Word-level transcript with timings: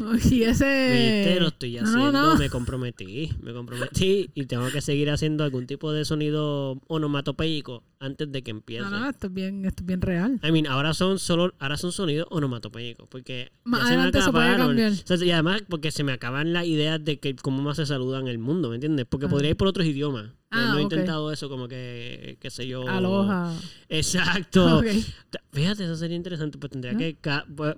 Y 0.30 0.42
ese. 0.44 1.24
Viste, 1.24 1.40
lo 1.40 1.48
estoy 1.48 1.76
No, 1.76 2.12
no, 2.12 2.36
me 2.36 2.48
comprometí, 2.50 3.30
me 3.42 3.52
comprometí 3.52 4.30
y 4.34 4.46
tengo 4.46 4.70
que 4.70 4.80
seguir 4.80 5.10
haciendo 5.10 5.44
algún 5.44 5.66
tipo 5.66 5.92
de 5.92 6.04
sonido 6.04 6.80
onomatopeico 6.88 7.82
antes 7.98 8.30
de 8.32 8.42
que 8.42 8.50
empiece. 8.50 8.82
No, 8.88 9.00
no, 9.00 9.10
esto 9.10 9.26
es 9.26 9.32
bien, 9.34 9.64
esto 9.66 9.82
es 9.82 9.86
bien 9.86 10.00
real. 10.00 10.40
I 10.42 10.52
mean, 10.52 10.66
ahora 10.66 10.94
son 10.94 11.18
solo, 11.18 11.52
ahora 11.58 11.76
son 11.76 11.92
sonidos 11.92 12.26
onomatopéicos, 12.30 13.06
porque 13.08 13.52
Más 13.64 13.80
ya 13.80 13.84
se 13.86 13.90
me 13.90 13.96
adelante 13.96 14.18
eso 14.18 14.32
puede. 14.32 14.86
O 14.88 15.16
sea, 15.18 15.26
y 15.26 15.30
además 15.30 15.62
porque 15.68 15.90
se 15.90 16.02
me 16.04 16.12
acaban 16.12 16.52
las 16.52 16.66
ideas 16.66 17.04
de 17.04 17.18
que 17.20 17.36
cómo 17.36 17.60
más 17.62 17.76
se 17.76 17.86
saluda 17.86 18.18
en 18.20 18.28
el 18.28 18.38
mundo, 18.38 18.68
¿me 18.70 18.76
entiendes? 18.76 19.06
Porque 19.08 19.26
Ah. 19.26 19.28
podría 19.30 19.50
ir 19.50 19.56
por 19.56 19.68
otros 19.68 19.86
idiomas. 19.86 20.30
Ah, 20.50 20.70
no 20.72 20.78
he 20.78 20.84
ok. 20.84 20.92
intentado 20.92 21.30
eso 21.30 21.48
como 21.48 21.68
que, 21.68 22.36
qué 22.40 22.50
sé 22.50 22.66
yo. 22.66 22.88
Aloha. 22.88 23.54
Exacto. 23.88 24.80
Ok. 24.80 24.86
Fíjate, 25.52 25.84
eso 25.84 25.96
sería 25.96 26.16
interesante, 26.16 26.58
pues 26.58 26.70
tendría 26.70 26.92
¿No? 26.92 26.98
que 26.98 27.16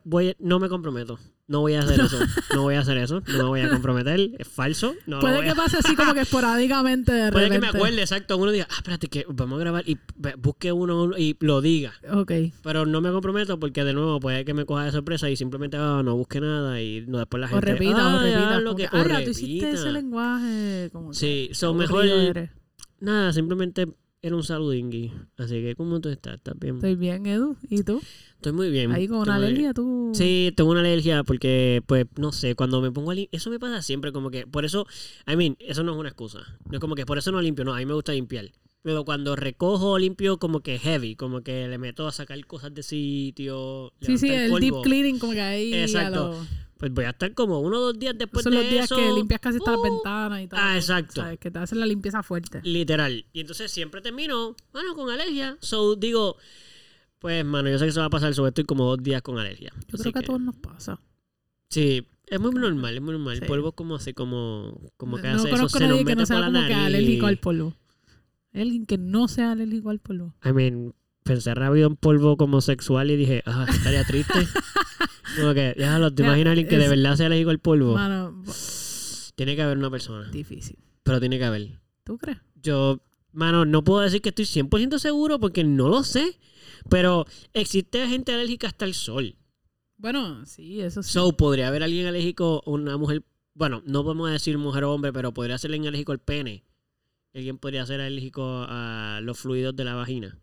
voy- 0.04 0.36
no 0.38 0.58
me 0.58 0.68
comprometo. 0.68 1.18
No 1.48 1.60
voy 1.60 1.74
a 1.74 1.80
hacer 1.80 2.00
eso. 2.00 2.18
No 2.54 2.62
voy 2.62 2.76
a 2.76 2.80
hacer 2.80 2.96
eso. 2.98 3.20
No 3.28 3.38
me 3.38 3.42
voy 3.44 3.60
a 3.60 3.68
comprometer. 3.68 4.20
Es 4.38 4.46
falso. 4.48 4.94
No 5.06 5.16
lo 5.16 5.20
Puede 5.20 5.36
voy 5.36 5.44
que 5.44 5.50
a- 5.50 5.54
pase 5.54 5.76
así 5.78 5.94
como 5.96 6.14
que 6.14 6.20
esporádicamente 6.22 7.12
de 7.12 7.32
Puede 7.32 7.50
que 7.50 7.58
me 7.58 7.66
acuerde, 7.68 8.00
exacto. 8.00 8.36
Uno 8.38 8.52
diga, 8.52 8.66
ah, 8.70 8.74
espérate, 8.76 9.08
que 9.08 9.26
vamos 9.28 9.56
a 9.58 9.60
grabar 9.60 9.84
y 9.86 9.98
busque 10.38 10.72
uno 10.72 11.16
y 11.18 11.36
lo 11.40 11.60
diga. 11.60 11.92
Ok. 12.10 12.32
Pero 12.62 12.86
no 12.86 13.00
me 13.00 13.10
comprometo 13.10 13.58
porque 13.58 13.84
de 13.84 13.92
nuevo 13.92 14.20
puede 14.20 14.44
que 14.44 14.54
me 14.54 14.64
coja 14.64 14.84
de 14.84 14.92
sorpresa 14.92 15.28
y 15.30 15.36
simplemente 15.36 15.76
ah, 15.78 16.00
no 16.04 16.16
busque 16.16 16.40
nada 16.40 16.80
y 16.80 17.04
no 17.06 17.18
después 17.18 17.40
la 17.40 17.46
O 17.46 17.50
gente 17.50 17.72
repita, 17.72 17.96
ah, 17.98 18.16
o 18.16 18.22
repita. 18.22 18.60
lo 18.60 18.76
que, 18.76 18.88
que, 18.88 18.96
o 18.96 19.00
ah, 19.00 19.20
tú 19.24 19.30
hiciste 19.30 19.66
repita". 19.66 19.70
ese 19.70 19.92
lenguaje. 19.92 20.90
Como 20.92 21.12
Sí, 21.12 21.46
qué 21.48 21.54
so 21.54 21.74
mejor 21.74 22.06
eres. 22.06 22.50
nada, 23.00 23.32
simplemente 23.32 23.88
era 24.22 24.36
un 24.36 24.44
saludingui. 24.44 25.12
Así 25.36 25.54
que 25.62 25.74
¿cómo 25.74 26.00
tú 26.00 26.08
estás? 26.08 26.36
¿Estás 26.36 26.58
bien? 26.58 26.76
Estoy 26.76 26.94
bien, 26.94 27.26
Edu. 27.26 27.56
¿Y 27.68 27.82
tú? 27.82 28.00
Estoy 28.36 28.52
muy 28.52 28.70
bien. 28.70 28.92
Ahí 28.92 29.08
con 29.08 29.18
una 29.18 29.34
alergia, 29.36 29.74
tú. 29.74 30.12
Sí, 30.14 30.52
tengo 30.56 30.70
una 30.70 30.80
alergia 30.80 31.24
porque, 31.24 31.82
pues, 31.86 32.06
no 32.16 32.32
sé, 32.32 32.54
cuando 32.54 32.80
me 32.80 32.90
pongo 32.92 33.10
a 33.10 33.14
limpiar, 33.14 33.36
eso 33.40 33.50
me 33.50 33.58
pasa 33.58 33.82
siempre, 33.82 34.12
como 34.12 34.30
que, 34.30 34.46
por 34.46 34.64
eso, 34.64 34.86
I 35.26 35.36
mean, 35.36 35.56
eso 35.60 35.82
no 35.82 35.92
es 35.92 35.98
una 35.98 36.08
excusa. 36.08 36.40
No 36.66 36.74
es 36.74 36.80
como 36.80 36.94
que 36.94 37.04
por 37.04 37.18
eso 37.18 37.32
no 37.32 37.40
limpio, 37.42 37.64
no, 37.64 37.74
a 37.74 37.78
mí 37.78 37.86
me 37.86 37.94
gusta 37.94 38.12
limpiar. 38.12 38.50
Pero 38.82 39.04
cuando 39.04 39.36
recojo, 39.36 39.96
limpio 39.98 40.38
como 40.38 40.60
que 40.60 40.78
heavy, 40.78 41.14
como 41.14 41.42
que 41.42 41.68
le 41.68 41.78
meto 41.78 42.06
a 42.08 42.12
sacar 42.12 42.44
cosas 42.46 42.74
de 42.74 42.82
sitio. 42.82 43.92
Sí, 44.00 44.18
sí, 44.18 44.28
el 44.30 44.52
deep 44.58 44.74
cleaning, 44.82 45.18
como 45.20 45.32
que 45.34 45.40
ahí. 45.40 45.72
a 45.74 45.82
Exacto. 45.84 46.30
lo- 46.32 46.61
Pues 46.82 46.92
voy 46.92 47.04
a 47.04 47.10
estar 47.10 47.32
como 47.32 47.60
uno 47.60 47.78
o 47.78 47.80
dos 47.80 47.96
días 47.96 48.18
después 48.18 48.42
son 48.42 48.54
de 48.54 48.60
los 48.60 48.68
días 48.68 48.86
eso. 48.86 48.96
que 48.96 49.12
limpias 49.12 49.38
casi 49.38 49.58
hasta 49.58 49.70
las 49.70 49.78
uh, 49.78 49.84
ventanas 49.84 50.42
y 50.42 50.48
tal. 50.48 50.58
ah, 50.60 50.74
exacto. 50.74 51.20
¿sabes? 51.20 51.38
Que 51.38 51.48
te 51.48 51.60
hacen 51.60 51.78
la 51.78 51.86
limpieza 51.86 52.24
fuerte. 52.24 52.60
Literal. 52.64 53.24
Y 53.32 53.38
entonces 53.38 53.70
siempre 53.70 54.00
termino, 54.00 54.56
bueno, 54.72 54.96
con 54.96 55.08
alergia. 55.08 55.56
So, 55.60 55.94
digo, 55.94 56.38
pues, 57.20 57.44
mano, 57.44 57.70
yo 57.70 57.78
sé 57.78 57.84
que 57.84 57.90
eso 57.90 58.00
va 58.00 58.06
a 58.06 58.10
pasar, 58.10 58.34
sobre 58.34 58.48
estoy 58.48 58.64
como 58.64 58.84
dos 58.84 59.00
días 59.00 59.22
con 59.22 59.38
alergia. 59.38 59.72
Yo 59.86 59.96
creo 59.96 60.12
que 60.12 60.18
a 60.18 60.22
todos 60.22 60.40
nos 60.40 60.56
pasa. 60.56 61.00
Sí, 61.70 62.04
es 62.26 62.40
muy 62.40 62.50
normal, 62.50 62.96
es 62.96 63.00
muy 63.00 63.12
normal. 63.12 63.36
Sí. 63.36 63.42
El 63.42 63.48
polvo 63.48 63.70
como 63.70 63.94
así, 63.94 64.12
como, 64.12 64.80
como 64.96 65.18
que 65.18 65.28
no 65.28 65.36
hace 65.36 65.50
eso, 65.52 65.68
se 65.68 65.78
nos 65.86 65.88
nadie 65.88 65.98
que 66.04 66.16
mete 66.16 66.22
no 66.22 66.26
por 66.26 66.36
la 66.36 66.46
como 66.46 66.66
que 66.66 66.72
nariz. 66.72 66.86
alérgico 66.86 67.26
al 67.26 67.38
polvo. 67.38 67.76
Alguien 68.54 68.86
que 68.86 68.98
no 68.98 69.28
sea 69.28 69.52
alérgico 69.52 69.90
al 69.90 70.00
polvo. 70.00 70.34
I 70.44 70.52
mean, 70.52 70.94
pensé 71.22 71.54
rápido 71.54 71.86
en 71.86 71.94
polvo 71.94 72.36
como 72.36 72.60
sexual 72.60 73.12
y 73.12 73.16
dije, 73.16 73.44
ah, 73.46 73.66
estaría 73.68 74.02
triste. 74.04 74.34
como 75.36 75.54
que, 75.54 75.74
déjalo, 75.76 76.12
te 76.14 76.22
Mira, 76.22 76.32
imaginas 76.34 76.50
alguien 76.52 76.68
que 76.68 76.78
de 76.78 76.88
verdad 76.88 77.16
sea 77.16 77.26
alérgico 77.26 77.50
al 77.50 77.58
polvo. 77.58 77.94
Mano, 77.94 78.42
Tiene 79.34 79.56
que 79.56 79.62
haber 79.62 79.78
una 79.78 79.90
persona, 79.90 80.28
difícil. 80.30 80.78
pero 81.02 81.20
tiene 81.20 81.38
que 81.38 81.44
haber. 81.44 81.80
¿Tú 82.04 82.18
crees? 82.18 82.38
Yo, 82.56 83.00
mano, 83.32 83.64
no 83.64 83.82
puedo 83.84 84.00
decir 84.00 84.20
que 84.22 84.28
estoy 84.30 84.44
100% 84.44 84.98
seguro 84.98 85.38
porque 85.40 85.64
no 85.64 85.88
lo 85.88 86.02
sé, 86.04 86.38
pero 86.88 87.26
existe 87.52 88.06
gente 88.08 88.32
alérgica 88.32 88.66
hasta 88.68 88.84
el 88.84 88.94
sol. 88.94 89.36
Bueno, 89.96 90.44
sí, 90.46 90.80
eso 90.80 91.02
sí. 91.02 91.12
So, 91.12 91.36
podría 91.36 91.68
haber 91.68 91.82
alguien 91.82 92.06
alérgico, 92.06 92.62
una 92.66 92.96
mujer, 92.96 93.22
bueno, 93.54 93.82
no 93.86 94.02
podemos 94.02 94.30
decir 94.30 94.58
mujer 94.58 94.84
o 94.84 94.92
hombre, 94.92 95.12
pero 95.12 95.32
podría 95.32 95.58
ser 95.58 95.70
alguien 95.70 95.88
alérgico 95.88 96.12
al 96.12 96.18
pene. 96.18 96.64
Alguien 97.34 97.56
podría 97.58 97.86
ser 97.86 98.00
alérgico 98.00 98.66
a 98.68 99.20
los 99.22 99.38
fluidos 99.38 99.74
de 99.76 99.84
la 99.84 99.94
vagina. 99.94 100.38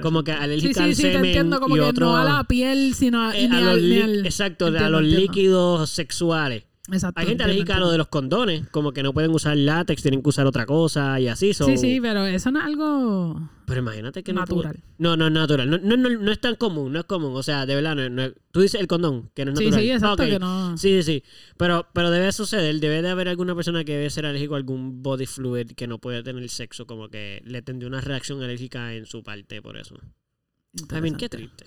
Como 0.00 0.24
que 0.24 0.32
alérgica 0.32 0.80
sí, 0.80 0.80
al 0.80 0.94
sí, 0.94 1.02
semen. 1.02 1.50
Como 1.50 1.76
y 1.76 1.80
que 1.80 1.84
otro... 1.84 2.06
no 2.06 2.16
a 2.16 2.24
la 2.24 2.44
piel, 2.44 2.94
sino 2.94 3.22
a, 3.28 3.36
eh, 3.36 3.42
y 3.42 3.48
ni 3.48 3.56
a, 3.56 3.60
los 3.60 3.74
al- 3.74 3.82
ni 3.82 3.88
lí- 3.96 4.02
al- 4.02 4.26
exacto, 4.26 4.66
a 4.66 4.70
los 4.70 5.02
entiendo. 5.02 5.02
líquidos 5.02 5.90
sexuales. 5.90 6.64
Exacto, 6.90 7.20
Hay 7.20 7.26
gente 7.26 7.44
alérgica 7.44 7.76
a 7.76 7.80
lo 7.80 7.90
de 7.90 7.98
los 7.98 8.08
condones, 8.08 8.66
como 8.70 8.92
que 8.92 9.02
no 9.02 9.12
pueden 9.12 9.30
usar 9.32 9.56
látex, 9.56 10.00
tienen 10.02 10.22
que 10.22 10.28
usar 10.30 10.46
otra 10.46 10.64
cosa 10.64 11.20
y 11.20 11.28
así. 11.28 11.52
so- 11.52 11.66
Sí, 11.66 11.76
sí, 11.76 11.98
pero 12.00 12.24
eso 12.24 12.50
no 12.50 12.60
es 12.60 12.64
algo 12.64 13.50
Pero 13.66 13.80
imagínate 13.80 14.22
que 14.22 14.32
natural. 14.32 14.82
No, 14.96 15.14
no 15.16 15.26
es 15.26 15.32
natural. 15.32 15.68
No, 15.70 15.76
no, 15.78 15.96
no, 15.98 16.08
no 16.08 16.32
es 16.32 16.40
tan 16.40 16.54
común, 16.54 16.92
no 16.94 17.00
es 17.00 17.04
común. 17.04 17.32
O 17.36 17.42
sea, 17.42 17.66
de 17.66 17.74
verdad, 17.74 17.94
no, 18.08 18.30
tú 18.52 18.60
dices 18.62 18.80
el 18.80 18.86
condón, 18.86 19.30
que 19.34 19.44
no 19.44 19.52
es 19.52 19.58
Sí, 19.58 19.64
natural. 19.66 19.84
sí, 19.84 19.90
exacto, 19.92 20.22
Ok. 20.22 20.28
que 20.30 20.38
no. 20.38 20.78
Sí, 20.78 21.02
sí, 21.02 21.02
sí. 21.02 21.22
Pero, 21.58 21.86
pero 21.92 22.10
debe 22.10 22.32
suceder, 22.32 22.80
debe 22.80 23.02
de 23.02 23.10
haber 23.10 23.28
alguna 23.28 23.54
persona 23.54 23.84
que 23.84 23.92
debe 23.92 24.08
ser 24.08 24.24
alérgico 24.24 24.54
a 24.54 24.56
algún 24.56 25.02
body 25.02 25.26
fluid 25.26 25.72
que 25.72 25.86
no 25.86 25.98
puede 25.98 26.22
tener 26.22 26.48
sexo, 26.48 26.86
como 26.86 27.10
que 27.10 27.42
le 27.44 27.60
tendría 27.60 27.88
una 27.88 28.00
reacción 28.00 28.42
alérgica 28.42 28.94
en 28.94 29.04
su 29.04 29.22
parte 29.22 29.60
por 29.60 29.76
eso. 29.76 29.94
Mean, 30.90 31.16
qué 31.16 31.28
triste. 31.28 31.66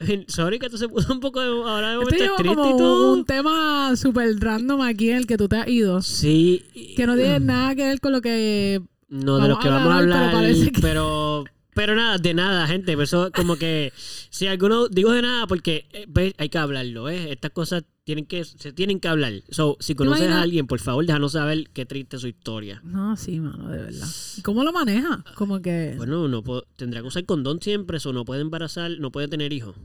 Sorry 0.28 0.58
que 0.58 0.66
esto 0.66 0.78
se 0.78 0.88
puso 0.88 1.12
un 1.12 1.20
poco 1.20 1.40
de, 1.40 1.46
ahora 1.46 1.90
de 1.90 1.96
momento 1.98 2.16
triste 2.16 2.44
como 2.44 2.74
y 2.74 2.78
todo. 2.78 3.12
un 3.12 3.24
tema 3.24 3.94
súper 3.96 4.38
random 4.38 4.80
aquí 4.82 5.10
en 5.10 5.18
el 5.18 5.26
que 5.26 5.36
tú 5.36 5.48
te 5.48 5.56
has 5.56 5.68
ido. 5.68 6.02
Sí. 6.02 6.64
Que 6.96 7.06
no 7.06 7.16
tiene 7.16 7.40
nada 7.40 7.74
que 7.74 7.84
ver 7.84 8.00
con 8.00 8.12
lo 8.12 8.20
que... 8.20 8.80
No, 9.08 9.36
de 9.36 9.48
Vamos 9.48 9.58
que 9.58 9.68
vamos 9.68 9.92
a 9.92 9.98
hablar, 9.98 10.54
pero 10.80 11.44
pero, 11.74 11.94
nada, 11.94 12.18
de 12.18 12.34
nada, 12.34 12.66
gente. 12.66 12.94
Por 12.94 13.04
Eso 13.04 13.30
como 13.34 13.56
que 13.56 13.92
si 14.30 14.46
alguno 14.46 14.88
digo 14.88 15.12
de 15.12 15.22
nada 15.22 15.46
porque 15.46 15.86
eh, 15.92 16.04
ve, 16.08 16.34
hay 16.38 16.48
que 16.48 16.58
hablarlo, 16.58 17.08
¿eh? 17.08 17.32
Estas 17.32 17.50
cosas 17.52 17.84
tienen 18.04 18.26
que 18.26 18.44
se 18.44 18.72
tienen 18.72 18.98
que 18.98 19.08
hablar. 19.08 19.32
So, 19.50 19.76
si 19.80 19.94
conoces 19.94 20.28
a 20.28 20.42
alguien, 20.42 20.66
por 20.66 20.80
favor, 20.80 21.06
déjanos 21.06 21.32
saber 21.32 21.70
qué 21.72 21.86
triste 21.86 22.16
es 22.16 22.22
su 22.22 22.28
historia. 22.28 22.80
No, 22.84 23.16
sí, 23.16 23.38
mano, 23.40 23.68
de 23.68 23.78
verdad. 23.78 24.08
¿Y 24.36 24.42
cómo 24.42 24.64
lo 24.64 24.72
maneja? 24.72 25.24
Como 25.36 25.60
que... 25.62 25.94
Bueno, 25.96 26.26
no 26.26 26.42
puedo- 26.42 26.66
tendrá 26.76 27.00
que 27.02 27.06
usar 27.06 27.24
condón 27.24 27.60
siempre, 27.62 27.98
eso 27.98 28.12
no 28.12 28.24
puede 28.24 28.40
embarazar, 28.40 28.90
no 28.98 29.12
puede 29.12 29.28
tener 29.28 29.52
hijos. 29.52 29.76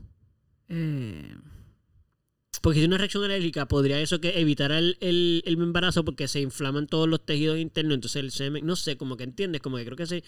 eh, 0.68 1.36
Porque 2.62 2.80
si 2.80 2.86
una 2.86 2.98
reacción 2.98 3.22
alérgica 3.24 3.66
podría 3.66 4.00
eso 4.00 4.20
que 4.20 4.40
evitar 4.40 4.72
el, 4.72 4.96
el, 5.00 5.42
el 5.46 5.54
embarazo 5.54 6.04
porque 6.04 6.26
se 6.28 6.40
inflaman 6.40 6.86
todos 6.86 7.08
los 7.08 7.24
tejidos 7.24 7.58
internos, 7.58 7.94
entonces 7.94 8.22
el 8.22 8.30
semen, 8.30 8.66
no 8.66 8.76
sé, 8.76 8.96
como 8.96 9.16
que 9.16 9.24
entiendes, 9.24 9.60
como 9.60 9.76
que 9.76 9.84
creo 9.84 9.96
que 9.96 10.06
sí. 10.06 10.22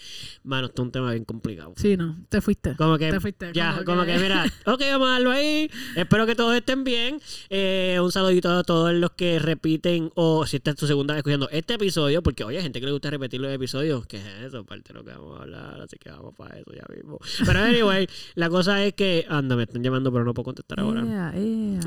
Mano, 0.44 0.66
esto 0.68 0.82
es 0.82 0.86
un 0.86 0.92
tema 0.92 1.10
bien 1.12 1.24
complicado. 1.24 1.72
sí, 1.76 1.96
no, 1.96 2.16
te 2.28 2.40
fuiste. 2.40 2.76
Como 2.76 2.98
que, 2.98 3.10
Te 3.10 3.20
fuiste, 3.20 3.50
ya, 3.52 3.72
como 3.72 3.84
como, 3.84 4.04
que- 4.06 4.12
que... 4.14 4.18
mira, 4.18 4.44
ok, 4.66 4.80
vamos 4.92 5.08
a 5.08 5.12
darlo 5.12 5.30
ahí. 5.30 5.70
Espero 5.96 6.26
que 6.26 6.34
todos 6.34 6.54
estén 6.54 6.84
bien. 6.84 7.20
Eh, 7.50 7.98
un 8.02 8.12
saludito 8.12 8.50
a 8.50 8.62
todos 8.62 8.92
los 8.92 9.10
que 9.12 9.38
repiten 9.38 10.10
o 10.14 10.46
si 10.46 10.56
esta 10.56 10.70
es 10.70 10.76
tu 10.76 10.86
segunda 10.86 11.14
vez 11.14 11.20
escuchando 11.20 11.48
este 11.50 11.74
episodio, 11.74 12.22
porque 12.22 12.44
oye, 12.44 12.58
hay 12.58 12.62
gente 12.62 12.80
que 12.80 12.86
le 12.86 12.92
gusta 12.92 13.10
repetir 13.10 13.40
los 13.40 13.52
episodios, 13.52 14.06
que 14.06 14.18
es 14.18 14.24
eso, 14.46 14.64
parte 14.64 14.92
de 14.92 14.98
lo 14.98 15.04
que 15.04 15.10
vamos 15.12 15.38
a 15.38 15.42
hablar, 15.42 15.80
así 15.80 15.96
que 15.98 16.10
vamos 16.10 16.34
para 16.36 16.58
eso 16.58 16.70
ya 16.74 16.84
mismo. 16.94 17.18
Pero 17.44 17.58
anyway, 17.60 18.06
la 18.34 18.48
cosa 18.50 18.84
es 18.84 18.94
que, 18.94 19.24
anda, 19.28 19.56
me 19.56 19.64
están 19.64 19.82
llamando, 19.82 20.12
pero 20.12 20.24
no 20.24 20.34
puedo 20.34 20.44
contestar 20.44 20.80
ahora. 20.80 21.32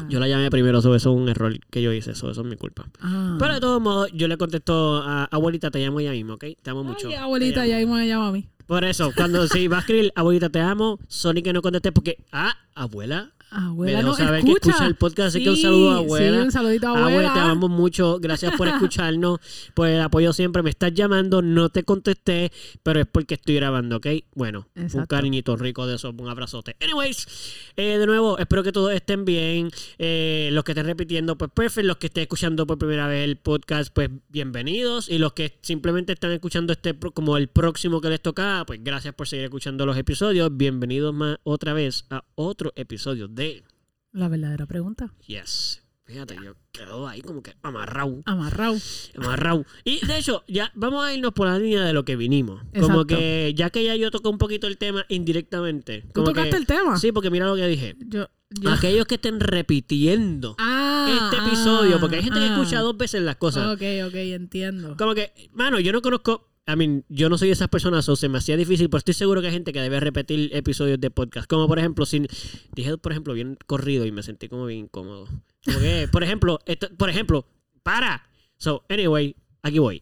Yo 0.10 0.20
la 0.20 0.28
llamé 0.32 0.50
primero, 0.50 0.80
eso 0.80 0.96
es 0.96 1.06
un 1.06 1.30
error 1.30 1.58
que 1.70 1.82
yo 1.82 1.94
hice, 1.94 2.12
eso, 2.12 2.32
eso 2.32 2.42
es 2.42 2.48
mi 2.48 2.56
culpa. 2.56 2.86
Ah. 3.00 3.38
Pero 3.40 3.54
de 3.54 3.60
todos 3.60 3.82
modos, 3.82 4.10
yo 4.14 4.28
le 4.28 4.38
contesto 4.38 4.98
a 4.98 5.26
abuelita, 5.26 5.72
te 5.72 5.80
llamo 5.80 6.02
ya 6.02 6.12
mismo, 6.12 6.34
¿ok? 6.34 6.46
Te 6.62 6.70
amo 6.70 6.84
mucho. 6.84 7.08
Ay, 7.08 7.16
abuelita, 7.16 7.66
ya 7.66 7.78
mismo 7.78 7.96
me 7.96 8.08
llama 8.08 8.30
a 8.30 8.32
mí. 8.32 8.48
Por 8.66 8.84
eso, 8.84 9.12
cuando 9.16 9.48
si 9.48 9.68
va 9.68 9.78
a 9.78 9.80
escribir, 9.82 10.12
abuelita, 10.16 10.50
te 10.50 10.60
amo, 10.60 10.98
Sonic 11.08 11.44
que 11.44 11.54
no 11.54 11.62
contesté 11.62 11.92
porque, 11.92 12.18
ah, 12.32 12.56
abuela, 12.74 13.32
Abuela, 13.54 14.02
no, 14.02 14.14
saber 14.14 14.44
que 14.44 14.52
escucha. 14.52 14.70
escucha 14.70 14.88
el 14.88 14.96
podcast, 14.96 15.28
así 15.36 15.44
que 15.44 15.50
un 15.50 15.58
Sí, 15.58 15.64
saludo 15.64 15.92
a 15.92 15.98
abuela. 15.98 16.38
Sí, 16.38 16.46
un 16.46 16.52
saludito 16.54 16.88
a 16.88 16.90
abuela, 16.92 17.08
abuela. 17.10 17.34
te 17.34 17.40
amamos 17.42 17.70
mucho, 17.70 18.18
gracias 18.22 18.56
por 18.56 18.68
escucharnos, 18.70 19.40
por 19.74 19.90
el 19.90 20.00
apoyo 20.00 20.32
siempre, 20.32 20.64
me 20.64 20.70
estás 20.70 20.94
llamando, 20.94 21.42
no 21.42 21.68
te 21.68 21.84
contesté, 21.84 22.50
pero 22.82 23.02
es 23.02 23.08
porque 23.08 23.34
estoy 23.34 23.56
grabando, 23.56 23.98
¿ok? 23.98 24.08
Bueno, 24.36 24.70
un 24.94 25.06
cariñito 25.06 25.58
rico 25.58 25.86
de 25.86 25.96
eso, 25.96 26.16
un 26.18 26.30
abrazote. 26.30 26.78
Anyways, 26.82 27.28
eh, 27.76 27.98
de 27.98 28.06
nuevo, 28.06 28.38
espero 28.38 28.64
que 28.64 28.72
todos 28.72 28.94
estén 28.94 29.26
bien, 29.26 29.70
eh, 29.98 30.50
los 30.54 30.64
que 30.64 30.72
estén 30.72 30.86
repitiendo, 30.86 31.38
pues 31.38 31.52
perfecto, 31.54 31.88
los 31.90 31.98
que 31.98 32.08
estén 32.08 32.22
escuchando 32.22 32.66
por 32.66 32.78
primera 32.78 33.08
vez 33.08 33.26
el 33.26 33.36
podcast, 33.36 33.94
pues 33.94 34.10
bienvenidos, 34.30 35.10
y 35.10 35.18
los 35.18 35.34
que 35.34 35.60
simplemente 35.62 36.14
están 36.14 36.32
escuchando 36.32 36.72
este 36.72 36.98
como 37.14 37.36
el 37.36 37.50
próximo 37.50 38.00
que 38.00 38.08
les 38.08 38.22
toca, 38.22 38.64
pues 38.66 38.80
gracias 38.82 39.14
por 39.14 39.28
seguir 39.28 39.44
escuchando 39.44 39.86
los 39.86 39.98
episodios, 39.98 40.56
bienvenidos 40.56 41.14
más 41.14 41.38
otra 41.44 41.74
vez 41.74 42.06
a 42.10 42.24
otro 42.36 42.72
episodio 42.78 43.28
de 43.28 43.41
La 44.12 44.28
verdadera 44.28 44.66
pregunta. 44.66 45.14
Yes. 45.26 45.82
Fíjate, 46.04 46.36
yo 46.44 46.56
quedo 46.74 47.08
ahí 47.08 47.22
como 47.22 47.42
que 47.42 47.56
amarrado, 47.62 48.22
Amarrado. 48.26 48.76
amarrado. 49.16 49.66
Y 49.86 50.06
de 50.06 50.18
hecho, 50.18 50.44
ya 50.46 50.70
vamos 50.76 51.06
a 51.06 51.14
irnos 51.14 51.32
por 51.32 51.48
la 51.48 51.58
línea 51.58 51.86
de 51.86 51.94
lo 51.94 52.04
que 52.04 52.18
vinimos. 52.18 52.62
Como 52.78 53.06
que 53.06 53.54
ya 53.56 53.70
que 53.70 53.84
ya 53.86 53.96
yo 53.96 54.12
toqué 54.12 54.28
un 54.28 54.38
poquito 54.38 54.68
el 54.68 54.78
tema 54.78 55.06
indirectamente. 55.08 56.04
¿Tú 56.14 56.26
tocaste 56.26 56.50
que, 56.50 56.56
el 56.58 56.66
tema? 56.66 56.98
Sí, 57.00 57.14
porque 57.14 57.30
mira 57.30 57.46
lo 57.46 57.56
que 57.56 57.66
dije. 57.68 57.96
Yo, 58.00 58.28
yo- 58.50 58.70
Aquellos 58.72 59.06
que 59.06 59.16
estén 59.16 59.40
repitiendo 59.40 60.56
Ah, 60.60 61.30
este 61.32 61.38
episodio, 61.48 61.98
porque 62.02 62.18
hay 62.18 62.24
gente 62.24 62.40
que 62.40 62.46
ah. 62.46 62.54
escucha 62.58 62.82
dos 62.82 62.98
veces 62.98 63.22
las 63.22 63.38
cosas. 63.38 63.68
Ok, 63.68 63.82
ok, 64.08 64.16
entiendo. 64.16 64.98
Como 64.98 65.16
que, 65.16 65.32
mano, 65.54 65.80
yo 65.80 65.94
no 65.94 66.02
conozco. 66.02 66.51
I 66.68 66.76
mean, 66.76 67.04
yo 67.10 67.28
no 67.30 67.38
soy 67.38 67.48
de 67.50 67.54
esas 67.54 67.68
personas, 67.70 68.08
o 68.08 68.16
se 68.16 68.30
me 68.30 68.38
hacía 68.38 68.56
difícil, 68.56 68.90
pero 68.90 69.00
estoy 69.00 69.14
seguro 69.16 69.42
que 69.42 69.48
hay 69.48 69.54
gente 69.54 69.74
que 69.74 69.82
debe 69.82 70.00
repetir 70.00 70.50
episodios 70.56 71.00
de 71.02 71.10
podcast. 71.10 71.48
Como 71.50 71.68
por 71.68 71.80
ejemplo, 71.80 72.06
si 72.06 72.26
dije, 72.74 72.98
por 72.98 73.12
ejemplo, 73.12 73.34
bien 73.34 73.58
corrido 73.66 74.06
y 74.06 74.12
me 74.12 74.22
sentí 74.24 74.48
como 74.48 74.66
bien 74.68 74.82
incómodo. 74.86 75.28
Como 75.66 75.80
que, 75.80 76.08
por 76.12 76.24
ejemplo, 76.24 76.60
esto- 76.66 76.90
por 76.98 77.10
ejemplo, 77.10 77.48
para. 77.84 78.28
So, 78.58 78.86
anyway, 78.90 79.36
aquí 79.64 79.80
voy. 79.80 80.02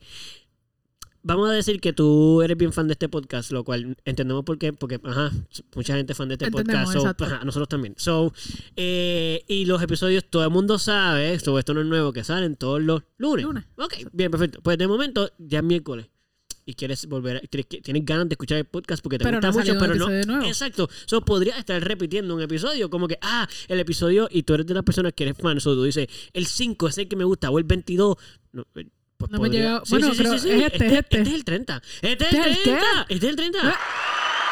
Vamos 1.21 1.49
a 1.49 1.53
decir 1.53 1.81
que 1.81 1.91
tú 1.91 2.41
eres 2.41 2.55
bien 2.57 2.71
fan 2.71 2.87
de 2.87 2.93
este 2.93 3.09
podcast, 3.09 3.51
lo 3.51 3.63
cual 3.65 3.97
entendemos 4.05 4.45
por 4.45 4.57
qué, 4.57 4.71
porque 4.71 4.99
ajá, 5.03 5.31
mucha 5.75 5.95
gente 5.95 6.13
es 6.13 6.17
fan 6.17 6.29
de 6.29 6.35
este 6.35 6.45
Entendemos, 6.45 6.93
podcast, 6.93 7.19
so, 7.19 7.25
ajá, 7.25 7.43
nosotros 7.45 7.67
también. 7.67 7.93
So, 7.97 8.33
eh, 8.77 9.43
y 9.47 9.65
los 9.65 9.81
episodios, 9.81 10.23
todo 10.29 10.43
el 10.45 10.49
mundo 10.49 10.79
sabe, 10.79 11.37
so, 11.39 11.59
esto 11.59 11.73
no 11.73 11.81
es 11.81 11.87
nuevo, 11.87 12.13
que 12.13 12.23
salen 12.23 12.55
todos 12.55 12.81
los 12.81 13.03
lunes. 13.17 13.45
Lunes. 13.45 13.65
Ok, 13.77 13.95
bien, 14.13 14.31
perfecto. 14.31 14.61
Pues 14.61 14.77
de 14.77 14.87
momento, 14.87 15.29
ya 15.37 15.59
es 15.59 15.63
miércoles. 15.65 16.07
Y 16.69 16.75
quieres 16.75 17.07
volver, 17.07 17.37
a- 17.37 17.39
tienes, 17.81 18.05
ganas 18.05 18.29
de 18.29 18.33
escuchar 18.35 18.59
el 18.59 18.65
podcast 18.65 19.01
porque 19.01 19.17
te 19.17 19.23
Pero 19.23 19.37
gusta 19.37 19.47
no 19.47 19.53
mucho, 19.57 19.77
pero 19.79 19.95
no. 19.95 20.07
nuevo. 20.07 20.45
Exacto. 20.45 20.87
So, 21.07 21.21
podría 21.25 21.57
estar 21.57 21.81
repitiendo 21.83 22.35
un 22.35 22.41
episodio, 22.43 22.91
como 22.91 23.07
que, 23.07 23.17
ah, 23.23 23.47
el 23.67 23.79
episodio, 23.79 24.27
y 24.31 24.43
tú 24.43 24.53
eres 24.53 24.67
de 24.67 24.75
las 24.75 24.83
personas 24.83 25.13
que 25.13 25.23
eres 25.23 25.35
fan, 25.35 25.59
so, 25.59 25.73
tú 25.73 25.83
dices, 25.83 26.07
el 26.31 26.45
5 26.45 26.87
es 26.89 26.97
el 26.99 27.07
que 27.07 27.15
me 27.15 27.23
gusta, 27.23 27.49
o 27.49 27.57
el 27.57 27.63
22. 27.63 28.17
No, 28.51 28.61
eh, 28.75 28.85
pues 29.17 29.31
No 29.31 29.39
me 29.39 29.47
podría- 29.47 29.61
llega- 29.61 29.83
bueno, 29.89 30.11
pero 30.15 30.33
es 30.33 30.45
este, 30.45 30.57
es 30.57 30.93
este. 30.93 31.21
es 31.21 31.27
el 31.33 31.43
30. 31.43 31.81
Este 32.03 32.07
es 32.11 32.11
¿Este 32.33 32.37
el 32.37 32.37
es 32.51 32.57
el 32.57 32.63
30. 32.63 32.79
qué? 33.07 33.13
Este 33.15 33.25
es 33.25 33.29
el 33.31 33.35
30. 33.35 33.59
¿Eh? 33.69 33.73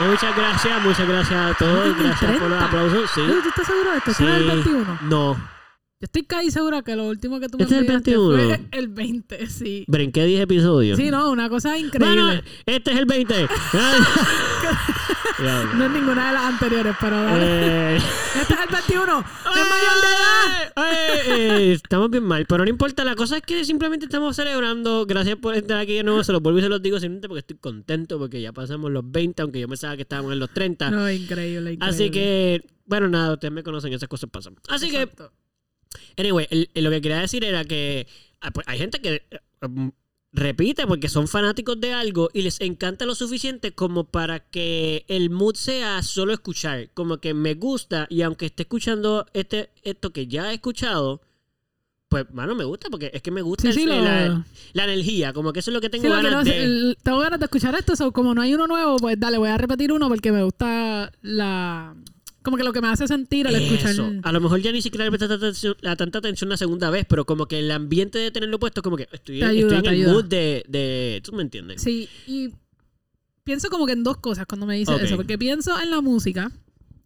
Muchas 0.09 0.35
gracias, 0.35 0.81
muchas 0.83 1.07
gracias 1.07 1.39
a 1.39 1.57
todos. 1.59 1.85
¿El 1.85 1.93
Gracias 2.03 2.31
por 2.39 2.49
los 2.49 2.59
30? 2.59 2.65
aplausos. 2.65 3.11
Sí. 3.13 3.21
¿Tú 3.43 3.47
estás 3.49 3.67
seguro 3.67 3.91
de 3.91 3.97
esto? 3.99 4.13
Sí. 4.13 4.23
¿Este 4.23 4.35
es 4.35 4.41
el 4.41 4.47
21? 4.47 4.99
No. 5.03 5.56
Yo 5.99 6.05
estoy 6.05 6.23
casi 6.25 6.51
segura 6.51 6.83
que 6.83 6.95
lo 6.95 7.07
último 7.07 7.39
que 7.39 7.49
tú 7.49 7.57
me 7.57 7.63
¿Este 7.63 7.73
es 7.75 7.81
el 7.81 7.87
enviaste 7.87 8.11
21? 8.11 8.37
fue 8.69 8.79
el 8.79 8.87
20, 8.87 9.47
sí. 9.47 9.83
Brinqué 9.87 10.25
10 10.25 10.41
episodios. 10.43 10.95
Sí, 10.95 11.09
no, 11.09 11.31
una 11.31 11.49
cosa 11.49 11.75
increíble. 11.75 12.21
Bueno, 12.21 12.41
este 12.67 12.91
es 12.91 12.97
el 12.97 13.05
20. 13.05 13.47
Ya, 15.39 15.63
No 15.75 15.85
es 15.85 15.91
ninguna 15.91 16.27
de 16.29 16.33
las 16.33 16.43
anteriores, 16.45 16.95
pero 16.99 17.21
dale. 17.21 17.95
eh, 17.95 17.97
Este 18.41 18.53
es 18.53 18.59
el 18.59 18.73
21. 18.73 19.19
Es 19.47 19.69
mayor 19.69 20.01
de 20.01 20.07
edad. 20.07 20.73
Eh, 20.77 21.21
eh, 21.27 21.73
estamos 21.73 22.09
bien 22.09 22.23
mal, 22.23 22.45
pero 22.47 22.63
no 22.63 22.69
importa. 22.71 23.03
La 23.03 23.15
cosa 23.15 23.37
es 23.37 23.43
que 23.43 23.63
simplemente 23.63 24.05
estamos 24.07 24.35
celebrando. 24.35 25.05
Gracias 25.05 25.35
por 25.37 25.53
estar 25.53 25.77
aquí 25.79 25.93
de 25.93 26.03
nuevo. 26.03 26.23
Se 26.23 26.31
los 26.31 26.41
vuelvo 26.41 26.57
y 26.59 26.63
se 26.63 26.69
los 26.69 26.81
digo 26.81 26.99
simplemente 26.99 27.27
porque 27.27 27.39
estoy 27.41 27.57
contento 27.57 28.17
porque 28.17 28.41
ya 28.41 28.51
pasamos 28.51 28.89
los 28.91 29.03
20, 29.11 29.41
aunque 29.43 29.59
yo 29.59 29.67
pensaba 29.67 29.95
que 29.95 30.01
estábamos 30.03 30.33
en 30.33 30.39
los 30.39 30.49
30. 30.51 30.89
No, 30.89 31.09
increíble, 31.11 31.73
increíble. 31.73 31.85
Así 31.85 32.09
que, 32.09 32.63
bueno, 32.85 33.07
nada, 33.07 33.33
ustedes 33.33 33.51
me 33.53 33.61
conocen, 33.61 33.93
esas 33.93 34.09
cosas 34.09 34.31
pasan. 34.31 34.55
Así 34.69 34.89
que, 34.89 35.03
Exacto. 35.03 35.31
Anyway, 36.17 36.47
el- 36.49 36.69
el- 36.73 36.83
lo 36.83 36.89
que 36.91 37.01
quería 37.01 37.19
decir 37.19 37.43
era 37.43 37.63
que 37.65 38.07
ah, 38.41 38.51
pues, 38.51 38.67
hay 38.67 38.77
gente 38.79 38.99
que 39.01 39.23
eh, 39.29 39.67
mm, 39.67 39.89
repite 40.33 40.85
porque 40.85 41.09
son 41.09 41.27
fanáticos 41.27 41.79
de 41.79 41.93
algo 41.93 42.29
y 42.33 42.41
les 42.43 42.61
encanta 42.61 43.05
lo 43.05 43.15
suficiente 43.15 43.71
como 43.73 44.03
para 44.03 44.39
que 44.41 45.05
el 45.07 45.29
mood 45.29 45.55
sea 45.55 46.03
solo 46.03 46.33
escuchar. 46.33 46.89
Como 46.93 47.17
que 47.19 47.33
me 47.33 47.55
gusta 47.55 48.05
y 48.09 48.21
aunque 48.21 48.47
esté 48.47 48.63
escuchando 48.63 49.25
este, 49.33 49.69
esto 49.83 50.11
que 50.11 50.27
ya 50.27 50.51
he 50.51 50.55
escuchado, 50.55 51.21
pues, 52.09 52.25
mano, 52.31 52.55
me 52.55 52.63
gusta 52.63 52.89
porque 52.89 53.09
es 53.13 53.21
que 53.21 53.31
me 53.31 53.41
gusta 53.41 53.63
Sí, 53.71 53.79
sí, 53.79 53.83
el- 53.83 53.89
lo- 53.89 54.01
la, 54.01 54.45
la 54.73 54.83
energía. 54.83 55.33
Como 55.33 55.51
que 55.53 55.59
eso 55.59 55.71
es 55.71 55.73
lo 55.75 55.81
que 55.81 55.89
tengo 55.89 56.03
Sí, 56.03 56.09
lo 56.09 56.15
que 56.17 56.23
ganas 56.23 56.45
no 56.45 56.51
de... 56.51 56.57
es- 56.57 56.63
el- 56.65 56.97
tengo 57.03 57.19
ganas 57.19 57.39
de 57.39 57.45
escuchar 57.45 57.75
esto, 57.75 57.95
so, 57.95 58.11
como 58.11 58.33
no 58.35 58.41
hay 58.41 58.53
uno 58.53 58.67
nuevo, 58.67 58.97
pues 58.97 59.19
dale, 59.19 59.37
voy 59.37 59.49
a 59.49 59.57
repetir 59.57 59.91
uno 59.91 60.07
porque 60.07 60.31
me 60.31 60.43
gusta 60.43 61.11
la... 61.21 61.95
Como 62.47 62.55
que 62.55 62.63
lo 62.63 62.71
que 62.71 62.79
me 62.79 62.87
hace 62.87 63.05
sentir 63.09 63.45
al 63.45 63.55
escuchar... 63.55 63.93
A 64.23 64.31
lo 64.31 64.39
mejor 64.39 64.61
ya 64.61 64.71
ni 64.71 64.81
siquiera 64.81 65.03
le 65.03 65.11
prestas 65.11 65.27
tanta 65.27 65.47
atención, 65.47 65.75
la 65.81 65.97
tanta 65.97 66.19
atención 66.19 66.49
la 66.49 66.55
segunda 66.55 66.89
vez, 66.89 67.05
pero 67.05 67.25
como 67.25 67.45
que 67.45 67.59
el 67.59 67.69
ambiente 67.71 68.19
de 68.19 68.31
tenerlo 68.31 68.57
puesto, 68.57 68.81
como 68.81 68.95
que 68.95 69.05
estoy, 69.11 69.43
ayuda, 69.43 69.75
estoy 69.79 69.95
en 69.95 70.01
el 70.05 70.07
mood 70.13 70.23
de, 70.23 70.63
de. 70.69 71.19
¿Tú 71.25 71.33
me 71.33 71.41
entiendes? 71.41 71.81
Sí, 71.81 72.07
y 72.25 72.51
pienso 73.43 73.69
como 73.69 73.85
que 73.85 73.91
en 73.91 74.03
dos 74.05 74.15
cosas 74.19 74.45
cuando 74.45 74.65
me 74.65 74.77
dices 74.77 74.95
Ok. 74.95 75.01
eso, 75.01 75.17
porque 75.17 75.37
pienso 75.37 75.77
en 75.77 75.91
la 75.91 75.99
música, 75.99 76.49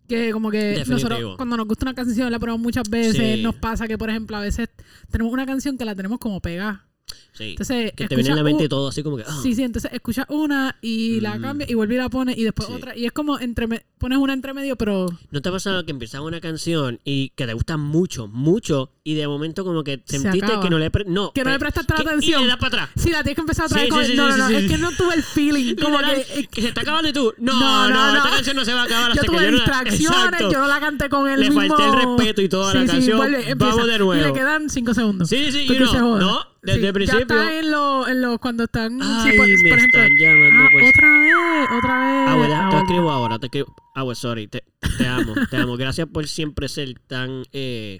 que 0.08 0.32
como 0.32 0.52
que 0.52 0.60
Definitivo. 0.60 0.94
nosotros 1.10 1.38
cuando 1.38 1.58
nos 1.58 1.68
gusta 1.68 1.86
una 1.86 1.96
canción 1.96 2.32
la 2.32 2.38
probamos 2.38 2.62
muchas 2.62 2.88
veces, 2.88 3.38
Sí. 3.38 3.42
nos 3.42 3.56
pasa 3.56 3.88
que 3.88 3.98
por 3.98 4.12
ejemplo 4.12 4.38
a 4.38 4.42
veces 4.42 4.70
tenemos 5.10 5.34
una 5.34 5.48
canción 5.48 5.76
que 5.76 5.86
la 5.86 5.96
tenemos 5.96 6.20
como 6.20 6.40
pegada. 6.40 6.86
Sí. 7.34 7.52
Entonces, 7.52 7.94
que 7.94 8.08
te 8.08 8.16
viene 8.16 8.30
en 8.30 8.36
la 8.36 8.44
mente 8.44 8.68
todo 8.70 8.90
así 8.90 9.04
como 9.04 9.18
que. 9.18 9.24
ah. 9.26 9.40
Sí, 9.42 9.56
sí, 9.56 9.64
entonces 9.64 9.92
escuchas 9.94 10.26
una 10.30 10.78
y 10.82 11.20
la 11.22 11.38
Mm. 11.38 11.42
cambias 11.42 11.70
y 11.70 11.74
vuelves 11.74 11.96
y 11.96 11.98
la 12.00 12.10
pones 12.10 12.38
y 12.38 12.44
después 12.44 12.68
Sí. 12.68 12.74
otra. 12.76 12.96
Y 12.96 13.06
es 13.06 13.12
como 13.14 13.40
entre 13.40 13.68
pones 13.98 14.18
una 14.18 14.34
entre 14.34 14.54
medio, 14.54 14.76
pero 14.76 15.08
¿No 15.32 15.42
te 15.42 15.50
ha 15.50 15.52
pasado 15.52 15.86
que 15.86 15.92
empiezas 15.92 16.22
una 16.22 16.40
canción 16.42 17.00
y 17.04 17.30
que 17.30 17.46
te 17.48 17.54
gusta 17.54 17.78
mucho, 17.78 18.28
mucho, 18.28 18.92
y 19.04 19.16
de 19.16 19.28
momento 19.28 19.64
como 19.66 19.84
que 19.84 20.02
Se 20.06 20.20
sentiste 20.20 20.46
acaba. 20.46 20.62
que 20.64 20.70
no 20.70 20.78
le. 20.78 20.92
pre- 20.92 21.06
no, 21.06 21.32
Que 21.34 21.44
no 21.44 21.50
le 21.50 21.58
prestaste 21.60 21.94
que- 21.96 22.02
atención. 22.04 22.42
Y 22.42 22.44
le 22.44 22.50
das 22.50 22.58
para 22.58 22.84
atrás. 22.84 22.90
si 22.96 23.10
la 23.10 23.24
tienes 23.24 23.36
que 23.36 23.42
empezar 23.42 23.66
otra 23.66 23.78
Sí, 23.80 23.84
vez 23.86 23.90
con 23.94 24.06
sí, 24.06 24.12
sí, 24.12 24.18
No, 24.18 24.32
sí, 24.32 24.38
no, 24.38 24.38
no, 24.38 24.48
sí, 24.50 24.56
es 24.56 24.62
sí. 24.64 24.68
que 24.70 24.78
no 24.78 24.92
tuve 24.92 25.16
el 25.16 25.24
feeling. 25.24 25.76
Como 25.76 26.00
Literal, 26.02 26.26
que. 26.52 26.62
se 26.62 26.68
está 26.68 26.82
acabando 26.82 27.10
y 27.10 27.14
tú. 27.14 27.34
No, 27.40 27.90
No, 27.90 28.16
esta 28.18 28.30
canción 28.30 28.56
no 28.58 28.64
se 28.66 28.74
va 28.76 28.82
a 28.82 28.86
acabar 28.86 29.08
Yo 29.08 29.22
hasta 29.22 29.26
tuve 29.26 29.38
que 29.40 29.44
yo 29.46 29.52
no 29.52 29.58
la- 29.58 29.64
distracciones, 29.64 30.18
Exacto. 30.34 30.52
yo 30.52 30.60
no 30.60 30.68
la 30.68 30.80
canté 30.80 31.10
con 31.10 31.30
el 31.30 31.40
Le 31.40 31.50
mismo... 31.50 31.68
falté 31.76 31.84
el 31.90 31.94
respeto 31.96 32.42
y 32.44 32.50
toda 32.50 32.74
la 32.76 32.86
canción. 32.86 33.20
Vamos 33.58 33.88
de 33.88 33.98
nuevo. 33.98 34.16
Y 34.16 34.20
le 34.22 34.34
quedan 34.34 34.70
cinco 34.70 34.94
segundos. 34.94 35.30
Sí, 35.30 35.52
sí, 35.52 35.62
y 35.62 35.68
Porque 35.68 35.80
no, 35.84 35.92
se 35.92 36.00
joda. 36.00 36.20
no, 36.20 36.40
desde 36.62 36.78
el 36.80 36.86
Ya 36.86 36.94
principio. 36.94 37.22
está 37.22 37.54
en 37.58 37.72
los... 37.72 38.08
En 38.08 38.22
los 38.22 38.38
cuando 38.38 38.66
están... 38.66 39.00
sí, 39.00 39.08
Ay, 39.10 39.38
por, 39.38 39.48
me 39.48 39.56
por 39.70 39.78
ejemplo... 39.80 40.00
están 40.00 40.18
llamando 40.20 40.62
ah, 40.62 40.90
otra 40.90 41.10
vez, 41.10 41.68
otra 41.78 42.26
vez. 42.28 42.36
Bueno, 42.38 42.70
te 42.70 42.78
escribo 42.78 43.12
ahora, 43.12 43.40
te 43.40 43.46
escribo. 43.48 43.76
Ah, 43.96 44.04
bueno, 44.04 44.16
sorry, 44.16 44.48
te, 44.48 44.64
te 44.98 45.08
amo, 45.08 45.34
te 45.50 45.58
amo. 45.58 45.76
Gracias 45.76 46.08
por 46.08 46.28
siempre 46.28 46.70
ser 46.70 46.94
tan... 47.08 47.44
Eh, 47.52 47.98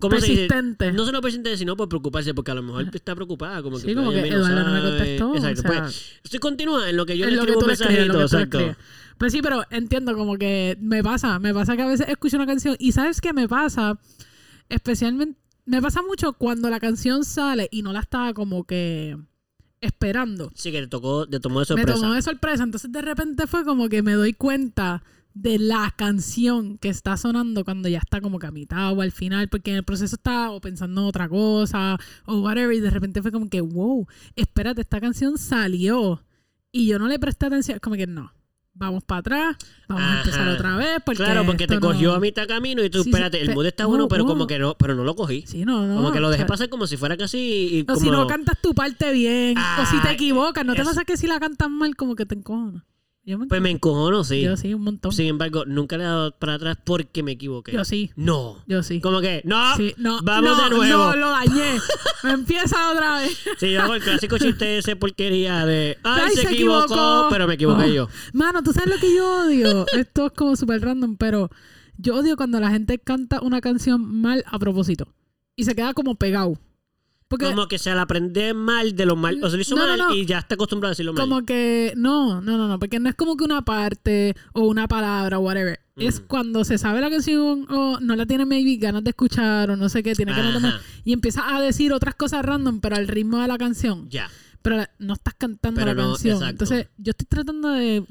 ¿Cómo 0.00 0.18
se 0.18 0.26
dice? 0.26 0.46
Persistente. 0.48 0.92
No 0.92 1.04
solo 1.04 1.20
persistente, 1.20 1.56
sino 1.56 1.76
por 1.76 1.88
preocuparse, 1.88 2.34
porque 2.34 2.50
a 2.50 2.54
lo 2.54 2.62
mejor 2.62 2.88
está 2.92 3.14
preocupada. 3.14 3.62
Como 3.62 3.78
Sí, 3.78 3.86
que 3.86 3.94
como 3.94 4.10
todavía 4.10 4.24
que 4.24 4.30
mí 4.30 4.36
no 4.36 4.46
Eduardo 4.48 4.68
no 4.68 4.74
me 4.74 4.80
contestó, 4.80 5.34
Exacto, 5.36 5.60
o 5.60 5.72
sea, 5.72 5.82
pues, 5.82 6.12
estoy 6.24 6.40
continúa 6.40 6.90
en 6.90 6.96
lo 6.96 7.06
que 7.06 7.16
yo 7.16 7.26
le 7.26 7.34
escribo 7.36 7.60
un 7.60 7.66
mensajito, 7.66 8.20
exacto. 8.22 8.76
Pues 9.18 9.32
sí, 9.32 9.40
pero 9.42 9.62
entiendo 9.70 10.16
como 10.16 10.36
que 10.36 10.76
me 10.80 11.02
pasa, 11.04 11.38
me 11.38 11.54
pasa 11.54 11.76
que 11.76 11.82
a 11.82 11.86
veces 11.86 12.08
escucho 12.08 12.36
una 12.36 12.46
canción 12.46 12.74
y 12.80 12.90
¿sabes 12.92 13.20
qué 13.20 13.32
me 13.32 13.48
pasa? 13.48 13.98
Especialmente, 14.68 15.38
me 15.66 15.80
pasa 15.80 16.02
mucho 16.02 16.32
cuando 16.32 16.68
la 16.70 16.80
canción 16.80 17.24
sale 17.24 17.68
y 17.70 17.82
no 17.82 17.92
la 17.92 18.00
estaba 18.00 18.34
como 18.34 18.64
que 18.64 19.16
esperando. 19.80 20.50
Sí, 20.54 20.72
que 20.72 20.80
te 20.80 20.86
tocó, 20.88 21.26
te 21.28 21.38
tomó 21.40 21.60
de 21.60 21.62
Me 21.62 21.66
sorpresa. 21.66 22.00
tomó 22.00 22.14
de 22.14 22.22
sorpresa, 22.22 22.62
entonces 22.64 22.90
de 22.90 23.02
repente 23.02 23.46
fue 23.46 23.64
como 23.64 23.88
que 23.88 24.02
me 24.02 24.14
doy 24.14 24.32
cuenta 24.32 25.02
de 25.34 25.58
la 25.58 25.92
canción 25.96 26.78
que 26.78 26.88
está 26.88 27.16
sonando 27.16 27.64
cuando 27.64 27.88
ya 27.88 27.98
está 27.98 28.20
como 28.20 28.38
que 28.38 28.46
a 28.46 28.52
mitad 28.52 28.92
o 28.96 29.02
al 29.02 29.10
final, 29.10 29.48
porque 29.48 29.72
en 29.72 29.78
el 29.78 29.84
proceso 29.84 30.14
estaba 30.14 30.50
o 30.52 30.60
pensando 30.60 31.00
en 31.02 31.06
otra 31.08 31.28
cosa 31.28 31.98
o 32.24 32.40
whatever, 32.40 32.74
y 32.76 32.80
de 32.80 32.90
repente 32.90 33.20
fue 33.20 33.32
como 33.32 33.48
que, 33.50 33.60
wow, 33.60 34.06
espérate, 34.36 34.80
esta 34.82 35.00
canción 35.00 35.36
salió 35.36 36.22
y 36.70 36.86
yo 36.86 36.98
no 37.00 37.08
le 37.08 37.18
presté 37.18 37.46
atención, 37.46 37.80
como 37.80 37.96
que 37.96 38.06
no, 38.06 38.32
vamos 38.74 39.02
para 39.02 39.18
atrás, 39.20 39.56
vamos 39.88 40.04
a 40.04 40.18
empezar 40.20 40.48
otra 40.48 40.76
vez, 40.76 40.98
porque 41.04 41.22
claro, 41.24 41.44
porque 41.44 41.66
te 41.66 41.74
esto 41.74 41.84
no- 41.86 41.92
cogió 41.92 42.14
a 42.14 42.20
mitad 42.20 42.46
camino 42.46 42.84
y 42.84 42.90
tú, 42.90 42.98
Sí, 42.98 43.04
sí, 43.04 43.10
espérate, 43.10 43.40
el 43.40 43.54
mood 43.54 43.66
está 43.66 43.82
no, 43.84 43.88
bueno, 43.90 44.06
pero 44.08 44.26
como 44.26 44.46
que 44.46 44.60
no, 44.60 44.76
pero 44.78 44.94
no 44.94 45.02
lo 45.02 45.16
cogí. 45.16 45.42
Sí, 45.48 45.64
no, 45.64 45.84
no. 45.84 45.96
como 45.96 46.12
que 46.12 46.20
lo 46.20 46.28
o 46.28 46.30
dejé 46.30 46.42
sea, 46.42 46.46
pasar 46.46 46.68
como 46.68 46.86
si 46.86 46.96
fuera 46.96 47.16
casi 47.16 47.38
y 47.38 47.80
O 47.82 47.86
como... 47.86 47.98
si 48.00 48.08
no 48.10 48.26
cantas 48.28 48.60
tu 48.62 48.72
parte 48.72 49.12
bien, 49.12 49.58
o 49.58 49.86
si 49.86 50.00
te 50.00 50.08
Ay, 50.08 50.14
equivocas, 50.14 50.64
¿no 50.64 50.74
te 50.76 50.84
pasa 50.84 51.04
que 51.04 51.16
si 51.16 51.26
la 51.26 51.40
cantas 51.40 51.68
mal 51.70 51.96
como 51.96 52.14
que 52.14 52.24
te 52.24 52.36
encojonas? 52.36 52.84
Yo 53.26 53.38
me, 53.38 53.46
Pues 53.46 53.62
me 53.62 53.70
encojono, 53.70 54.22
sí. 54.22 54.42
Yo 54.42 54.54
sí, 54.58 54.74
un 54.74 54.82
montón. 54.82 55.10
Sin 55.12 55.26
embargo, 55.26 55.64
nunca 55.66 55.96
le 55.96 56.04
he 56.04 56.06
dado 56.06 56.32
para 56.38 56.54
atrás 56.54 56.76
porque 56.84 57.22
me 57.22 57.32
equivoqué. 57.32 57.72
Yo 57.72 57.82
sí, 57.84 58.10
No. 58.16 58.62
yo 58.66 58.82
sí. 58.82 59.00
Como 59.00 59.20
que, 59.22 59.40
no, 59.44 59.76
Sí, 59.76 59.94
no, 59.96 60.20
vamos 60.22 60.58
no, 60.58 60.64
de 60.64 60.76
nuevo. 60.76 61.04
No, 61.04 61.16
lo 61.16 61.30
dañé. 61.30 61.78
Me 62.22 62.32
empieza 62.32 62.92
otra 62.92 63.20
vez. 63.20 63.38
Sí, 63.58 63.72
yo 63.72 63.80
hago 63.82 63.94
el 63.94 64.02
clásico 64.02 64.36
chiste 64.36 64.76
ese 64.78 64.96
porquería 64.96 65.64
de, 65.64 65.96
ay, 66.02 66.22
Ay, 66.26 66.34
se, 66.34 66.42
se 66.42 66.52
equivocó, 66.52 66.84
equivocó. 66.84 67.26
pero 67.30 67.46
me 67.46 67.54
equivoqué 67.54 67.84
Oh. 67.84 67.86
yo. 67.94 68.08
Mano, 68.34 68.62
¿tú 68.62 68.72
sabes 68.74 68.90
lo 68.94 69.00
que 69.00 69.14
yo 69.14 69.44
odio? 69.46 69.86
Esto 69.94 70.26
es 70.26 70.32
como 70.32 70.54
súper 70.56 70.82
random, 70.82 71.16
pero 71.16 71.48
yo 71.96 72.16
odio 72.16 72.36
cuando 72.36 72.60
la 72.60 72.68
gente 72.70 72.98
canta 72.98 73.40
una 73.40 73.60
canción 73.62 74.04
mal 74.20 74.44
a 74.46 74.58
propósito. 74.58 75.08
Y 75.56 75.64
se 75.64 75.74
queda 75.74 75.94
como 75.94 76.16
pegado. 76.16 76.58
Porque 77.28 77.46
Como 77.46 77.66
que 77.68 77.78
se 77.78 77.92
la 77.94 78.02
aprende 78.02 78.52
mal 78.54 78.94
de 78.94 79.06
lo 79.06 79.16
mal, 79.16 79.42
o 79.42 79.48
se 79.50 79.56
lo 79.56 79.62
hizo 79.62 79.74
No, 79.76 79.86
mal 79.86 79.98
no. 79.98 80.14
y 80.14 80.26
ya 80.26 80.38
está 80.38 80.54
acostumbrado 80.56 80.90
a 80.90 80.92
decirlo 80.92 81.12
mal. 81.14 81.22
como 81.22 81.44
que... 81.44 81.92
No, 81.96 82.40
no, 82.40 82.58
no, 82.58 82.68
no. 82.68 82.78
Porque 82.78 83.00
no 83.00 83.08
es 83.08 83.14
como 83.14 83.36
que 83.36 83.44
una 83.44 83.62
parte 83.64 84.36
o 84.52 84.62
una 84.66 84.86
palabra 84.86 85.38
o 85.38 85.42
whatever. 85.42 85.80
Es 85.96 86.20
cuando 86.20 86.64
se 86.64 86.76
sabe 86.76 87.00
la 87.00 87.08
canción 87.08 87.66
o 87.70 87.98
no 88.00 88.14
la 88.16 88.26
tiene 88.26 88.44
maybe 88.44 88.76
ganas 88.76 89.04
de 89.04 89.10
escuchar 89.10 89.70
o 89.70 89.76
no 89.76 89.88
sé 89.88 90.02
qué, 90.02 90.14
tiene 90.14 90.32
ganas 90.32 90.60
de... 90.62 90.68
Ajá. 90.68 90.80
Y 91.04 91.12
empieza 91.12 91.56
a 91.56 91.60
decir 91.60 91.92
otras 91.92 92.14
cosas 92.14 92.44
random, 92.44 92.80
pero 92.80 92.96
al 92.96 93.08
ritmo 93.08 93.38
de 93.40 93.48
la 93.48 93.56
canción. 93.58 94.08
Ya. 94.10 94.28
pero 94.60 94.84
no 94.98 95.14
estás 95.14 95.34
cantando 95.34 95.80
Pero 95.80 95.94
la 95.94 96.02
canción. 96.02 96.34
exacto. 96.36 96.50
Entonces, 96.64 96.88
yo 96.98 97.10
estoy 97.10 97.26
tratando 97.26 97.68
de 97.70 98.04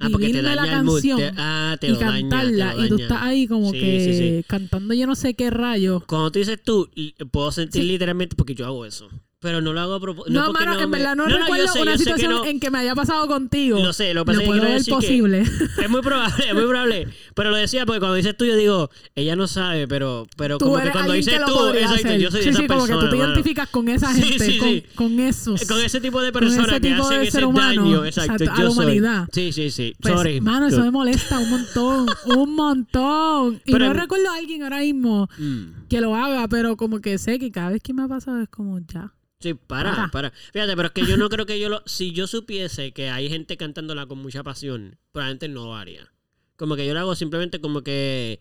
Ah, 0.00 0.08
porque 0.10 0.30
te 0.30 0.42
daña 0.42 0.54
la 0.56 0.64
el 0.64 0.70
canción 0.70 1.18
Te- 1.18 1.32
ah, 1.36 1.76
te 1.80 1.86
y 1.88 1.90
lo 1.90 1.98
daña, 1.98 2.12
te 2.14 2.20
cantarla. 2.20 2.74
lo 2.74 2.84
y 2.84 2.88
tú 2.88 2.94
daña. 2.94 3.02
estás 3.04 3.22
ahí 3.22 3.46
como 3.46 3.70
Sí, 3.72 3.80
que 3.80 4.00
sí, 4.04 4.18
sí. 4.18 4.44
cantando 4.48 4.94
yo 4.94 5.06
no 5.06 5.14
sé 5.14 5.34
qué 5.34 5.50
rayo. 5.50 6.02
Cuando 6.06 6.32
tú 6.32 6.38
dices 6.38 6.58
tú, 6.62 6.88
puedo 7.30 7.52
sentir 7.52 7.84
literalmente 7.84 8.34
porque 8.36 8.54
yo 8.54 8.66
hago 8.66 8.84
eso. 8.86 9.08
Pero 9.42 9.62
no 9.62 9.72
lo 9.72 9.80
hago 9.80 9.94
a 9.94 10.00
propósito. 10.00 10.38
No, 10.38 10.48
porque 10.52 10.66
mano, 10.66 10.78
en 10.82 10.90
me- 10.90 10.98
verdad 10.98 11.16
no, 11.16 11.24
recuerdo 11.24 11.66
sé, 11.68 11.80
una 11.80 11.92
que 11.92 11.98
situación 11.98 12.30
no. 12.30 12.44
en 12.44 12.60
que 12.60 12.70
me 12.70 12.78
haya 12.78 12.94
pasado 12.94 13.26
contigo. 13.26 13.78
Lo 13.82 13.94
sé, 13.94 14.12
lo 14.12 14.26
pasa 14.26 14.42
puedo 14.44 14.60
ver 14.60 14.84
que- 14.84 14.90
posible. 14.90 15.44
Es 15.82 15.88
muy 15.88 16.02
probable, 16.02 16.44
es 16.46 16.52
muy 16.54 16.64
probable. 16.64 17.08
Pero 17.34 17.48
lo 17.50 17.56
decía 17.56 17.86
porque 17.86 18.00
cuando 18.00 18.16
dices 18.16 18.36
tú, 18.36 18.44
yo 18.44 18.54
digo, 18.54 18.90
ella 19.14 19.36
no 19.36 19.46
sabe, 19.48 19.88
pero, 19.88 20.26
pero 20.36 20.58
Tú 20.58 20.66
como 20.66 20.78
que 20.82 20.90
cuando 20.90 21.14
dices 21.14 21.38
que 21.38 21.44
tú, 21.46 21.68
exacto, 21.68 22.16
yo 22.16 22.30
soy 22.30 22.42
sí, 22.42 22.48
esa 22.50 22.58
sí, 22.60 22.66
como 22.66 22.80
persona. 22.80 23.00
que 23.00 23.04
tú 23.06 23.10
te 23.12 23.16
mano. 23.16 23.28
identificas 23.30 23.68
con 23.70 23.88
esa 23.88 24.12
gente, 24.12 24.44
sí, 24.44 24.58
con, 24.58 24.68
sí. 24.68 24.84
con 24.94 25.20
esos. 25.20 25.64
Con 25.66 25.80
ese 25.80 26.00
tipo 26.02 26.20
de 26.20 26.32
con 26.32 26.44
ese 26.44 26.56
personas 26.56 26.80
que 26.82 26.88
tipo 26.90 27.02
hacen 27.04 27.16
de 27.16 27.22
ese 27.22 27.32
ser 27.32 27.44
humano, 27.46 27.82
daño. 27.84 28.04
Exacto, 28.04 28.32
exacto, 28.44 28.60
a 28.60 28.64
la 28.64 28.70
soy. 28.70 28.84
humanidad. 28.84 29.28
Sí, 29.32 29.52
sí, 29.54 29.70
sí. 29.70 29.94
Pues, 30.02 30.14
Sorry. 30.16 30.42
Mano, 30.42 30.66
eso 30.66 30.80
me 30.82 30.90
molesta 30.90 31.38
un 31.38 31.48
montón, 31.48 32.06
un 32.26 32.54
montón. 32.54 33.62
Y 33.64 33.72
Pero 33.72 33.86
no 33.86 33.94
recuerdo 33.94 34.28
a 34.30 34.34
alguien 34.36 34.64
ahora 34.64 34.80
mismo 34.80 35.30
Mm. 35.38 35.86
que 35.88 36.02
lo 36.02 36.14
haga, 36.14 36.46
pero 36.48 36.76
como 36.76 37.00
que 37.00 37.16
sé 37.16 37.38
que 37.38 37.50
cada 37.50 37.70
vez 37.70 37.82
que 37.82 37.94
me 37.94 38.02
ha 38.02 38.08
pasado 38.08 38.42
es 38.42 38.48
como 38.50 38.78
ya. 38.80 39.14
Sí, 39.40 39.54
para, 39.54 39.90
Para. 39.94 40.08
para. 40.08 40.30
Fíjate, 40.52 40.76
pero 40.76 40.88
es 40.88 40.92
que 40.92 41.06
yo 41.06 41.16
no 41.16 41.30
creo 41.30 41.46
que 41.46 41.58
yo 41.58 41.68
lo. 41.70 41.82
Si 41.86 42.12
yo 42.12 42.26
supiese 42.26 42.92
que 42.92 43.08
hay 43.08 43.30
gente 43.30 43.56
cantándola 43.56 44.06
con 44.06 44.18
mucha 44.18 44.42
pasión, 44.42 44.98
probablemente 45.12 45.48
no 45.48 45.64
lo 45.64 45.76
haría. 45.76 46.12
Como 46.56 46.76
que 46.76 46.86
yo 46.86 46.92
lo 46.92 47.00
hago 47.00 47.14
simplemente 47.14 47.58
como 47.58 47.82
que 47.82 48.38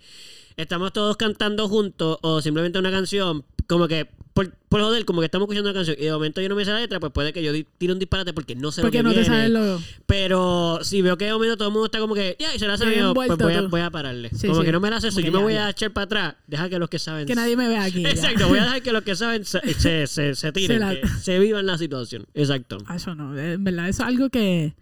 estamos 0.57 0.91
todos 0.91 1.15
cantando 1.15 1.69
juntos 1.69 2.17
o 2.21 2.41
simplemente 2.41 2.77
una 2.77 2.91
canción, 2.91 3.45
como 3.65 3.87
que 3.87 4.09
por, 4.39 4.53
por 4.69 4.81
joder, 4.81 5.03
como 5.03 5.19
que 5.19 5.25
estamos 5.25 5.45
escuchando 5.45 5.69
una 5.69 5.77
canción 5.77 5.97
y 5.99 6.05
de 6.05 6.11
momento 6.13 6.39
yo 6.39 6.47
no 6.47 6.55
me 6.55 6.63
sé 6.63 6.71
la 6.71 6.79
letra, 6.79 6.99
pues 7.01 7.11
puede 7.11 7.33
que 7.33 7.43
yo 7.43 7.51
tire 7.77 7.91
un 7.91 7.99
disparate 7.99 8.31
porque 8.33 8.55
no 8.55 8.71
sé 8.71 8.81
Porque 8.81 9.03
lo 9.03 9.09
que 9.09 9.15
no 9.15 9.23
te 9.23 9.29
viene. 9.29 9.35
sabes 9.35 9.49
lo. 9.51 9.81
Pero 10.05 10.79
si 10.81 11.01
veo 11.01 11.17
que 11.17 11.25
de 11.25 11.33
momento 11.33 11.57
todo 11.57 11.67
el 11.67 11.73
mundo 11.73 11.85
está 11.87 11.99
como 11.99 12.15
que, 12.15 12.37
ya, 12.39 12.55
y 12.55 12.59
se 12.59 12.65
la 12.67 12.77
sabe, 12.77 12.97
yo, 12.97 13.13
pues 13.13 13.27
voy 13.37 13.53
a, 13.53 13.61
tú. 13.61 13.69
voy 13.69 13.81
a 13.81 13.89
pararle. 13.91 14.29
Sí, 14.29 14.47
como 14.47 14.61
sí. 14.61 14.65
que 14.65 14.71
no 14.71 14.79
me 14.79 14.89
la 14.89 15.01
sé 15.01 15.11
yo 15.11 15.31
me 15.31 15.39
voy 15.39 15.53
ya. 15.53 15.67
a 15.67 15.69
echar 15.71 15.91
para 15.91 16.05
atrás. 16.05 16.35
Deja 16.47 16.69
que 16.69 16.79
los 16.79 16.89
que 16.89 16.99
saben. 16.99 17.27
Que 17.27 17.35
nadie 17.35 17.57
me 17.57 17.67
vea 17.67 17.83
aquí. 17.83 18.05
Exacto, 18.05 18.47
voy 18.47 18.59
a 18.59 18.63
dejar 18.63 18.81
que 18.81 18.91
los 18.93 19.03
que 19.03 19.15
saben 19.15 19.43
se, 19.43 19.59
se, 19.73 20.07
se, 20.07 20.35
se 20.35 20.51
tiren, 20.53 20.77
Se 20.77 20.79
la- 20.79 21.01
que 21.01 21.07
se 21.07 21.39
vivan 21.39 21.65
la 21.65 21.77
situación. 21.77 22.25
Exacto. 22.33 22.77
Ah, 22.85 22.95
Eso 22.95 23.15
no, 23.15 23.37
en 23.37 23.61
verdad, 23.63 23.89
eso 23.89 24.03
es 24.03 24.07
algo 24.07 24.29
que, 24.29 24.73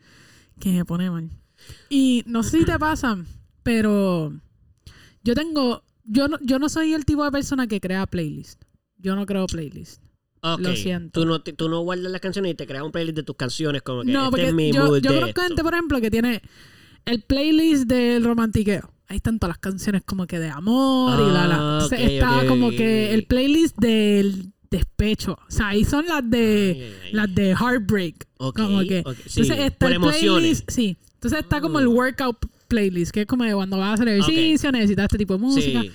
que 0.60 0.70
me 0.74 0.86
pone 0.86 1.10
mal. 1.10 1.30
Y 1.90 2.24
no 2.28 2.44
sé 2.44 2.60
si 2.60 2.66
te 2.66 2.78
pasa, 2.78 3.18
pero 3.64 4.34
yo 5.24 5.34
tengo, 5.34 5.84
yo 6.06 6.28
no, 6.28 6.38
yo 6.42 6.60
no 6.60 6.70
soy 6.70 6.94
el 6.94 7.06
tipo 7.06 7.24
de 7.24 7.32
persona 7.32 7.66
que 7.66 7.80
crea 7.82 8.06
playlist. 8.06 8.62
Yo 8.98 9.16
no 9.16 9.26
creo 9.26 9.46
playlist. 9.48 10.02
Lo 10.60 10.76
siento. 10.76 11.20
Tú 11.20 11.26
no, 11.26 11.42
tú 11.42 11.68
no 11.70 11.82
guardas 11.82 12.12
las 12.12 12.22
canciones 12.22 12.52
y 12.52 12.56
te 12.56 12.66
creas 12.66 12.84
un 12.84 12.92
playlist 12.92 13.18
de 13.18 13.24
tus 13.24 13.36
canciones 13.36 13.82
como 13.82 14.04
que 14.04 14.12
No, 14.12 14.26
este 14.26 14.32
porque 14.32 14.48
es 14.48 14.54
mi 14.54 14.72
yo, 14.72 14.86
mood 14.86 15.02
yo 15.02 15.14
conozco 15.14 15.42
gente, 15.42 15.64
por 15.64 15.74
ejemplo, 15.74 16.00
que 16.00 16.12
tiene 16.12 16.42
el 17.06 17.22
playlist 17.22 17.86
del 17.86 18.24
romantiqueo. 18.24 18.94
Ahí 19.08 19.18
están 19.18 19.40
todas 19.40 19.56
las 19.56 19.60
canciones 19.60 20.04
como 20.06 20.28
que 20.28 20.40
de 20.40 20.50
amor 20.50 21.20
y 21.20 21.34
la 21.34 21.48
la. 21.48 21.56
Ah, 21.58 21.80
Entonces 21.84 22.12
está 22.12 22.46
como 22.48 22.70
que 22.72 23.14
el 23.14 23.26
playlist 23.26 23.78
del 23.78 24.54
despecho. 24.70 25.34
O 25.34 25.52
sea, 25.52 25.70
ahí 25.70 25.84
son 25.86 26.06
las 26.08 26.30
de 26.30 26.74
Ay, 26.76 26.82
ay, 26.82 26.94
ay. 27.06 27.14
las 27.14 27.36
de 27.36 27.50
heartbreak. 27.52 28.28
Como 28.38 28.80
que. 28.82 29.04
sí, 29.26 29.42
Entonces 29.42 29.60
está 29.66 29.86
por 29.86 29.90
el 29.90 29.96
emociones. 29.96 30.28
Ah. 30.30 30.34
playlist. 30.40 30.72
Sí. 30.72 30.98
Entonces 31.14 31.40
está 31.40 31.62
como 31.62 31.80
el 31.80 31.88
workout 31.88 32.38
playlist, 32.68 33.12
que 33.12 33.22
es 33.22 33.28
como 33.28 33.44
de 33.44 33.54
cuando 33.54 33.78
vas 33.78 33.92
a 33.92 33.94
hacer 33.94 34.08
ejercicio, 34.10 34.72
necesitas 34.72 35.06
este 35.06 35.18
tipo 35.18 35.34
de 35.34 35.40
música. 35.40 35.82
Sí. 35.82 35.92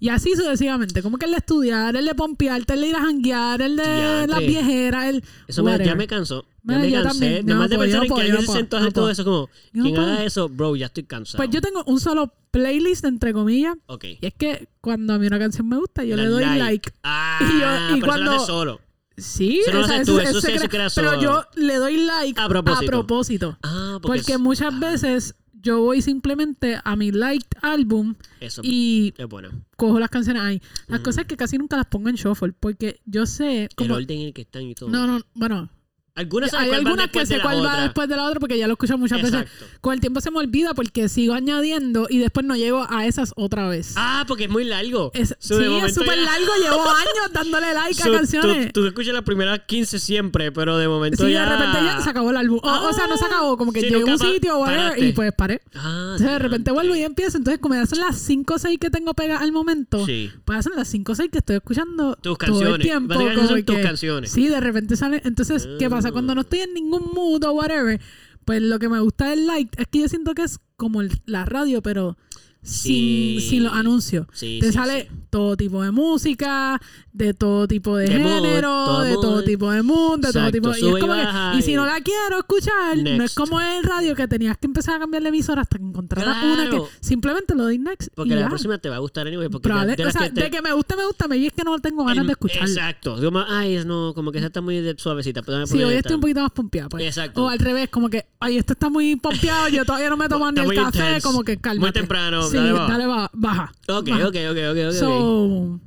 Y 0.00 0.08
así 0.10 0.34
sucesivamente. 0.36 1.02
Como 1.02 1.16
que 1.16 1.24
el 1.24 1.30
de 1.30 1.38
estudiar, 1.38 1.96
el 1.96 2.04
de 2.04 2.14
pompearte, 2.14 2.74
el 2.74 2.80
de 2.82 2.88
ir 2.88 2.96
a 2.96 3.00
janguear, 3.00 3.62
el 3.62 3.76
de 3.76 4.26
las 4.26 4.38
viejeras, 4.40 5.06
el. 5.06 5.24
Eso 5.46 5.62
me, 5.62 5.78
ya 5.84 5.94
me 5.94 6.06
cansó. 6.06 6.44
Ya 6.62 6.78
me 6.78 6.90
yo 6.90 7.02
cansé. 7.02 7.20
también. 7.20 7.46
Nada 7.46 7.60
más 7.60 7.70
de 7.70 7.76
no 7.76 7.78
puedo, 7.78 7.90
pensar 7.90 8.00
yo 8.00 8.02
en 8.04 8.08
no 8.10 8.14
que 8.16 8.20
alguien 8.22 8.36
yo 8.36 8.40
se 8.42 8.46
no 8.46 8.52
sentó 8.54 8.76
a 8.76 8.80
hacer 8.80 8.88
no 8.88 8.92
todo 8.94 9.10
eso 9.10 9.24
como, 9.24 9.50
no 9.72 9.84
quien 9.84 9.96
haga 9.98 10.24
eso, 10.24 10.48
bro, 10.48 10.76
ya 10.76 10.86
estoy 10.86 11.04
cansado. 11.04 11.36
Pues 11.38 11.50
yo 11.50 11.60
tengo 11.60 11.84
un 11.86 12.00
solo 12.00 12.32
playlist, 12.50 13.04
entre 13.04 13.32
comillas. 13.32 13.76
Ok. 13.86 14.04
Y 14.20 14.26
es 14.26 14.34
que 14.34 14.68
cuando 14.80 15.14
a 15.14 15.18
mí 15.18 15.26
una 15.26 15.38
canción 15.38 15.68
me 15.68 15.76
gusta, 15.76 16.04
yo 16.04 16.16
Le 16.16 16.24
le 16.24 16.28
doy 16.28 16.44
like. 16.44 16.58
like. 16.60 16.92
Ah, 17.02 17.38
Y 17.40 17.60
yo- 17.60 17.96
y 17.96 18.00
pero 18.00 18.12
eso 18.14 18.22
lo 18.24 18.26
cuando- 18.30 18.46
solo. 18.46 18.80
Sí, 19.16 19.60
Eso 19.60 19.72
no 19.78 19.84
haces 19.84 20.06
tú, 20.06 20.18
eso- 20.18 20.40
se 20.40 20.68
crea- 20.68 20.88
Pero 20.92 21.20
yo 21.20 21.44
le 21.54 21.76
doy 21.76 21.98
like 21.98 22.40
A 22.40 22.48
propósito. 22.48 22.90
propósito. 22.90 23.58
Ah, 23.62 23.98
porque, 24.02 24.18
Porque 24.18 24.38
muchas 24.38 24.76
veces 24.80 25.36
yo 25.64 25.80
voy 25.80 26.00
simplemente 26.02 26.78
a 26.84 26.94
mi 26.94 27.10
liked 27.10 27.58
álbum 27.62 28.14
eso 28.38 28.60
y 28.62 29.12
es 29.16 29.26
bueno. 29.26 29.50
cojo 29.76 29.98
las 29.98 30.10
canciones 30.10 30.42
ahí. 30.42 30.62
Las 30.86 31.00
Mm. 31.00 31.02
cosas 31.02 31.22
es 31.22 31.26
que 31.26 31.36
casi 31.36 31.58
nunca 31.58 31.76
las 31.76 31.86
pongo 31.86 32.08
en 32.10 32.14
shuffle 32.14 32.52
porque 32.52 33.00
yo 33.06 33.26
sé 33.26 33.68
El 33.76 33.90
orden 33.90 34.20
en 34.20 34.26
el 34.28 34.32
que 34.32 34.42
están 34.42 34.62
y 34.62 34.74
todo. 34.74 34.88
No, 34.90 35.06
no, 35.06 35.20
bueno, 35.34 35.68
Algunas 36.16 36.54
hay 36.54 36.70
algunas 36.70 37.08
que 37.10 37.26
sé 37.26 37.40
cuál 37.40 37.64
va 37.64 37.82
después 37.82 38.08
de 38.08 38.14
la 38.14 38.24
otra 38.24 38.38
porque 38.38 38.56
ya 38.56 38.68
lo 38.68 38.74
escucho 38.74 38.96
muchas 38.96 39.20
veces. 39.20 39.42
Exacto. 39.42 39.64
Con 39.80 39.94
el 39.94 40.00
tiempo 40.00 40.20
se 40.20 40.30
me 40.30 40.38
olvida 40.38 40.72
porque 40.72 41.08
sigo 41.08 41.34
añadiendo 41.34 42.06
y 42.08 42.18
después 42.18 42.46
no 42.46 42.54
llego 42.54 42.86
a 42.88 43.04
esas 43.04 43.32
otra 43.34 43.68
vez. 43.68 43.94
Ah, 43.96 44.24
porque 44.28 44.44
es 44.44 44.50
muy 44.50 44.62
largo. 44.62 45.10
Es- 45.12 45.34
So, 45.40 45.58
sí, 45.58 45.64
es 45.84 45.92
súper 45.94 46.14
ya- 46.16 46.24
largo. 46.24 46.46
Llevo 46.62 46.82
años 46.88 47.32
dándole 47.32 47.74
like 47.74 48.00
So, 48.00 48.12
a 48.12 48.16
canciones. 48.18 48.72
Tú, 48.72 48.82
tú 48.82 48.86
escuchas 48.86 49.12
las 49.12 49.24
primeras 49.24 49.62
15 49.66 49.98
siempre, 49.98 50.52
pero 50.52 50.78
de 50.78 50.86
momento 50.86 51.26
Sí, 51.26 51.32
ya... 51.32 51.50
de 51.50 51.56
repente 51.56 51.78
ya 51.84 52.00
se 52.00 52.10
acabó 52.10 52.30
el 52.30 52.36
álbum. 52.36 52.60
O, 52.62 52.88
o 52.88 52.92
sea, 52.92 53.08
no 53.08 53.16
se 53.16 53.24
acabó, 53.24 53.56
como 53.56 53.72
que 53.72 53.80
Sí, 53.80 53.86
llegué 53.88 54.08
a 54.08 54.12
un 54.14 54.18
sitio 54.20 54.58
whatever, 54.58 55.02
y 55.02 55.12
pues 55.12 55.32
paré. 55.36 55.62
Ah, 55.74 56.10
Entonces 56.12 56.28
de 56.30 56.38
repente 56.38 56.70
vuelvo 56.70 56.94
y 56.94 57.02
empiezo. 57.02 57.38
Entonces, 57.38 57.60
como 57.60 57.74
ya 57.74 57.86
son 57.86 57.98
las 57.98 58.18
5 58.20 58.54
o 58.54 58.58
6 58.60 58.78
que 58.78 58.88
tengo 58.90 59.14
pegadas 59.14 59.42
al 59.42 59.50
momento, 59.50 60.06
Sí. 60.06 60.30
pues 60.44 60.62
son 60.64 60.74
las 60.76 60.86
5 60.86 61.10
o 61.10 61.14
6 61.16 61.28
que 61.32 61.38
estoy 61.38 61.56
escuchando 61.56 62.14
Tus 62.22 62.22
todo 62.22 62.32
el 62.34 62.38
canciones. 62.38 62.86
tiempo. 62.86 63.08
Básicamente 63.14 63.36
como 63.36 63.48
son 63.48 63.64
tus 63.64 63.76
que- 63.76 63.82
canciones. 63.82 64.30
Sí, 64.30 64.48
de 64.48 64.60
repente 64.60 64.94
sale. 64.96 65.20
Entonces, 65.24 65.68
¿qué 65.80 65.90
pasa? 65.90 66.03
Cuando 66.12 66.34
no 66.34 66.42
estoy 66.42 66.60
en 66.60 66.74
ningún 66.74 67.10
mood 67.14 67.44
o 67.44 67.52
whatever, 67.52 68.00
pues 68.44 68.60
lo 68.62 68.78
que 68.78 68.88
me 68.88 69.00
gusta 69.00 69.30
del 69.30 69.46
like 69.46 69.80
es 69.80 69.88
que 69.88 70.00
yo 70.00 70.08
siento 70.08 70.34
que 70.34 70.42
es 70.42 70.58
como 70.76 71.00
el- 71.00 71.20
la 71.26 71.44
radio, 71.44 71.82
pero 71.82 72.16
sin, 72.64 73.40
Sí. 73.40 73.46
sin 73.50 73.64
los 73.64 73.72
anuncios. 73.72 74.26
Sí, 74.32 74.58
Te 74.60 74.68
sí, 74.68 74.72
sale 74.72 75.10
todo 75.30 75.56
tipo 75.56 75.82
de 75.82 75.90
música, 75.90 76.80
de 77.12 77.34
todo 77.34 77.68
tipo 77.68 77.96
de, 77.96 78.08
De 78.08 78.18
mood, 78.18 78.42
género, 78.42 78.68
todo 78.86 79.00
de 79.02 79.14
todo 79.14 79.42
tipo 79.44 79.70
de 79.70 79.82
mundo, 79.82 80.28
de 80.28 80.32
todo 80.32 80.50
tipo. 80.50 80.70
Y, 80.70 80.80
sube 80.80 80.90
es 80.92 80.96
y 80.96 81.00
como 81.00 81.12
que- 81.14 81.58
y 81.58 81.62
si 81.62 81.72
y- 81.72 81.76
no 81.76 81.84
la 81.86 82.00
quiero 82.00 82.38
escuchar, 82.38 82.96
no 82.96 83.22
es 83.24 83.34
como 83.34 83.60
el 83.60 83.82
radio 83.84 84.14
que 84.14 84.26
tenías 84.26 84.56
que 84.58 84.66
empezar 84.66 84.96
a 84.96 84.98
cambiar 85.00 85.22
la 85.22 85.28
emisora 85.28 85.62
hasta 85.62 85.78
que 85.78 85.84
encontraras 85.84 86.42
una 86.42 86.70
que 86.70 86.82
simplemente 87.00 87.54
lo 87.54 87.64
doy 87.64 87.78
next. 87.78 88.08
Porque 88.14 88.32
y 88.32 88.34
la 88.34 88.42
ya. 88.42 88.48
próxima 88.48 88.78
te 88.78 88.88
va 88.88 88.96
a 88.96 89.00
gustar 89.00 89.26
anyway. 89.26 89.48
Porque 89.48 89.68
Probable- 89.68 89.96
de 89.96 90.02
o 90.02 90.06
las 90.06 90.14
sea, 90.14 90.22
que 90.22 90.30
te- 90.30 90.40
de 90.42 90.50
que 90.50 90.62
me 90.62 90.72
gusta, 90.72 90.96
me 90.96 91.04
gusta, 91.06 91.28
me 91.28 91.36
y 91.36 91.46
es 91.46 91.52
que 91.52 91.62
no 91.64 91.78
tengo 91.80 92.04
ganas 92.04 92.22
el- 92.22 92.26
de 92.28 92.32
escucharla. 92.32 92.66
Exacto. 92.68 93.30
Más, 93.30 93.46
ay, 93.50 93.82
no, 93.84 94.12
como 94.14 94.32
que 94.32 94.38
esa 94.38 94.46
está 94.48 94.60
muy 94.62 94.80
de- 94.80 94.94
suavecita. 94.96 95.42
Sí, 95.66 95.82
hoy 95.82 95.94
estoy 95.94 96.14
un 96.14 96.20
poquito 96.20 96.40
más 96.40 96.50
pompeada. 96.52 96.88
Pues. 96.88 97.04
Exacto. 97.04 97.44
O 97.44 97.48
al 97.48 97.58
revés, 97.58 97.88
como 97.90 98.08
que, 98.08 98.26
ay, 98.40 98.56
esto 98.58 98.72
está 98.72 98.88
muy 98.88 99.16
pompeado, 99.16 99.68
yo 99.68 99.84
todavía 99.84 100.08
no 100.10 100.16
me 100.16 100.28
tomo 100.28 100.50
ni 100.50 100.60
el 100.60 100.74
café, 100.74 100.98
intense. 100.98 101.20
como 101.22 101.42
que 101.44 101.58
calma. 101.58 101.80
Muy 101.82 101.92
temprano, 101.92 102.42
Sí, 102.58 102.64
dale, 102.64 102.72
baja. 102.72 102.92
dale, 102.92 103.06
ba- 103.06 103.30
baja. 103.34 103.72
Ok, 103.88 104.08
baja. 104.10 104.28
ok, 104.28 104.36
ok, 104.50 104.56
ok, 104.70 104.78
ok. 104.88 104.92
So, 104.92 105.80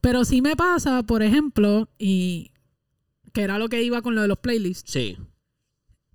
pero 0.00 0.24
sí 0.24 0.42
me 0.42 0.56
pasa, 0.56 1.02
por 1.02 1.22
ejemplo, 1.22 1.88
y 1.98 2.50
que 3.32 3.42
era 3.42 3.58
lo 3.58 3.68
que 3.68 3.82
iba 3.82 4.02
con 4.02 4.14
lo 4.14 4.22
de 4.22 4.28
los 4.28 4.38
playlists, 4.38 4.90
Sí. 4.90 5.16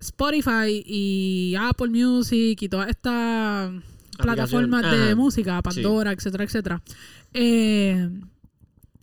Spotify 0.00 0.82
y 0.84 1.54
Apple 1.58 1.88
Music 1.90 2.60
y 2.62 2.68
todas 2.68 2.88
estas 2.88 3.70
plataformas 4.18 4.82
de 4.82 5.02
Ajá. 5.06 5.14
música, 5.14 5.62
Pandora, 5.62 6.12
etcétera, 6.12 6.44
etcétera. 6.44 6.82
eh, 7.34 8.10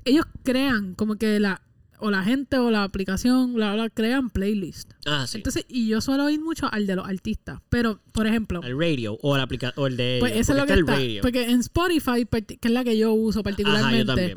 ellos 0.05 0.25
crean 0.43 0.95
como 0.95 1.15
que 1.15 1.39
la 1.39 1.61
o 1.99 2.11
la 2.11 2.23
gente 2.23 2.57
o 2.57 2.71
la 2.71 2.83
aplicación 2.83 3.53
bla, 3.53 3.73
bla, 3.73 3.89
crean 3.89 4.29
playlists. 4.29 4.95
Ah, 5.05 5.25
sí. 5.27 5.37
Entonces, 5.37 5.65
y 5.67 5.87
yo 5.87 6.01
suelo 6.01 6.29
ir 6.29 6.39
mucho 6.39 6.71
al 6.71 6.87
de 6.87 6.95
los 6.95 7.07
artistas. 7.07 7.59
Pero, 7.69 7.99
por 8.11 8.27
ejemplo, 8.27 8.61
el 8.63 8.77
radio 8.79 9.17
o 9.21 9.35
el, 9.35 9.41
aplica 9.41 9.73
o 9.75 9.87
el 9.87 9.97
de 9.97 10.17
pues 10.19 10.33
es 10.33 10.49
lo 10.49 10.65
que 10.65 10.73
está 10.73 10.95
radio. 10.95 11.21
Porque 11.21 11.49
en 11.49 11.59
Spotify, 11.59 12.25
que 12.25 12.57
es 12.61 12.71
la 12.71 12.83
que 12.83 12.97
yo 12.97 13.13
uso 13.13 13.39
Ajá, 13.39 13.39
yo 13.39 13.43
particularmente, 13.43 14.35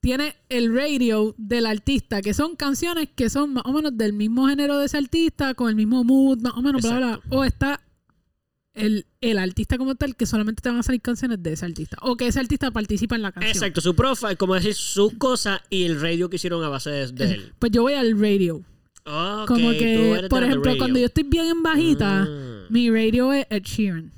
tiene 0.00 0.36
el 0.48 0.74
radio 0.74 1.34
del 1.36 1.66
artista, 1.66 2.22
que 2.22 2.32
son 2.32 2.54
canciones 2.54 3.08
que 3.14 3.28
son 3.28 3.54
más 3.54 3.64
o 3.66 3.72
menos 3.72 3.96
del 3.96 4.12
mismo 4.12 4.46
género 4.46 4.78
de 4.78 4.86
ese 4.86 4.98
artista, 4.98 5.54
con 5.54 5.68
el 5.68 5.74
mismo 5.74 6.04
mood, 6.04 6.40
más 6.40 6.52
o 6.54 6.62
menos, 6.62 6.82
bla, 6.82 6.96
bla. 6.96 7.08
Exacto. 7.14 7.36
O 7.36 7.44
está 7.44 7.80
el, 8.76 9.06
el 9.20 9.38
artista 9.38 9.76
como 9.78 9.94
tal, 9.96 10.14
que 10.14 10.26
solamente 10.26 10.62
te 10.62 10.68
van 10.68 10.78
a 10.78 10.82
salir 10.84 11.00
canciones 11.00 11.42
de 11.42 11.52
ese 11.54 11.64
artista. 11.64 11.96
O 12.02 12.16
que 12.16 12.28
ese 12.28 12.38
artista 12.38 12.70
participa 12.70 13.16
en 13.16 13.22
la 13.22 13.32
canción. 13.32 13.50
Exacto, 13.52 13.80
su 13.80 13.94
profile, 13.96 14.36
como 14.36 14.54
decir, 14.54 14.74
sus 14.74 15.14
cosas 15.14 15.60
y 15.70 15.84
el 15.84 16.00
radio 16.00 16.30
que 16.30 16.36
hicieron 16.36 16.62
a 16.62 16.68
base 16.68 16.90
de, 16.90 17.12
de 17.12 17.24
él. 17.34 17.52
Pues 17.58 17.72
yo 17.72 17.82
voy 17.82 17.94
al 17.94 18.18
radio. 18.20 18.62
Ok, 19.04 19.46
como 19.46 19.70
que, 19.70 20.26
por 20.28 20.42
ejemplo, 20.42 20.64
radio. 20.64 20.78
cuando 20.78 20.98
yo 20.98 21.06
estoy 21.06 21.24
bien 21.24 21.46
en 21.46 21.62
bajita, 21.62 22.22
Ah. 22.28 22.66
mi 22.70 22.90
radio 22.90 23.32
es 23.32 23.46
Ed 23.50 23.62
Sheeran. 23.62 24.12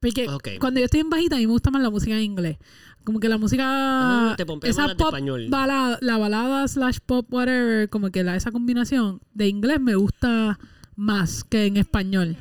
Porque 0.00 0.26
cuando 0.58 0.80
yo 0.80 0.86
estoy 0.86 1.00
en 1.00 1.10
bajita, 1.10 1.36
a 1.36 1.38
mí 1.38 1.46
me 1.46 1.52
gusta 1.52 1.70
más 1.70 1.82
la 1.82 1.90
música 1.90 2.14
en 2.16 2.22
inglés. 2.22 2.56
Como 3.04 3.18
que 3.20 3.28
la 3.28 3.38
música. 3.38 3.64
Ah, 3.66 4.34
te 4.36 4.44
esa 4.68 4.88
de 4.88 4.94
pop 4.94 5.08
español. 5.08 5.46
balada, 5.48 5.98
la 6.00 6.16
balada 6.18 6.68
slash 6.68 6.98
pop, 7.04 7.26
whatever, 7.32 7.88
como 7.90 8.10
que 8.10 8.22
la, 8.22 8.36
esa 8.36 8.50
combinación 8.52 9.20
de 9.34 9.48
inglés 9.48 9.80
me 9.80 9.94
gusta 9.94 10.58
más 10.96 11.44
que 11.44 11.66
en 11.66 11.76
español. 11.76 12.36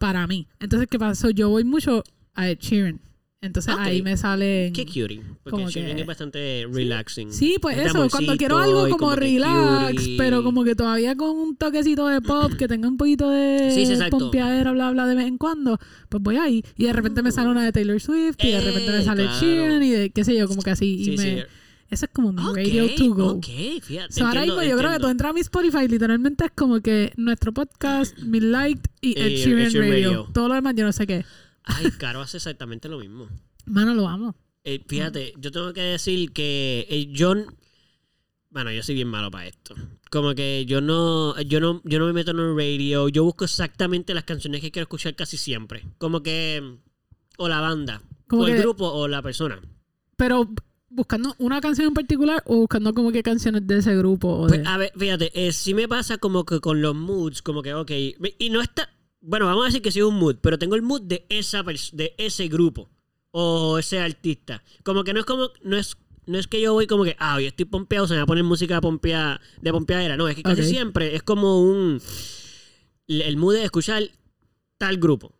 Para 0.00 0.26
mí. 0.26 0.48
Entonces, 0.58 0.88
¿qué 0.90 0.98
pasó? 0.98 1.28
Yo 1.30 1.50
voy 1.50 1.62
mucho 1.62 2.02
a 2.34 2.48
Ed 2.48 2.58
Sheeran. 2.58 3.00
Entonces 3.42 3.74
ahí 3.78 4.02
me 4.02 4.16
salen. 4.16 4.72
Qué 4.72 4.84
cutie. 4.84 5.20
Porque 5.44 5.66
Sheeran 5.66 5.94
que- 5.96 6.00
es 6.02 6.06
bastante 6.06 6.66
relaxing. 6.70 7.32
Sí, 7.32 7.56
pues 7.60 7.78
Es 7.78 7.86
eso, 7.86 8.08
cuando 8.10 8.36
quiero 8.36 8.58
algo 8.58 8.88
como, 8.88 9.14
relax, 9.14 10.08
pero 10.18 10.42
como 10.42 10.64
que 10.64 10.74
todavía 10.74 11.14
con 11.16 11.30
un 11.36 11.56
toquecito 11.56 12.06
de 12.08 12.20
pop, 12.22 12.52
que 12.58 12.66
tenga 12.68 12.88
un 12.88 12.96
poquito 12.96 13.30
de 13.30 13.70
Sí, 13.74 13.86
sí, 13.86 13.94
pompeadera, 14.10 14.72
bla, 14.72 14.90
bla, 14.90 15.06
de 15.06 15.14
vez 15.14 15.26
en 15.26 15.38
cuando, 15.38 15.78
pues 16.08 16.22
voy 16.22 16.36
ahí. 16.36 16.62
Y 16.76 16.84
de 16.84 16.92
repente 16.92 17.22
me 17.22 17.30
sale 17.32 17.48
una 17.50 17.64
de 17.64 17.72
Taylor 17.72 18.00
Swift, 18.00 18.36
y 18.42 18.50
de 18.52 18.60
repente 18.60 18.90
me 18.90 18.98
Eh, 19.00 19.04
sale 19.04 19.22
claro. 19.24 19.40
Sheeran, 19.40 19.82
y 19.82 19.90
de 19.90 20.10
qué 20.10 20.24
sé 20.24 20.34
yo, 20.36 20.46
como 20.48 20.62
que 20.62 20.70
así. 20.70 21.04
Sí, 21.04 21.12
y, 21.12 21.18
sí. 21.18 21.24
me, 21.26 21.46
Ese 21.90 22.06
es 22.06 22.12
como 22.12 22.32
mi 22.32 22.40
radio 22.54 22.94
to 22.96 23.14
go. 23.14 23.26
Ok, 23.32 23.46
fíjate. 23.82 24.12
So, 24.12 24.24
ahora 24.26 24.42
mismo 24.42 24.62
yo 24.62 24.76
creo 24.78 24.92
que 24.92 24.98
tú 25.00 25.08
entras 25.08 25.30
a 25.30 25.32
mi 25.32 25.40
Spotify, 25.40 25.88
literalmente 25.88 26.44
es 26.44 26.52
como 26.52 26.80
que 26.80 27.12
nuestro 27.16 27.52
podcast, 27.52 28.16
mi 28.20 28.38
liked 28.40 28.88
y 29.00 29.18
Ed 29.18 29.26
Eh, 29.26 29.36
Sheeran, 29.36 29.72
radio. 29.74 29.90
Radio. 29.90 30.28
Todo 30.32 30.48
lo 30.48 30.54
demás 30.54 30.74
yo 30.76 30.84
no 30.84 30.92
sé 30.92 31.06
qué. 31.06 31.24
Ay, 31.64 31.90
Caro 31.98 32.20
hace 32.20 32.36
exactamente 32.36 32.88
lo 32.88 32.98
mismo. 33.00 33.28
Mano, 33.66 33.94
lo 33.94 34.08
amo. 34.08 34.36
Eh, 34.64 34.84
fíjate, 34.86 35.34
yo 35.38 35.50
tengo 35.50 35.72
que 35.72 35.80
decir 35.82 36.32
que 36.32 36.86
eh, 36.88 37.08
yo... 37.12 37.32
n- 37.32 37.46
Bueno, 38.50 38.70
yo 38.72 38.82
soy 38.82 38.94
bien 38.94 39.08
malo 39.08 39.30
para 39.30 39.46
esto. 39.46 39.74
Como 40.10 40.34
que 40.34 40.66
yo 40.66 40.80
no, 40.80 41.40
yo 41.42 41.60
no, 41.60 41.80
yo 41.84 41.98
no 41.98 42.06
me 42.06 42.12
meto 42.12 42.30
en 42.32 42.38
el 42.40 42.56
radio. 42.56 43.08
Yo 43.08 43.24
busco 43.24 43.44
exactamente 43.44 44.12
las 44.14 44.24
canciones 44.24 44.60
que 44.60 44.70
quiero 44.70 44.84
escuchar 44.84 45.14
casi 45.16 45.36
siempre. 45.36 45.84
Como 45.98 46.22
que 46.22 46.78
o 47.38 47.48
la 47.48 47.60
banda, 47.60 48.02
Como 48.28 48.42
o 48.42 48.46
el 48.48 48.58
grupo, 48.58 48.88
o 48.92 49.06
la 49.08 49.22
persona. 49.22 49.60
Pero 50.16 50.50
buscando 50.90 51.34
una 51.38 51.60
canción 51.60 51.88
en 51.88 51.94
particular 51.94 52.42
o 52.46 52.56
buscando 52.58 52.92
como 52.92 53.12
que 53.12 53.22
canciones 53.22 53.66
de 53.66 53.78
ese 53.78 53.96
grupo. 53.96 54.28
O 54.28 54.46
Pues, 54.48 54.62
de... 54.62 54.68
a 54.68 54.76
ver, 54.76 54.92
fíjate, 54.96 55.30
eh, 55.34 55.52
sí 55.52 55.72
me 55.72 55.88
pasa 55.88 56.18
como 56.18 56.44
que 56.44 56.60
con 56.60 56.82
los 56.82 56.94
moods, 56.94 57.40
como 57.42 57.62
que, 57.62 57.72
ok, 57.72 57.90
y 58.38 58.50
no 58.50 58.60
está, 58.60 58.90
bueno, 59.20 59.46
vamos 59.46 59.62
a 59.62 59.66
decir 59.66 59.82
que 59.82 59.92
sí 59.92 60.00
es 60.00 60.04
un 60.04 60.16
mood, 60.16 60.36
pero 60.42 60.58
tengo 60.58 60.74
el 60.74 60.82
mood 60.82 61.02
de 61.02 61.24
esa 61.28 61.62
de 61.62 62.14
ese 62.18 62.48
grupo 62.48 62.90
o 63.30 63.78
ese 63.78 64.00
artista. 64.00 64.62
Como 64.82 65.04
que 65.04 65.14
no 65.14 65.20
es 65.20 65.26
como, 65.26 65.48
no 65.62 65.76
es, 65.76 65.96
no 66.26 66.38
es 66.38 66.46
que 66.48 66.60
yo 66.60 66.72
voy 66.72 66.86
como 66.86 67.04
que, 67.04 67.16
ah, 67.18 67.36
hoy 67.36 67.46
estoy 67.46 67.64
pompeado, 67.66 68.06
se 68.06 68.14
me 68.14 68.18
va 68.18 68.24
a 68.24 68.26
poner 68.26 68.44
música 68.44 68.80
pompea, 68.80 69.40
de 69.60 69.72
pompeadera. 69.72 70.16
No, 70.16 70.28
es 70.28 70.36
que 70.36 70.42
casi 70.42 70.64
siempre 70.64 71.14
es 71.14 71.22
como 71.22 71.62
un, 71.62 72.00
el 73.06 73.36
mood 73.36 73.54
de 73.54 73.64
escuchar 73.64 74.02
tal 74.78 74.96
grupo. 74.96 75.32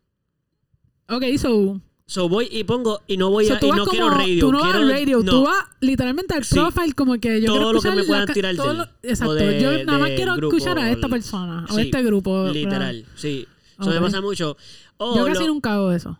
Ok, 1.08 1.24
so. 1.38 1.80
So 2.10 2.28
voy 2.28 2.48
y 2.50 2.64
pongo, 2.64 3.02
y 3.06 3.16
no 3.16 3.30
voy 3.30 3.46
so 3.46 3.54
a, 3.54 3.58
y 3.62 3.68
no 3.70 3.78
como, 3.78 3.84
quiero 3.92 4.10
radio. 4.10 4.40
Tú 4.46 4.50
no 4.50 4.58
vas 4.58 4.72
quiero, 4.72 4.84
al 4.84 4.90
radio, 4.92 5.18
no. 5.22 5.30
tú 5.30 5.44
vas 5.44 5.64
literalmente 5.80 6.34
al 6.34 6.42
Sí. 6.44 6.56
profile 6.56 6.92
como 6.92 7.20
que 7.20 7.40
yo 7.40 7.46
Todo 7.46 7.56
quiero 7.58 7.72
lo 7.72 7.80
que 7.80 7.90
me 7.92 8.02
puedan 8.02 8.26
la 8.26 8.34
tirar 8.34 8.56
todo 8.56 8.74
lo- 8.74 8.88
Exacto, 9.04 9.34
de- 9.34 9.62
yo 9.62 9.84
nada 9.84 9.98
más 10.00 10.10
quiero 10.16 10.34
grupo, 10.34 10.56
escuchar 10.56 10.78
a 10.80 10.90
esta 10.90 11.08
persona 11.08 11.66
o 11.70 11.74
sí, 11.76 11.82
este 11.82 12.02
grupo. 12.02 12.32
¿verdad? 12.42 12.52
Literal, 12.54 13.06
sí. 13.14 13.46
Eso 13.80 13.90
me 13.90 14.00
pasa 14.00 14.20
mucho. 14.20 14.56
Yo 14.98 15.24
casi 15.24 15.42
lo- 15.42 15.46
nunca 15.54 15.74
hago 15.74 15.92
eso. 15.92 16.18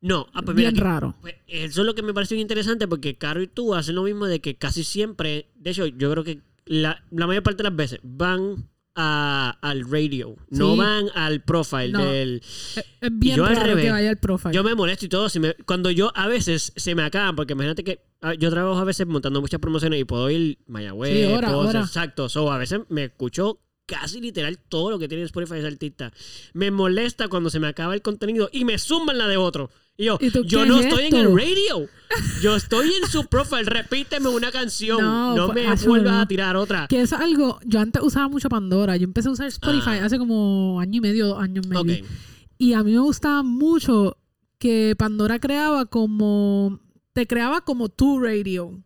No, 0.00 0.28
ah, 0.32 0.42
pues 0.42 0.56
mira, 0.56 0.70
Bien 0.70 0.84
raro. 0.84 1.16
pues, 1.20 1.34
eso 1.48 1.80
es 1.80 1.86
lo 1.86 1.96
que 1.96 2.02
me 2.02 2.14
parece 2.14 2.36
interesante 2.36 2.86
porque 2.86 3.16
Caro 3.18 3.42
y 3.42 3.48
tú 3.48 3.74
hacen 3.74 3.96
lo 3.96 4.04
mismo 4.04 4.26
de 4.26 4.40
que 4.40 4.54
casi 4.54 4.84
siempre, 4.84 5.48
de 5.56 5.70
hecho, 5.70 5.86
yo 5.86 6.08
creo 6.12 6.22
que 6.22 6.40
la, 6.66 7.02
la 7.10 7.26
mayor 7.26 7.42
parte 7.42 7.64
de 7.64 7.68
las 7.70 7.76
veces 7.76 7.98
van 8.04 8.68
a- 8.96 9.56
al 9.62 9.88
radio, 9.90 10.36
no 10.50 10.74
van 10.76 11.06
al 11.14 11.42
profile 11.42 11.90
No. 11.90 12.04
del... 12.04 12.42
Es, 12.44 12.84
bien 13.12 13.36
yo 13.36 13.44
al 13.44 13.56
revés. 13.56 13.84
que 13.84 13.90
vaya 13.92 14.08
al 14.10 14.16
profile. 14.18 14.54
Yo 14.54 14.64
me 14.64 14.74
molesto 14.74 15.04
y 15.04 15.08
todo. 15.08 15.28
si 15.28 15.38
me- 15.38 15.54
cuando 15.66 15.90
yo 15.90 16.10
a 16.14 16.26
veces 16.26 16.72
se 16.74 16.94
me 16.94 17.02
acaban, 17.02 17.36
porque 17.36 17.52
imagínate 17.52 17.84
que 17.84 18.00
ah, 18.22 18.34
yo 18.34 18.50
trabajo 18.50 18.78
a 18.78 18.84
veces 18.84 19.06
montando 19.06 19.40
muchas 19.40 19.60
promociones 19.60 20.00
y 20.00 20.04
puedo 20.04 20.28
ir 20.30 20.58
Mayagüez, 20.66 21.12
Sí, 21.28 21.32
hora, 21.32 21.48
puedo 21.48 21.62
hacer- 21.62 21.76
hora. 21.76 21.86
exacto. 21.86 22.28
So, 22.28 22.50
a 22.50 22.58
veces 22.58 22.80
me 22.88 23.04
escucho 23.04 23.60
casi 23.86 24.20
literal 24.20 24.58
todo 24.58 24.90
lo 24.90 24.98
que 24.98 25.06
tiene 25.06 25.22
Spotify 25.24 25.58
ese 25.58 25.68
artista. 25.68 26.12
Me 26.54 26.70
molesta 26.72 27.28
cuando 27.28 27.50
se 27.50 27.60
me 27.60 27.68
acaba 27.68 27.94
el 27.94 28.02
contenido 28.02 28.48
y 28.52 28.64
me 28.64 28.78
suman 28.78 29.16
la 29.18 29.28
de 29.28 29.36
otro. 29.36 29.70
Y 29.96 30.06
yo, 30.06 30.18
¿Y 30.20 30.30
tú 30.30 30.44
yo 30.44 30.66
no 30.66 30.78
es 30.80 30.86
estoy 30.86 31.06
en 31.06 31.14
el 31.14 31.36
radio. 31.36 31.88
Yo 32.42 32.54
estoy 32.56 32.92
en 33.02 33.08
su 33.10 33.26
profile. 33.26 33.64
Repíteme 33.64 34.28
una 34.28 34.50
canción. 34.50 35.00
No, 35.02 35.34
No, 35.36 35.46
pues, 35.52 35.66
me 35.66 35.72
eso 35.74 35.88
vuelvas 35.88 36.12
no. 36.14 36.20
a 36.20 36.26
tirar 36.28 36.56
otra. 36.56 36.86
Que 36.88 37.00
es 37.02 37.12
algo, 37.12 37.58
yo 37.64 37.80
antes 37.80 38.02
usaba 38.02 38.28
mucho 38.28 38.48
Pandora. 38.48 38.96
Yo 38.96 39.04
empecé 39.04 39.28
a 39.28 39.32
usar 39.32 39.46
Spotify 39.48 39.98
Ah. 40.00 40.04
hace 40.06 40.18
como 40.18 40.78
año 40.80 40.98
y 40.98 41.00
medio, 41.00 41.26
dos 41.28 41.42
años 41.42 41.66
maybe. 41.66 42.02
Ok. 42.02 42.08
Y 42.58 42.72
a 42.72 42.82
mí 42.82 42.92
me 42.92 43.00
gustaba 43.00 43.42
mucho 43.42 44.16
que 44.58 44.94
Pandora 44.96 45.38
creaba 45.38 45.86
como. 45.86 46.80
Te 47.12 47.26
creaba 47.26 47.60
como 47.62 47.88
tu 47.88 48.20
radio. 48.20 48.82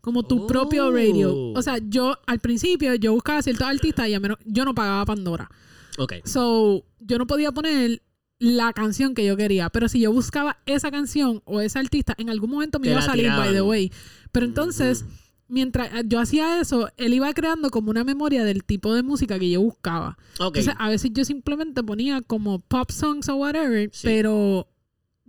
Como 0.00 0.22
tu 0.22 0.44
Oh. 0.44 0.46
propio 0.46 0.90
radio. 0.90 1.34
O 1.52 1.60
sea, 1.62 1.78
yo 1.78 2.16
al 2.26 2.40
principio 2.40 2.94
yo 2.94 3.12
buscaba 3.12 3.42
ciertos 3.42 3.66
artistas 3.66 4.08
y 4.08 4.14
a 4.14 4.20
menos, 4.20 4.38
yo 4.46 4.64
no 4.64 4.74
pagaba 4.74 5.04
Pandora. 5.04 5.50
Ok. 5.98 6.14
So, 6.24 6.84
yo 7.00 7.18
no 7.18 7.26
podía 7.26 7.52
poner 7.52 8.02
la 8.40 8.72
canción 8.72 9.14
que 9.14 9.24
yo 9.24 9.36
quería. 9.36 9.68
Pero 9.70 9.88
si 9.88 10.00
yo 10.00 10.12
buscaba 10.12 10.58
esa 10.66 10.90
canción 10.90 11.42
o 11.44 11.60
ese 11.60 11.78
artista, 11.78 12.14
en 12.18 12.30
algún 12.30 12.50
momento 12.50 12.80
me 12.80 12.86
Te 12.86 12.90
iba 12.90 12.98
a 13.00 13.02
salir, 13.02 13.30
by 13.30 13.52
the 13.52 13.62
way. 13.62 13.92
Pero 14.32 14.46
entonces, 14.46 15.04
mientras 15.46 15.90
yo 16.06 16.18
hacía 16.18 16.60
eso, 16.60 16.90
él 16.96 17.12
iba 17.14 17.32
creando 17.34 17.70
como 17.70 17.90
una 17.90 18.02
memoria 18.02 18.42
del 18.44 18.64
tipo 18.64 18.94
de 18.94 19.02
música 19.02 19.38
que 19.38 19.50
yo 19.50 19.60
buscaba. 19.60 20.16
Entonces, 20.40 20.74
a 20.78 20.88
veces 20.88 21.10
yo 21.12 21.24
simplemente 21.24 21.82
ponía 21.82 22.22
como 22.22 22.60
pop 22.60 22.90
songs 22.90 23.28
o 23.28 23.36
whatever, 23.36 23.90
Sí. 23.92 24.00
pero 24.04 24.66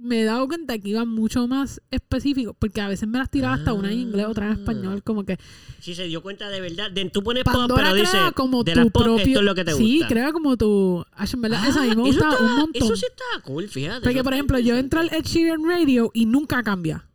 me 0.02 0.22
he 0.22 0.24
dado 0.24 0.48
cuenta 0.48 0.78
que 0.80 0.90
iba 0.90 1.06
mucho 1.06 1.48
más 1.48 1.82
específico, 1.92 2.56
porque 2.58 2.82
a 2.82 2.88
veces 2.88 3.08
me 3.08 3.18
las 3.20 3.30
tiraba 3.30 3.54
hasta 3.56 3.74
una 3.74 3.92
en 3.92 4.00
inglés, 4.00 4.26
otra 4.28 4.46
en 4.48 4.52
Ah. 4.52 4.56
español, 4.56 5.04
como 5.04 5.24
que 5.26 5.38
Si 5.80 5.94
se 5.96 6.06
dio 6.06 6.22
cuenta 6.22 6.50
de 6.50 6.60
verdad. 6.62 6.90
De, 6.92 7.10
tú 7.10 7.24
pones 7.24 7.44
pop, 7.44 7.54
Pandora 7.54 7.84
pero 7.84 7.96
dice, 7.96 8.18
como 8.36 8.64
de 8.64 8.74
tu 8.74 8.90
pop, 8.92 9.04
propio... 9.04 9.26
esto 9.26 9.40
es 9.40 9.46
lo 9.46 9.56
que 9.56 9.64
te 9.66 9.74
sí, 9.74 10.00
gusta. 10.00 10.08
crea 10.08 10.32
como 10.32 10.58
tu... 10.58 11.06
Ay, 11.14 11.28
en 11.34 11.42
verdad, 11.42 11.68
eso 11.70 11.80
a 11.80 11.84
mí 11.84 11.90
me 11.90 12.02
Ah, 12.02 12.06
gusta 12.06 12.30
un 12.40 12.56
montón. 12.58 12.84
Eso 12.84 12.96
sí 12.96 13.06
está 13.08 13.42
cool, 13.44 13.68
fíjate. 13.68 14.02
Porque, 14.02 14.24
por 14.24 14.34
ejemplo, 14.34 14.60
yo 14.60 14.76
entro 14.78 15.00
al. 15.00 15.14
Ed 15.14 15.24
Sheeran 15.24 15.64
Radio 15.68 16.10
y 16.14 16.26
nunca 16.26 16.62
cambia. 16.64 17.06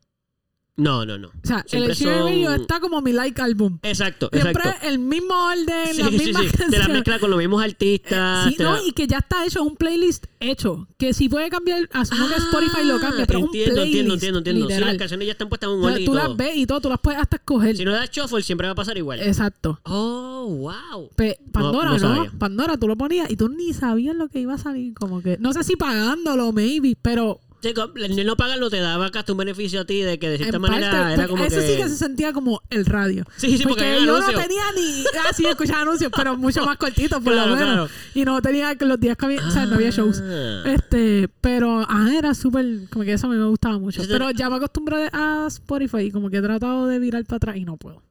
No, 0.79 1.07
no, 1.07 1.17
no. 1.17 1.29
O 1.29 1.33
sea, 1.43 1.65
Siempre 1.67 1.93
el 1.93 1.97
Sheeran 1.99 2.19
son- 2.19 2.29
Radio 2.29 2.53
está 2.53 2.81
como 2.81 3.01
mi 3.01 3.13
like 3.13 3.41
album. 3.41 3.79
Exacto, 3.83 4.29
Siempre 4.31 4.53
exacto. 4.63 4.87
el 4.87 4.99
mismo 4.99 5.33
orden, 5.47 5.95
Sí, 5.95 6.03
las 6.03 6.11
sí, 6.11 6.19
mismas 6.19 6.43
sí. 6.43 6.51
Te 6.71 6.79
la 6.79 6.89
mezcla 6.89 7.19
con 7.19 7.31
los 7.31 7.39
mismos 7.39 7.63
artistas. 7.65 8.49
Sí, 8.49 8.57
no, 8.59 8.75
la- 8.75 8.83
y 8.83 8.93
que 8.93 9.07
ya 9.07 9.19
está 9.19 9.47
hecho, 9.47 9.63
un 9.63 9.75
playlist 9.77 10.27
hecho. 10.39 10.87
Que 10.99 11.15
si 11.15 11.31
puede 11.31 11.49
cambiar, 11.49 11.89
asumo 11.93 12.29
que 12.29 12.35
Ah, 12.35 12.39
Spotify 12.39 12.85
lo 12.85 13.01
cambia, 13.01 13.25
pero 13.27 13.39
entiendo, 13.39 13.47
un 13.47 13.51
playlist. 13.51 13.77
entiendo, 13.87 14.15
entiendo, 14.15 14.39
entiendo. 14.41 14.67
Literal. 14.69 14.89
las 14.91 14.99
canciones 14.99 15.27
ya 15.27 15.33
están 15.33 15.49
puestas 15.49 15.71
en 15.71 15.77
un 15.77 15.81
O 15.81 15.85
sea, 15.85 15.93
orden 15.93 16.03
y 16.03 16.07
tú 16.07 16.13
todo. 16.13 16.29
las 16.29 16.37
ves 16.37 16.57
y 16.57 16.67
todo, 16.67 16.81
tú 16.83 16.89
las 16.91 17.01
puedes 17.01 17.21
hasta 17.23 17.37
escoger. 17.37 17.77
Si 17.77 17.85
no 17.87 17.93
das 17.93 18.11
shuffle, 18.11 18.43
siempre 18.43 18.67
va 18.67 18.73
a 18.73 18.77
pasar 18.77 18.99
igual. 18.99 19.21
Exacto. 19.21 19.81
Oh, 19.85 20.45
wow. 20.47 21.09
Pe- 21.17 21.39
Pandora, 21.53 21.97
no 21.97 22.25
no. 22.25 22.39
Pandora, 22.39 22.77
tú 22.77 22.87
lo 22.87 22.97
ponías 22.97 23.31
y 23.31 23.37
tú 23.37 23.49
ni 23.49 23.73
sabías 23.73 24.15
lo 24.15 24.29
que 24.29 24.41
iba 24.41 24.53
a 24.55 24.59
salir. 24.59 24.93
Como 24.93 25.23
que, 25.23 25.39
no 25.41 25.55
sé 25.55 25.65
si 25.65 25.75
pagándolo, 25.77 26.53
maybe, 26.53 26.97
pero 27.01 27.41
El 27.63 28.27
no 28.27 28.37
pagarlo 28.37 28.71
te 28.71 28.81
daba 28.81 29.07
hasta 29.07 29.33
un 29.33 29.39
beneficio 29.39 29.81
a 29.81 29.85
ti 29.85 30.03
de 30.03 30.19
que 30.19 30.29
de 30.31 30.37
cierta 30.39 30.57
en 30.57 30.63
manera 30.63 30.91
parte, 30.91 31.15
era 31.15 31.17
porque 31.17 31.31
como 31.31 31.45
eso 31.45 31.57
que... 31.61 31.67
sí 31.67 31.77
que 31.77 31.89
se 31.89 31.97
sentía 31.97 32.33
como 32.33 32.63
el 32.71 32.87
radio. 32.87 33.25
Sí, 33.37 33.57
sí, 33.59 33.65
porque 33.65 33.99
yo 34.05 34.19
no 34.21 34.27
tenía 34.27 34.63
ni. 34.77 35.05
Ah, 35.19 35.33
sí, 35.35 35.47
escuchaba 35.47 35.83
anuncios, 35.83 36.13
pero 36.15 36.37
mucho 36.39 36.65
más 36.65 36.77
cortitos, 36.77 37.23
por 37.23 37.33
Claro, 37.33 37.51
lo 37.51 37.57
menos. 37.57 37.73
claro. 37.73 37.89
Y 38.15 38.25
no 38.25 38.41
tenía 38.43 38.75
que 38.77 38.85
los 38.85 39.01
días 39.01 39.17
que 39.17 39.25
había. 39.27 39.47
O 39.47 39.51
sea, 39.51 39.67
no 39.67 39.77
había 39.77 39.91
shows. 39.91 40.23
Ah. 40.23 40.63
Este, 40.67 41.29
pero 41.41 41.85
ah, 41.89 42.09
era 42.17 42.35
súper. 42.35 42.89
Como 42.91 43.05
que 43.05 43.13
eso 43.15 43.27
a 43.27 43.31
mí 43.31 43.37
me 43.37 43.47
gustaba 43.47 43.79
mucho. 43.79 44.03
Pero 44.07 44.31
ya 44.31 44.49
me 44.51 44.57
acostumbré 44.57 45.09
a 45.13 45.45
Spotify 45.49 46.03
y 46.03 46.11
como 46.11 46.31
que 46.31 46.39
he 46.39 46.43
tratado 46.43 46.87
de 46.87 46.99
virar 46.99 47.25
para 47.25 47.37
atrás 47.37 47.57
y 47.57 47.65
no 47.65 47.77
puedo. 47.77 48.03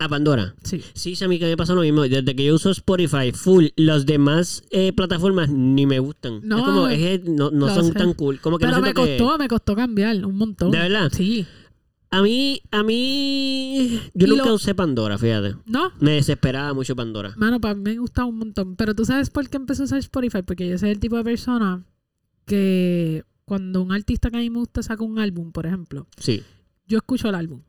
A 0.00 0.08
Pandora. 0.08 0.54
Sí. 0.62 0.82
Sí, 0.94 1.14
a 1.24 1.28
mí 1.28 1.38
que 1.38 1.46
me 1.46 1.56
pasa 1.56 1.74
lo 1.74 1.80
mismo. 1.82 2.02
Desde 2.02 2.34
que 2.36 2.44
yo 2.44 2.54
uso 2.54 2.70
Spotify 2.70 3.32
full, 3.32 3.66
las 3.76 4.06
demás 4.06 4.62
eh, 4.70 4.92
plataformas 4.92 5.50
ni 5.50 5.86
me 5.86 5.98
gustan. 5.98 6.40
No, 6.44 6.58
es 6.58 6.64
como, 6.64 6.88
es- 6.88 7.24
no, 7.24 7.50
no 7.50 7.68
son 7.74 7.86
sé. 7.86 7.92
tan 7.94 8.12
cool. 8.14 8.40
Como 8.40 8.58
que 8.58 8.66
Pero 8.66 8.76
no 8.76 8.82
me 8.82 8.94
que- 8.94 9.18
costó, 9.18 9.38
me 9.38 9.48
costó 9.48 9.74
cambiar 9.74 10.24
un 10.24 10.36
montón. 10.36 10.70
¿De 10.70 10.78
verdad? 10.78 11.10
Sí. 11.12 11.46
A 12.10 12.22
mí, 12.22 12.62
a 12.70 12.82
mí... 12.82 14.00
Yo 14.14 14.26
Y 14.26 14.30
nunca 14.30 14.46
lo- 14.46 14.54
usé 14.54 14.74
Pandora, 14.74 15.18
fíjate. 15.18 15.56
¿No? 15.66 15.92
Me 16.00 16.12
desesperaba 16.12 16.72
mucho 16.72 16.96
Pandora. 16.96 17.34
Mano, 17.36 17.60
para 17.60 17.74
mí 17.74 17.82
me 17.82 17.98
gusta 17.98 18.24
un 18.24 18.38
montón. 18.38 18.76
Pero 18.76 18.94
tú 18.94 19.04
sabes 19.04 19.28
por 19.28 19.48
qué 19.50 19.58
empecé 19.58 19.82
a 19.82 19.84
usar 19.84 19.98
Spotify. 19.98 20.40
Porque 20.42 20.66
yo 20.68 20.78
soy 20.78 20.90
el 20.90 21.00
tipo 21.00 21.16
de 21.16 21.24
persona 21.24 21.84
que 22.46 23.24
cuando 23.44 23.82
un 23.82 23.92
artista 23.92 24.30
que 24.30 24.36
a 24.36 24.40
mí 24.40 24.50
me 24.50 24.58
gusta 24.58 24.82
saca 24.82 25.02
un 25.04 25.18
álbum, 25.18 25.52
por 25.52 25.66
ejemplo, 25.66 26.06
Sí, 26.18 26.42
yo 26.86 26.98
escucho 26.98 27.28
el 27.28 27.34
álbum 27.34 27.62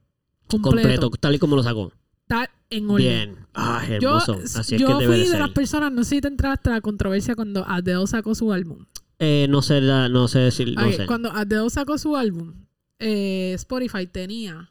completo. 0.48 0.70
completo, 0.90 1.10
tal 1.20 1.36
y 1.36 1.40
como 1.40 1.56
lo 1.56 1.64
sacó. 1.64 1.92
Está 2.30 2.48
en 2.70 2.90
orden. 2.92 2.98
Bien. 3.08 3.36
Ah, 3.56 3.84
Yo, 4.00 4.10
hermoso. 4.20 4.40
Así 4.60 4.76
es 4.76 4.82
yo 4.82 4.88
que 4.88 4.94
debe 5.04 5.08
fui 5.08 5.18
de 5.24 5.26
ser. 5.32 5.40
las 5.40 5.50
personas, 5.50 5.92
no 5.92 6.04
sé 6.04 6.16
si 6.18 6.22
te 6.22 6.28
entraste 6.28 6.70
a 6.70 6.74
la 6.74 6.82
controversia 6.82 7.34
cuando 7.36 7.66
Adele 7.68 8.06
sacó 8.06 8.36
su 8.36 8.54
álbum. 8.54 8.86
Eh, 9.18 9.48
no 9.50 9.64
sé, 9.64 9.82
la- 9.82 10.10
no 10.10 10.28
sé 10.28 10.38
decir, 10.40 10.76
no 10.76 10.92
sé. 10.92 11.08
Cuando 11.08 11.32
Adele 11.32 11.70
sacó 11.72 11.98
su 11.98 12.16
álbum, 12.16 12.54
eh, 13.00 13.54
Spotify 13.56 14.06
tenía 14.06 14.70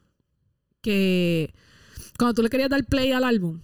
que 0.81 1.53
cuando 2.17 2.35
tú 2.35 2.43
le 2.43 2.49
querías 2.49 2.71
dar 2.71 2.85
play 2.85 3.11
al 3.13 3.25
álbum, 3.25 3.61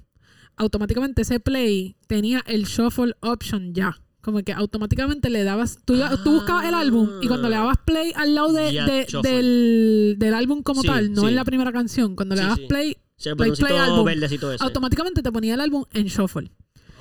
automáticamente 0.56 1.22
ese 1.22 1.38
play 1.40 1.94
tenía 2.08 2.42
el 2.46 2.64
shuffle 2.64 3.14
option 3.20 3.74
ya. 3.74 3.96
Como 4.22 4.42
que 4.42 4.52
automáticamente 4.52 5.28
le 5.30 5.44
dabas, 5.44 5.78
tú, 5.84 5.94
buscabas 6.24 6.64
el 6.66 6.74
álbum 6.74 7.10
y 7.20 7.28
cuando 7.28 7.48
le 7.48 7.56
dabas 7.56 7.76
play 7.84 8.10
al 8.16 8.34
lado 8.34 8.52
de, 8.54 8.72
de- 8.72 9.06
del, 9.22 10.14
del 10.18 10.34
álbum 10.34 10.62
como 10.62 10.80
Sí, 10.80 10.88
tal, 10.88 11.12
no 11.12 11.22
sí. 11.22 11.28
en 11.28 11.34
la 11.36 11.44
primera 11.44 11.70
canción, 11.72 12.16
cuando 12.16 12.34
le 12.34 12.40
Sí, 12.40 12.46
dabas 12.48 12.60
play, 12.60 12.96
Sí, 13.24 13.28
el 13.30 13.36
play, 13.36 13.50
play 13.52 14.04
verdecito 14.04 14.52
ese. 14.52 14.62
automáticamente 14.64 15.22
te 15.22 15.32
ponía 15.32 15.54
el 15.54 15.60
álbum 15.60 15.84
en 15.92 16.06
shuffle. 16.06 16.50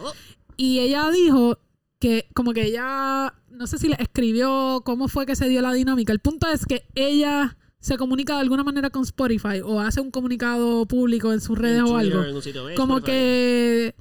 Oh. 0.02 0.12
Y 0.58 0.80
ella 0.80 1.10
dijo 1.12 1.60
que 2.00 2.28
como 2.34 2.54
que 2.54 2.66
ella, 2.66 3.34
no 3.50 3.68
sé 3.68 3.78
si 3.78 3.88
le 3.88 3.96
escribió 4.00 4.82
cómo 4.86 5.08
fue 5.08 5.26
que 5.26 5.36
se 5.36 5.48
dio 5.50 5.62
la 5.62 5.74
dinámica. 5.74 6.12
El 6.14 6.20
punto 6.20 6.48
es 6.50 6.66
que 6.66 6.86
ella 6.96 7.58
se 7.80 7.98
comunica 7.98 8.36
de 8.36 8.42
alguna 8.42 8.64
manera 8.64 8.90
con 8.90 9.04
Spotify 9.04 9.62
o 9.64 9.80
hace 9.82 10.00
un 10.02 10.10
comunicado 10.12 10.86
público 10.86 11.34
en 11.34 11.42
sus 11.42 11.58
redes 11.58 11.80
En 11.80 11.86
o 11.86 12.00
Twitter, 12.00 12.18
algo. 12.20 12.42
sitio, 12.42 12.70
eh, 12.70 12.76
Como 12.76 12.98
Spotify. 12.98 13.12
que 13.18 13.96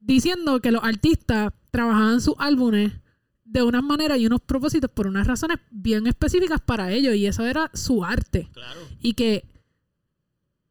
diciendo 0.00 0.60
que 0.60 0.70
los 0.70 0.82
artistas 0.82 1.52
trabajaban 1.70 2.20
sus 2.20 2.34
álbumes 2.38 2.92
de 3.44 3.62
unas 3.62 3.82
maneras 3.82 4.18
y 4.18 4.26
unos 4.26 4.40
propósitos 4.40 4.90
por 4.90 5.06
unas 5.06 5.26
razones 5.26 5.58
bien 5.70 6.06
específicas 6.06 6.60
para 6.60 6.92
ellos 6.92 7.14
y 7.16 7.26
eso 7.26 7.44
era 7.44 7.70
su 7.74 8.04
arte 8.04 8.48
Claro. 8.52 8.80
y 9.00 9.14
que 9.14 9.44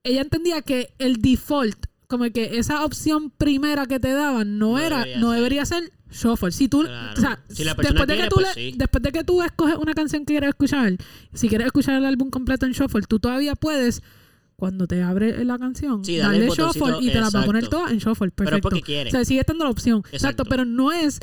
ella 0.03 0.21
entendía 0.21 0.62
que 0.62 0.93
el 0.99 1.17
default, 1.21 1.85
como 2.07 2.29
que 2.31 2.57
esa 2.57 2.83
opción 2.85 3.29
primera 3.31 3.85
que 3.85 3.99
te 3.99 4.12
daban, 4.13 4.57
no, 4.57 4.71
No 4.71 4.79
era, 4.79 4.99
debería 4.99 5.19
no 5.19 5.27
ser. 5.29 5.35
debería 5.38 5.65
ser 5.65 5.91
shuffle. 6.12 6.51
Si 6.51 6.67
tú, 6.67 6.81
Claro. 6.83 7.13
o 7.17 7.21
sea, 7.21 7.39
Si 7.49 7.63
después 7.63 7.88
de 7.88 7.93
quiere, 8.05 8.21
que 8.23 8.29
tú 8.29 8.35
pues 8.35 8.47
le- 8.47 8.53
sí. 8.71 8.73
después 8.77 9.03
de 9.03 9.12
que 9.12 9.23
tú 9.23 9.43
escoges 9.43 9.75
una 9.75 9.93
canción 9.93 10.25
que 10.25 10.33
quieres 10.33 10.49
escuchar, 10.49 10.95
si 11.33 11.47
quieres 11.49 11.67
escuchar 11.67 11.95
el 11.95 12.05
álbum 12.05 12.29
completo 12.29 12.65
en 12.65 12.71
shuffle, 12.71 13.01
tú 13.07 13.19
todavía 13.19 13.55
puedes 13.55 14.01
cuando 14.55 14.88
te 14.88 15.01
abre 15.03 15.45
la 15.45 15.57
canción, 15.57 16.03
Sí, 16.03 16.17
darle 16.17 16.47
shuffle 16.49 16.97
y 16.99 17.12
te 17.12 17.19
la 17.21 17.29
va 17.29 17.41
a 17.41 17.45
poner 17.45 17.67
toda 17.69 17.91
en 17.91 17.99
shuffle, 17.99 18.29
Pero 18.31 18.49
perfecto. 18.49 18.69
porque 18.69 18.81
quiere. 18.81 19.09
O 19.09 19.12
sea, 19.12 19.23
sigue 19.23 19.39
estando 19.39 19.63
la 19.63 19.69
opción. 19.71 19.99
Exacto, 19.99 20.15
Exacto. 20.17 20.43
pero 20.45 20.65
no 20.65 20.91
es 20.91 21.19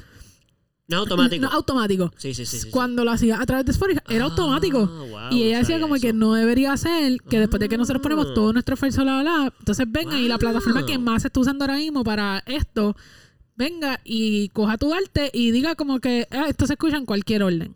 No 0.89 0.99
automático. 0.99 1.43
no 1.45 1.51
automático. 1.51 2.13
sí, 2.17 2.33
sí, 2.35 2.47
sí. 2.47 2.59
sí, 2.59 2.63
sí. 2.67 2.71
Cuando 2.71 3.05
lo 3.05 3.11
hacía 3.11 3.41
a 3.41 3.47
través 3.47 3.67
de 3.67 3.73
Spotify 3.73 4.01
era 4.09 4.25
Ah, 4.25 4.29
automático. 4.29 4.87
wow, 4.87 5.09
y 5.33 5.41
no 5.41 5.45
ella 5.47 5.59
decía 5.59 5.81
como 5.81 5.97
que 5.97 6.13
no 6.13 6.35
debería 6.35 6.77
ser 6.77 7.19
que 7.29 7.41
después 7.41 7.59
de 7.61 7.69
que 7.69 7.77
nosotros 7.77 8.03
ponemos 8.03 8.29
Ah. 8.31 8.35
todo 8.35 8.53
nuestro 8.53 8.75
esfuerzo, 8.75 9.05
la, 9.05 9.23
la, 9.23 9.39
la, 9.39 9.53
entonces 9.59 9.87
venga 9.91 10.19
y 10.19 10.29
la 10.29 10.39
plataforma 10.39 10.87
que 10.87 10.99
más 10.99 11.23
se 11.23 11.29
está 11.29 11.41
usando 11.41 11.65
ahora 11.65 11.77
mismo 11.77 12.05
para 12.05 12.43
esto, 12.47 12.97
venga 13.57 14.01
y 14.05 14.49
coja 14.51 14.77
tu 14.79 14.95
arte 14.95 15.31
y 15.33 15.51
diga 15.51 15.75
como 15.75 15.99
que 15.99 16.29
"Ah, 16.31 16.47
esto 16.49 16.67
se 16.67 16.75
escucha 16.75 16.97
en 16.99 17.07
cualquier 17.07 17.43
orden. 17.43 17.75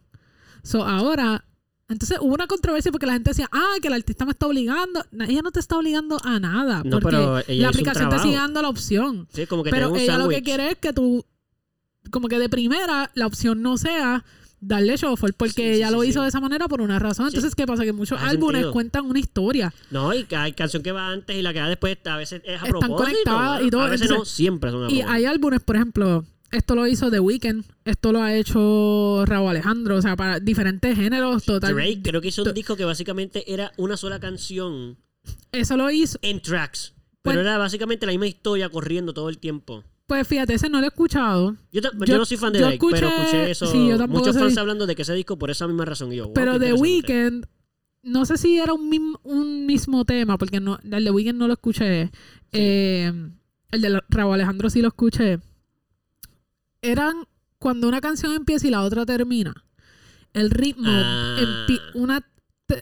So, 0.62 0.84
ahora, 0.84 1.44
entonces 1.88 2.18
hubo 2.20 2.34
una 2.34 2.46
controversia 2.46 2.92
porque 2.92 3.06
la 3.06 3.14
gente 3.14 3.30
decía, 3.30 3.48
ah, 3.50 3.74
que 3.82 3.88
el 3.88 3.94
artista 3.94 4.24
me 4.24 4.30
está 4.32 4.46
obligando. 4.46 5.04
Ella 5.26 5.40
no 5.42 5.50
te 5.50 5.58
está 5.58 5.76
obligando 5.76 6.18
a 6.22 6.38
nada. 6.38 6.82
No, 6.84 7.00
porque 7.00 7.16
pero 7.16 7.42
la 7.48 7.68
aplicación 7.68 8.08
te 8.10 8.18
sigue 8.20 8.36
dando 8.36 8.62
la 8.62 8.68
opción. 8.68 9.26
Sí, 9.32 9.46
como 9.46 9.64
que 9.64 9.70
Pero 9.70 9.90
un 9.90 9.96
ella 9.98 10.16
lo 10.18 10.28
que 10.28 10.42
quiere 10.42 10.70
es 10.70 10.76
que 10.76 10.92
tú, 10.92 11.24
como 12.10 12.28
que 12.28 12.38
de 12.38 12.48
primera, 12.48 13.10
la 13.14 13.26
opción 13.26 13.62
no 13.62 13.76
sea 13.76 14.24
darle 14.62 14.96
shuffle, 14.96 15.32
porque 15.32 15.52
Sí, 15.54 15.62
ella 15.78 15.88
sí, 15.88 15.94
lo 15.94 16.02
sí. 16.02 16.08
hizo 16.08 16.22
de 16.22 16.28
esa 16.28 16.40
manera 16.40 16.68
por 16.68 16.80
una 16.82 16.98
razón. 16.98 17.28
Entonces, 17.28 17.54
¿qué 17.54 17.66
pasa? 17.66 17.84
Que 17.84 17.92
muchos 17.94 18.18
Hace 18.20 18.30
álbumes 18.30 18.56
sentido. 18.56 18.72
cuentan 18.72 19.06
una 19.06 19.18
historia. 19.18 19.72
No, 19.90 20.12
y 20.12 20.24
que 20.24 20.36
hay 20.36 20.52
canción 20.52 20.82
que 20.82 20.92
va 20.92 21.08
antes 21.08 21.34
y 21.36 21.40
la 21.42 21.52
que 21.54 21.60
va 21.60 21.68
después 21.68 21.96
a 22.04 22.16
veces 22.16 22.42
es 22.44 22.60
a 22.60 22.66
Están 22.66 22.70
propósito. 22.80 22.96
conectadas 23.04 23.62
y 23.64 23.70
todo, 23.70 23.80
A 23.82 23.88
veces 23.88 24.10
no, 24.10 24.24
siempre 24.24 24.70
son 24.70 24.84
a 24.84 24.90
Y 24.90 25.00
hay 25.00 25.24
álbumes, 25.24 25.60
por 25.60 25.76
ejemplo, 25.76 26.26
esto 26.50 26.74
lo 26.74 26.86
hizo 26.86 27.10
The 27.10 27.20
Weeknd, 27.20 27.64
esto 27.86 28.12
lo 28.12 28.22
ha 28.22 28.34
hecho 28.34 29.24
Raúl 29.24 29.48
Alejandro, 29.50 29.96
o 29.96 30.02
sea, 30.02 30.16
para 30.16 30.40
diferentes 30.40 30.94
géneros, 30.96 31.44
total. 31.44 31.72
Drake 31.74 32.00
creo 32.02 32.20
que 32.20 32.28
hizo 32.28 32.42
un 32.42 32.52
disco 32.52 32.76
que 32.76 32.84
básicamente 32.84 33.50
era 33.50 33.72
una 33.78 33.96
sola 33.96 34.20
canción 34.20 34.98
Eso 35.52 35.76
lo 35.78 35.90
hizo. 35.90 36.18
en 36.22 36.40
tracks. 36.42 36.92
Pero 37.22 37.40
era 37.40 37.56
básicamente 37.58 38.04
la 38.06 38.12
misma 38.12 38.26
historia 38.26 38.68
corriendo 38.68 39.14
todo 39.14 39.28
el 39.30 39.38
tiempo. 39.38 39.84
Pues 40.10 40.26
fíjate, 40.26 40.54
ese 40.54 40.68
no 40.68 40.78
lo 40.80 40.86
he 40.86 40.88
escuchado. 40.88 41.54
Yo, 41.70 41.80
ta- 41.82 41.92
yo 41.96 42.04
Yo- 42.04 42.18
no 42.18 42.24
soy 42.24 42.36
fan 42.36 42.52
de 42.52 42.58
Drake, 42.58 42.78
pero 42.90 43.06
escuché- 43.08 43.22
escuché 43.22 43.50
eso. 43.52 43.66
sí, 43.68 43.86
yo 43.90 43.96
tampoco 43.96 44.18
muchos 44.18 44.34
soy- 44.34 44.42
fans 44.42 44.58
hablando 44.58 44.84
de 44.88 44.96
que 44.96 45.02
ese 45.02 45.14
disco 45.14 45.38
por 45.38 45.52
esa 45.52 45.68
misma 45.68 45.84
razón. 45.84 46.12
Y 46.12 46.16
yo, 46.16 46.24
wow, 46.24 46.32
Pero 46.34 46.58
The. 46.58 46.72
Weeknd, 46.72 47.46
no 48.02 48.24
sé 48.24 48.36
si 48.36 48.58
era 48.58 48.72
un, 48.72 48.88
mim- 48.88 49.14
un 49.22 49.66
mismo 49.66 50.04
tema, 50.04 50.36
porque 50.36 50.58
no, 50.58 50.80
el 50.82 51.04
de 51.04 51.10
Weeknd 51.12 51.38
no 51.38 51.46
lo 51.46 51.52
escuché. 51.52 52.10
Eh, 52.50 53.12
el 53.70 53.80
de 53.80 54.02
Raúl 54.08 54.34
Alejandro 54.34 54.68
sí 54.68 54.82
lo 54.82 54.88
escuché. 54.88 55.38
Eran 56.82 57.24
cuando 57.60 57.86
una 57.86 58.00
canción 58.00 58.32
empieza 58.32 58.66
y 58.66 58.70
la 58.70 58.82
otra 58.82 59.06
termina. 59.06 59.54
El 60.32 60.50
ritmo, 60.50 60.88
Ah. 60.90 61.36
una 61.94 62.26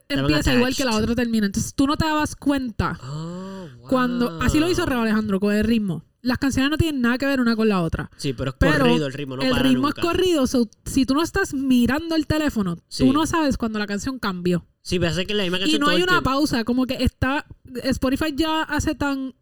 empieza 0.08 0.54
igual 0.54 0.74
que 0.74 0.86
la 0.86 0.96
otra 0.96 1.14
termina. 1.14 1.44
Entonces 1.44 1.74
tú 1.74 1.86
no 1.86 1.98
te 1.98 2.06
dabas 2.06 2.36
cuenta 2.36 2.98
Oh, 3.02 3.66
wow. 3.80 3.88
cuando... 3.90 4.40
Así 4.40 4.58
lo 4.60 4.70
hizo 4.70 4.86
Raúl 4.86 5.02
Alejandro 5.02 5.40
con 5.40 5.54
el 5.54 5.64
ritmo. 5.64 6.04
Las 6.20 6.38
canciones 6.38 6.70
no 6.70 6.76
tienen 6.78 7.00
nada 7.00 7.16
que 7.16 7.26
ver 7.26 7.40
una 7.40 7.54
con 7.54 7.68
la 7.68 7.81
otra. 7.83 8.11
Sí, 8.16 8.33
pero 8.33 8.50
es 8.50 8.57
Pero 8.59 8.78
corrido 8.85 9.07
el 9.07 9.12
ritmo, 9.12 9.37
no 9.37 9.42
el 9.42 9.50
para 9.50 9.62
ritmo 9.62 9.87
nunca. 9.88 10.00
es 10.00 10.07
corrido. 10.07 10.46
so, 10.48 10.68
si 10.85 11.07
tú 11.07 11.14
no 11.14 11.22
estás 11.22 11.54
mirando 11.54 12.16
el 12.16 12.26
teléfono, 12.26 12.76
Sí. 12.88 13.04
tú 13.07 13.12
no 13.12 13.24
sabes 13.26 13.57
cuando 13.57 13.78
la 13.78 13.87
canción 13.87 14.18
cambió. 14.18 14.66
Sí, 14.83 14.98
pero 14.98 15.12
hace 15.12 15.26
que 15.26 15.35
la 15.35 15.42
misma 15.44 15.59
Y 15.59 15.61
canción 15.61 15.81
no 15.81 15.87
todo 15.87 15.96
hay 15.96 16.02
una 16.02 16.12
tiempo. 16.14 16.31
pausa, 16.31 16.64
como 16.64 16.87
que 16.87 16.94
está. 17.04 17.46
Spotify 17.85 18.33
ya 18.35 18.62
hace 18.62 18.94
tan. 18.94 19.35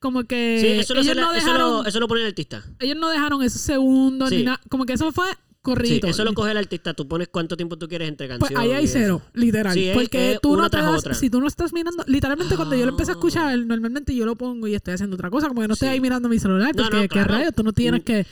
Como 0.00 0.24
que. 0.24 0.58
Sí, 0.60 0.66
eso 0.80 0.94
lo, 0.94 1.00
ellos, 1.00 1.12
hace 1.12 1.20
la- 1.20 1.26
no 1.26 1.32
eso, 1.34 1.52
lo, 1.54 1.84
eso 1.86 2.00
lo 2.00 2.08
pone 2.08 2.22
el 2.22 2.26
artista. 2.26 2.62
ellos 2.80 2.96
no 2.96 3.08
dejaron 3.08 3.42
esos 3.42 3.60
segundos 3.62 4.28
Sí. 4.30 4.36
ni 4.38 4.42
nada. 4.44 4.60
Como 4.68 4.84
que 4.84 4.92
eso 4.94 5.10
fue 5.12 5.26
Sí, 5.62 5.66
corrido. 5.70 6.08
eso 6.08 6.24
lo 6.24 6.34
coge 6.34 6.50
el 6.50 6.56
artista. 6.56 6.92
Tú 6.92 7.06
pones 7.06 7.28
cuánto 7.28 7.56
tiempo 7.56 7.78
tú 7.78 7.86
quieres 7.86 8.08
entre 8.08 8.26
Pues 8.26 8.38
canciones. 8.50 8.68
ahí 8.68 8.72
hay 8.76 8.86
cero, 8.88 9.22
literal. 9.32 9.72
Sí, 9.74 9.90
porque 9.94 10.32
es 10.32 10.40
tú 10.40 10.56
no 10.56 10.68
te 10.68 10.78
das, 10.78 10.98
otra. 10.98 11.14
si 11.14 11.30
tú 11.30 11.40
no 11.40 11.46
estás 11.46 11.72
mirando, 11.72 12.02
literalmente 12.08 12.56
cuando 12.56 12.74
yo 12.74 12.84
lo 12.84 12.90
empecé 12.90 13.12
a 13.12 13.14
Ah. 13.14 13.18
escuchar, 13.18 13.58
normalmente 13.60 14.12
yo 14.12 14.26
lo 14.26 14.34
pongo 14.34 14.66
y 14.66 14.74
estoy 14.74 14.94
haciendo 14.94 15.14
otra 15.14 15.30
cosa, 15.30 15.46
como 15.46 15.60
que 15.60 15.68
no 15.68 15.74
estoy 15.74 15.86
Sí. 15.88 15.92
ahí 15.92 16.00
mirando 16.00 16.28
mi 16.28 16.40
celular, 16.40 16.74
porque 16.74 16.96
no, 16.96 17.02
qué 17.02 17.08
claro. 17.08 17.34
rayos, 17.34 17.54
tú 17.54 17.62
no 17.62 17.72
tienes 17.72 18.00
Mm. 18.00 18.04
que... 18.04 18.26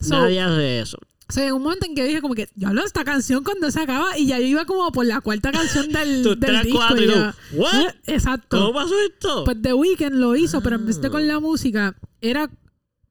So, 0.00 0.10
Nadie 0.20 0.40
hace 0.42 0.80
eso. 0.80 0.98
O 1.30 1.32
sea, 1.32 1.46
en 1.46 1.52
un 1.54 1.62
momento 1.62 1.86
en 1.86 1.94
que 1.94 2.04
dije 2.04 2.20
como 2.20 2.34
que 2.34 2.48
yo 2.54 2.68
hablo 2.68 2.80
de 2.82 2.86
esta 2.86 3.04
canción 3.04 3.44
cuando 3.44 3.70
se 3.70 3.80
acaba 3.80 4.16
y 4.18 4.26
ya 4.26 4.38
yo 4.38 4.46
iba 4.46 4.64
como 4.66 4.90
por 4.92 5.04
la 5.06 5.20
cuarta 5.22 5.50
canción 5.52 5.86
del, 5.92 6.22
del 6.22 6.38
tres, 6.38 6.62
disco. 6.64 6.78
cuatro 6.78 7.02
y 7.02 7.06
tú, 7.06 7.18
¿what? 7.52 7.94
Exacto. 8.06 8.58
¿Cómo 8.58 8.72
pasó 8.74 8.94
esto? 9.10 9.44
Pues 9.44 9.56
The 9.62 9.72
Weeknd 9.74 10.14
lo 10.14 10.36
hizo, 10.36 10.60
pero 10.62 10.76
en 10.76 10.84
vez 10.86 11.00
de 11.00 11.08
Ah. 11.08 11.10
con 11.10 11.26
la 11.26 11.40
música, 11.40 11.96
era. 12.20 12.50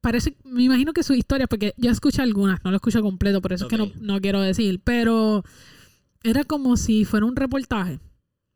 Parece, 0.00 0.36
me 0.44 0.62
imagino 0.62 0.92
que 0.92 1.02
su 1.02 1.12
historia, 1.14 1.46
porque 1.48 1.74
yo 1.76 1.90
escuché 1.90 2.22
algunas, 2.22 2.62
no 2.64 2.70
lo 2.70 2.76
escuché 2.76 3.00
completo, 3.00 3.40
por 3.42 3.52
eso 3.52 3.64
es 3.66 3.70
que 3.70 3.76
no, 3.78 3.90
no 4.00 4.20
quiero 4.20 4.40
decir, 4.40 4.80
pero 4.84 5.44
era 6.22 6.44
como 6.44 6.76
si 6.76 7.04
fuera 7.04 7.26
un 7.26 7.34
reportaje. 7.36 7.98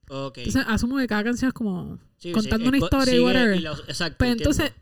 Entonces, 0.09 0.65
asumo 0.69 0.99
que 0.99 1.07
cada 1.07 1.25
canción 1.25 1.49
es 1.49 1.55
como. 1.55 1.99
Sí, 2.19 2.33
contando 2.33 2.69
una 2.69 2.79
historia 2.79 3.15
y 3.17 3.21
whatever. 3.21 3.61
los- 3.63 3.81
exacto. 3.89 4.17
Pero 4.19 4.33
entiendo. 4.33 4.51
entonces, 4.53 4.77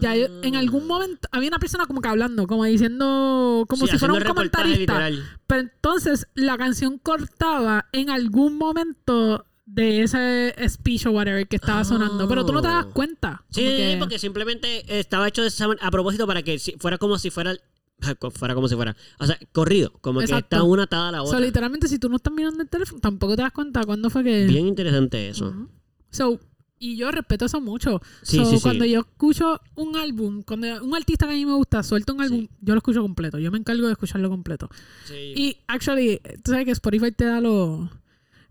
ya 0.00 0.14
yo- 0.16 0.42
en 0.42 0.56
algún 0.56 0.82
Ah. 0.82 0.86
momento 0.86 1.28
había 1.32 1.48
una 1.48 1.58
persona 1.58 1.86
como 1.86 2.00
que 2.02 2.08
hablando, 2.08 2.46
como 2.46 2.64
diciendo, 2.64 3.64
como 3.68 3.86
Sí, 3.86 3.92
si 3.92 3.98
fuera 3.98 4.14
un 4.14 4.22
comentarista. 4.24 4.78
literal. 4.78 5.22
Pero 5.46 5.60
entonces 5.62 6.26
la 6.34 6.58
canción 6.58 6.98
cortaba 6.98 7.86
en 7.92 8.10
algún 8.10 8.58
momento 8.58 9.46
de 9.66 10.02
ese 10.02 10.54
speech 10.68 11.06
o 11.06 11.10
whatever 11.12 11.46
que 11.48 11.56
estaba 11.56 11.84
sonando. 11.84 12.28
Pero 12.28 12.44
tú 12.44 12.52
no 12.52 12.60
te 12.62 12.68
das 12.68 12.86
Oh. 12.86 12.92
cuenta. 12.92 13.42
Sí, 13.50 13.62
Como 13.64 13.76
que- 13.76 13.96
porque 13.98 14.18
simplemente 14.18 14.98
estaba 15.00 15.26
hecho 15.28 15.42
de 15.42 15.48
esa 15.48 15.66
a 15.80 15.90
propósito 15.90 16.26
para 16.26 16.42
que 16.42 16.58
fuera 16.78 16.98
como 16.98 17.18
si 17.18 17.30
fuera 17.30 17.54
fuera 18.34 18.54
como 18.54 18.68
si 18.68 18.74
fuera, 18.74 18.96
o 19.18 19.26
sea, 19.26 19.38
corrido, 19.52 19.92
como 20.00 20.20
Exacto. 20.20 20.48
que 20.48 20.56
está 20.56 20.62
una 20.64 20.82
atada 20.82 21.08
a 21.08 21.12
la 21.12 21.18
So, 21.18 21.24
otra. 21.26 21.40
literalmente, 21.40 21.88
si 21.88 21.98
tú 21.98 22.08
no 22.08 22.16
estás 22.16 22.32
mirando 22.34 22.62
el 22.62 22.68
teléfono, 22.68 23.00
tampoco 23.00 23.36
te 23.36 23.42
das 23.42 23.52
cuenta 23.52 23.84
cuándo 23.84 24.10
fue 24.10 24.24
que. 24.24 24.46
Bien 24.46 24.66
interesante 24.66 25.28
eso. 25.28 25.68
So, 26.10 26.38
y 26.78 26.96
yo 26.96 27.10
respeto 27.12 27.46
eso 27.46 27.60
mucho. 27.60 28.02
Sí, 28.22 28.36
So, 28.36 28.44
sí, 28.46 28.56
sí. 28.56 28.62
cuando 28.62 28.84
yo 28.84 29.00
escucho 29.00 29.60
un 29.76 29.96
álbum, 29.96 30.42
cuando 30.42 30.84
un 30.84 30.94
artista 30.94 31.26
que 31.26 31.32
a 31.32 31.36
mí 31.36 31.46
me 31.46 31.54
gusta 31.54 31.82
suelta 31.82 32.12
un 32.12 32.20
álbum, 32.20 32.48
yo 32.60 32.74
lo 32.74 32.78
escucho 32.78 33.00
completo. 33.00 33.38
Yo 33.38 33.50
me 33.50 33.58
encargo 33.58 33.86
de 33.86 33.92
escucharlo 33.92 34.28
completo. 34.28 34.68
Sí. 35.06 35.32
Y, 35.36 35.56
actually, 35.68 36.20
tú 36.42 36.50
sabes 36.50 36.66
que 36.66 36.72
Spotify 36.72 37.12
te 37.12 37.24
da 37.24 37.40
lo, 37.40 37.88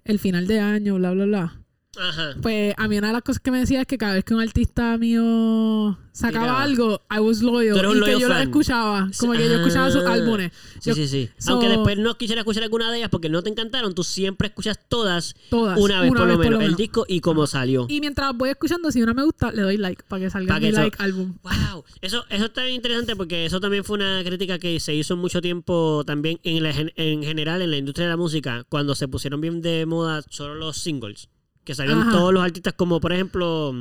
el 0.05 0.19
final 0.19 0.47
de 0.47 0.59
año, 0.59 0.95
bla, 0.95 1.11
bla, 1.11 1.25
bla. 1.25 1.62
Ajá. 1.99 2.35
Pues 2.41 2.73
a 2.77 2.87
mí 2.87 2.97
una 2.97 3.07
de 3.07 3.13
las 3.13 3.21
cosas 3.21 3.39
que 3.41 3.51
me 3.51 3.59
decía 3.59 3.81
es 3.81 3.87
que 3.87 3.97
cada 3.99 4.13
vez 4.15 4.23
que 4.23 4.33
un 4.33 4.41
artista 4.41 4.97
mío 4.97 5.97
sacaba 6.11 6.63
algo, 6.63 7.01
I 7.15 7.19
was 7.19 7.41
loyal. 7.41 7.77
Y 7.77 8.01
que 8.03 8.19
yo 8.19 8.27
lo 8.29 8.37
escuchaba. 8.37 9.09
Como 9.19 9.33
que 9.33 9.45
yo 9.47 9.55
escuchaba 9.57 9.91
sus 9.91 10.03
Ah. 10.03 10.13
álbumes. 10.13 10.51
Sí, 10.79 10.89
Yo- 10.89 10.95
sí, 10.95 11.07
sí. 11.07 11.29
so- 11.37 11.51
Aunque 11.53 11.69
después 11.69 11.97
no 11.99 12.17
quisiera 12.17 12.41
escuchar 12.41 12.63
alguna 12.63 12.91
de 12.91 12.97
ellas 12.97 13.09
porque 13.09 13.29
no 13.29 13.43
te 13.43 13.49
encantaron, 13.51 13.93
tú 13.93 14.03
siempre 14.03 14.47
escuchas 14.47 14.79
todas 14.87 15.35
Todas. 15.51 15.79
una 15.79 16.01
vez, 16.01 16.09
por, 16.11 16.27
lo 16.27 16.37
menos, 16.37 16.63
el 16.63 16.75
disco 16.75 17.05
y 17.07 17.19
cómo 17.21 17.45
salió. 17.45 17.85
Y 17.89 17.99
mientras 18.01 18.35
voy 18.35 18.49
escuchando, 18.49 18.91
si 18.91 19.01
una 19.03 19.13
me 19.13 19.23
gusta, 19.23 19.51
le 19.51 19.61
doy 19.61 19.77
like 19.77 20.03
para 20.07 20.23
que 20.23 20.29
salga 20.31 20.55
que 20.55 20.61
mi 20.61 20.67
eso- 20.69 20.81
like 20.81 20.97
álbum. 21.01 21.33
Wow, 21.43 21.83
eso, 22.01 22.25
eso 22.29 22.45
está 22.45 22.63
bien 22.63 22.75
interesante 22.75 23.15
porque 23.15 23.45
eso 23.45 23.59
también 23.59 23.83
fue 23.83 23.97
una 23.97 24.23
crítica 24.25 24.57
que 24.57 24.79
se 24.79 24.95
hizo 24.95 25.15
mucho 25.15 25.41
tiempo 25.41 26.03
también 26.07 26.39
en, 26.43 26.63
la 26.63 26.71
en 26.95 27.23
general 27.23 27.61
en 27.61 27.69
la 27.71 27.77
industria 27.77 28.07
de 28.07 28.11
la 28.13 28.17
música, 28.17 28.65
cuando 28.69 28.95
se 28.95 29.07
pusieron 29.07 29.41
bien 29.41 29.61
de 29.61 29.85
moda 29.85 30.21
solo 30.29 30.55
los 30.55 30.77
singles, 30.77 31.29
que 31.63 31.75
salieron 31.75 32.03
Ajá. 32.03 32.11
todos 32.11 32.33
los 32.33 32.43
artistas 32.43 32.73
como 32.73 32.99
por 32.99 33.13
ejemplo, 33.13 33.73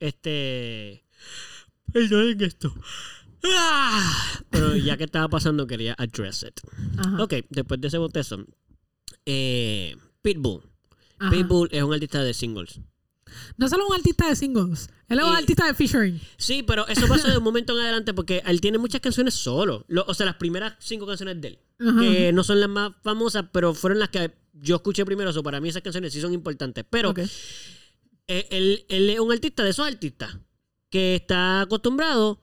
este... 0.00 1.04
Perdonen 1.92 2.40
esto. 2.42 2.74
Ah, 3.44 4.40
Pero 4.50 4.74
ya 4.76 4.96
que 4.96 5.04
estaba 5.04 5.28
pasando 5.28 5.66
quería 5.66 5.94
address 5.98 6.44
it. 6.44 6.60
Ajá. 6.98 7.22
Ok, 7.22 7.34
después 7.50 7.80
de 7.80 7.88
ese 7.88 7.98
botezo, 7.98 8.44
eh, 9.26 9.96
Pitbull. 10.22 10.62
Ajá. 11.18 11.30
Pitbull 11.30 11.68
es 11.70 11.82
un 11.82 11.92
artista 11.92 12.22
de 12.22 12.34
singles. 12.34 12.80
No 13.56 13.68
solo 13.68 13.86
un 13.88 13.94
artista 13.94 14.28
de 14.28 14.36
singles, 14.36 14.88
él 15.08 15.18
es 15.18 15.24
un 15.24 15.34
artista 15.36 15.66
de 15.66 15.74
featuring. 15.74 16.20
Sí, 16.36 16.62
pero 16.62 16.86
eso 16.88 17.06
pasó 17.08 17.28
de 17.30 17.38
un 17.38 17.44
momento 17.44 17.74
en 17.78 17.84
adelante 17.84 18.14
porque 18.14 18.42
él 18.46 18.60
tiene 18.60 18.78
muchas 18.78 19.00
canciones 19.00 19.34
solo. 19.34 19.84
Lo- 19.88 20.04
o 20.06 20.14
sea, 20.14 20.26
las 20.26 20.36
primeras 20.36 20.74
cinco 20.78 21.06
canciones 21.06 21.40
de 21.40 21.48
él. 21.48 21.58
Ajá. 21.80 22.00
Que 22.00 22.32
no 22.32 22.44
son 22.44 22.60
las 22.60 22.68
más 22.68 22.92
famosas, 23.02 23.46
pero 23.52 23.74
fueron 23.74 23.98
las 23.98 24.08
que 24.10 24.32
yo 24.54 24.76
escuché 24.76 25.04
primero. 25.04 25.32
So, 25.32 25.42
para 25.42 25.60
mí 25.60 25.68
esas 25.68 25.82
canciones 25.82 26.12
sí 26.12 26.20
son 26.20 26.32
importantes. 26.32 26.84
Pero 26.88 27.14
eh, 27.16 28.46
él, 28.50 28.84
él 28.88 29.10
es 29.10 29.20
un 29.20 29.32
artista 29.32 29.62
de 29.62 29.70
esos 29.70 29.86
artistas 29.86 30.38
que 30.90 31.16
está 31.16 31.62
acostumbrado 31.62 32.40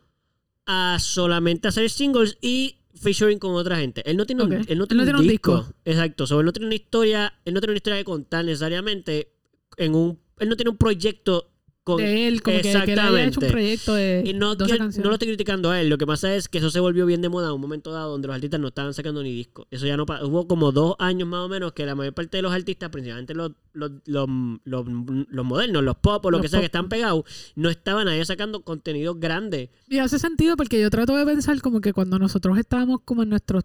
a 0.66 0.98
solamente 1.00 1.68
hacer 1.68 1.90
singles 1.90 2.38
y 2.42 2.78
featuring 2.94 3.40
con 3.40 3.56
otra 3.56 3.78
gente. 3.78 4.08
Él 4.10 4.18
no 4.18 4.26
tiene, 4.26 4.44
un, 4.44 4.54
él 4.54 4.60
no 4.60 4.66
tiene, 4.66 4.74
Él 4.74 4.78
no 4.78 4.84
un, 4.84 4.88
tiene 4.88 5.20
un 5.20 5.28
disco. 5.28 5.58
disco. 5.58 5.74
Exacto. 5.86 6.28
So, 6.28 6.40
él 6.40 6.46
no 6.46 6.54
tiene 6.54 6.68
una 6.68 6.76
historia, 6.76 7.34
él 7.46 7.54
no 7.54 7.60
tiene 7.62 7.72
una 7.72 7.78
historia 7.78 8.00
que 8.00 8.06
contar 8.06 8.46
necesariamente 8.46 9.34
en 9.78 9.96
un 9.96 10.20
él 10.42 10.50
no 10.50 10.56
tiene 10.56 10.72
un 10.72 10.78
proyecto 10.78 11.51
con- 11.84 11.98
de 11.98 12.28
él, 12.28 12.44
como 12.44 12.58
que, 12.58 12.62
que 12.62 12.72
él 12.94 13.00
había 13.00 13.26
hecho 13.26 13.40
un 13.40 13.48
proyecto 13.48 13.96
de 13.96 14.22
Y 14.26 14.34
no, 14.34 14.56
12 14.56 14.72
que- 14.74 14.78
canciones. 14.78 15.04
no 15.04 15.10
lo 15.10 15.16
estoy 15.16 15.30
criticando 15.30 15.72
a 15.72 15.82
él, 15.82 15.90
lo 15.90 15.98
que 15.98 16.06
pasa 16.06 16.36
es 16.36 16.48
que 16.48 16.60
eso 16.60 16.70
se 16.70 16.80
volvió 16.80 17.06
bien 17.08 17.22
de 17.22 17.30
moda 17.30 17.48
en 17.48 17.54
un 17.56 17.62
momento 17.62 17.92
dado 17.92 18.12
donde 18.12 18.28
los 18.28 18.36
artistas 18.36 18.60
no 18.60 18.68
estaban 18.68 18.94
sacando 18.94 19.24
ni 19.24 19.32
disco. 19.34 19.68
Eso 19.72 19.88
ya 19.88 19.98
no 19.98 20.04
hubo 20.04 20.48
como 20.48 20.72
dos 20.72 20.96
años 21.00 21.28
más 21.28 21.40
o 21.40 21.50
menos 21.50 21.74
que 21.74 21.86
la 21.86 21.96
mayor 21.96 22.14
parte 22.14 22.38
de 22.38 22.44
los 22.44 22.54
artistas, 22.54 22.90
principalmente 22.90 23.34
los, 23.34 23.52
los, 23.74 23.92
los, 24.06 24.28
los, 24.64 24.86
los 25.30 25.46
modernos, 25.46 25.84
los 25.84 25.96
pop 25.98 26.24
o 26.26 26.30
lo 26.32 26.38
Los 26.38 26.44
que 26.44 26.50
sea 26.50 26.58
pop. 26.60 26.62
que 26.62 26.66
están 26.68 26.88
pegados, 26.90 27.24
no 27.56 27.70
estaban 27.70 28.08
ahí 28.08 28.24
sacando 28.26 28.62
contenido 28.62 29.16
grande. 29.16 29.72
Y 29.90 29.98
hace 29.98 30.20
sentido 30.20 30.56
porque 30.58 30.80
yo 30.80 30.90
trato 30.92 31.16
de 31.18 31.26
pensar 31.26 31.60
como 31.62 31.82
que 31.82 31.94
cuando 31.94 32.20
nosotros 32.20 32.58
estábamos 32.60 33.00
como 33.06 33.24
en 33.24 33.30
nuestros 33.30 33.64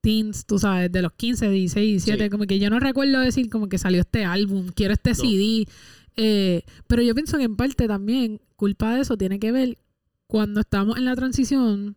teens, 0.00 0.46
tú 0.46 0.58
sabes, 0.58 0.90
de 0.90 1.00
los 1.02 1.12
15, 1.12 1.48
16, 1.48 1.86
17, 2.04 2.24
Sí. 2.24 2.30
como 2.30 2.46
que 2.46 2.58
yo 2.58 2.70
no 2.70 2.80
recuerdo 2.80 3.20
decir 3.20 3.48
como 3.48 3.68
que 3.68 3.78
salió 3.78 4.00
este 4.00 4.24
álbum, 4.24 4.68
quiero 4.74 4.94
este 4.94 5.10
No. 5.10 5.16
CD. 5.16 5.66
Eh, 6.16 6.62
pero 6.86 7.02
yo 7.02 7.14
pienso 7.14 7.38
que 7.38 7.44
en 7.44 7.56
parte 7.56 7.86
también 7.88 8.40
culpa 8.56 8.94
de 8.94 9.02
eso 9.02 9.16
tiene 9.16 9.38
que 9.38 9.52
ver 9.52 9.78
cuando 10.26 10.60
estamos 10.60 10.96
en 10.98 11.04
la 11.04 11.14
transición 11.16 11.96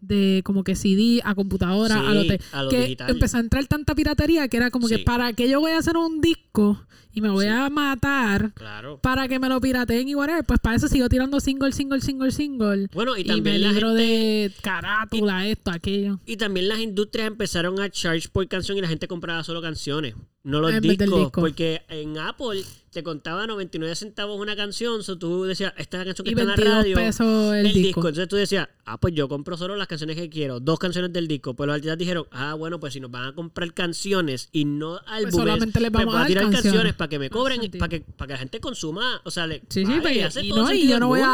de 0.00 0.42
como 0.44 0.62
que 0.62 0.76
CD 0.76 1.20
a 1.24 1.34
computadora, 1.34 1.98
a 2.08 2.14
lo 2.14 2.26
te- 2.26 2.38
a 2.52 2.62
lo 2.62 2.68
que 2.70 2.80
digital. 2.82 3.10
empezó 3.10 3.38
a 3.38 3.40
entrar 3.40 3.66
tanta 3.66 3.94
piratería 3.94 4.46
que 4.48 4.56
era 4.58 4.70
como 4.70 4.88
que 4.88 4.98
para 5.00 5.32
que 5.32 5.48
yo 5.48 5.58
voy 5.60 5.72
a 5.72 5.78
hacer 5.78 5.96
un 5.96 6.20
disco 6.20 6.80
y 7.12 7.20
me 7.22 7.30
voy 7.30 7.46
Sí. 7.46 7.50
a 7.50 7.70
matar 7.70 8.52
Claro. 8.54 8.98
para 9.00 9.26
que 9.26 9.38
me 9.40 9.48
lo 9.48 9.58
pirateen 9.60 10.06
y 10.08 10.14
whatever, 10.14 10.44
pues 10.44 10.60
para 10.60 10.76
eso 10.76 10.86
sigo 10.86 11.08
tirando 11.08 11.40
single, 11.40 11.72
single, 11.72 12.02
single, 12.02 12.30
single. 12.30 12.88
Bueno, 12.92 13.16
y 13.16 13.22
Y, 13.22 13.24
me 13.24 13.30
también 13.34 13.62
la 13.62 13.72
libro 13.72 13.88
gente- 13.96 14.02
de 14.04 14.52
carátula, 14.62 15.46
esto, 15.48 15.70
aquello. 15.70 16.20
Y 16.26 16.36
también 16.36 16.68
las 16.68 16.78
industrias 16.80 17.26
empezaron 17.28 17.80
a 17.80 17.88
charge 17.90 18.28
por 18.28 18.46
canción 18.48 18.76
y 18.78 18.82
la 18.82 18.88
gente 18.88 19.08
compraba 19.08 19.42
solo 19.44 19.62
canciones, 19.62 20.14
no 20.44 20.60
los 20.60 20.72
En 20.72 20.82
discos. 20.82 21.06
disco. 21.20 21.40
Porque 21.40 21.82
en 21.88 22.18
Apple 22.18 22.62
te 22.96 23.02
contaba 23.02 23.46
99 23.46 23.94
centavos 23.94 24.40
una 24.40 24.56
canción, 24.56 25.02
so 25.02 25.18
tú 25.18 25.44
decías, 25.44 25.74
esta 25.76 26.02
canción 26.02 26.24
que 26.24 26.30
Y 26.30 26.32
está 26.32 26.42
en 26.44 26.48
la 26.48 26.54
22 26.56 26.74
radio, 26.78 26.96
pesos 26.96 27.54
el, 27.54 27.66
el, 27.66 27.72
disco. 27.74 27.78
disco. 27.88 28.00
Entonces 28.08 28.28
tú 28.28 28.36
decías, 28.36 28.68
ah, 28.86 28.98
pues 28.98 29.12
yo 29.14 29.28
compro 29.28 29.54
solo 29.58 29.76
las 29.76 29.86
canciones 29.86 30.16
que 30.16 30.30
quiero, 30.30 30.60
dos 30.60 30.78
canciones 30.78 31.12
del 31.12 31.28
disco. 31.28 31.52
Pues 31.52 31.66
los 31.66 31.74
artistas 31.74 31.98
dijeron, 31.98 32.26
ah, 32.30 32.54
bueno, 32.54 32.80
pues 32.80 32.94
si 32.94 33.00
nos 33.00 33.10
van 33.10 33.24
a 33.24 33.34
comprar 33.34 33.74
canciones 33.74 34.48
y 34.50 34.64
no 34.64 34.98
álbumes, 35.06 35.22
Pues 35.24 35.34
solamente 35.34 35.78
les 35.80 35.90
pues 35.90 36.06
vamos 36.06 36.14
voy 36.14 36.24
a 36.24 36.26
tirar 36.26 36.42
canciones, 36.44 36.62
canciones. 36.72 36.94
para 36.94 37.08
que 37.10 37.18
me 37.18 37.28
cobren, 37.28 37.60
sentido. 37.60 37.80
para 37.80 37.90
que, 37.90 38.00
para 38.00 38.26
que 38.28 38.32
la 38.32 38.38
gente 38.38 38.60
consuma, 38.60 39.20
o 39.24 39.30
sea, 39.30 39.46
le, 39.46 39.60
Sí, 39.68 39.84
sí, 39.84 39.84
vale, 39.84 40.00
pero- 40.02 40.26
hace 40.28 40.42
y, 40.42 40.48
todo 40.48 40.62
no, 40.62 40.72
y 40.72 40.88
yo 40.88 40.98
no 40.98 41.08
voy 41.08 41.20
a, 41.20 41.28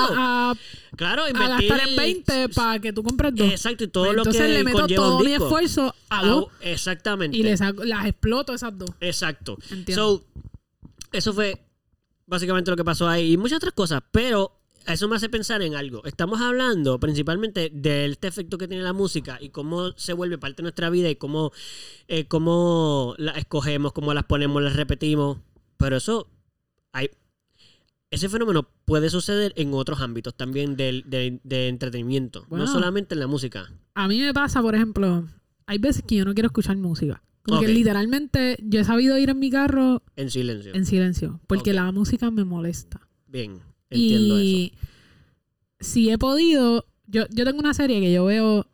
a, 0.51 0.55
claro, 0.97 1.23
a 1.23 1.31
gastar 1.31 1.89
en 1.89 1.95
20 1.97 2.49
para 2.49 2.81
que 2.81 2.93
tú 2.93 3.05
compres 3.05 3.37
dos. 3.37 3.49
Exacto, 3.53 3.85
y 3.85 3.87
todo 3.87 4.05
Pues 4.07 4.17
lo 4.17 4.23
entonces 4.23 4.43
que 4.43 4.49
le 4.53 4.65
meto 4.65 4.87
todo 4.89 5.21
mi 5.21 5.33
esfuerzo 5.33 5.95
a 6.11 6.19
Ah, 6.19 6.27
dos 6.27 6.47
Exactamente. 6.61 7.37
y 7.37 7.45
les 7.45 7.61
las 7.61 8.07
exploto 8.07 8.53
esas 8.53 8.77
dos. 8.77 8.91
Exacto. 9.01 9.57
Entiendo. 9.71 10.19
So, 10.19 10.25
eso 11.13 11.33
fue 11.33 11.65
básicamente 12.27 12.71
lo 12.71 12.77
que 12.77 12.85
pasó 12.85 13.09
ahí 13.09 13.33
y 13.33 13.37
muchas 13.37 13.57
otras 13.59 13.75
cosas, 13.75 14.03
pero 14.11 14.59
eso 14.87 15.09
me 15.09 15.17
hace 15.17 15.29
pensar 15.29 15.63
en 15.63 15.75
algo. 15.75 16.05
Estamos 16.05 16.41
hablando 16.41 16.99
principalmente 16.99 17.71
de 17.73 18.07
este 18.07 18.29
efecto 18.29 18.59
que 18.59 18.67
tiene 18.69 18.83
la 18.83 18.93
música 18.93 19.39
y 19.41 19.51
cómo 19.51 19.93
se 19.97 20.13
vuelve 20.13 20.39
parte 20.39 20.57
de 20.57 20.63
nuestra 20.65 20.91
vida 20.91 21.09
y 21.09 21.17
cómo, 21.17 21.53
eh, 22.09 22.27
cómo 22.27 23.15
las 23.19 23.37
escogemos, 23.37 23.93
cómo 23.93 24.13
las 24.15 24.25
ponemos, 24.25 24.63
las 24.63 24.77
repetimos. 24.77 25.39
Pero 25.77 25.97
eso, 25.97 26.29
hay, 26.93 27.11
ese 28.11 28.29
fenómeno 28.29 28.69
puede 28.85 29.09
suceder 29.11 29.53
en 29.57 29.73
otros 29.75 30.01
ámbitos 30.01 30.35
también 30.35 30.77
del, 30.77 31.05
de, 31.07 31.41
de 31.45 31.69
entretenimiento, 31.69 32.47
Bueno. 32.49 32.65
no 32.65 32.73
solamente 32.73 33.15
en 33.15 33.21
la 33.21 33.27
música. 33.27 33.73
A 33.95 34.09
mí 34.09 34.21
me 34.21 34.33
pasa, 34.35 34.63
por 34.63 34.75
ejemplo, 34.75 35.29
hay 35.67 35.79
veces 35.79 36.03
que 36.07 36.17
yo 36.17 36.25
no 36.25 36.35
quiero 36.35 36.49
escuchar 36.49 36.77
música. 36.77 37.23
Como 37.43 37.59
Ok. 37.59 37.67
que 37.67 37.73
literalmente 37.73 38.57
yo 38.63 38.81
he 38.81 38.85
sabido 38.85 39.19
ir 39.19 39.29
en 39.31 39.39
mi 39.39 39.51
carro 39.51 40.03
En 40.17 40.31
silencio. 40.31 40.75
en 40.75 40.87
silencio, 40.87 41.41
porque 41.49 41.73
la 41.73 41.91
música 41.93 42.31
me 42.31 42.45
molesta. 42.45 43.01
Bien, 43.27 43.59
entiendo 43.91 44.37
eso. 44.37 44.45
y 44.45 44.73
si 45.81 46.11
he 46.11 46.19
podido, 46.19 46.87
yo, 47.07 47.25
yo 47.31 47.45
tengo 47.45 47.59
una 47.59 47.75
serie 47.75 48.01
que 48.01 48.13
yo 48.13 48.25
veo 48.27 48.67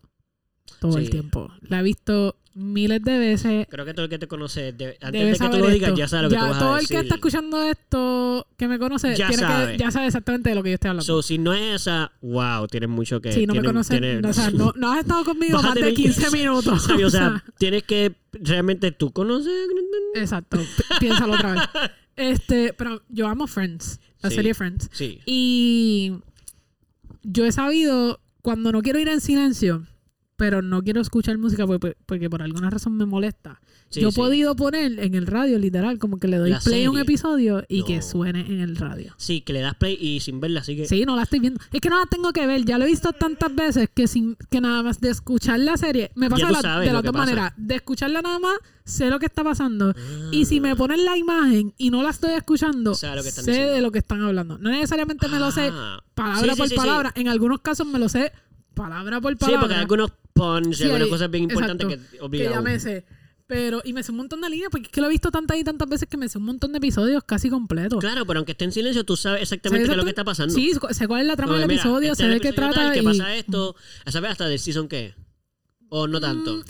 todo 0.81 0.99
el 0.99 1.09
tiempo. 1.11 1.49
La 1.63 1.81
he 1.81 1.83
visto 1.83 2.37
miles 2.59 3.03
de 3.05 3.19
veces. 3.19 3.67
Creo 3.71 3.85
que 3.85 3.95
todo 3.95 4.05
el 4.05 4.11
que 4.11 4.19
te 4.19 4.27
conoce, 4.27 4.69
antes 4.69 4.79
de 4.79 5.33
que 5.39 5.51
tú 5.51 5.59
lo 5.59 5.69
digas, 5.69 5.89
esto. 5.91 5.99
ya 5.99 6.09
sabe 6.09 6.23
lo 6.25 6.29
que 6.29 6.35
Ya 6.35 6.41
tú 6.41 6.47
vas 6.49 6.59
todo 6.59 6.75
a 6.75 6.81
el 6.81 6.89
que 6.89 6.99
está 6.99 7.15
escuchando 7.15 7.63
esto, 7.63 8.47
que 8.57 8.69
me 8.69 8.79
conoce, 8.79 9.15
Ya 9.17 9.29
tiene 9.29 9.43
sabe. 9.43 9.73
que, 9.73 9.79
ya 9.79 9.91
sabe 9.91 10.07
exactamente 10.07 10.49
de 10.51 10.55
lo 10.57 10.63
que 10.63 10.71
yo 10.71 10.75
estoy 10.75 10.89
hablando. 10.91 11.05
So, 11.05 11.23
si 11.23 11.39
no 11.39 11.55
es 11.55 11.83
esa, 11.83 12.11
wow, 12.21 12.67
tienes 12.67 12.89
mucho 12.89 13.21
que... 13.21 13.33
si 13.33 13.47
no 13.47 13.55
me 13.55 13.63
conoces, 13.63 14.01
no, 14.21 14.29
o 14.29 14.33
sea, 14.33 14.51
no, 14.51 14.73
no 14.77 14.93
has 14.93 15.01
estado 15.01 15.25
conmigo 15.25 15.57
más 15.63 15.75
de 15.75 15.81
tener 15.81 15.95
que- 15.95 16.03
15 16.03 16.31
minutos. 16.33 16.89
O 17.03 17.07
O 17.07 17.11
sea, 17.11 17.45
tienes 17.59 17.85
que... 17.85 18.15
Realmente 18.33 18.91
tú 18.93 19.11
conoces... 19.13 19.53
exacto. 20.15 20.59
Pi- 20.59 20.99
Piénsalo 21.01 21.35
otra 21.35 21.53
vez. 21.53 21.63
Este, 22.17 22.73
pero 22.73 23.03
yo 23.09 23.29
amo 23.29 23.47
Friends, 23.47 24.01
la 24.21 24.31
Sí. 24.31 24.37
serie 24.37 24.53
Friends. 24.55 24.91
Sí. 24.93 25.21
Y 25.27 26.13
yo 27.23 27.45
he 27.47 27.53
sabido 27.53 28.21
cuando 28.43 28.73
no 28.73 28.83
quiero 28.83 28.99
ir 28.99 29.09
en 29.09 29.21
silencio, 29.21 29.87
pero 30.39 30.63
no 30.63 30.83
quiero 30.83 31.01
escuchar 31.01 31.37
música 31.37 31.67
porque, 31.67 31.97
porque 32.07 32.31
por 32.31 32.41
alguna 32.43 32.71
razón 32.71 32.97
me 32.97 33.05
molesta. 33.07 33.61
sí, 33.91 34.01
yo 34.01 34.09
he 34.09 34.13
sí. 34.13 34.17
podido 34.17 34.55
poner 34.55 34.99
en 35.01 35.15
el 35.17 35.27
radio, 35.27 35.59
literal, 35.59 35.99
como 35.99 36.19
que 36.19 36.29
le 36.29 36.37
doy 36.39 36.51
La 36.51 36.61
play 36.61 36.85
a 36.85 36.91
un 36.93 36.99
episodio 36.99 37.65
y 37.69 37.83
que 37.85 38.01
suene 38.03 38.41
en 38.43 38.61
el 38.61 38.77
radio. 38.77 39.13
Sí, 39.19 39.41
que 39.41 39.53
le 39.53 39.61
das 39.61 39.75
play 39.75 39.99
y 40.01 40.21
sin 40.21 40.39
verla, 40.41 40.61
así 40.61 40.77
que... 40.77 40.87
Sí, 40.87 41.05
no 41.05 41.17
la 41.17 41.25
estoy 41.25 41.41
viendo. 41.41 41.61
Es 41.73 41.81
que 41.81 41.91
no 41.91 41.99
la 41.99 42.07
tengo 42.07 42.33
que 42.33 42.47
ver. 42.47 42.65
Ya 42.65 42.79
lo 42.79 42.85
he 42.85 42.89
visto 42.89 43.13
tantas 43.13 43.53
veces 43.55 43.89
que 43.93 44.07
sin 44.07 44.37
que 44.49 44.61
nada 44.61 44.83
más 44.85 45.01
de 45.01 45.11
escuchar 45.11 45.59
la 45.59 45.77
serie, 45.77 46.13
me 46.15 46.31
pasa 46.31 46.47
de, 46.47 46.53
la- 46.93 47.03
pasa. 47.03 47.13
maneras. 47.13 47.53
De 47.57 47.75
escucharla 47.75 48.23
nada 48.23 48.39
más, 48.39 48.59
sé 48.85 49.11
lo 49.11 49.19
que 49.19 49.27
está 49.27 49.43
pasando. 49.43 49.93
Y 50.31 50.45
si 50.45 50.59
Ah. 50.59 50.63
me 50.63 50.77
ponen 50.77 51.05
la 51.05 51.17
imagen 51.17 51.75
y 51.79 51.91
no 51.91 52.03
la 52.05 52.11
estoy 52.11 52.31
escuchando, 52.35 52.95
sé 52.95 53.09
diciendo. 53.17 53.73
de 53.73 53.81
lo 53.81 53.91
que 53.91 53.99
están 53.99 54.23
hablando. 54.23 54.57
No 54.59 54.71
necesariamente 54.71 55.27
me 55.27 55.41
lo 55.41 55.51
sé 55.51 55.71
Ah. 55.73 56.01
palabra 56.15 56.55
Sí, 56.55 56.59
por 56.61 56.75
palabra. 56.77 57.13
En 57.17 57.27
algunos 57.27 57.61
casos 57.61 57.87
me 57.89 57.99
lo 57.99 58.09
sé 58.09 58.31
palabra 58.79 59.21
por 59.21 59.33
Sí, 59.33 59.39
palabra. 59.39 59.61
porque 59.61 59.75
hay 59.75 59.81
algunos 59.81 60.13
puns 60.33 60.69
y 60.69 60.75
Sí, 60.75 60.83
algunas 60.85 61.05
hay- 61.07 61.11
cosas 61.11 61.31
bien 61.31 61.45
importantes 61.45 61.87
exacto, 61.87 62.11
que 62.11 62.17
que 62.19 62.23
obligado. 62.25 62.55
ya 62.55 62.61
me 62.63 62.81
sé. 62.81 63.05
Pero, 63.47 63.81
y 63.83 63.95
me 63.95 64.03
sé 64.03 64.11
un 64.13 64.19
montón 64.19 64.43
de 64.43 64.51
líneas, 64.51 64.69
porque 64.71 64.87
es 64.87 64.93
que 64.93 65.01
lo 65.01 65.07
he 65.07 65.11
visto 65.11 65.31
tantas 65.31 65.57
y 65.57 65.65
tantas 65.65 65.89
veces 65.89 66.07
que 66.07 66.19
me 66.19 66.29
sé 66.29 66.37
un 66.37 66.45
montón 66.45 66.71
de 66.73 66.79
episodios 66.79 67.25
casi 67.25 67.49
completos. 67.49 67.99
Claro, 67.99 68.27
pero 68.27 68.39
aunque 68.41 68.53
esté 68.53 68.65
en 68.67 68.73
silencio, 68.73 69.05
tú 69.05 69.17
sabes 69.17 69.41
exactamente 69.43 69.87
qué 69.87 69.91
es 69.93 69.97
lo 69.97 70.05
que 70.05 70.11
está 70.11 70.23
pasando. 70.25 70.55
Sí, 70.55 70.73
sé 70.91 71.09
cuál 71.09 71.23
es 71.23 71.27
la 71.27 71.35
trama 71.37 71.53
Como 71.55 71.61
del 71.61 71.69
que, 71.69 71.73
mira, 71.73 71.83
episodio, 71.83 72.13
este 72.13 72.25
sé 72.25 72.29
de 72.31 72.41
qué 72.41 72.53
trata. 72.53 72.75
tal, 72.75 72.93
que 72.93 72.99
y 73.01 73.03
pasa 73.05 73.35
esto, 73.35 73.75
¿sabes 74.07 74.31
hasta 74.33 74.47
del 74.49 74.59
season 74.59 74.87
qué? 74.87 75.15
O 75.89 76.07
no 76.07 76.21
tanto. 76.21 76.57
Mm, 76.57 76.63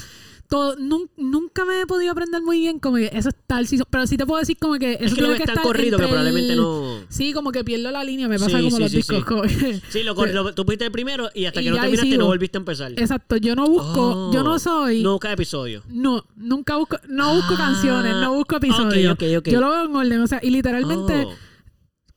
todo- 0.49 0.77
nun- 0.77 1.11
nunca 1.19 1.65
me 1.67 1.81
he 1.83 1.87
podido 1.87 2.11
aprender 2.13 2.43
muy 2.43 2.59
bien 2.61 2.79
como 2.79 2.97
que 2.97 3.11
eso 3.13 3.29
es 3.29 3.35
tal 3.47 3.67
pero 3.91 4.07
sí 4.07 4.17
te 4.17 4.25
puedo 4.25 4.41
decir 4.41 4.57
como 4.59 4.75
que 4.79 4.95
eso 4.95 5.05
es 5.05 5.15
que 5.15 5.21
lo 5.21 5.35
que 5.35 5.43
estar 5.43 5.61
corrido 5.61 5.99
que 5.99 6.07
probablemente 6.07 6.53
el- 6.55 6.59
no... 6.59 7.01
Sí, 7.11 7.35
como 7.35 7.53
que 7.53 7.65
pierdo 7.65 7.91
la 7.91 8.03
línea, 8.03 8.29
me 8.29 8.39
pasa 8.39 8.57
Sí, 8.59 8.65
como 8.65 8.77
sí, 8.77 8.83
los 8.83 8.91
sí, 8.91 8.97
discos. 8.97 9.17
sí. 9.19 9.23
como 9.25 9.43
que- 9.43 9.81
Sí, 9.91 10.03
lo, 10.03 10.15
lo- 10.27 10.55
tú 10.55 10.65
fuiste 10.65 10.87
el 10.87 10.91
primero 10.93 11.29
y 11.35 11.45
hasta 11.45 11.61
Y 11.61 11.65
que 11.65 11.71
no 11.71 11.77
terminaste 11.77 12.17
no 12.19 12.27
volviste 12.27 12.57
a 12.57 12.61
empezar. 12.61 12.93
Exacto, 12.93 13.37
yo 13.37 13.55
no 13.55 13.67
busco, 13.67 14.29
Oh, 14.29 14.33
yo 14.33 14.43
no 14.43 14.59
soy 14.59 15.03
No 15.03 15.13
buscas 15.13 15.33
episodio. 15.35 15.83
No, 15.89 16.25
nunca 16.37 16.77
busco, 16.77 16.97
no 17.09 17.35
busco 17.35 17.55
Ah, 17.55 17.59
canciones, 17.59 18.13
no 18.15 18.33
busco 18.35 18.57
episodios. 18.57 19.13
ok, 19.13 19.23
ok, 19.23 19.39
ok. 19.41 19.49
Yo 19.49 19.61
lo 19.61 19.71
veo 19.71 19.85
en 19.85 19.95
orden, 19.97 20.21
o 20.23 20.27
sea, 20.27 20.41
y 20.43 20.51
literalmente 20.51 21.25
Oh, 21.27 21.35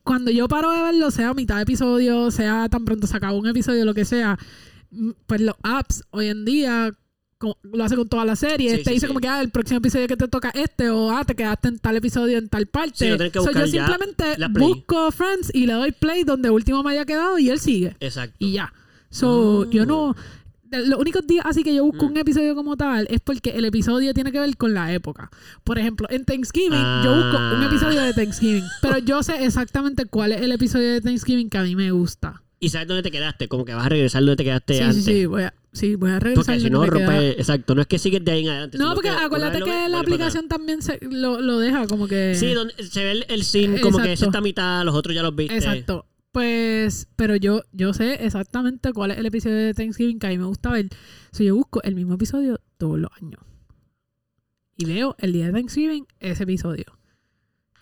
cuando 0.04 0.30
yo 0.30 0.48
paro 0.48 0.70
de 0.72 0.82
verlo, 0.82 1.10
sea 1.10 1.28
a 1.28 1.34
mitad 1.34 1.56
de 1.56 1.62
episodio, 1.62 2.30
sea 2.30 2.68
tan 2.70 2.84
pronto 2.86 3.06
se 3.06 3.16
acabó 3.16 3.36
un 3.38 3.46
episodio, 3.46 3.84
lo 3.84 3.92
que 3.94 4.04
sea, 4.04 4.38
pues 5.26 5.40
los 5.42 5.54
apps 5.62 6.02
hoy 6.10 6.28
en 6.28 6.44
día 6.44 6.92
co- 7.42 7.58
lo 7.62 7.82
hace 7.84 7.96
con 7.96 8.08
todas 8.08 8.24
las 8.24 8.38
series, 8.38 8.70
Sí, 8.72 8.78
te 8.78 8.84
sí, 8.84 8.90
dice 8.94 9.06
sí. 9.06 9.08
como 9.08 9.20
que 9.20 9.28
ah, 9.28 9.40
el 9.40 9.50
próximo 9.50 9.78
episodio 9.78 10.06
que 10.06 10.16
te 10.16 10.28
toca 10.28 10.50
este 10.54 10.88
o 10.90 11.10
ah, 11.10 11.24
te 11.24 11.34
quedaste 11.34 11.68
en 11.68 11.78
tal 11.78 11.96
episodio 11.96 12.38
en 12.38 12.48
tal 12.48 12.66
parte. 12.66 12.92
Sí, 13.18 13.30
que 13.30 13.38
So, 13.40 13.50
yo 13.50 13.66
simplemente 13.66 14.38
la 14.38 14.48
busco 14.48 15.10
Friends 15.10 15.50
y 15.52 15.66
le 15.66 15.72
doy 15.72 15.92
play 15.92 16.22
donde 16.24 16.50
último 16.50 16.82
me 16.82 16.92
haya 16.92 17.04
quedado 17.04 17.38
y 17.38 17.50
él 17.50 17.58
sigue. 17.58 17.96
exacto. 18.00 18.36
Y 18.38 18.52
ya. 18.52 18.72
So, 19.10 19.62
Ah. 19.62 19.68
yo 19.70 19.84
no. 19.86 20.14
de- 20.64 20.86
Los 20.86 20.98
únicos 21.00 21.26
días 21.26 21.44
así 21.46 21.62
que 21.64 21.74
yo 21.74 21.84
busco 21.84 22.06
Mm. 22.06 22.12
un 22.12 22.16
episodio 22.16 22.54
como 22.54 22.78
tal 22.78 23.06
es 23.10 23.20
porque 23.20 23.50
el 23.50 23.66
episodio 23.66 24.14
tiene 24.14 24.32
que 24.32 24.40
ver 24.40 24.56
con 24.56 24.72
la 24.72 24.90
época. 24.94 25.30
Por 25.64 25.78
ejemplo, 25.78 26.06
en 26.10 26.24
Thanksgiving 26.24 26.80
yo 27.04 27.14
busco 27.14 27.36
un 27.36 27.62
Ah. 27.62 27.68
episodio 27.70 28.00
de 28.02 28.14
Thanksgiving, 28.14 28.64
pero 28.80 28.96
yo 28.98 29.22
sé 29.22 29.44
exactamente 29.44 30.06
cuál 30.06 30.32
es 30.32 30.40
el 30.40 30.50
episodio 30.52 30.90
de 30.92 31.00
Thanksgiving 31.02 31.50
que 31.50 31.58
a 31.58 31.62
mí 31.64 31.76
me 31.76 31.90
gusta. 31.90 32.42
Y 32.58 32.70
sabes 32.70 32.88
dónde 32.88 33.02
te 33.02 33.10
quedaste, 33.10 33.48
como 33.48 33.64
que 33.66 33.74
vas 33.74 33.84
a 33.84 33.88
regresar 33.90 34.22
donde 34.22 34.36
te 34.36 34.44
quedaste 34.44 34.72
Sí, 34.74 34.78
sí, 34.78 34.84
antes. 34.84 35.04
sí, 35.04 35.26
voy 35.26 35.42
a, 35.42 35.52
sí, 35.72 35.94
voy 35.96 36.10
a 36.10 36.20
regresar. 36.20 36.44
Porque 36.54 36.60
si 36.60 36.70
no, 36.70 36.82
queda- 36.82 36.90
rompe. 36.90 37.30
Exacto, 37.32 37.74
no 37.74 37.80
es 37.82 37.86
que 37.86 37.98
sigues 37.98 38.24
de 38.24 38.32
ahí 38.32 38.42
en 38.42 38.48
adelante. 38.50 38.78
No, 38.78 38.94
porque 38.94 39.08
que 39.10 39.14
acuérdate 39.16 39.62
que 39.62 39.88
la 39.88 40.00
aplicación 40.00 40.48
también 40.48 40.82
se, 40.82 40.98
lo, 41.02 41.40
lo 41.40 41.58
deja 41.58 41.86
como 41.86 42.06
que... 42.08 42.34
Sí, 42.34 42.52
donde 42.52 42.74
se 42.84 43.04
ve 43.04 43.10
el, 43.12 43.26
el 43.28 43.44
scene, 43.44 43.80
como 43.80 43.98
que 43.98 44.12
Exacto. 44.12 44.26
está 44.30 44.38
a 44.38 44.42
mitad, 44.42 44.84
los 44.84 44.94
otros 44.94 45.14
ya 45.14 45.22
los 45.22 45.34
viste. 45.34 45.54
Exacto. 45.56 46.06
Pues, 46.32 47.08
pero 47.16 47.36
yo, 47.36 47.62
yo 47.72 47.92
sé 47.92 48.24
exactamente 48.24 48.92
cuál 48.94 49.10
es 49.10 49.18
el 49.18 49.26
episodio 49.26 49.56
de 49.56 49.74
Thanksgiving 49.74 50.18
que 50.18 50.28
a 50.28 50.30
mí 50.30 50.38
me 50.38 50.46
gusta 50.46 50.70
ver. 50.70 50.88
So, 51.30 51.42
yo 51.44 51.54
busco 51.54 51.82
el 51.82 51.94
mismo 51.94 52.14
episodio 52.14 52.58
todos 52.78 52.98
los 52.98 53.10
años. 53.20 53.40
Y 54.78 54.86
veo 54.86 55.14
el 55.18 55.32
día 55.34 55.46
de 55.46 55.52
Thanksgiving 55.52 56.06
ese 56.20 56.44
episodio. 56.44 56.86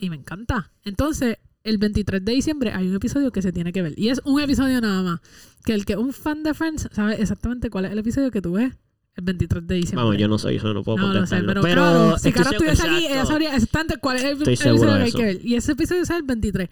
Y 0.00 0.10
me 0.10 0.16
encanta. 0.16 0.72
Entonces, 0.84 1.38
el 1.64 1.78
23 1.78 2.24
de 2.24 2.32
diciembre 2.32 2.72
hay 2.72 2.88
un 2.88 2.96
episodio 2.96 3.30
que 3.32 3.42
se 3.42 3.52
tiene 3.52 3.72
que 3.72 3.82
ver. 3.82 3.94
Y 3.98 4.08
es 4.08 4.20
un 4.24 4.40
episodio 4.40 4.80
nada 4.80 5.02
más. 5.02 5.20
Que 5.64 5.74
el 5.74 5.84
que 5.84 5.96
un 5.96 6.12
fan 6.12 6.42
de 6.42 6.54
Friends 6.54 6.88
sabe 6.92 7.20
exactamente 7.20 7.68
cuál 7.70 7.84
es 7.84 7.92
el 7.92 7.98
episodio 7.98 8.30
que 8.30 8.40
tú 8.40 8.52
ves 8.52 8.72
el 9.16 9.24
23 9.24 9.66
de 9.66 9.74
diciembre. 9.74 10.04
Vamos, 10.04 10.16
yo 10.18 10.28
no 10.28 10.38
soy 10.38 10.56
eso, 10.56 10.72
no 10.72 10.82
puedo 10.82 10.96
No 10.98 11.08
lo 11.08 11.26
sé, 11.26 11.36
contestarlo. 11.36 11.62
pero, 11.62 11.74
claro, 11.82 12.18
si 12.18 12.32
Cara 12.32 12.50
estuviese 12.50 12.82
aquí, 12.88 13.06
ella 13.06 13.26
sabría 13.26 13.54
exactamente 13.54 13.96
cuál 13.98 14.16
es 14.16 14.24
el, 14.24 14.30
Estoy 14.38 14.54
episodio 14.54 14.80
que 14.96 15.02
hay 15.02 15.12
que 15.12 15.22
ver. 15.22 15.44
Y 15.44 15.54
ese 15.56 15.72
episodio 15.72 16.04
sale 16.06 16.20
el 16.20 16.26
23. 16.26 16.68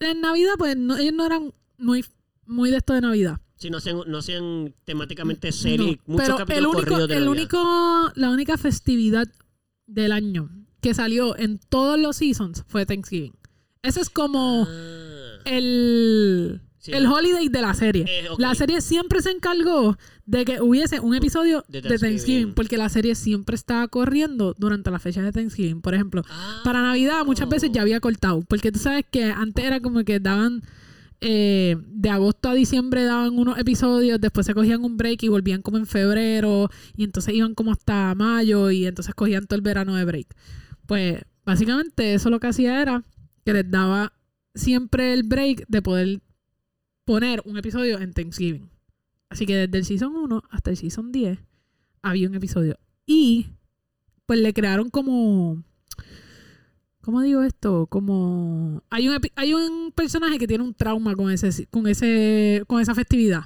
En 0.00 0.20
Navidad, 0.20 0.52
pues 0.58 0.76
no- 0.76 0.96
ellos 0.96 1.14
no 1.14 1.26
eran 1.26 1.52
muy, 1.78 2.04
muy 2.46 2.70
de 2.70 2.76
esto 2.78 2.92
de 2.94 3.00
Navidad. 3.00 3.40
Si 3.56 3.70
no 3.70 3.80
sean, 3.80 3.98
no 4.06 4.22
sean 4.22 4.74
temáticamente 4.84 5.50
series, 5.52 5.98
No, 6.06 6.12
muchos 6.14 6.26
pero 6.26 6.36
capítulos 6.36 6.72
el 6.76 6.78
único, 6.92 7.06
de 7.06 7.16
el 7.16 7.28
único, 7.28 8.12
la 8.14 8.30
única 8.30 8.56
festividad 8.58 9.26
del 9.86 10.12
año 10.12 10.50
que 10.80 10.92
salió 10.94 11.36
en 11.38 11.58
todos 11.58 11.98
los 11.98 12.16
seasons 12.16 12.64
fue 12.68 12.84
Thanksgiving. 12.86 13.32
Ese 13.86 14.00
es 14.00 14.10
como 14.10 14.66
Ah, 14.68 15.38
el, 15.44 16.60
Sí. 16.78 16.92
el 16.92 17.06
holiday 17.06 17.48
de 17.48 17.60
la 17.62 17.74
serie. 17.74 18.04
Eh. 18.08 18.28
La 18.38 18.54
serie 18.54 18.80
siempre 18.80 19.20
se 19.22 19.30
encargó 19.30 19.96
de 20.24 20.44
que 20.44 20.60
hubiese 20.60 21.00
un 21.00 21.14
episodio 21.14 21.64
De. 21.68 21.82
Thanksgiving, 21.82 22.54
porque 22.54 22.76
la 22.76 22.88
serie 22.88 23.14
siempre 23.14 23.54
estaba 23.56 23.88
corriendo 23.88 24.54
durante 24.58 24.90
la 24.90 24.98
fecha 24.98 25.22
de 25.22 25.32
Thanksgiving. 25.32 25.80
Por 25.80 25.94
ejemplo, 25.94 26.22
ah, 26.28 26.60
para 26.64 26.82
Navidad 26.82 27.24
muchas 27.24 27.48
veces 27.48 27.70
ya 27.72 27.82
había 27.82 28.00
cortado, 28.00 28.42
porque 28.48 28.70
tú 28.72 28.78
sabes 28.78 29.04
que 29.10 29.24
antes 29.24 29.64
era 29.64 29.80
como 29.80 30.04
que 30.04 30.20
daban 30.20 30.62
eh, 31.20 31.76
de 31.86 32.10
agosto 32.10 32.50
a 32.50 32.54
diciembre 32.54 33.04
daban 33.04 33.38
unos 33.38 33.58
episodios, 33.58 34.20
después 34.20 34.44
se 34.46 34.52
cogían 34.52 34.84
un 34.84 34.96
break 34.98 35.22
y 35.22 35.28
volvían 35.28 35.62
como 35.62 35.78
en 35.78 35.86
febrero 35.86 36.68
y 36.94 37.04
entonces 37.04 37.34
iban 37.34 37.54
como 37.54 37.72
hasta 37.72 38.14
mayo 38.14 38.70
y 38.70 38.84
entonces 38.86 39.14
cogían 39.14 39.46
todo 39.46 39.56
el 39.56 39.62
verano 39.62 39.94
de 39.94 40.04
break. 40.04 40.26
Pues 40.86 41.22
básicamente 41.46 42.12
eso 42.14 42.28
lo 42.30 42.38
que 42.38 42.48
hacía 42.48 42.82
era 42.82 43.02
que 43.46 43.52
les 43.52 43.70
daba 43.70 44.12
siempre 44.56 45.12
el 45.12 45.22
break 45.22 45.66
de 45.68 45.80
poder 45.80 46.20
poner 47.04 47.40
un 47.44 47.56
episodio 47.56 48.00
en 48.00 48.12
Thanksgiving. 48.12 48.68
Así 49.28 49.46
que 49.46 49.54
desde 49.54 49.78
el 49.78 49.84
season 49.84 50.16
1 50.16 50.42
hasta 50.50 50.70
el 50.70 50.76
season 50.76 51.12
10 51.12 51.38
había 52.02 52.28
un 52.28 52.34
episodio. 52.34 52.76
Y 53.06 53.46
pues 54.26 54.40
le 54.40 54.52
crearon 54.52 54.90
como 54.90 55.62
¿Cómo 57.02 57.22
digo 57.22 57.44
esto? 57.44 57.86
Como 57.86 58.82
hay 58.90 59.08
un 59.08 59.16
hay 59.36 59.54
un 59.54 59.92
personaje 59.92 60.38
que 60.38 60.48
tiene 60.48 60.64
un 60.64 60.74
trauma 60.74 61.14
con 61.14 61.30
ese 61.30 61.68
con 61.68 61.86
ese 61.86 62.64
con 62.66 62.80
esa 62.80 62.96
festividad. 62.96 63.44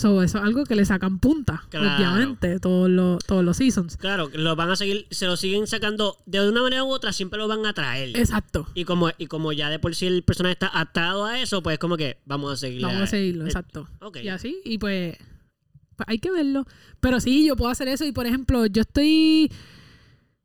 So, 0.00 0.22
eso 0.22 0.38
es 0.38 0.44
algo 0.44 0.64
que 0.64 0.74
le 0.74 0.84
sacan 0.84 1.18
punta, 1.18 1.64
Claro. 1.68 1.94
obviamente, 1.96 2.58
todos 2.58 2.88
los 2.88 3.18
todos 3.24 3.44
los 3.44 3.56
seasons. 3.58 3.96
Claro, 3.96 4.30
lo 4.32 4.56
van 4.56 4.70
a 4.70 4.76
seguir, 4.76 5.06
se 5.10 5.26
lo 5.26 5.36
siguen 5.36 5.66
sacando 5.66 6.16
de 6.26 6.48
una 6.48 6.62
manera 6.62 6.84
u 6.84 6.88
otra, 6.88 7.12
siempre 7.12 7.38
lo 7.38 7.48
van 7.48 7.66
a 7.66 7.74
traer. 7.74 8.16
Exacto. 8.16 8.66
Y 8.74 8.84
como, 8.84 9.10
y 9.18 9.26
como 9.26 9.52
ya 9.52 9.68
de 9.68 9.78
por 9.78 9.94
sí 9.94 10.06
el 10.06 10.22
personaje 10.22 10.54
está 10.54 10.70
atado 10.72 11.24
a 11.26 11.40
eso, 11.40 11.62
pues 11.62 11.78
como 11.78 11.96
que 11.96 12.18
vamos 12.24 12.52
a 12.52 12.56
seguir. 12.56 12.82
Vamos 12.82 13.02
a 13.02 13.06
seguirlo, 13.06 13.44
Eh, 13.44 13.48
exacto. 13.48 13.88
Ok. 14.00 14.18
Y 14.22 14.28
así, 14.28 14.56
y 14.64 14.78
pues, 14.78 15.16
pues 15.96 16.08
hay 16.08 16.18
que 16.18 16.30
verlo. 16.30 16.66
Pero 17.00 17.20
sí, 17.20 17.44
yo 17.46 17.56
puedo 17.56 17.70
hacer 17.70 17.88
eso. 17.88 18.04
Y 18.06 18.12
por 18.12 18.26
ejemplo, 18.26 18.64
yo 18.66 18.82
estoy. 18.82 19.52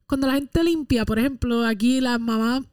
Cuando 0.08 0.28
la 0.28 0.34
gente 0.34 0.64
limpia, 0.64 1.06
por 1.06 1.18
ejemplo, 1.18 1.66
aquí 1.66 2.02
las 2.02 2.20
mamás 2.20 2.64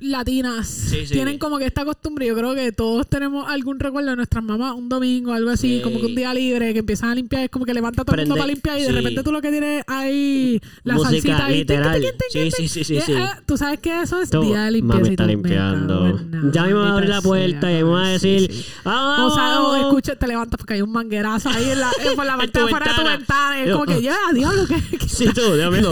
latinas 0.00 0.66
Sí, 0.66 1.06
sí. 1.06 1.12
tienen 1.12 1.38
como 1.38 1.58
que 1.58 1.66
esta 1.66 1.84
costumbre. 1.84 2.26
Yo 2.26 2.34
creo 2.34 2.54
que 2.54 2.72
todos 2.72 3.06
tenemos 3.08 3.48
algún 3.48 3.78
recuerdo 3.78 4.10
de 4.10 4.16
nuestras 4.16 4.42
mamás, 4.42 4.74
un 4.74 4.88
domingo, 4.88 5.32
algo 5.32 5.50
así, 5.50 5.76
Sí. 5.78 5.82
como 5.82 6.00
que 6.00 6.06
un 6.06 6.14
día 6.14 6.32
libre, 6.34 6.72
que 6.72 6.80
empiezan 6.80 7.10
a 7.10 7.14
limpiar, 7.14 7.44
es 7.44 7.50
como 7.50 7.64
que 7.64 7.74
levanta 7.74 8.04
todo 8.04 8.16
el 8.16 8.22
mundo 8.22 8.34
Prende- 8.34 8.38
para 8.38 8.52
limpiar 8.52 8.78
y 8.78 8.82
de 8.82 8.92
repente 8.92 9.22
tú 9.22 9.32
lo 9.32 9.40
que 9.40 9.50
tienes 9.50 9.84
ahí, 9.86 10.60
la 10.84 10.94
Música, 10.94 11.10
salsita 11.10 11.46
ahí. 11.46 11.58
literal. 11.58 12.00
tin, 12.00 12.10
tin, 12.10 12.18
tin, 12.32 12.52
Sí, 12.52 12.68
sí, 12.68 12.84
sí, 12.84 13.00
sí, 13.00 13.12
eh, 13.12 13.26
Tú 13.46 13.56
sabes 13.56 13.80
que 13.80 14.02
eso 14.02 14.20
es 14.20 14.30
Tú, 14.30 14.42
día 14.42 14.62
de 14.64 14.70
limpieza. 14.72 14.98
mami 15.02 15.10
está 15.10 15.24
me 15.26 15.32
limpiando. 15.32 16.20
Ya 16.52 16.64
mismo 16.64 16.80
va 16.80 16.88
a 16.88 16.92
abrir 16.94 17.08
la 17.08 17.20
puerta 17.22 17.66
sea, 17.68 17.78
y 17.78 17.82
vamos 17.82 18.00
a 18.08 18.18
sí, 18.18 18.28
decir. 18.30 18.64
¡Vamos! 18.84 19.32
O 19.32 19.34
sea, 19.34 19.60
o 19.60 19.76
escucha, 19.76 20.16
te 20.16 20.26
levantas 20.26 20.58
porque 20.58 20.74
hay 20.74 20.82
un 20.82 20.92
manguerazo 20.92 21.48
ahí 21.50 21.70
en 21.70 21.80
la, 21.80 21.90
eh, 21.90 22.10
por 22.16 22.24
la 22.26 22.36
parte 22.38 22.58
de 22.58 22.64
afuera 22.64 22.86
de 22.92 22.94
tu 23.02 23.08
ventana. 23.08 23.58
Y 23.58 23.68
es 23.68 23.72
como 23.72 23.84
que, 23.86 24.02
ya, 24.02 24.16
diablo, 24.34 24.66
qué 24.66 24.98
Sí, 25.08 25.26
tú, 25.34 25.40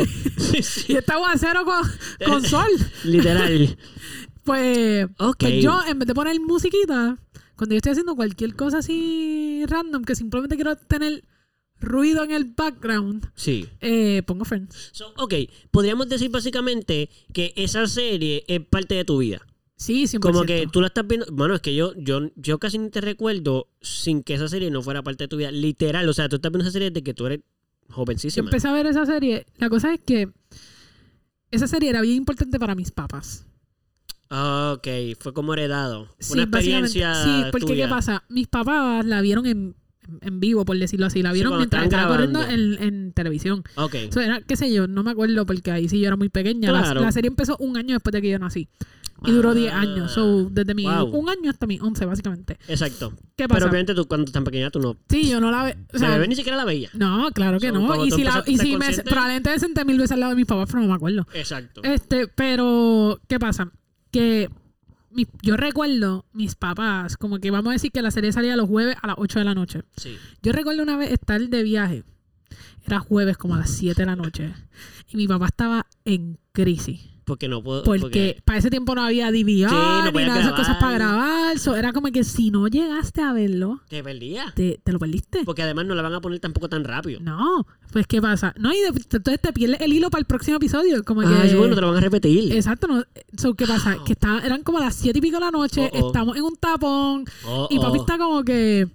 sí. 0.62 0.84
Y 0.92 0.96
este 0.96 1.12
aguacero 1.12 1.64
con, 1.64 1.82
con 2.26 2.44
sol. 2.44 2.68
Literal. 3.04 3.76
Pues, 4.48 5.06
Ok. 5.18 5.44
yo, 5.60 5.78
en 5.86 5.98
vez 5.98 6.06
de 6.08 6.14
poner 6.14 6.40
musiquita, 6.40 7.18
cuando 7.56 7.74
yo 7.74 7.76
estoy 7.76 7.92
haciendo 7.92 8.16
cualquier 8.16 8.56
cosa 8.56 8.78
así 8.78 9.62
random, 9.66 10.04
que 10.04 10.14
simplemente 10.16 10.56
quiero 10.56 10.74
tener 10.76 11.22
ruido 11.80 12.24
en 12.24 12.32
el 12.32 12.44
background, 12.56 13.30
Sí. 13.34 13.68
eh, 13.80 14.22
pongo 14.26 14.44
Friends. 14.44 14.90
So, 14.92 15.12
ok, 15.16 15.34
podríamos 15.70 16.08
decir 16.08 16.30
básicamente 16.30 17.10
que 17.32 17.52
esa 17.56 17.86
serie 17.86 18.44
es 18.48 18.60
parte 18.66 18.94
de 18.94 19.04
tu 19.04 19.18
vida. 19.18 19.40
Sí, 19.76 20.06
100%. 20.08 20.20
Como 20.20 20.42
que 20.44 20.66
tú 20.72 20.80
la 20.80 20.88
estás 20.88 21.06
viendo. 21.06 21.26
Bueno, 21.30 21.54
es 21.54 21.60
que 21.60 21.74
yo, 21.74 21.92
yo, 21.96 22.30
yo 22.34 22.58
casi 22.58 22.78
ni 22.78 22.90
te 22.90 23.00
recuerdo 23.00 23.68
sin 23.80 24.22
que 24.24 24.34
esa 24.34 24.48
serie 24.48 24.70
no 24.72 24.82
fuera 24.82 25.02
parte 25.02 25.24
de 25.24 25.28
tu 25.28 25.36
vida. 25.36 25.52
Literal. 25.52 26.08
O 26.08 26.12
sea, 26.14 26.28
tú 26.28 26.36
estás 26.36 26.50
viendo 26.50 26.64
esa 26.64 26.72
serie 26.72 26.90
desde 26.90 27.04
que 27.04 27.14
tú 27.14 27.26
eres 27.26 27.40
Yo 27.88 27.94
jovencísima. 27.94 28.46
empecé 28.46 28.66
a 28.66 28.72
ver 28.72 28.86
esa 28.86 29.06
serie. 29.06 29.46
La 29.58 29.68
cosa 29.70 29.94
es 29.94 30.00
que 30.00 30.30
esa 31.52 31.68
serie 31.68 31.90
era 31.90 32.00
bien 32.00 32.16
importante 32.16 32.58
para 32.58 32.74
mis 32.74 32.90
papás. 32.90 33.44
Ah, 34.30 34.74
ok, 34.76 34.86
fue 35.20 35.32
como 35.32 35.54
heredado. 35.54 36.08
Sí, 36.18 36.34
Una 36.34 36.46
básicamente. 36.46 36.86
experiencia. 36.88 37.14
Sí, 37.24 37.44
porque 37.50 37.66
tuya. 37.66 37.86
¿qué 37.86 37.90
pasa? 37.90 38.24
Mis 38.28 38.46
papás 38.48 39.04
la 39.06 39.20
vieron 39.22 39.46
en, 39.46 39.74
en 40.20 40.40
vivo, 40.40 40.64
por 40.64 40.78
decirlo 40.78 41.06
así. 41.06 41.22
La 41.22 41.32
vieron 41.32 41.56
mientras 41.56 41.84
estaba 41.84 42.08
corriendo 42.08 42.42
en, 42.42 42.82
en 42.82 43.12
televisión. 43.12 43.62
Ok. 43.76 43.94
Eso 43.94 44.20
era, 44.20 44.40
qué 44.42 44.56
sé 44.56 44.72
yo, 44.72 44.86
no 44.86 45.02
me 45.02 45.10
acuerdo 45.12 45.46
porque 45.46 45.70
ahí 45.70 45.88
sí 45.88 46.00
yo 46.00 46.08
era 46.08 46.16
muy 46.16 46.28
pequeña. 46.28 46.72
La- 46.72 46.82
Claro. 46.82 47.00
La, 47.00 47.12
serie 47.12 47.28
empezó 47.28 47.56
un 47.58 47.76
año 47.76 47.94
después 47.94 48.12
de 48.12 48.20
que 48.22 48.30
yo 48.30 48.38
nací. 48.38 48.68
Y 49.26 49.32
duró 49.32 49.52
10 49.52 49.72
Ah, 49.72 49.80
años. 49.80 50.12
So, 50.12 50.48
desde 50.48 50.74
mi 50.74 50.84
wow. 50.84 51.06
un 51.06 51.28
año 51.28 51.50
hasta 51.50 51.66
mi 51.66 51.80
11, 51.80 52.06
básicamente. 52.06 52.56
Exacto. 52.68 53.12
¿Qué 53.36 53.48
pasa? 53.48 53.58
Pero 53.58 53.70
obviamente 53.70 53.92
tú 53.94 54.06
cuando 54.06 54.30
tan 54.30 54.44
pequeña 54.44 54.70
tú 54.70 54.78
no. 54.78 54.96
sí, 55.08 55.28
yo 55.28 55.40
no 55.40 55.50
la 55.50 55.64
ve. 55.64 55.76
O 55.92 55.98
sea, 55.98 56.10
bebé 56.10 56.28
ni 56.28 56.36
siquiera 56.36 56.56
la 56.56 56.64
veía. 56.64 56.88
no, 56.94 57.28
claro 57.32 57.58
que 57.58 57.70
So, 57.70 57.74
no. 57.80 58.06
Y 58.06 58.12
si, 58.12 58.22
la, 58.22 58.44
y 58.46 58.58
si 58.58 58.76
me, 58.76 58.92
probablemente 59.04 59.50
me 59.50 59.58
senté 59.58 59.84
mil 59.84 59.96
veces 59.98 60.12
al 60.12 60.20
lado 60.20 60.30
de 60.30 60.36
mis 60.36 60.46
papás, 60.46 60.68
pero 60.70 60.82
no 60.82 60.88
me 60.88 60.94
acuerdo. 60.94 61.26
Exacto. 61.34 61.80
Este, 61.82 62.28
pero, 62.28 63.18
¿qué 63.26 63.40
pasa? 63.40 63.72
Mi- 65.10 65.26
yo 65.42 65.56
recuerdo 65.56 66.26
mis 66.32 66.54
papás, 66.54 67.16
como 67.16 67.38
que 67.38 67.50
vamos 67.50 67.70
a 67.70 67.72
decir 67.72 67.90
que 67.90 68.02
la 68.02 68.10
serie 68.10 68.30
salía 68.32 68.56
los 68.56 68.68
jueves 68.68 68.96
a 69.00 69.06
las 69.06 69.16
8 69.18 69.38
de 69.38 69.44
la 69.46 69.54
noche. 69.54 69.82
Sí. 69.96 70.16
Yo 70.42 70.52
recuerdo 70.52 70.82
una 70.82 70.96
vez 70.96 71.10
estar 71.12 71.40
de 71.40 71.62
viaje. 71.62 72.04
Era 72.86 72.98
jueves 73.00 73.36
como 73.36 73.54
a 73.54 73.58
las 73.58 73.70
7 73.70 74.02
de 74.02 74.06
la 74.06 74.16
noche. 74.16 74.52
Y 75.08 75.16
mi 75.16 75.26
papá 75.26 75.46
estaba 75.46 75.86
en 76.04 76.38
crisis. 76.52 77.00
Porque 77.28 77.46
no 77.48 77.62
puedo. 77.62 77.84
Porque, 77.84 78.40
para 78.44 78.58
ese 78.58 78.70
tiempo 78.70 78.94
no 78.96 79.02
había 79.04 79.30
DVR 79.30 79.68
Sí, 79.68 79.74
no 79.74 80.10
ni 80.10 80.18
nada 80.24 80.34
de 80.34 80.40
esas 80.40 80.52
cosas 80.54 80.76
para 80.78 80.94
grabar. 80.98 81.58
So, 81.58 81.76
era 81.76 81.92
como 81.92 82.10
que 82.10 82.24
si 82.24 82.50
no 82.50 82.66
llegaste 82.66 83.22
a 83.22 83.32
verlo, 83.32 83.80
Te 83.88 84.02
perdía. 84.02 84.52
te, 84.56 84.80
te 84.82 84.92
lo 84.92 84.98
perdiste. 84.98 85.44
Porque 85.44 85.62
además 85.62 85.86
no 85.86 85.94
la 85.94 86.02
van 86.02 86.14
a 86.14 86.20
poner 86.20 86.40
tampoco 86.40 86.68
tan 86.68 86.82
rápido. 86.84 87.20
No, 87.20 87.66
pues 87.92 88.06
¿qué 88.08 88.20
pasa? 88.20 88.52
No, 88.58 88.72
y 88.72 88.78
de- 88.80 88.88
entonces 88.88 89.40
te 89.40 89.52
pierdes 89.52 89.80
el 89.80 89.92
hilo 89.92 90.10
para 90.10 90.20
el 90.20 90.26
próximo 90.26 90.56
episodio. 90.56 91.04
Como 91.04 91.20
que, 91.20 91.28
Ah, 91.28 91.44
es 91.44 91.56
bueno, 91.56 91.74
te 91.74 91.80
lo 91.80 91.88
van 91.88 91.98
a 91.98 92.00
repetir. 92.00 92.52
Exacto, 92.52 92.88
no. 92.88 93.04
So, 93.36 93.54
¿qué 93.54 93.66
pasa? 93.66 93.96
Que 94.06 94.14
está, 94.14 94.40
eran 94.44 94.62
como 94.62 94.78
las 94.80 94.94
siete 94.96 95.18
y 95.18 95.22
pico 95.22 95.36
de 95.38 95.44
la 95.44 95.50
noche, 95.50 95.90
Oh, 95.92 95.98
oh. 96.04 96.06
estamos 96.08 96.36
en 96.36 96.42
un 96.44 96.56
tapón, 96.56 97.24
y 97.70 97.78
papi 97.78 97.98
oh. 97.98 98.00
está 98.00 98.16
como 98.18 98.42
que 98.42 98.88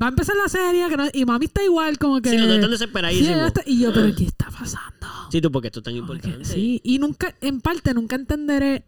va 0.00 0.06
a 0.06 0.08
empezar 0.10 0.34
la 0.36 0.48
serie, 0.48 0.88
no- 0.96 1.08
y 1.12 1.24
mami 1.24 1.46
está 1.46 1.62
igual, 1.64 1.98
como 1.98 2.20
que. 2.20 2.30
Sí, 2.30 2.36
dos 2.36 2.48
están 2.48 2.64
Sí, 2.64 2.70
desesperadísimos. 2.72 3.46
está- 3.48 3.62
y 3.66 3.80
yo, 3.80 3.92
pero 3.92 4.14
¿qué 4.14 4.24
está 4.24 4.50
pasando? 4.50 5.06
Sí, 5.30 5.40
tú, 5.40 5.50
porque 5.50 5.68
esto 5.68 5.80
es 5.80 5.84
tan 5.84 5.96
importante. 5.96 6.44
sí, 6.44 6.80
y 6.84 6.98
nunca, 6.98 7.34
en 7.40 7.60
parte, 7.60 7.92
nunca 7.94 8.16
entenderé 8.16 8.84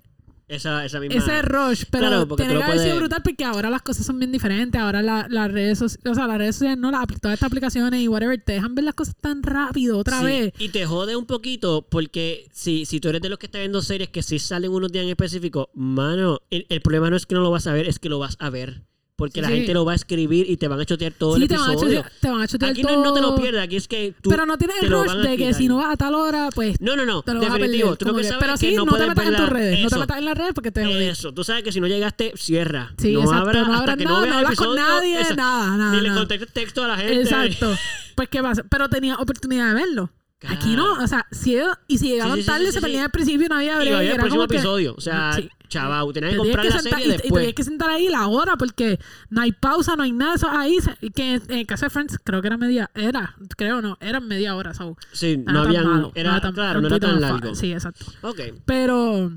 Esa, 0.49 0.85
esa 0.85 1.01
misma. 1.01 1.17
ese 1.17 1.43
rush, 1.43 1.85
pero 1.91 2.07
Claro, 2.07 2.37
tiene 2.37 2.57
que 2.57 2.63
haber 2.63 2.79
sido 2.79 2.97
brutal 2.99 3.21
porque 3.25 3.45
ahora 3.45 3.69
las 3.69 3.83
cosas 3.83 4.07
son 4.07 4.19
bien 4.21 4.31
diferentes. 4.31 4.81
Ahora 4.81 5.03
la- 5.03 5.27
las 5.29 5.51
redes 5.51 5.79
sociales, 5.79 6.07
o 6.13 6.15
sea, 6.15 6.29
las 6.29 6.39
redes 6.39 6.55
sociales, 6.55 6.79
no, 6.79 6.93
las, 6.93 7.05
todas 7.21 7.35
estas 7.35 7.49
aplicaciones 7.49 8.01
y 8.01 8.07
whatever, 8.07 8.41
te 8.41 8.53
dejan 8.53 8.75
ver 8.77 8.85
las 8.85 8.95
cosas 8.95 9.17
tan 9.17 9.43
rápido 9.43 9.99
otra 9.99 10.21
Sí, 10.21 10.25
vez. 10.25 10.53
Y 10.61 10.69
te 10.69 10.87
jode 10.87 11.17
un 11.17 11.27
poquito 11.27 11.83
porque 11.91 12.49
si, 12.53 12.85
si 12.87 13.01
tú 13.01 13.09
eres 13.09 13.23
de 13.23 13.29
los 13.29 13.41
que 13.41 13.47
está 13.47 13.59
viendo 13.59 13.83
series 13.83 14.09
que 14.11 14.23
sí 14.23 14.39
salen 14.39 14.71
unos 14.71 14.93
días 14.93 15.03
en 15.05 15.11
específico, 15.11 15.69
mano, 15.75 16.41
el, 16.51 16.67
el 16.69 16.81
problema 16.81 17.11
no 17.11 17.17
es 17.17 17.27
que 17.27 17.35
no 17.35 17.41
lo 17.41 17.51
vas 17.51 17.67
a 17.67 17.73
ver, 17.73 17.89
es 17.89 17.99
que 17.99 18.09
lo 18.09 18.21
vas 18.21 18.37
a 18.39 18.49
ver. 18.51 18.83
Porque 19.17 19.37
Sí, 19.37 19.41
la 19.41 19.49
sí. 19.49 19.55
gente 19.55 19.73
lo 19.73 19.87
va 19.87 19.93
a 19.93 19.95
escribir 19.95 20.45
y 20.51 20.59
te 20.59 20.69
van 20.69 20.79
a 20.79 20.85
chotear 20.85 21.11
todo 21.15 21.37
Sí, 21.37 21.43
el 21.45 21.49
te 21.49 21.57
van, 21.57 21.71
a 21.71 21.73
episodio. 21.73 22.05
te 22.21 22.31
van 22.31 22.43
a 22.43 22.47
chotear 22.47 22.73
Aquí 22.73 22.83
no, 22.83 23.03
no 23.03 23.15
te 23.15 23.21
lo 23.23 23.29
todo. 23.31 23.41
pierdas, 23.41 23.65
aquí 23.65 23.77
es 23.77 23.89
que 23.89 24.15
tú. 24.21 24.29
Pero 24.29 24.45
no 24.45 24.59
tienes 24.59 24.77
el 24.83 24.91
rush 24.91 25.11
de 25.13 25.37
que 25.39 25.55
si 25.55 25.69
no 25.69 25.79
vas 25.79 25.95
a 25.95 25.97
tal 25.97 26.15
hora, 26.15 26.51
pues 26.55 26.79
No, 26.83 26.97
no, 26.97 27.07
no, 27.07 27.23
te 27.23 27.33
lo 27.33 27.41
vas 27.41 27.49
a 27.49 27.55
definitivo. 27.55 27.89
perder. 27.93 27.99
Tú 27.99 28.05
lo 28.09 28.15
que 28.15 28.21
que- 28.21 28.29
sabes 28.29 28.41
pero 28.43 28.55
es 28.55 28.61
que 28.61 28.69
sí, 28.69 28.75
no, 28.77 28.85
no, 28.85 28.93
te 28.95 29.07
metas 29.07 29.27
en 29.27 29.37
tus 29.37 29.49
redes. 29.49 29.81
No 29.83 29.89
te 29.89 29.99
metas 29.99 30.19
en 30.19 30.25
las 30.27 30.37
redes 30.37 30.53
porque 30.55 30.71
te. 30.71 31.09
Eso, 31.09 31.33
tú 31.33 31.45
sabes 31.45 31.63
que 31.63 31.73
si 31.73 31.81
no 31.81 31.87
llegaste, 31.87 32.33
cierra. 32.37 32.93
Sí, 32.99 33.13
no 33.15 33.21
exacto. 33.21 33.41
abra 33.49 33.61
no 33.63 33.73
hasta 33.73 33.79
abras 33.79 33.97
que 33.97 34.05
nada, 34.05 34.17
no 34.17 34.23
veas 34.23 34.37
hablas 34.37 34.57
con 34.59 34.77
nadie, 34.77 35.21
esa- 35.21 35.35
nada, 35.35 35.77
nada. 35.79 35.93
Ni 35.97 36.01
le 36.03 36.13
contestes 36.15 36.53
texto 36.53 36.85
a 36.85 36.89
la 36.89 36.97
gente. 36.99 37.23
Exacto. 37.23 37.75
Pues, 38.17 38.29
¿qué 38.31 38.43
pasa? 38.43 38.65
Pero 38.71 38.89
tenía 38.89 39.17
oportunidad 39.17 39.69
de 39.69 39.75
verlo. 39.75 40.11
Aquí 40.49 40.75
no, 40.77 40.93
o 41.03 41.07
sea, 41.07 41.27
si 41.33 41.57
y 41.89 41.99
si 41.99 42.09
llegaban 42.09 42.37
sí, 42.37 42.43
sí, 42.43 42.47
tarde 42.47 42.67
sí, 42.67 42.73
se 42.73 42.79
sí. 42.79 42.81
perdían 42.83 43.05
al 43.05 43.11
principio 43.11 43.47
y 43.47 43.49
no 43.49 43.57
había 43.57 43.73
Y 43.75 43.77
break, 43.79 43.93
vaya 43.95 44.11
el 44.13 44.17
próximo 44.19 44.45
episodio. 44.45 44.95
O 44.97 45.01
sea, 45.01 45.39
Sí. 45.69 45.79
chaval, 45.79 46.13
tenías 46.13 46.33
que 46.33 46.39
comprar 46.39 46.63
que 46.65 46.71
la 46.71 46.79
sentar- 46.81 46.99
serie 47.01 47.07
y, 47.07 47.09
y 47.09 47.13
después. 47.13 47.33
tienes 47.41 47.55
que 47.55 47.65
sentar 47.65 47.91
ahí 47.91 48.09
la 48.09 48.27
hora 48.29 48.57
porque 48.57 48.99
no 49.31 49.41
hay 49.43 49.53
pausa, 49.53 49.97
no 49.97 50.03
hay 50.03 50.13
nada. 50.13 50.35
Eso 50.35 50.49
ahí, 50.51 50.79
y 51.01 51.11
que 51.11 51.35
en 51.35 51.51
el 51.51 51.67
caso 51.67 51.87
de 51.87 51.91
Friends 51.91 52.19
creo 52.23 52.41
que 52.41 52.47
era 52.49 52.57
media, 52.57 52.91
era, 52.95 53.35
creo 53.57 53.81
no, 53.83 53.97
era 54.01 54.21
media 54.21 54.57
hora. 54.57 54.75
So, 54.75 54.97
Sí, 55.13 55.37
no 55.37 55.53
no 55.65 55.71
era 55.71 55.83
malo, 55.83 56.13
era, 56.15 56.31
era 56.33 56.41
tan- 56.41 56.55
claro, 56.55 56.81
no 56.81 56.87
era 56.89 56.99
tan 57.01 57.21
largo. 57.21 57.55
Sí, 57.55 57.73
exacto. 57.73 58.05
Ok. 58.23 58.41
Pero 58.65 59.33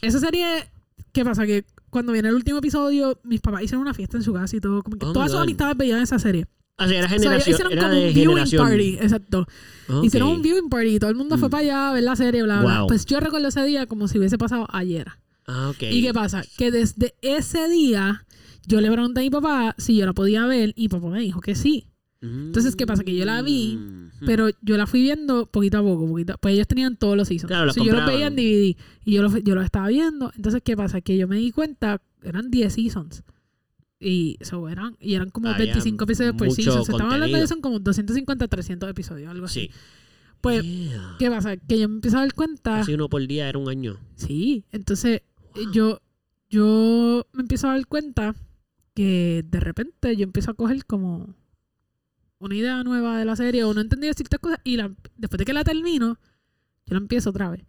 esa 0.00 0.18
serie, 0.20 0.68
¿qué 1.12 1.24
pasa? 1.24 1.46
Que 1.46 1.64
cuando 1.90 2.12
viene 2.12 2.28
el 2.28 2.34
último 2.34 2.58
episodio, 2.58 3.18
mis 3.24 3.40
papás 3.40 3.62
hicieron 3.62 3.82
una 3.82 3.94
fiesta 3.94 4.16
en 4.16 4.22
su 4.22 4.32
casa 4.32 4.56
y 4.56 4.60
todo. 4.60 4.82
Como 4.82 4.98
que 4.98 5.06
Oh, 5.06 5.12
todas 5.12 5.30
sus 5.30 5.40
amistades 5.40 5.76
veían 5.76 6.00
esa 6.02 6.18
serie. 6.18 6.46
Así 6.78 6.94
era 6.94 7.06
O 7.06 7.08
sea, 7.08 7.16
ellos 7.16 7.22
generación. 7.24 7.54
hicieron 7.54 7.72
era 7.72 7.82
como 7.84 7.94
de 7.94 8.08
un 8.08 8.12
viewing 8.14 8.28
generación. 8.28 8.66
party, 8.68 8.98
exacto. 9.00 9.46
Hicieron 10.02 10.28
un 10.28 10.42
viewing 10.42 10.68
party 10.68 10.96
y 10.96 10.98
todo 10.98 11.08
el 11.08 11.16
mundo 11.16 11.38
fue 11.38 11.48
Mm. 11.48 11.50
para 11.50 11.62
allá 11.62 11.88
a 11.88 11.92
ver 11.94 12.02
la 12.02 12.16
serie, 12.16 12.42
bla, 12.42 12.60
bla. 12.60 12.78
Wow. 12.80 12.88
Pues 12.88 13.06
yo 13.06 13.18
recuerdo 13.18 13.48
ese 13.48 13.64
día 13.64 13.86
como 13.86 14.08
si 14.08 14.18
hubiese 14.18 14.36
pasado 14.36 14.66
ayer. 14.70 15.06
Ah, 15.46 15.70
ok. 15.70 15.82
¿Y 15.90 16.02
qué 16.02 16.12
pasa? 16.12 16.42
Que 16.56 16.70
desde 16.70 17.14
ese 17.22 17.68
día 17.68 18.26
yo 18.66 18.80
le 18.80 18.90
pregunté 18.90 19.20
a 19.20 19.22
mi 19.22 19.30
papá 19.30 19.74
si 19.78 19.96
yo 19.96 20.06
la 20.06 20.12
podía 20.12 20.46
ver 20.46 20.72
y 20.76 20.88
papá 20.88 21.08
me 21.08 21.20
dijo 21.20 21.40
que 21.40 21.54
sí. 21.54 21.86
Entonces, 22.22 22.74
¿qué 22.74 22.86
pasa? 22.86 23.04
Que 23.04 23.14
yo 23.14 23.24
la 23.24 23.40
vi, 23.42 23.78
Mm. 24.20 24.24
Pero 24.24 24.48
yo 24.62 24.76
la 24.76 24.86
fui 24.86 25.02
viendo 25.02 25.46
poquito 25.46 25.78
a 25.78 25.82
poco, 25.82 26.08
poquito. 26.08 26.36
Pues 26.40 26.54
ellos 26.54 26.66
tenían 26.66 26.96
todos 26.96 27.16
los 27.16 27.28
seasons. 27.28 27.48
Claro, 27.48 27.66
los 27.66 27.74
So, 27.74 27.84
yo 27.84 27.92
los 27.92 28.06
veía 28.06 28.28
en 28.28 28.34
DVD 28.36 28.76
y 29.04 29.12
yo 29.12 29.22
los, 29.22 29.44
yo 29.44 29.54
los 29.54 29.64
estaba 29.64 29.88
viendo. 29.88 30.32
Entonces, 30.34 30.62
¿qué 30.64 30.76
pasa? 30.76 31.00
Que 31.02 31.16
yo 31.18 31.28
me 31.28 31.36
di 31.36 31.52
cuenta, 31.52 32.00
eran 32.22 32.50
10 32.50 32.72
seasons. 32.72 33.22
Y, 34.00 34.38
so, 34.40 34.68
eran, 34.68 34.96
y 35.00 35.14
eran 35.14 35.30
como 35.30 35.48
Había 35.48 35.66
25 35.66 36.04
episodios 36.04 36.34
por 36.34 36.50
season. 36.50 36.84
Se 36.84 36.92
estaban 36.92 37.12
hablando 37.12 37.38
de 37.38 37.46
son 37.46 37.60
como 37.60 37.78
250, 37.78 38.48
300 38.48 38.90
episodios, 38.90 39.30
algo 39.30 39.46
así. 39.46 39.60
Sí. 39.60 39.70
Pues, 40.40 40.62
Yeah. 40.62 41.16
¿qué 41.18 41.30
pasa? 41.30 41.56
Que 41.56 41.78
yo 41.78 41.88
me 41.88 41.96
empiezo 41.96 42.16
a 42.18 42.20
dar 42.20 42.32
cuenta. 42.32 42.80
Así 42.80 42.94
uno 42.94 43.08
por 43.08 43.26
día 43.26 43.48
era 43.48 43.58
un 43.58 43.68
año. 43.68 43.98
Sí, 44.16 44.64
entonces. 44.72 45.22
Yo, 45.72 46.00
yo 46.50 47.26
me 47.32 47.42
empiezo 47.42 47.68
a 47.68 47.72
dar 47.72 47.86
cuenta 47.86 48.34
que 48.94 49.44
de 49.48 49.60
repente 49.60 50.16
yo 50.16 50.24
empiezo 50.24 50.50
a 50.50 50.54
coger 50.54 50.84
como 50.86 51.34
una 52.38 52.54
idea 52.54 52.82
nueva 52.82 53.18
de 53.18 53.24
la 53.24 53.36
serie 53.36 53.64
o 53.64 53.74
no 53.74 53.80
entendía 53.80 54.12
ciertas 54.14 54.40
cosas 54.40 54.60
y 54.64 54.76
la- 54.76 54.92
después 55.16 55.38
de 55.38 55.44
que 55.44 55.52
la 55.52 55.64
termino, 55.64 56.18
yo 56.86 56.94
la 56.94 56.98
empiezo 56.98 57.30
otra 57.30 57.50
vez. 57.50 57.64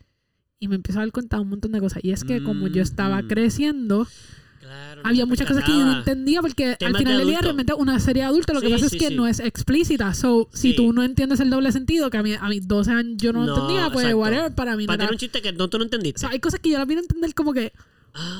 Y 0.59 0.67
me 0.67 0.75
empiezo 0.75 0.99
a 0.99 1.03
dar 1.03 1.11
cuenta 1.11 1.37
de 1.37 1.43
un 1.43 1.49
montón 1.49 1.71
de 1.71 1.79
cosas. 1.79 2.03
Y 2.03 2.11
es 2.11 2.23
que 2.23 2.41
como 2.43 2.67
yo 2.67 2.81
estaba 2.81 3.21
Mm. 3.21 3.27
creciendo, 3.27 4.07
Claro, 4.59 5.01
no 5.03 5.09
había 5.09 5.25
muchas 5.25 5.47
cosas 5.47 5.63
que 5.63 5.71
yo 5.71 5.85
no 5.85 5.97
entendía 5.99 6.41
porque 6.41 6.75
al 6.79 6.95
final 6.97 7.13
de 7.13 7.17
del 7.19 7.27
día 7.27 7.39
realmente 7.41 7.73
es 7.73 7.79
una 7.79 7.99
serie 7.99 8.23
de 8.23 8.27
adultos. 8.29 8.53
Lo 8.55 8.61
que 8.61 8.67
Sí, 8.67 8.73
pasa 8.73 8.89
sí, 8.89 8.95
es 8.97 9.01
que 9.03 9.09
sí. 9.09 9.15
no 9.15 9.27
es 9.27 9.39
explícita. 9.39 10.13
So, 10.13 10.49
si 10.53 10.75
tú 10.75 10.93
no 10.93 11.03
entiendes 11.03 11.39
el 11.39 11.49
doble 11.49 11.71
sentido, 11.71 12.09
que 12.09 12.17
a, 12.17 12.23
mí, 12.23 12.33
a 12.33 12.47
mis 12.49 12.67
12 12.67 12.91
años 12.91 13.13
yo 13.17 13.33
no, 13.33 13.45
No, 13.45 13.53
entendía, 13.55 13.89
pues 13.91 14.05
exacto. 14.05 14.17
whatever, 14.17 14.55
para 14.55 14.75
mí 14.75 14.83
no 14.83 14.87
Para 14.87 14.95
era- 14.95 15.05
tener 15.09 15.15
un 15.15 15.19
chiste 15.19 15.41
que 15.41 15.53
no, 15.53 15.67
tú 15.69 15.77
no 15.77 15.83
O 15.83 15.85
entendiste. 15.85 16.19
sea, 16.19 16.29
hay 16.29 16.39
cosas 16.39 16.59
que 16.59 16.69
yo 16.71 16.77
las 16.79 16.87
vine 16.87 16.99
a 16.99 17.03
entender 17.03 17.33
como 17.33 17.53
que 17.53 17.71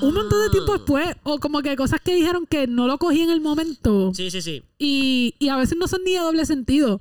un 0.02 0.14
montón 0.14 0.42
de 0.44 0.50
tiempo 0.50 0.74
Ah. 0.74 0.78
después, 0.78 1.16
o 1.24 1.40
como 1.40 1.62
que 1.62 1.76
cosas 1.76 2.02
que 2.02 2.16
dijeron 2.16 2.48
que 2.48 2.66
no 2.68 2.88
lo 2.88 2.98
cogí 2.98 3.22
en 3.22 3.30
el 3.30 3.42
momento, 3.42 4.12
Sí, 4.16 4.32
sí, 4.32 4.42
sí. 4.42 4.64
y, 4.80 5.36
y 5.40 5.50
a 5.50 5.58
veces 5.58 5.78
no 5.78 5.88
son 5.88 6.04
ni 6.04 6.14
de 6.14 6.20
doble 6.20 6.46
sentido. 6.48 7.00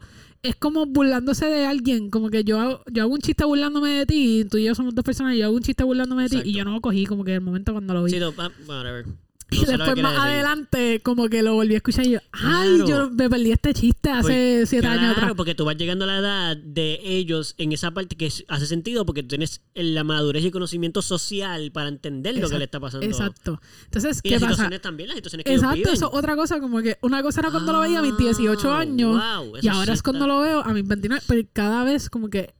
Es 0.49 0.57
como 0.57 0.86
burlándose 0.86 1.47
de 1.47 1.66
alguien, 1.66 2.11
como 2.11 2.30
que 2.30 2.44
yo 2.44 2.61
hago, 2.61 2.82
yo 2.92 3.03
hago 3.03 3.14
un 3.14 3.20
chiste 3.20 3.44
burlándome 3.44 3.90
de 3.90 4.07
ti, 4.07 4.40
y 4.40 4.44
tú 4.44 4.59
y 4.59 4.64
yo 4.64 4.74
somos 4.74 4.94
dos 4.94 5.05
personas, 5.05 5.34
y 5.34 5.38
yo 5.38 5.47
hago 5.47 5.57
un 5.57 5.62
chiste 5.62 5.82
burlándome 5.82 6.24
de 6.24 6.28
ti, 6.28 6.36
Exacto. 6.36 6.51
y 6.51 6.53
yo 6.55 6.64
no 6.64 6.72
lo 6.72 6.80
cogí 6.80 7.05
como 7.05 7.24
que 7.24 7.34
el 7.34 7.40
momento 7.40 7.72
cuando 7.72 7.94
lo 7.94 8.05
vi. 8.05 8.12
Sí, 8.12 8.18
no, 8.18 8.32
whatever. 8.66 9.07
Y 9.51 9.61
No 9.61 9.66
después 9.66 9.97
más 10.03 10.12
decir. 10.12 10.28
adelante, 10.28 11.01
como 11.05 11.28
que 11.28 11.42
lo 11.42 11.55
volví 11.55 11.74
a 11.74 11.76
escuchar 11.76 12.05
y 12.07 12.11
yo, 12.11 12.18
ay, 12.32 12.76
Claro. 12.78 12.86
yo 12.88 13.11
me 13.11 13.30
perdí 13.30 13.53
este 13.53 13.72
chiste 13.74 14.11
hace 14.11 14.57
Pues, 14.59 14.68
siete 14.70 14.86
claro, 14.86 15.01
años 15.01 15.16
atrás. 15.16 15.32
porque 15.36 15.55
tú 15.55 15.64
vas 15.64 15.76
llegando 15.76 16.05
a 16.05 16.09
la 16.09 16.18
edad 16.18 16.57
de 16.57 16.99
ellos 17.05 17.55
en 17.59 17.70
esa 17.72 17.92
parte 17.92 18.16
que 18.16 18.30
hace 18.49 18.66
sentido 18.66 19.07
porque 19.07 19.22
tú 19.22 19.28
tienes 19.28 19.61
la 19.74 20.03
madurez 20.03 20.44
y 20.44 20.51
conocimiento 20.51 21.01
social 21.01 21.70
para 21.70 21.88
entender 21.88 22.36
lo 22.38 22.49
que 22.51 22.59
le 22.59 22.64
está 22.64 22.80
pasando. 22.80 23.07
Exacto. 23.07 23.61
Entonces, 23.84 24.18
Y 24.24 24.28
¿qué 24.30 24.34
las 24.34 24.40
pasa? 24.42 24.53
situaciones 24.55 24.80
también, 24.82 25.09
las 25.09 25.16
situaciones 25.16 25.44
que 25.44 25.51
ellos 25.53 25.62
Exacto, 25.62 25.76
viven. 25.78 25.94
eso 25.94 26.11
otra 26.12 26.34
cosa, 26.36 26.59
como 26.61 26.82
que 26.82 26.99
una 27.03 27.22
cosa 27.22 27.40
era 27.40 27.51
cuando 27.53 27.72
lo 27.72 27.80
veía 27.80 28.01
a 28.01 28.03
mis 28.03 28.16
18 28.16 28.70
Ah, 28.72 28.80
años. 28.80 29.12
wow, 29.14 29.53
Y 29.62 29.68
ahora 29.68 29.86
sí 29.86 29.92
es 29.92 30.03
cuando 30.03 30.26
lo 30.26 30.40
veo 30.40 30.61
a 30.61 30.72
mis 30.74 30.86
29, 30.86 31.22
pero 31.28 31.42
cada 31.53 31.84
vez 31.84 32.11
como 32.11 32.30
que 32.30 32.53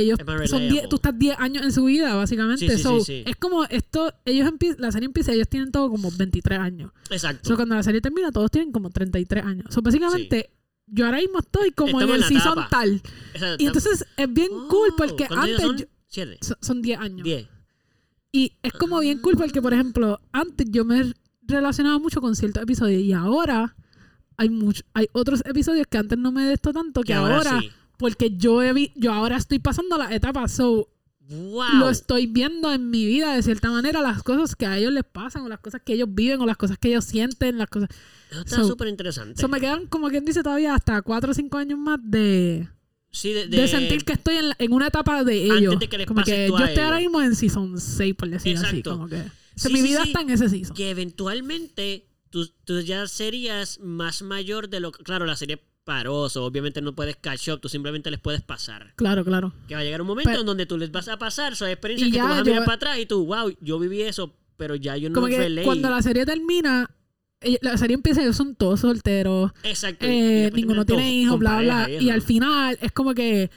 ellos 0.00 0.18
son 0.18 0.26
10, 0.26 0.50
relatable. 0.52 0.88
tú 0.88 0.96
estás 0.96 1.18
10 1.18 1.36
años 1.38 1.64
en 1.64 1.72
su 1.72 1.84
vida, 1.84 2.14
básicamente. 2.14 2.68
Sí, 2.68 2.76
sí, 2.76 2.82
So, 2.82 3.00
sí. 3.04 3.22
Es 3.26 3.36
como 3.36 3.64
esto, 3.64 4.12
ellos 4.24 4.46
empiezan, 4.48 4.80
la 4.80 4.92
serie 4.92 5.06
empieza, 5.06 5.32
ellos 5.32 5.48
tienen 5.48 5.72
todo 5.72 5.90
como 5.90 6.10
23 6.10 6.58
años. 6.58 6.92
Exacto. 7.10 7.48
So, 7.48 7.56
cuando 7.56 7.74
la 7.74 7.82
serie 7.82 8.00
termina, 8.00 8.30
todos 8.32 8.50
tienen 8.50 8.72
como 8.72 8.90
33 8.90 9.44
años. 9.44 9.66
So, 9.70 9.82
básicamente, 9.82 10.50
yo 10.86 11.06
ahora 11.06 11.18
mismo 11.18 11.38
estoy 11.40 11.70
como 11.72 12.00
Estamos 12.00 12.02
en 12.04 12.08
en 12.10 12.14
el 12.14 12.20
la 12.20 12.28
season 12.28 12.52
etapa. 12.58 12.68
tal. 12.70 13.02
Esa- 13.34 13.56
Y 13.58 13.66
entonces 13.66 14.04
es 14.16 14.32
bien 14.32 14.50
cool 14.68 14.90
Oh, 14.92 14.96
porque 14.96 15.26
¿cuántos 15.26 15.38
años 15.38 15.60
antes 15.60 15.66
son? 15.66 15.76
yo- 15.78 15.86
Siete. 16.08 16.38
so- 16.40 16.58
son 16.60 16.82
10 16.82 16.98
años. 17.00 17.24
Diez. 17.24 17.48
Y 18.32 18.52
es 18.62 18.72
como 18.72 19.00
bien 19.00 19.18
cool 19.18 19.36
porque, 19.36 19.62
por 19.62 19.72
ejemplo, 19.72 20.20
antes 20.32 20.66
yo 20.70 20.84
me 20.84 21.12
relacionaba 21.42 21.98
mucho 21.98 22.20
con 22.20 22.36
ciertos 22.36 22.62
episodios 22.62 23.00
y 23.02 23.12
ahora 23.12 23.76
hay 24.36 24.50
mucho, 24.50 24.82
hay 24.92 25.06
otros 25.12 25.42
episodios 25.46 25.86
que 25.88 25.96
antes 25.96 26.18
no 26.18 26.30
me 26.32 26.42
de 26.44 26.52
esto 26.54 26.72
tanto 26.72 27.00
que 27.00 27.06
Que 27.08 27.14
ahora 27.14 27.38
ahora, 27.38 27.60
sí. 27.60 27.70
Porque 27.96 28.36
yo 28.36 28.62
he 28.62 28.72
vi- 28.72 28.92
yo 28.96 29.12
ahora 29.12 29.36
estoy 29.36 29.58
pasando 29.58 29.96
la 29.98 30.14
etapa, 30.14 30.46
so 30.48 30.88
Wow. 31.28 31.80
lo 31.80 31.90
estoy 31.90 32.26
viendo 32.28 32.72
en 32.72 32.88
mi 32.88 33.04
vida 33.04 33.34
de 33.34 33.42
cierta 33.42 33.68
manera, 33.70 34.00
las 34.00 34.22
cosas 34.22 34.54
que 34.54 34.64
a 34.64 34.78
ellos 34.78 34.92
les 34.92 35.02
pasan 35.02 35.42
o 35.42 35.48
las 35.48 35.58
cosas 35.58 35.80
que 35.84 35.94
ellos 35.94 36.08
viven 36.12 36.40
o 36.40 36.46
las 36.46 36.56
cosas 36.56 36.78
que 36.78 36.86
ellos 36.88 37.04
sienten, 37.04 37.58
las 37.58 37.68
cosas. 37.68 37.88
Eso 38.30 38.40
está 38.42 38.56
so- 38.58 38.68
súper 38.68 38.86
interesante. 38.86 39.40
So 39.40 39.48
me 39.48 39.58
quedan 39.60 39.86
como 39.88 40.08
quien 40.08 40.24
dice 40.24 40.44
todavía 40.44 40.74
hasta 40.74 41.02
4 41.02 41.32
o 41.32 41.34
5 41.34 41.58
años 41.58 41.80
más 41.80 41.98
de, 42.00 42.68
sí, 43.10 43.32
de, 43.32 43.48
de, 43.48 43.66
sentir 43.66 44.04
que 44.04 44.12
estoy 44.12 44.36
en, 44.36 44.50
la- 44.50 44.56
en 44.60 44.72
una 44.72 44.86
etapa 44.86 45.24
de 45.24 45.42
Antes 45.50 45.58
ellos. 45.58 45.78
de 45.80 45.88
que 45.88 45.98
les 45.98 46.06
como 46.06 46.20
pase 46.20 46.30
que 46.32 46.46
tú 46.46 46.58
yo 46.58 46.64
a 46.64 46.68
estoy 46.68 46.84
ahora 46.84 47.00
ellos. 47.00 47.10
mismo 47.10 47.22
en 47.22 47.34
season 47.34 47.80
6, 47.80 48.14
por 48.14 48.28
decir 48.30 48.56
así. 48.56 48.66
Exacto. 48.66 48.90
Como 48.92 49.08
que, 49.08 49.22
Sí, 49.56 49.72
mi 49.72 49.80
sí, 49.80 49.88
vida 49.88 50.02
está 50.04 50.20
en 50.20 50.30
ese 50.30 50.48
season. 50.48 50.76
que 50.76 50.90
eventualmente 50.90 52.06
tú, 52.30 52.46
tú 52.64 52.80
ya 52.82 53.08
serías 53.08 53.80
más 53.80 54.22
mayor 54.22 54.68
de 54.68 54.78
lo 54.80 54.92
que... 54.92 55.02
Claro, 55.02 55.26
la 55.26 55.34
serie 55.36 55.60
paró, 55.86 56.28
so 56.28 56.44
obviamente 56.44 56.82
no 56.82 56.94
puedes 56.96 57.14
catch 57.16 57.48
up, 57.48 57.60
tú 57.60 57.68
simplemente 57.68 58.10
les 58.10 58.18
puedes 58.18 58.42
pasar. 58.42 58.92
Claro, 58.96 59.24
claro. 59.24 59.52
Que 59.68 59.74
va 59.76 59.80
a 59.80 59.84
llegar 59.84 60.00
un 60.00 60.08
momento 60.08 60.28
Pero- 60.28 60.40
en 60.40 60.46
donde 60.46 60.66
tú 60.66 60.76
les 60.76 60.90
vas 60.90 61.06
a 61.08 61.16
pasar, 61.16 61.54
son 61.54 61.68
experiencias 61.70 62.10
que 62.10 62.16
ya, 62.16 62.22
tú 62.24 62.28
vas 62.28 62.38
a 62.40 62.42
mirar 62.44 62.58
yo- 62.58 62.64
para 62.64 62.74
atrás 62.74 62.98
y 62.98 63.06
tú, 63.06 63.24
wow, 63.24 63.56
yo 63.60 63.78
viví 63.78 64.02
eso, 64.02 64.34
pero 64.56 64.74
ya 64.74 64.96
yo 64.96 65.08
no 65.10 65.14
Como 65.14 65.28
que 65.28 65.62
cuando 65.64 65.88
la 65.88 66.02
serie 66.02 66.26
termina, 66.26 66.90
la 67.62 67.76
serie 67.78 67.94
empieza, 67.94 68.20
ellos 68.20 68.36
son 68.36 68.56
todos 68.56 68.80
solteros, 68.80 69.52
Exacto. 69.62 70.06
eh, 70.08 70.50
ninguno 70.52 70.84
tiene 70.84 71.14
hijos, 71.14 71.38
bla, 71.38 71.60
bla. 71.60 71.88
Y 71.88 72.06
eso. 72.08 72.12
al 72.14 72.22
final 72.22 72.76
es 72.82 72.90
como 72.90 73.14
que 73.14 73.50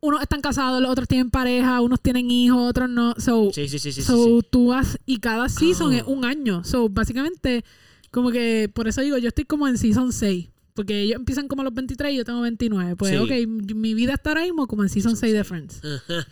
unos 0.00 0.20
están 0.20 0.40
casados, 0.40 0.82
los 0.82 0.90
otros 0.90 1.06
tienen 1.06 1.30
pareja, 1.30 1.80
unos 1.82 2.00
tienen 2.00 2.28
hijos, 2.32 2.68
otros 2.68 2.90
no. 2.90 3.14
So, 3.18 3.50
Sí, 3.52 3.68
sí, 3.68 3.78
sí, 3.78 3.92
sí. 3.92 4.02
sí, 4.02 4.02
so 4.02 4.24
sí. 4.40 4.46
tú 4.50 4.66
vas, 4.68 4.98
y 5.06 5.18
cada 5.18 5.48
season 5.48 5.92
Oh. 5.92 5.96
es 5.96 6.02
un 6.04 6.24
año. 6.24 6.64
So, 6.64 6.88
básicamente, 6.88 7.64
como 8.10 8.32
que, 8.32 8.68
por 8.74 8.88
eso 8.88 9.02
digo, 9.02 9.18
yo 9.18 9.28
estoy 9.28 9.44
como 9.44 9.68
en 9.68 9.78
season 9.78 10.12
6. 10.12 10.48
Porque 10.76 11.00
ellos 11.02 11.16
empiezan 11.16 11.48
como 11.48 11.62
a 11.62 11.64
los 11.64 11.74
23 11.74 12.12
y 12.12 12.16
yo 12.18 12.24
tengo 12.24 12.40
29. 12.42 12.94
Pues, 12.94 13.10
Sí. 13.10 13.16
ok, 13.16 13.48
mi- 13.74 13.94
vida 13.94 14.14
está 14.14 14.30
ahora 14.30 14.42
mismo 14.42 14.68
como 14.68 14.84
en 14.84 14.88
season 14.90 15.16
6 15.16 15.32
de 15.32 15.42
Friends. 15.42 15.80
Ajá. 15.84 16.26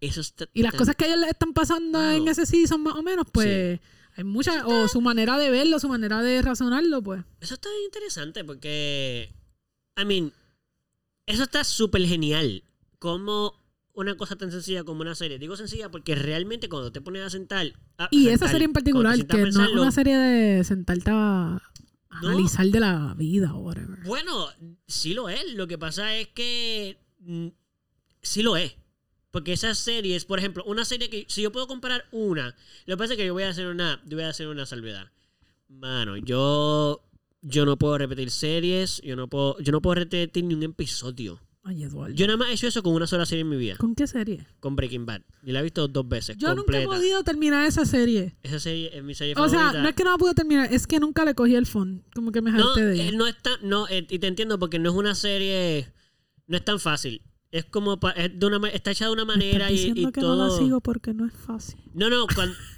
Eso 0.00 0.20
está 0.20 0.44
Y 0.52 0.62
las 0.62 0.72
tan- 0.72 0.78
cosas 0.80 0.96
que 0.96 1.04
a 1.04 1.08
ellos 1.08 1.20
les 1.20 1.30
están 1.30 1.54
pasando 1.54 2.10
en 2.10 2.28
ese 2.28 2.44
season 2.44 2.82
más 2.82 2.94
o 2.96 3.02
menos, 3.02 3.24
pues 3.32 3.80
hay 4.16 4.24
muchas, 4.24 4.62
o 4.66 4.88
su 4.88 5.00
manera 5.00 5.38
de 5.38 5.48
verlo, 5.50 5.78
su 5.78 5.88
manera 5.88 6.22
de 6.22 6.42
razonarlo, 6.42 7.02
pues. 7.02 7.24
Eso 7.40 7.54
está 7.54 7.70
bien 7.70 7.84
interesante 7.86 8.44
porque, 8.44 9.32
I 9.98 10.04
mean, 10.04 10.32
eso 11.26 11.44
está 11.44 11.64
súper 11.64 12.02
genial. 12.06 12.62
Como 12.98 13.54
una 13.94 14.14
cosa 14.16 14.36
tan 14.36 14.50
sencilla 14.50 14.84
como 14.84 15.00
una 15.00 15.14
serie. 15.14 15.38
Digo 15.38 15.56
sencilla 15.56 15.90
porque 15.90 16.14
realmente 16.14 16.68
cuando 16.68 16.92
te 16.92 17.00
pones 17.00 17.22
a 17.22 17.30
sentar... 17.30 17.72
a 17.96 18.08
Y 18.10 18.24
esa 18.28 18.30
sentar, 18.32 18.50
serie 18.50 18.64
en 18.66 18.72
particular, 18.74 19.26
que 19.26 19.36
no 19.38 19.64
es 19.64 19.70
una 19.72 19.90
serie 19.92 20.16
de 20.18 20.64
sentarte 20.64 21.10
a 21.12 21.62
No. 22.22 22.28
analizar 22.28 22.66
de 22.66 22.80
la 22.80 23.14
vida 23.16 23.54
o 23.54 23.58
whatever. 23.60 23.98
Bueno, 24.04 24.48
sí 24.86 25.14
lo 25.14 25.28
es. 25.28 25.54
Lo 25.54 25.66
que 25.66 25.78
pasa 25.78 26.16
es 26.16 26.28
que 26.28 26.98
mm, 27.20 27.48
sí 28.22 28.42
lo 28.42 28.56
es. 28.56 28.76
Porque 29.30 29.52
esas 29.52 29.78
series, 29.78 30.24
por 30.24 30.38
ejemplo, 30.38 30.64
una 30.64 30.84
serie 30.84 31.10
que 31.10 31.26
si 31.28 31.42
yo 31.42 31.52
puedo 31.52 31.66
comparar 31.66 32.06
una, 32.10 32.56
lo 32.86 32.94
que 32.94 32.98
pasa 32.98 33.12
es 33.12 33.18
que 33.18 33.26
yo 33.26 33.34
voy 33.34 33.42
a 33.42 33.50
hacer 33.50 33.66
una, 33.66 34.02
yo 34.06 34.16
voy 34.16 34.24
a 34.24 34.30
hacer 34.30 34.48
una 34.48 34.64
salvedad. 34.64 35.12
Mano, 35.68 36.16
yo 36.16 37.02
yo 37.42 37.66
no 37.66 37.76
puedo 37.76 37.98
repetir 37.98 38.30
series, 38.30 39.00
yo 39.02 39.14
no 39.14 39.28
puedo 39.28 39.58
yo 39.60 39.72
no 39.72 39.82
puedo 39.82 39.96
repetir 39.96 40.44
ni 40.44 40.54
un 40.54 40.62
episodio. 40.62 41.40
Ay, 41.68 41.82
Eduardo. 41.82 42.14
Yo 42.14 42.26
nada 42.28 42.36
más 42.36 42.48
he 42.48 42.52
hecho 42.52 42.68
eso 42.68 42.80
con 42.82 42.94
una 42.94 43.06
sola 43.08 43.26
serie 43.26 43.42
en 43.42 43.48
mi 43.48 43.56
vida, 43.56 43.76
¿Con 43.76 43.94
qué 43.96 44.06
serie? 44.06 44.46
con 44.60 44.76
Breaking 44.76 45.04
Bad. 45.04 45.22
Y 45.42 45.50
la 45.52 45.60
he 45.60 45.62
visto 45.64 45.88
dos 45.88 46.08
veces, 46.08 46.36
Yo 46.38 46.54
nunca 46.54 46.80
he 46.80 46.84
podido 46.84 47.24
terminar 47.24 47.66
esa 47.66 47.84
serie. 47.84 48.36
Esa 48.44 48.60
serie 48.60 48.96
es 48.96 49.02
mi 49.02 49.14
serie 49.14 49.32
O 49.34 49.36
favorita. 49.36 49.72
sea, 49.72 49.82
no 49.82 49.88
es 49.88 49.94
que 49.96 50.04
no 50.04 50.12
la 50.12 50.18
pude 50.18 50.34
terminar, 50.34 50.72
es 50.72 50.86
que 50.86 51.00
nunca 51.00 51.24
le 51.24 51.34
cogí 51.34 51.56
el 51.56 51.66
phone. 51.66 52.04
Como 52.14 52.30
que 52.30 52.40
me 52.40 52.52
No, 52.52 52.68
harté 52.70 52.84
de 52.84 52.96
eh, 53.00 53.08
ella. 53.08 53.18
no 53.18 53.26
es 53.26 53.36
tan, 53.42 53.54
no, 53.68 53.88
eh, 53.88 54.06
y 54.08 54.18
te 54.20 54.26
entiendo 54.28 54.58
porque 54.60 54.78
no 54.78 54.90
es 54.90 54.96
una 54.96 55.14
serie, 55.16 55.88
no 56.46 56.56
es 56.56 56.64
tan 56.64 56.78
fácil. 56.78 57.22
Es 57.50 57.64
como, 57.64 57.98
pa- 57.98 58.10
es 58.12 58.38
de 58.38 58.46
una, 58.46 58.68
está 58.68 58.90
hecha 58.90 59.06
de 59.06 59.12
una 59.12 59.24
Me 59.24 59.32
estás 59.34 59.44
manera 59.46 59.70
y, 59.70 59.74
diciendo 59.74 60.00
y 60.02 60.12
que 60.12 60.20
todo. 60.20 60.36
no 60.36 60.48
la 60.48 60.56
sigo 60.56 60.80
porque 60.80 61.14
no 61.14 61.26
es 61.26 61.32
fácil. 61.32 61.80
No, 61.94 62.10
no, 62.10 62.26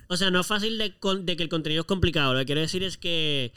o 0.08 0.16
sea, 0.16 0.30
no 0.30 0.40
es 0.40 0.46
fácil 0.46 0.78
de, 0.78 0.98
con- 0.98 1.26
de 1.26 1.36
que 1.36 1.42
el 1.42 1.48
contenido 1.48 1.80
es 1.82 1.86
complicado. 1.86 2.32
Lo 2.32 2.38
que 2.40 2.46
quiero 2.46 2.60
decir 2.62 2.82
es 2.82 2.96
que, 2.96 3.52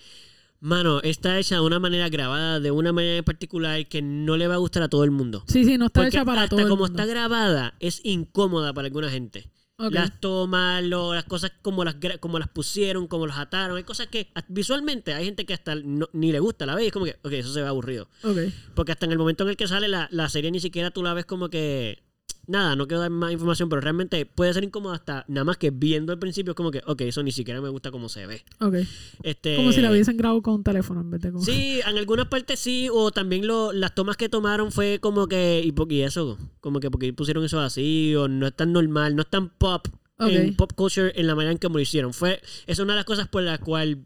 mano, 0.62 1.02
está 1.02 1.38
hecha 1.38 1.56
de 1.56 1.62
una 1.62 1.80
manera 1.80 2.08
grabada, 2.10 2.60
de 2.60 2.72
una 2.72 2.94
manera 2.94 3.18
en 3.18 3.24
particular 3.26 3.86
que 3.88 4.02
no 4.02 4.38
le 4.38 4.48
va 4.48 4.54
a 4.56 4.58
gustar 4.58 4.84
a 4.84 4.88
todo 4.90 5.04
el 5.04 5.12
mundo. 5.12 5.44
Sí, 5.48 5.66
sí, 5.66 5.78
no 5.78 5.88
está 5.88 6.02
Porque 6.02 6.16
hecha 6.18 6.24
para 6.26 6.44
hasta 6.44 6.52
todo 6.52 6.62
el 6.62 6.70
como 6.70 6.84
mundo. 6.86 7.02
está 7.02 7.06
grabada, 7.12 7.74
es 7.80 8.00
incómoda 8.06 8.74
para 8.74 8.86
alguna 8.88 9.10
gente. 9.10 9.50
Las 9.90 10.20
tomas, 10.22 10.84
lo- 10.84 11.16
las 11.16 11.24
cosas 11.24 11.52
como 11.64 11.84
las, 11.84 11.96
como 12.20 12.38
las 12.38 12.48
pusieron, 12.50 13.08
como 13.08 13.26
las 13.26 13.40
ataron. 13.40 13.78
Hay 13.78 13.84
cosas 13.84 14.06
que 14.08 14.32
visualmente 14.48 15.12
hay 15.16 15.26
gente 15.26 15.44
que 15.48 15.56
hasta 15.56 15.74
no- 15.74 16.08
ni 16.14 16.32
le 16.32 16.40
gusta 16.40 16.68
la 16.68 16.76
ve 16.76 16.84
y 16.84 16.88
es 16.88 16.94
como 16.94 17.06
que, 17.06 17.18
ok, 17.24 17.32
eso 17.32 17.52
se 17.52 17.64
ve 17.64 17.68
aburrido. 17.68 18.08
Ok. 18.24 18.38
Porque 18.76 18.92
hasta 18.92 19.08
en 19.08 19.14
el 19.14 19.18
momento 19.18 19.44
en 19.44 19.50
el 19.50 19.58
que 19.58 19.68
sale 19.68 19.88
la, 19.88 20.08
la 20.12 20.30
serie 20.30 20.52
ni 20.52 20.60
siquiera 20.60 20.92
tú 20.92 21.02
la 21.02 21.16
ves 21.16 21.26
como 21.26 21.50
que... 21.50 22.04
Nada, 22.48 22.76
no 22.76 22.88
quiero 22.88 23.02
dar 23.02 23.10
más 23.10 23.32
información, 23.32 23.70
pero 23.70 23.82
realmente 23.82 24.26
puede 24.26 24.54
ser 24.54 24.64
incómodo 24.64 24.94
hasta 24.94 25.26
nada 25.28 25.46
más 25.46 25.58
que 25.58 25.72
viendo 25.72 26.12
al 26.12 26.20
principio 26.20 26.52
es 26.52 26.56
como 26.56 26.72
que, 26.72 26.82
ok, 26.86 27.02
eso 27.02 27.24
ni 27.24 27.32
siquiera 27.32 27.62
me 27.62 27.70
gusta 27.70 27.92
cómo 27.92 28.10
se 28.10 28.26
ve. 28.26 28.44
Ok. 28.60 28.76
Este, 29.24 29.56
Como 29.56 29.72
si 29.72 29.82
la 29.82 29.92
hubiesen 29.92 30.18
grabado 30.18 30.42
con 30.42 30.56
un 30.56 30.64
teléfono 30.64 31.02
en 31.02 31.12
vez 31.12 31.22
de 31.22 31.32
con... 31.32 31.44
Sí, 31.44 31.80
en 31.88 31.98
algunas 31.98 32.28
partes 32.28 32.60
sí, 32.60 32.90
o 32.92 33.12
también 33.12 33.48
lo, 33.48 33.72
las 33.72 33.96
tomas 33.96 34.18
que 34.18 34.30
tomaron 34.30 34.72
fue 34.72 35.00
como 35.00 35.28
que, 35.28 35.62
y, 35.64 35.94
y 35.94 36.02
eso, 36.02 36.38
como 36.60 36.80
que 36.80 36.90
porque 36.90 37.14
pusieron 37.14 37.44
eso 37.44 37.60
así, 37.60 38.16
o 38.16 38.28
no 38.28 38.48
es 38.48 38.56
tan 38.56 38.74
normal, 38.74 39.16
no 39.16 39.22
es 39.22 39.30
tan 39.30 39.50
pop 39.50 39.88
en 40.30 40.56
pop 40.56 40.74
culture 40.74 41.12
en 41.16 41.28
la 41.28 41.36
manera 41.36 41.52
en 41.52 41.58
que 41.58 41.68
me 41.70 41.76
lo 41.76 41.80
hicieron. 41.80 42.14
Fue, 42.14 42.42
es 42.68 42.80
una 42.80 42.94
de 42.94 42.98
las 42.98 43.06
cosas 43.06 43.28
por 43.28 43.44
la 43.44 43.58
cual 43.58 44.06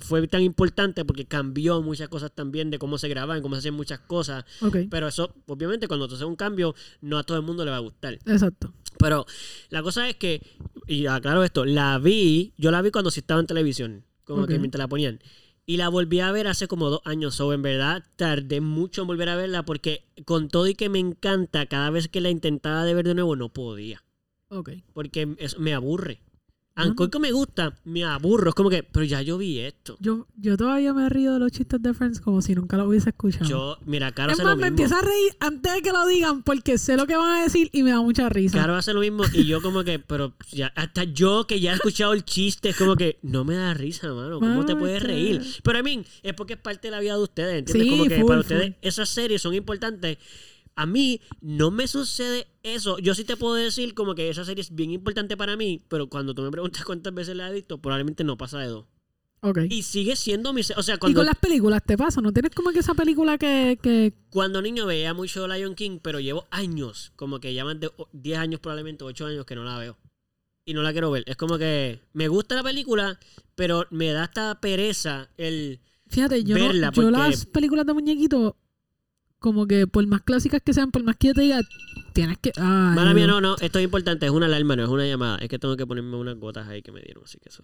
fue 0.00 0.26
tan 0.28 0.42
importante 0.42 1.04
porque 1.04 1.26
cambió 1.26 1.82
muchas 1.82 2.08
cosas 2.08 2.32
también 2.34 2.70
de 2.70 2.78
cómo 2.78 2.98
se 2.98 3.08
grababan, 3.08 3.42
cómo 3.42 3.54
se 3.54 3.60
hacían 3.60 3.74
muchas 3.74 4.00
cosas. 4.00 4.44
Pero 4.90 5.08
eso, 5.08 5.34
obviamente, 5.46 5.88
cuando 5.88 6.08
tú 6.08 6.14
haces 6.14 6.26
un 6.26 6.36
cambio, 6.36 6.74
no 7.00 7.18
a 7.18 7.24
todo 7.24 7.36
el 7.36 7.42
mundo 7.44 7.64
le 7.64 7.70
va 7.70 7.76
a 7.76 7.80
gustar. 7.80 8.14
Exacto. 8.26 8.72
Pero 8.98 9.26
la 9.70 9.82
cosa 9.82 10.08
es 10.08 10.16
que, 10.16 10.42
y 10.86 11.06
aclaro 11.06 11.44
esto, 11.44 11.64
la 11.64 11.98
vi, 11.98 12.52
yo 12.58 12.70
la 12.70 12.82
vi 12.82 12.90
cuando 12.90 13.10
sí 13.10 13.20
estaba 13.20 13.40
en 13.40 13.46
televisión, 13.46 14.04
como 14.24 14.42
que 14.46 14.54
mientras 14.60 14.78
la 14.80 14.88
ponían. 14.88 15.20
Y 15.66 15.76
la 15.76 15.88
volví 15.90 16.20
a 16.20 16.32
ver 16.32 16.46
hace 16.48 16.66
como 16.66 16.88
dos 16.88 17.00
años, 17.04 17.38
o 17.40 17.52
en 17.52 17.60
verdad 17.62 18.02
tardé 18.16 18.60
mucho 18.62 19.02
en 19.02 19.06
volver 19.06 19.28
a 19.28 19.36
verla 19.36 19.64
porque 19.64 20.06
con 20.24 20.48
todo 20.48 20.66
y 20.66 20.74
que 20.74 20.88
me 20.88 20.98
encanta, 20.98 21.66
cada 21.66 21.90
vez 21.90 22.08
que 22.08 22.22
la 22.22 22.30
intentaba 22.30 22.84
de 22.84 22.94
ver 22.94 23.06
de 23.06 23.14
nuevo 23.14 23.36
no 23.36 23.50
podía. 23.52 24.02
Ok. 24.48 24.70
Porque 24.94 25.34
es- 25.38 25.58
me 25.58 25.74
aburre. 25.74 26.22
Que 27.10 27.18
me 27.18 27.32
gusta, 27.32 27.74
me 27.84 28.04
aburro. 28.04 28.50
Es 28.50 28.54
como 28.54 28.70
que, 28.70 28.82
pero 28.82 29.04
ya 29.04 29.20
yo 29.22 29.36
vi 29.38 29.58
esto. 29.58 29.96
Yo, 30.00 30.26
yo 30.36 30.56
todavía 30.56 30.92
me 30.94 31.08
río 31.08 31.32
de 31.34 31.38
los 31.40 31.50
chistes 31.52 31.82
de 31.82 31.92
Friends 31.94 32.20
como 32.20 32.40
si 32.42 32.54
nunca 32.54 32.76
lo 32.76 32.86
hubiese 32.88 33.08
escuchado. 33.10 33.44
Yo, 33.48 33.78
mira, 33.84 34.12
Caro 34.12 34.32
es 34.32 34.38
hace 34.38 34.44
más, 34.44 34.52
lo 34.52 34.56
me 34.60 34.70
mismo. 34.70 34.84
empiezo 34.84 34.96
a 34.96 35.06
reír 35.06 35.32
antes 35.40 35.74
de 35.74 35.82
que 35.82 35.92
lo 35.92 36.06
digan 36.06 36.42
porque 36.42 36.78
sé 36.78 36.96
lo 36.96 37.06
que 37.06 37.16
van 37.16 37.40
a 37.40 37.42
decir 37.42 37.68
y 37.72 37.82
me 37.82 37.90
da 37.90 38.00
mucha 38.00 38.28
risa. 38.28 38.58
Caro 38.58 38.76
hace 38.76 38.92
lo 38.94 39.00
mismo 39.00 39.24
y 39.32 39.44
yo 39.44 39.60
como 39.60 39.82
que, 39.84 39.98
pero 39.98 40.34
ya, 40.52 40.68
hasta 40.76 41.04
yo 41.04 41.46
que 41.46 41.60
ya 41.60 41.72
he 41.72 41.74
escuchado 41.74 42.12
el 42.12 42.24
chiste, 42.24 42.68
es 42.70 42.76
como 42.76 42.94
que 42.96 43.18
no 43.22 43.44
me 43.44 43.56
da 43.56 43.74
risa, 43.74 44.12
mano. 44.14 44.38
¿Cómo 44.38 44.64
te 44.64 44.76
puedes 44.76 45.02
que- 45.02 45.08
reír? 45.08 45.42
Pero 45.62 45.78
a 45.78 45.82
mí, 45.82 46.04
es 46.22 46.34
porque 46.34 46.52
es 46.54 46.60
parte 46.60 46.88
de 46.88 46.92
la 46.92 47.00
vida 47.00 47.16
de 47.16 47.22
ustedes, 47.22 47.58
¿entiendes? 47.58 47.82
Sí, 47.84 47.90
como 47.90 48.08
que 48.08 48.20
full, 48.20 48.28
para 48.28 48.40
ustedes 48.40 48.74
esas 48.82 49.08
series 49.08 49.42
son 49.42 49.54
importantes. 49.54 50.18
A 50.80 50.86
mí 50.86 51.20
no 51.40 51.70
me 51.72 51.88
sucede 51.88 52.46
eso. 52.62 52.98
Yo 53.00 53.14
sí 53.14 53.24
te 53.24 53.36
puedo 53.36 53.54
decir 53.54 53.94
como 53.94 54.14
que 54.14 54.28
esa 54.28 54.44
serie 54.44 54.62
es 54.62 54.72
bien 54.74 54.92
importante 54.92 55.36
para 55.36 55.56
mí, 55.56 55.82
pero 55.88 56.08
cuando 56.08 56.34
tú 56.34 56.42
me 56.42 56.50
preguntas 56.52 56.84
cuántas 56.84 57.12
veces 57.12 57.34
la 57.34 57.50
he 57.50 57.52
visto, 57.52 57.78
probablemente 57.78 58.22
no 58.22 58.36
pasa 58.38 58.58
de 58.60 58.68
dos. 58.68 58.84
Ok. 59.40 59.58
Y 59.70 59.82
sigue 59.82 60.14
siendo 60.16 60.52
mi... 60.52 60.60
O 60.76 60.82
sea, 60.82 60.94
Y 60.94 61.14
con 61.14 61.26
las 61.26 61.36
películas 61.36 61.82
te 61.84 61.96
pasa, 61.96 62.20
¿no 62.20 62.32
tienes 62.32 62.52
como 62.52 62.70
que 62.70 62.78
esa 62.80 62.94
película 62.94 63.38
que, 63.38 63.78
que 63.82 64.12
cuando 64.30 64.62
niño 64.62 64.86
veía 64.86 65.14
mucho 65.14 65.48
Lion 65.48 65.74
King, 65.74 65.98
pero 66.02 66.20
llevo 66.20 66.46
años, 66.50 67.12
como 67.16 67.38
que 67.40 67.54
ya 67.54 67.64
más 67.64 67.78
de 67.80 67.88
o- 67.96 68.08
10 68.12 68.38
años 68.38 68.60
probablemente, 68.60 69.02
8 69.04 69.26
años 69.26 69.44
que 69.46 69.54
no 69.56 69.64
la 69.64 69.78
veo. 69.78 69.96
Y 70.64 70.74
no 70.74 70.82
la 70.82 70.92
quiero 70.92 71.10
ver. 71.10 71.24
Es 71.26 71.36
como 71.36 71.56
que 71.58 72.00
me 72.12 72.28
gusta 72.28 72.54
la 72.56 72.62
película, 72.62 73.18
pero 73.54 73.86
me 73.90 74.12
da 74.12 74.24
esta 74.24 74.60
pereza 74.60 75.28
el... 75.36 75.80
Fíjate, 76.08 76.44
yo, 76.44 76.56
no- 76.56 76.66
Verla, 76.66 76.92
yo 76.92 77.02
porque- 77.02 77.10
las 77.18 77.46
películas 77.46 77.86
de 77.86 77.94
muñequitos, 77.94 78.54
como 79.38 79.66
que 79.66 79.86
por 79.86 80.06
más 80.06 80.22
clásicas 80.22 80.60
que 80.62 80.72
sean, 80.72 80.90
por 80.90 81.02
más 81.04 81.16
que 81.16 81.28
yo 81.28 81.34
te 81.34 81.42
diga, 81.42 81.60
tienes 82.12 82.38
que. 82.38 82.52
Ay, 82.56 82.94
Mala 82.96 83.14
mía, 83.14 83.26
no, 83.26 83.40
no, 83.40 83.56
esto 83.60 83.78
es 83.78 83.84
importante, 83.84 84.26
es 84.26 84.32
una 84.32 84.46
alarma, 84.46 84.76
no 84.76 84.82
es 84.84 84.88
una 84.88 85.06
llamada. 85.06 85.38
Es 85.38 85.48
que 85.48 85.58
tengo 85.58 85.76
que 85.76 85.86
ponerme 85.86 86.16
unas 86.16 86.36
gotas 86.38 86.66
ahí 86.68 86.82
que 86.82 86.92
me 86.92 87.00
dieron, 87.00 87.24
así 87.24 87.38
que 87.38 87.48
eso... 87.48 87.62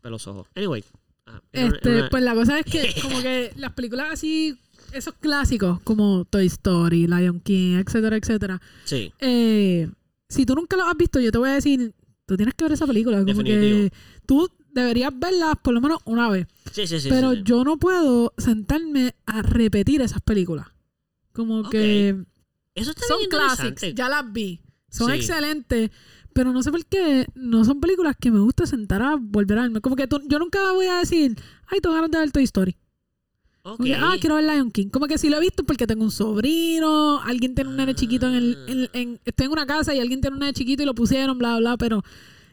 Para 0.00 0.10
los 0.12 0.26
ojos. 0.26 0.46
Anyway. 0.54 0.82
ajá, 1.26 1.42
Este, 1.52 1.98
una- 2.00 2.08
Pues 2.10 2.22
la 2.22 2.34
cosa 2.34 2.58
es 2.58 2.64
que, 2.66 2.94
como 3.02 3.20
que 3.22 3.52
las 3.56 3.72
películas 3.72 4.08
así, 4.12 4.58
esos 4.92 5.14
clásicos, 5.14 5.80
como 5.82 6.24
Toy 6.24 6.46
Story, 6.46 7.06
Lion 7.06 7.40
King, 7.40 7.76
etcétera, 7.84 8.16
etcétera. 8.16 8.60
Sí, 8.84 9.12
eh, 9.20 9.90
si 10.28 10.46
tú 10.46 10.54
nunca 10.54 10.76
lo 10.76 10.84
has 10.86 10.96
visto, 10.96 11.20
yo 11.20 11.30
te 11.32 11.38
voy 11.38 11.50
a 11.50 11.54
decir, 11.54 11.92
tú 12.26 12.36
tienes 12.36 12.54
que 12.54 12.64
ver 12.64 12.72
esa 12.72 12.86
película. 12.86 13.18
Como 13.18 13.26
Definitivo. 13.42 13.60
que 13.90 13.92
tú 14.26 14.50
deberías 14.72 15.12
verla 15.18 15.54
por 15.56 15.74
lo 15.74 15.80
menos 15.80 15.98
una 16.04 16.28
vez. 16.30 16.46
sí, 16.72 16.86
sí, 16.86 17.00
sí. 17.00 17.08
pero 17.08 17.32
sí, 17.32 17.38
sí. 17.38 17.42
yo 17.44 17.64
no 17.64 17.76
puedo 17.78 18.32
sentarme 18.38 19.14
a 19.26 19.42
repetir 19.42 20.00
esas 20.02 20.20
películas. 20.22 20.66
Como 21.32 21.68
que 21.68 22.16
Eso 22.74 22.90
está 22.90 23.06
son 23.06 23.18
bien 23.18 23.30
ya 23.94 24.08
las 24.08 24.32
vi. 24.32 24.60
Son 24.90 25.08
Sí. 25.10 25.16
excelentes. 25.16 25.90
Pero 26.32 26.52
no 26.52 26.62
sé 26.62 26.70
por 26.70 26.84
qué 26.86 27.26
no 27.34 27.64
son 27.64 27.80
películas 27.80 28.14
que 28.18 28.30
me 28.30 28.38
gusta 28.38 28.64
sentar 28.66 29.02
a 29.02 29.16
volver 29.16 29.58
a 29.58 29.62
verme. 29.62 29.80
Como 29.80 29.96
que 29.96 30.06
tú- 30.06 30.22
yo 30.28 30.38
nunca 30.38 30.72
voy 30.72 30.86
a 30.86 30.98
decir, 30.98 31.36
ay, 31.66 31.80
tengo 31.80 31.94
ganas 31.94 32.10
de 32.10 32.18
ver 32.18 32.30
Toy 32.30 32.44
Story. 32.44 32.76
Ok. 33.62 33.76
Como 33.76 33.84
que, 33.84 33.94
ah, 33.94 34.14
quiero 34.20 34.36
ver 34.36 34.44
Lion 34.44 34.70
King. 34.70 34.88
Como 34.88 35.06
que 35.06 35.18
si 35.18 35.28
lo 35.28 35.36
he 35.36 35.40
visto 35.40 35.64
porque 35.64 35.86
tengo 35.86 36.04
un 36.04 36.10
sobrino, 36.12 37.20
alguien 37.20 37.54
tiene 37.54 37.70
un 37.70 37.76
nene 37.76 37.94
chiquito 37.94 38.26
en 38.28 38.34
el... 38.34 38.58
en- 38.68 38.90
en- 38.92 39.20
estoy 39.24 39.46
en 39.46 39.52
una 39.52 39.66
casa 39.66 39.92
y 39.94 39.98
alguien 40.00 40.20
tiene 40.20 40.34
un 40.34 40.40
nene 40.40 40.52
chiquito 40.52 40.82
y 40.82 40.86
lo 40.86 40.94
pusieron, 40.94 41.36
bla, 41.38 41.58
bla, 41.58 41.76
pero... 41.76 42.02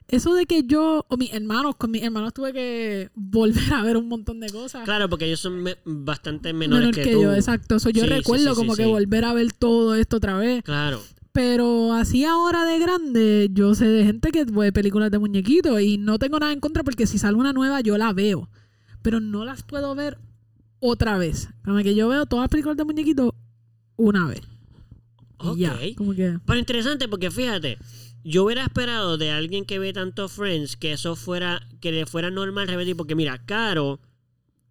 Eso 0.09 0.33
de 0.35 0.45
que 0.45 0.63
yo, 0.63 1.05
o 1.09 1.17
mis 1.17 1.33
hermanos, 1.33 1.75
con 1.75 1.91
mis 1.91 2.01
hermanos 2.01 2.33
tuve 2.33 2.53
que 2.53 3.09
volver 3.13 3.73
a 3.73 3.83
ver 3.83 3.97
un 3.97 4.07
montón 4.07 4.39
de 4.39 4.49
cosas. 4.49 4.85
Claro, 4.85 5.09
porque 5.09 5.25
ellos 5.25 5.41
son 5.41 5.61
me- 5.61 5.77
bastante 5.83 6.53
menores 6.53 6.81
menor 6.87 6.95
que, 6.95 7.03
que, 7.03 7.11
tú. 7.11 7.23
yo, 7.23 7.33
exacto. 7.35 7.75
Eso 7.75 7.89
yo 7.89 8.03
Sí, 8.03 8.07
recuerdo 8.09 8.51
sí, 8.51 8.55
como 8.55 8.75
que 8.75 8.85
volver 8.85 9.25
a 9.25 9.33
ver 9.33 9.51
todo 9.53 9.95
esto 9.95 10.17
otra 10.17 10.37
vez. 10.37 10.63
Claro. 10.63 11.01
Pero 11.33 11.93
así 11.93 12.23
ahora 12.25 12.63
de 12.65 12.79
grande, 12.79 13.49
yo 13.51 13.75
sé 13.75 13.85
de 13.87 14.05
gente 14.05 14.31
que 14.31 14.45
ve 14.45 14.71
películas 14.71 15.11
de 15.11 15.19
muñequitos 15.19 15.79
y 15.81 15.97
no 15.97 16.17
tengo 16.19 16.39
nada 16.39 16.53
en 16.53 16.59
contra 16.61 16.83
porque 16.83 17.05
si 17.05 17.17
sale 17.19 17.35
una 17.37 17.51
nueva 17.53 17.81
yo 17.81 17.97
la 17.97 18.13
veo. 18.13 18.49
Pero 19.01 19.19
no 19.19 19.43
las 19.45 19.61
puedo 19.63 19.93
ver 19.93 20.17
otra 20.79 21.17
vez. 21.17 21.49
Como 21.65 21.77
que 21.83 21.93
yo 21.95 22.07
veo 22.07 22.25
todas 22.25 22.43
las 22.43 22.49
películas 22.49 22.77
de 22.77 22.85
muñequitos 22.85 23.33
una 23.97 24.25
vez. 24.25 24.41
Ok. 25.37 25.57
ya. 25.57 25.77
Como 25.95 26.13
que. 26.15 26.39
Pero 26.45 26.59
interesante 26.59 27.07
porque 27.07 27.29
fíjate, 27.29 27.77
yo 28.29 28.43
hubiera 28.45 28.63
esperado 28.63 29.17
de 29.17 29.31
alguien 29.31 29.65
que 29.65 29.79
ve 29.79 29.93
tanto 29.93 30.27
Friends 30.27 30.75
que 30.77 30.91
eso 30.93 31.15
fuera, 31.15 31.67
que 31.81 31.91
le 31.91 32.05
fuera 32.05 32.29
normal 32.29 32.67
repetir, 32.67 32.95
porque 32.97 33.15
mira, 33.15 33.45
Caro, 33.45 33.99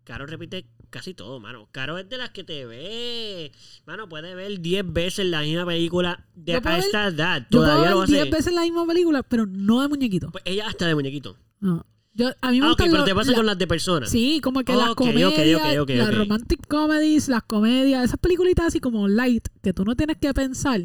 Caro 0.05 0.27
repite 0.27 0.67
casi 0.91 1.15
todo, 1.15 1.41
mano. 1.41 1.69
Caro 1.73 1.99
es 1.99 2.09
de 2.09 2.17
las 2.19 2.31
que 2.31 2.45
te 2.45 2.65
ve, 2.67 3.53
mano, 3.87 4.09
puede 4.09 4.35
ver 4.35 4.61
10 4.61 4.85
veces 4.93 5.27
la 5.27 5.41
misma 5.43 5.67
película 5.67 6.27
de 6.35 6.53
Yo 6.53 6.59
a 6.59 6.61
ver- 6.61 6.79
esta 6.81 7.07
edad. 7.09 7.43
Yo 7.51 7.61
Todavía 7.61 7.77
puedo 7.77 7.91
lo 7.91 7.99
ver 8.01 8.05
hace. 8.05 8.13
10 8.15 8.31
veces 8.31 8.53
la 8.55 8.63
misma 8.63 8.87
película, 8.87 9.23
pero 9.23 9.47
no 9.47 9.83
de 9.83 9.89
muñequitos. 9.89 10.31
Pues 10.33 10.43
ella 10.47 10.69
hasta 10.69 10.87
de 10.87 10.95
muñequito. 10.95 11.37
No. 11.61 11.85
Yo, 12.15 12.31
a 12.41 12.51
mí 12.51 12.61
me 12.61 12.67
Ah, 12.67 12.69
gustan 12.71 12.87
pero 12.87 12.99
los- 12.99 13.05
te 13.07 13.15
pasa 13.15 13.31
la- 13.33 13.37
con 13.37 13.47
las 13.47 13.59
de 13.59 13.67
personas. 13.67 14.11
Sí, 14.11 14.41
como 14.43 14.63
que 14.65 14.73
las 14.75 14.89
Ok, 14.91 14.93
ok, 14.93 14.99
ok, 15.01 15.07
comedias, 15.07 15.79
ok, 15.81 15.91
las 15.91 16.15
romantic 16.17 16.67
comedies, 16.67 17.29
las 17.29 17.43
comedias, 17.43 18.05
esas 18.07 18.19
peliculitas 18.19 18.67
así 18.69 18.81
como 18.81 19.07
light, 19.07 19.47
que 19.63 19.75
tú 19.75 19.85
no 19.85 19.95
tienes 19.97 20.17
que 20.17 20.33
pensar. 20.33 20.81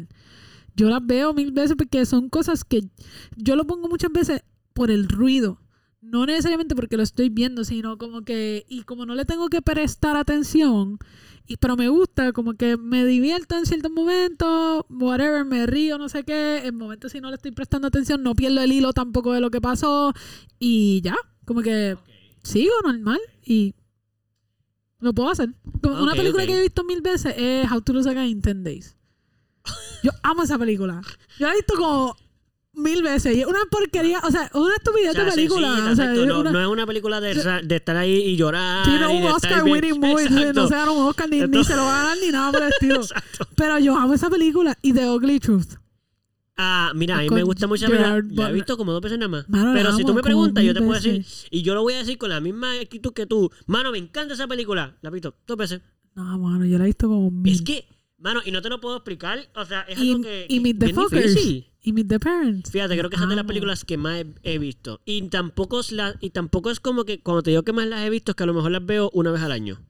Yo 0.74 0.88
las 0.88 1.04
veo 1.04 1.34
mil 1.34 1.52
veces 1.52 1.76
porque 1.76 2.06
son 2.06 2.28
cosas 2.28 2.64
que 2.64 2.88
yo 3.36 3.56
lo 3.56 3.66
pongo 3.66 3.88
muchas 3.88 4.12
veces 4.12 4.42
por 4.72 4.90
el 4.90 5.08
ruido. 5.08 5.60
No 6.00 6.26
necesariamente 6.26 6.74
porque 6.74 6.96
lo 6.96 7.02
estoy 7.02 7.28
viendo, 7.28 7.62
sino 7.64 7.96
como 7.96 8.22
que, 8.22 8.64
y 8.68 8.82
como 8.82 9.06
no 9.06 9.14
le 9.14 9.24
tengo 9.24 9.48
que 9.48 9.62
prestar 9.62 10.16
atención, 10.16 10.98
y, 11.46 11.56
pero 11.58 11.76
me 11.76 11.88
gusta, 11.88 12.32
como 12.32 12.54
que 12.54 12.76
me 12.76 13.04
divierto 13.04 13.56
en 13.56 13.66
ciertos 13.66 13.92
momentos, 13.92 14.84
whatever, 14.90 15.44
me 15.44 15.64
río, 15.66 15.98
no 15.98 16.08
sé 16.08 16.24
qué, 16.24 16.66
en 16.66 16.76
momentos 16.76 17.12
si 17.12 17.20
no 17.20 17.28
le 17.28 17.36
estoy 17.36 17.52
prestando 17.52 17.86
atención, 17.86 18.22
no 18.22 18.34
pierdo 18.34 18.60
el 18.62 18.72
hilo 18.72 18.92
tampoco 18.92 19.32
de 19.32 19.40
lo 19.40 19.50
que 19.50 19.60
pasó, 19.60 20.12
y 20.58 21.00
ya, 21.02 21.14
como 21.44 21.62
que 21.62 21.96
sigo 22.42 22.74
normal 22.84 23.20
y 23.44 23.74
lo 24.98 25.12
puedo 25.12 25.30
hacer. 25.30 25.54
Como 25.82 26.02
una 26.02 26.14
película 26.14 26.44
ok. 26.44 26.48
que 26.48 26.58
he 26.58 26.62
visto 26.62 26.84
mil 26.84 27.00
veces 27.00 27.34
es 27.36 27.70
How 27.70 27.80
to 27.80 27.92
Lose 27.92 28.08
a 28.08 28.14
Guy 28.14 28.30
in 28.30 28.40
10 28.40 28.64
Days. 28.64 28.96
Yo 30.02 30.10
amo 30.22 30.42
esa 30.42 30.58
película. 30.58 31.00
Yo 31.38 31.46
la 31.46 31.52
he 31.52 31.56
visto 31.56 31.74
como 31.74 32.16
mil 32.74 33.02
veces. 33.02 33.36
Y 33.36 33.40
es 33.40 33.46
una 33.46 33.60
porquería, 33.70 34.20
o 34.24 34.30
sea, 34.30 34.50
una 34.54 34.74
estupidez 34.76 35.10
O 35.10 35.12
sea, 35.12 35.24
de 35.24 35.30
película. 35.32 35.88
o 35.92 35.94
sea, 35.94 36.12
es 36.14 36.26
no, 36.26 36.40
una- 36.40 36.50
no 36.52 36.60
es 36.60 36.66
una 36.66 36.86
película 36.86 37.20
de, 37.20 37.34
de 37.64 37.76
estar 37.76 37.96
ahí 37.96 38.12
y 38.14 38.36
llorar. 38.36 38.84
tiene 38.84 39.00
y 39.00 39.16
un 39.16 39.22
de 39.22 39.28
estar 39.28 39.34
Oscar 39.34 39.64
bien- 39.64 39.76
winning 39.84 40.00
movie, 40.00 40.52
no 40.52 40.66
se 40.68 40.74
gana 40.74 40.90
un 40.90 41.06
Oscar 41.06 41.28
ni, 41.28 41.38
se 41.64 41.76
lo 41.76 41.82
va 41.82 42.00
a 42.00 42.02
ganar 42.02 42.18
ni 42.24 42.30
nada 42.30 42.50
por 42.52 42.62
el 42.62 42.68
estilo. 42.70 43.00
Pero 43.56 43.78
yo 43.78 43.96
amo 43.96 44.14
esa 44.14 44.30
película 44.30 44.76
y 44.82 44.92
The 44.92 45.08
Ugly 45.10 45.38
Truth. 45.40 45.74
Ah, 46.56 46.92
mira, 46.94 47.18
a 47.18 47.22
mí 47.22 47.30
me 47.30 47.42
gusta 47.42 47.66
mucho. 47.66 47.88
La, 47.88 48.20
la 48.22 48.50
he 48.50 48.52
visto 48.52 48.76
como 48.76 48.92
dos 48.92 49.00
veces 49.00 49.18
nada 49.18 49.28
más. 49.28 49.48
Mano, 49.48 49.72
Pero 49.74 49.92
si 49.96 50.04
tú 50.04 50.12
me 50.14 50.22
preguntas, 50.22 50.62
yo 50.62 50.74
te 50.74 50.80
puedo 50.80 50.94
decir. 50.94 51.24
Y 51.50 51.62
yo 51.62 51.74
lo 51.74 51.82
voy 51.82 51.94
a 51.94 51.98
decir 51.98 52.18
con 52.18 52.28
la 52.30 52.40
misma 52.40 52.74
actitud 52.80 53.12
que 53.12 53.26
tú. 53.26 53.50
Mano, 53.66 53.90
me 53.90 53.98
encanta 53.98 54.34
esa 54.34 54.46
película. 54.46 54.96
La 55.00 55.08
he 55.08 55.12
visto 55.12 55.34
dos 55.46 55.56
veces. 55.56 55.80
No, 56.14 56.38
mano, 56.38 56.64
yo 56.66 56.76
la 56.78 56.84
he 56.84 56.88
visto 56.88 57.08
como 57.08 57.30
mil. 57.30 57.54
Es 57.54 57.62
que, 57.62 57.86
mano, 58.22 58.40
y 58.44 58.50
no 58.50 58.62
te 58.62 58.68
lo 58.68 58.80
puedo 58.80 58.96
explicar. 58.96 59.50
O 59.54 59.64
sea, 59.64 59.82
es 59.82 59.98
y, 59.98 60.10
algo 60.12 60.22
que. 60.22 60.46
y 60.48 60.60
Meet 60.60 60.78
the 60.78 60.94
Fuckers. 60.94 61.36
Y 61.84 61.92
Meet 61.92 62.08
the 62.08 62.20
Parents. 62.20 62.70
Fíjate, 62.70 62.96
creo 62.96 63.10
que 63.10 63.16
esa 63.16 63.24
es 63.24 63.30
de 63.30 63.36
las 63.36 63.44
películas 63.44 63.84
que 63.84 63.96
más 63.96 64.20
he, 64.20 64.26
he 64.44 64.58
visto. 64.58 65.00
Y 65.04 65.22
tampoco, 65.28 65.80
es 65.80 65.92
la, 65.92 66.14
y 66.20 66.30
tampoco 66.30 66.70
es 66.70 66.80
como 66.80 67.04
que, 67.04 67.20
cuando 67.20 67.42
te 67.42 67.50
digo 67.50 67.64
que 67.64 67.72
más 67.72 67.86
las 67.86 68.06
he 68.06 68.10
visto, 68.10 68.32
es 68.32 68.36
que 68.36 68.44
a 68.44 68.46
lo 68.46 68.54
mejor 68.54 68.70
las 68.70 68.86
veo 68.86 69.10
una 69.12 69.32
vez 69.32 69.42
al 69.42 69.52
año. 69.52 69.84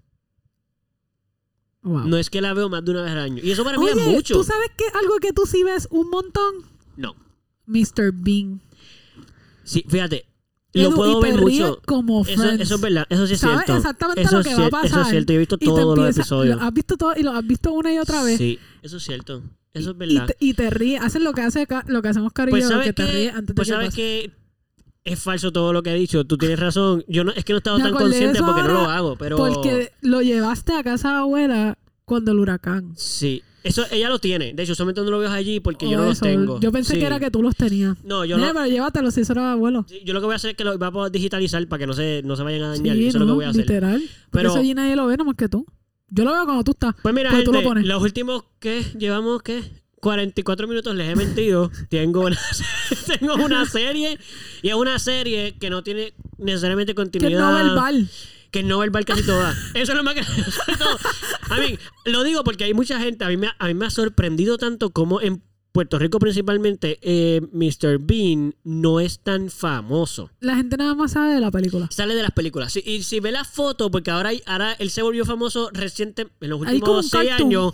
Wow. 1.82 2.06
No 2.06 2.16
es 2.16 2.30
que 2.30 2.40
la 2.40 2.54
veo 2.54 2.68
más 2.68 2.84
de 2.84 2.92
una 2.92 3.02
vez 3.02 3.10
al 3.10 3.18
año. 3.18 3.42
Y 3.42 3.50
eso 3.50 3.64
para 3.64 3.76
mí 3.76 3.84
Oye, 3.84 4.00
es 4.00 4.08
mucho. 4.08 4.34
¿tú 4.34 4.44
sabes 4.44 4.70
que 4.76 4.84
algo 4.98 5.18
que 5.18 5.32
tú 5.32 5.46
sí 5.46 5.62
ves 5.64 5.88
un 5.90 6.08
montón? 6.10 6.54
No. 6.96 7.14
Mr. 7.66 8.12
Bean. 8.14 8.60
Sí, 9.64 9.84
fíjate. 9.88 10.26
Edu, 10.80 10.90
lo 10.90 10.96
puedo 10.96 11.18
y 11.18 11.22
te 11.22 11.30
ver 11.32 11.40
mucho. 11.42 11.80
como 11.86 12.22
Eso, 12.26 12.44
eso 12.50 12.74
es 12.76 12.80
verdad, 12.80 13.06
eso 13.10 13.26
sí 13.26 13.34
es 13.34 13.40
¿Sabes 13.40 13.56
cierto. 13.66 13.76
exactamente 13.76 14.22
eso 14.22 14.38
lo 14.38 14.44
que 14.44 14.54
va 14.54 14.66
a 14.66 14.70
pasar? 14.70 14.86
Eso 14.86 15.00
es 15.02 15.08
cierto, 15.08 15.32
yo 15.32 15.36
he 15.36 15.38
visto 15.40 15.58
todos 15.58 15.98
los 15.98 16.16
episodios. 16.16 16.56
Lo 16.56 16.62
has 16.62 16.72
visto 16.72 16.96
todo 16.96 17.12
y 17.16 17.22
lo 17.22 17.32
has 17.32 17.46
visto 17.46 17.72
una 17.72 17.92
y 17.92 17.98
otra 17.98 18.22
vez. 18.24 18.38
Sí, 18.38 18.58
eso 18.82 18.96
es 18.96 19.02
cierto. 19.02 19.42
Eso 19.74 19.90
es 19.92 19.96
verdad. 19.98 20.28
y 20.38 20.54
te 20.54 20.68
ríes. 20.70 21.00
Haces 21.02 21.22
lo 21.22 21.32
que 21.32 21.40
hace 21.42 21.66
lo 21.86 22.02
que 22.02 22.08
hacemos 22.08 22.32
Cari 22.32 22.50
y 22.50 22.52
Pues 22.52 22.68
sabes 22.68 22.86
que 22.86 22.92
te 22.92 23.06
ríes 23.06 23.34
antes 23.34 23.48
de 23.48 23.54
pues 23.54 23.68
que 23.68 23.74
sabes 23.74 23.86
pase. 23.88 23.96
que 23.96 24.32
es 25.04 25.18
falso 25.18 25.50
todo 25.52 25.72
lo 25.72 25.82
que 25.82 25.90
he 25.90 25.94
dicho. 25.94 26.24
Tú 26.24 26.36
tienes 26.38 26.58
razón. 26.60 27.04
Yo 27.08 27.24
no, 27.24 27.32
es 27.32 27.44
que 27.44 27.52
no 27.52 27.56
he 27.56 27.60
estado 27.60 27.78
Me 27.78 27.84
tan 27.84 27.92
de 27.94 27.98
consciente 27.98 28.38
porque 28.42 28.62
no 28.62 28.68
lo 28.74 28.90
hago, 28.90 29.16
pero 29.16 29.36
Porque 29.38 29.92
lo 30.02 30.20
llevaste 30.22 30.74
a 30.74 30.82
casa 30.82 31.08
de 31.10 31.16
abuela 31.16 31.78
cuando 32.04 32.32
el 32.32 32.38
huracán. 32.38 32.92
sí. 32.96 33.42
Eso 33.64 33.84
ella 33.90 34.08
lo 34.08 34.18
tiene. 34.18 34.52
De 34.54 34.62
hecho, 34.62 34.74
solamente 34.74 35.00
no 35.02 35.10
lo 35.10 35.18
veo 35.18 35.30
allí 35.30 35.60
porque 35.60 35.88
yo 35.88 35.98
no 35.98 36.04
los 36.06 36.16
eso. 36.16 36.24
tengo. 36.24 36.58
Yo 36.60 36.72
pensé 36.72 36.94
Sí. 36.94 36.98
que 37.00 37.06
era 37.06 37.20
que 37.20 37.30
tú 37.30 37.42
los 37.42 37.54
tenías. 37.54 37.96
No, 38.04 38.24
yo 38.24 38.36
no. 38.38 38.52
pero 38.52 38.66
llévatelos 38.66 39.14
si 39.14 39.20
eso 39.20 39.32
era 39.32 39.52
abuelo. 39.52 39.84
Sí, 39.88 40.00
yo 40.04 40.14
lo 40.14 40.20
que 40.20 40.26
voy 40.26 40.32
a 40.32 40.36
hacer 40.36 40.50
es 40.50 40.56
que 40.56 40.64
lo 40.64 40.76
voy 40.76 40.86
a 40.88 40.90
poder 40.90 41.12
digitalizar 41.12 41.66
para 41.68 41.78
que 41.80 41.86
no 41.86 41.92
se, 41.92 42.22
no 42.24 42.34
se 42.36 42.42
vayan 42.42 42.62
a 42.64 42.74
Sí, 42.76 42.82
dañar. 42.82 42.96
eso 42.96 43.06
es 43.08 43.14
lo 43.14 43.20
que 43.20 43.26
no, 43.26 43.34
voy 43.36 43.44
a 43.44 43.48
hacer. 43.50 43.60
literal. 43.62 44.02
Pero- 44.30 44.48
eso 44.50 44.58
allí 44.58 44.74
nadie 44.74 44.96
lo 44.96 45.06
ve 45.06 45.16
nomás 45.16 45.36
que 45.36 45.48
tú. 45.48 45.64
Yo 46.08 46.24
lo 46.24 46.32
veo 46.32 46.44
cuando 46.44 46.64
tú 46.64 46.72
estás. 46.72 46.94
Pues 47.02 47.14
mira, 47.14 47.30
tú 47.30 47.36
lo 47.36 47.52
gente, 47.60 47.62
pones. 47.68 47.86
los 47.86 48.02
últimos 48.02 48.44
que 48.58 48.82
llevamos, 48.98 49.42
¿qué? 49.42 49.62
44 50.00 50.66
minutos 50.66 50.94
les 50.96 51.08
he 51.08 51.14
mentido. 51.16 51.70
tengo, 51.88 52.22
una, 52.26 52.38
tengo 53.20 53.34
una 53.36 53.64
serie 53.66 54.18
y 54.60 54.68
es 54.68 54.74
una 54.74 54.98
serie 54.98 55.54
que 55.60 55.70
no 55.70 55.82
tiene 55.82 56.12
necesariamente 56.38 56.92
Que 56.92 56.96
continuidad. 56.96 57.40
no 57.40 57.54
verbal. 57.54 58.08
Que 58.52 58.60
es 58.60 58.64
no 58.64 58.78
verbal 58.78 59.04
casi 59.04 59.24
toda. 59.24 59.52
Eso 59.74 59.90
es 59.92 59.98
lo 59.98 60.04
más 60.04 60.14
que 60.14 60.22
todo. 60.78 60.98
A 61.50 61.56
mí, 61.58 61.76
lo 62.04 62.22
digo 62.22 62.44
porque 62.44 62.62
hay 62.64 62.74
mucha 62.74 63.00
gente, 63.00 63.24
a 63.24 63.28
mí 63.28 63.36
me, 63.36 63.48
ha- 63.48 63.56
a 63.58 63.66
mí 63.66 63.74
me 63.74 63.86
ha 63.86 63.90
sorprendido 63.90 64.58
tanto 64.58 64.90
como 64.90 65.20
en 65.20 65.42
Puerto 65.72 65.98
Rico 65.98 66.18
principalmente, 66.18 66.98
eh, 67.00 67.40
Mr. 67.50 67.98
Bean 67.98 68.54
no 68.62 69.00
es 69.00 69.20
tan 69.20 69.48
famoso. 69.50 70.30
La 70.40 70.54
gente 70.54 70.76
nada 70.76 70.94
más 70.94 71.12
sabe 71.12 71.32
de 71.32 71.40
la 71.40 71.50
película. 71.50 71.88
Sale 71.90 72.14
de 72.14 72.20
las 72.22 72.32
películas. 72.32 72.74
Sí, 72.74 72.82
y 72.84 73.02
si 73.04 73.20
ve 73.20 73.32
la 73.32 73.44
foto, 73.44 73.90
porque 73.90 74.10
ahora, 74.10 74.28
hay- 74.28 74.42
ahora 74.44 74.74
él 74.78 74.90
se 74.90 75.00
volvió 75.00 75.24
famoso 75.24 75.70
reciente, 75.72 76.28
en 76.42 76.50
los 76.50 76.60
últimos 76.60 77.08
seis 77.08 77.30
cartoon. 77.30 77.46
años. 77.48 77.72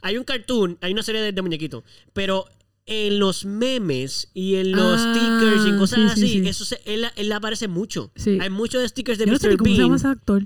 Hay 0.00 0.16
un 0.16 0.24
cartoon, 0.24 0.78
hay 0.80 0.92
una 0.92 1.02
serie 1.02 1.20
de, 1.20 1.32
de 1.32 1.42
muñequitos. 1.42 1.84
Pero 2.14 2.46
en 2.86 3.18
los 3.18 3.44
memes 3.44 4.30
y 4.32 4.54
en 4.56 4.72
los 4.72 5.00
Ah, 5.00 5.14
stickers 5.14 5.66
y 5.66 5.76
cosas 5.78 5.98
sí, 6.14 6.20
sí, 6.20 6.24
así, 6.26 6.42
sí. 6.42 6.48
eso 6.48 6.64
se- 6.64 6.80
él, 6.86 7.04
él 7.16 7.32
aparece 7.32 7.66
mucho. 7.68 8.12
Hay 8.40 8.48
muchos 8.50 8.86
stickers 8.88 9.18
de 9.18 9.26
Yo 9.26 9.32
no 9.32 9.38
sé 9.38 9.48
Mr. 9.48 9.56
cómo 9.56 9.74
se 9.74 9.82
llama 9.82 9.96
ese 9.96 10.06
actor. 10.08 10.42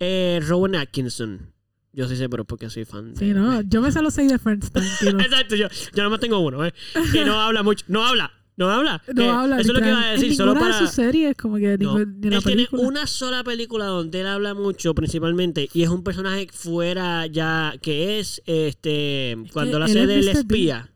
Eh, 0.00 0.40
Rowan 0.42 0.74
Atkinson. 0.74 1.52
Yo 1.92 2.08
sí 2.08 2.16
sé, 2.16 2.28
pero 2.30 2.46
porque 2.46 2.70
soy 2.70 2.86
fan. 2.86 3.12
de- 3.12 3.18
Sí, 3.18 3.32
no. 3.34 3.60
Yo 3.62 3.82
me 3.82 3.92
sé 3.92 4.00
los 4.00 4.14
seis 4.14 4.30
de 4.32 4.38
Friends. 4.38 4.72
Exacto, 5.02 5.54
yo, 5.56 5.68
yo 5.94 6.02
nomás 6.02 6.20
tengo 6.20 6.38
uno, 6.38 6.64
¿eh? 6.64 6.72
Que 7.12 7.24
no 7.26 7.38
habla 7.38 7.62
mucho. 7.62 7.84
No 7.88 8.06
habla, 8.06 8.32
no 8.56 8.70
habla. 8.70 9.02
No 9.08 9.14
Que 9.22 9.28
habla. 9.28 9.60
Eso 9.60 9.72
es 9.72 9.74
lo 9.78 9.82
que 9.82 9.88
iba 9.90 10.00
a 10.02 10.12
decir, 10.12 10.30
en 10.30 10.36
solo 10.38 10.54
para. 10.54 10.68
de 10.68 10.86
sus 10.86 10.90
series, 10.94 11.36
como 11.36 11.56
que 11.58 11.76
No. 11.76 11.98
ni, 11.98 12.04
ni 12.06 12.26
en 12.28 12.30
la 12.30 12.36
Él 12.38 12.42
tiene 12.44 12.68
una 12.72 13.06
sola 13.06 13.44
película 13.44 13.84
donde 13.84 14.20
él 14.22 14.26
habla 14.26 14.54
mucho, 14.54 14.94
principalmente, 14.94 15.68
y 15.74 15.82
es 15.82 15.90
un 15.90 16.02
personaje 16.02 16.48
fuera 16.50 17.26
ya 17.26 17.74
que 17.82 18.18
es 18.18 18.40
este 18.46 19.36
cuando 19.52 19.78
la 19.78 19.84
hace 19.84 20.06
del 20.06 20.24
Mr. 20.24 20.36
Espía. 20.38 20.88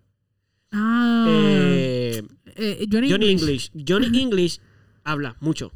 Ah. 0.79 1.25
eh, 1.29 2.23
eh, 2.57 2.87
Johnny, 2.93 3.11
Johnny 3.11 3.31
English. 3.31 3.71
English. 3.75 3.87
Johnny 3.89 4.21
English 4.23 4.61
habla 5.05 5.37
mucho. 5.41 5.73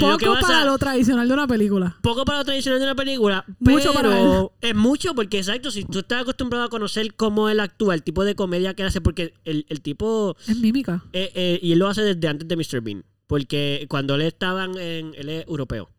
Poco 0.00 0.16
que 0.16 0.26
pasa, 0.26 0.40
para 0.46 0.64
lo 0.64 0.78
tradicional 0.78 1.28
de 1.28 1.34
una 1.34 1.46
película. 1.46 1.98
poco 2.02 2.24
para 2.24 2.38
lo 2.38 2.44
tradicional 2.46 2.78
de 2.80 2.86
una 2.86 2.94
película, 2.94 3.44
Mucho 3.58 3.92
pero 3.92 4.08
para 4.10 4.20
él. 4.20 4.48
es 4.62 4.74
mucho 4.74 5.14
porque 5.14 5.36
exacto, 5.38 5.70
si 5.70 5.84
tú 5.84 5.98
estás 5.98 6.22
acostumbrado 6.22 6.64
a 6.64 6.68
conocer 6.70 7.14
cómo 7.14 7.50
él 7.50 7.60
actúa, 7.60 7.94
el 7.94 8.02
tipo 8.02 8.24
de 8.24 8.34
comedia 8.34 8.72
que 8.72 8.82
él 8.82 8.88
hace, 8.88 9.02
porque 9.02 9.34
el, 9.44 9.66
el 9.68 9.82
tipo 9.82 10.34
Es 10.46 10.56
mímica. 10.56 11.04
eh, 11.12 11.30
eh, 11.34 11.58
y 11.62 11.72
él 11.72 11.78
lo 11.78 11.88
hace 11.88 12.02
desde 12.02 12.26
antes 12.26 12.48
de 12.48 12.56
Mr. 12.56 12.80
Bean, 12.80 13.04
porque 13.26 13.84
cuando 13.90 14.14
él 14.14 14.22
estaba 14.22 14.64
en, 14.64 14.76
él 15.14 15.28
es 15.28 15.46
europeo, 15.46 15.90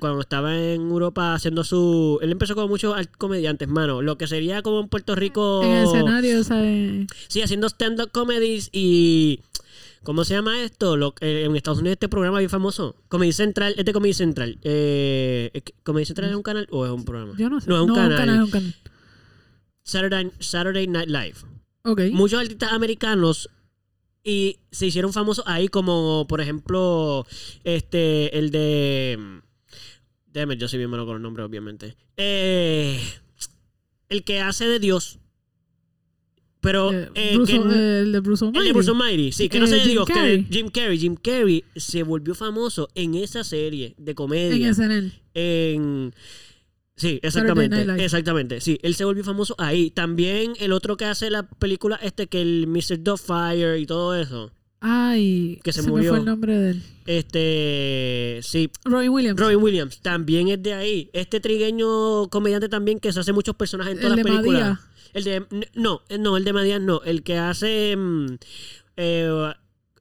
Cuando 0.00 0.20
estaba 0.20 0.54
en 0.54 0.82
Europa 0.82 1.32
haciendo 1.34 1.64
su, 1.64 2.18
él 2.20 2.30
empezó 2.30 2.54
como 2.54 2.68
muchos 2.68 2.94
comediantes, 3.16 3.68
mano, 3.68 4.02
lo 4.02 4.18
que 4.18 4.26
sería 4.26 4.60
como 4.60 4.80
en 4.80 4.88
Puerto 4.88 5.14
Rico, 5.14 5.62
En 5.62 5.70
el 5.70 5.84
escenario, 5.84 6.42
eh, 6.50 7.06
sí, 7.28 7.40
haciendo 7.40 7.68
stand-up 7.68 8.10
comedies 8.12 8.68
y 8.72 9.40
¿Cómo 10.02 10.24
se 10.24 10.34
llama 10.34 10.60
esto? 10.62 10.96
Lo, 10.96 11.14
eh, 11.20 11.44
en 11.46 11.54
Estados 11.54 11.78
Unidos 11.78 11.92
este 11.94 12.08
programa 12.08 12.38
bien 12.40 12.50
famoso. 12.50 12.96
Comedy 13.08 13.32
Central, 13.32 13.74
es 13.78 13.84
de 13.84 13.92
Comedy 13.92 14.12
Central. 14.12 14.58
Eh, 14.62 15.50
¿es 15.54 15.62
que- 15.62 15.74
¿Comedy 15.84 16.04
Central 16.06 16.28
es 16.30 16.34
un 16.36 16.42
canal 16.42 16.66
o 16.72 16.84
es 16.84 16.90
un 16.90 17.04
programa? 17.04 17.34
yo 17.38 17.48
no 17.48 17.60
sé. 17.60 17.70
No, 17.70 17.76
es 17.76 17.82
un 17.82 17.94
canal. 17.94 18.28
es 18.28 18.44
un 18.44 18.50
canal. 18.50 18.74
Saturday, 19.84 20.30
Saturday 20.40 20.86
Night 20.88 21.08
Live. 21.08 21.36
Ok. 21.84 22.00
Muchos 22.12 22.40
artistas 22.40 22.72
americanos 22.72 23.48
y 24.24 24.58
se 24.72 24.86
hicieron 24.86 25.12
famosos 25.12 25.44
ahí 25.46 25.68
como, 25.68 26.26
por 26.28 26.40
ejemplo, 26.40 27.24
este, 27.64 28.36
el 28.38 28.50
de... 28.50 29.40
Déjame, 30.32 30.56
yo 30.56 30.66
soy 30.68 30.78
bien 30.78 30.90
malo 30.90 31.04
con 31.04 31.14
los 31.14 31.22
nombres, 31.22 31.46
obviamente. 31.46 31.96
Eh, 32.16 33.00
el 34.08 34.24
que 34.24 34.40
hace 34.40 34.66
de 34.66 34.78
Dios. 34.78 35.18
Pero... 36.60 36.92
Eh, 36.92 37.10
eh, 37.14 37.32
Bruce 37.34 37.52
que 37.52 37.58
el 37.58 38.12
de 38.12 38.20
Bruce 38.20 38.44
el 38.44 38.48
Almighty. 38.48 38.66
de 38.68 38.72
Bruce 38.72 38.90
Almighty, 38.90 39.32
sí, 39.32 39.48
que 39.48 39.58
no 39.58 39.64
Eh, 39.64 39.68
sé 39.68 39.74
de 39.74 39.80
Jim 39.82 39.90
Dios, 39.92 40.06
que 40.06 40.12
Carrey. 40.14 40.46
Jim 40.50 40.68
Carrey. 40.70 40.98
Jim 40.98 41.16
Carrey 41.16 41.64
se 41.76 42.02
volvió 42.02 42.34
famoso 42.34 42.88
en 42.94 43.14
esa 43.16 43.42
serie 43.44 43.94
de 43.98 44.10
En 44.12 44.14
comedia. 44.14 44.72
SNL. 44.72 45.12
En. 45.34 46.14
Sí, 46.94 47.18
exactamente. 47.22 47.82
Exactamente. 48.04 48.60
Sí, 48.60 48.78
él 48.82 48.94
se 48.94 49.04
volvió 49.04 49.24
famoso 49.24 49.56
ahí. 49.58 49.90
También 49.90 50.52
el 50.60 50.72
otro 50.72 50.96
que 50.96 51.04
hace 51.06 51.30
la 51.30 51.42
película, 51.48 51.96
este 51.96 52.28
que 52.28 52.40
el 52.42 52.66
Mr. 52.68 53.02
Doubtfire 53.02 53.78
y 53.80 53.86
todo 53.86 54.14
eso. 54.14 54.52
Ay, 54.84 55.60
Que 55.62 55.72
se 55.72 55.82
se, 55.82 55.88
murió. 55.88 56.04
me 56.04 56.08
fue 56.10 56.18
el 56.18 56.24
nombre 56.24 56.58
de 56.58 56.70
él. 56.72 56.82
Este. 57.06 58.40
Sí, 58.42 58.70
Robin 58.84 59.10
Williams. 59.10 59.38
Robin 59.40 59.58
Williams. 59.58 60.00
También 60.00 60.48
es 60.48 60.62
de 60.62 60.74
ahí. 60.74 61.10
Este 61.12 61.40
trigueño 61.40 62.28
comediante 62.28 62.68
también 62.68 62.98
que 63.00 63.12
se 63.12 63.20
hace 63.20 63.32
muchos 63.32 63.54
personajes 63.56 63.94
en 63.94 64.00
todas 64.00 64.16
las 64.16 64.24
películas. 64.26 64.62
Madía. 64.62 64.80
El 65.14 65.24
de. 65.24 65.66
No, 65.74 66.02
no, 66.18 66.36
el 66.36 66.44
de 66.44 66.52
Madías 66.52 66.80
no. 66.80 67.00
El 67.02 67.22
que 67.22 67.38
hace. 67.38 67.94
mm, 67.96 68.26
eh, 68.96 69.52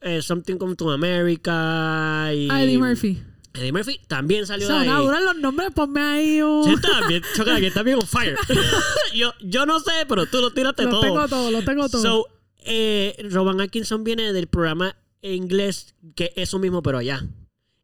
eh, 0.02 0.22
Something 0.22 0.56
Come 0.58 0.76
to 0.76 0.90
America. 0.92 2.32
Y, 2.34 2.48
Ah, 2.50 2.64
Eddie 2.64 2.78
Murphy. 2.80 3.22
Eddie 3.54 3.72
Murphy 3.74 4.00
también 4.08 4.46
salió 4.48 4.68
de 4.68 4.74
ahí. 4.74 4.88
duran 4.88 5.26
los 5.26 5.38
nombres, 5.38 5.70
ponme 5.76 6.00
ahí 6.02 6.42
un... 6.42 6.64
Sí, 6.64 6.72
está 6.72 7.06
bien, 7.08 7.22
choca, 7.36 7.60
que 7.60 7.68
está 7.68 7.84
bien 7.84 7.98
on 7.98 8.08
fire. 8.08 8.38
yo, 9.14 9.34
yo 9.42 9.66
no 9.66 9.80
sé, 9.82 9.92
pero 10.08 10.26
tú 10.26 10.40
lo 10.40 10.52
tiraste 10.54 10.86
todo. 10.88 11.02
tengo 11.02 11.28
todos, 11.28 11.52
los 11.52 11.66
tengo 11.66 11.90
todos. 11.90 12.02
So, 12.02 12.28
eh, 12.62 13.16
Rowan 13.30 13.62
Atkinson 13.62 14.03
viene 14.03 14.34
del 14.34 14.47
programa 14.47 14.95
inglés 15.22 15.95
que 16.16 16.26
es 16.36 16.49
eso 16.49 16.59
mismo, 16.59 16.82
pero 16.82 16.97
allá. 16.97 17.26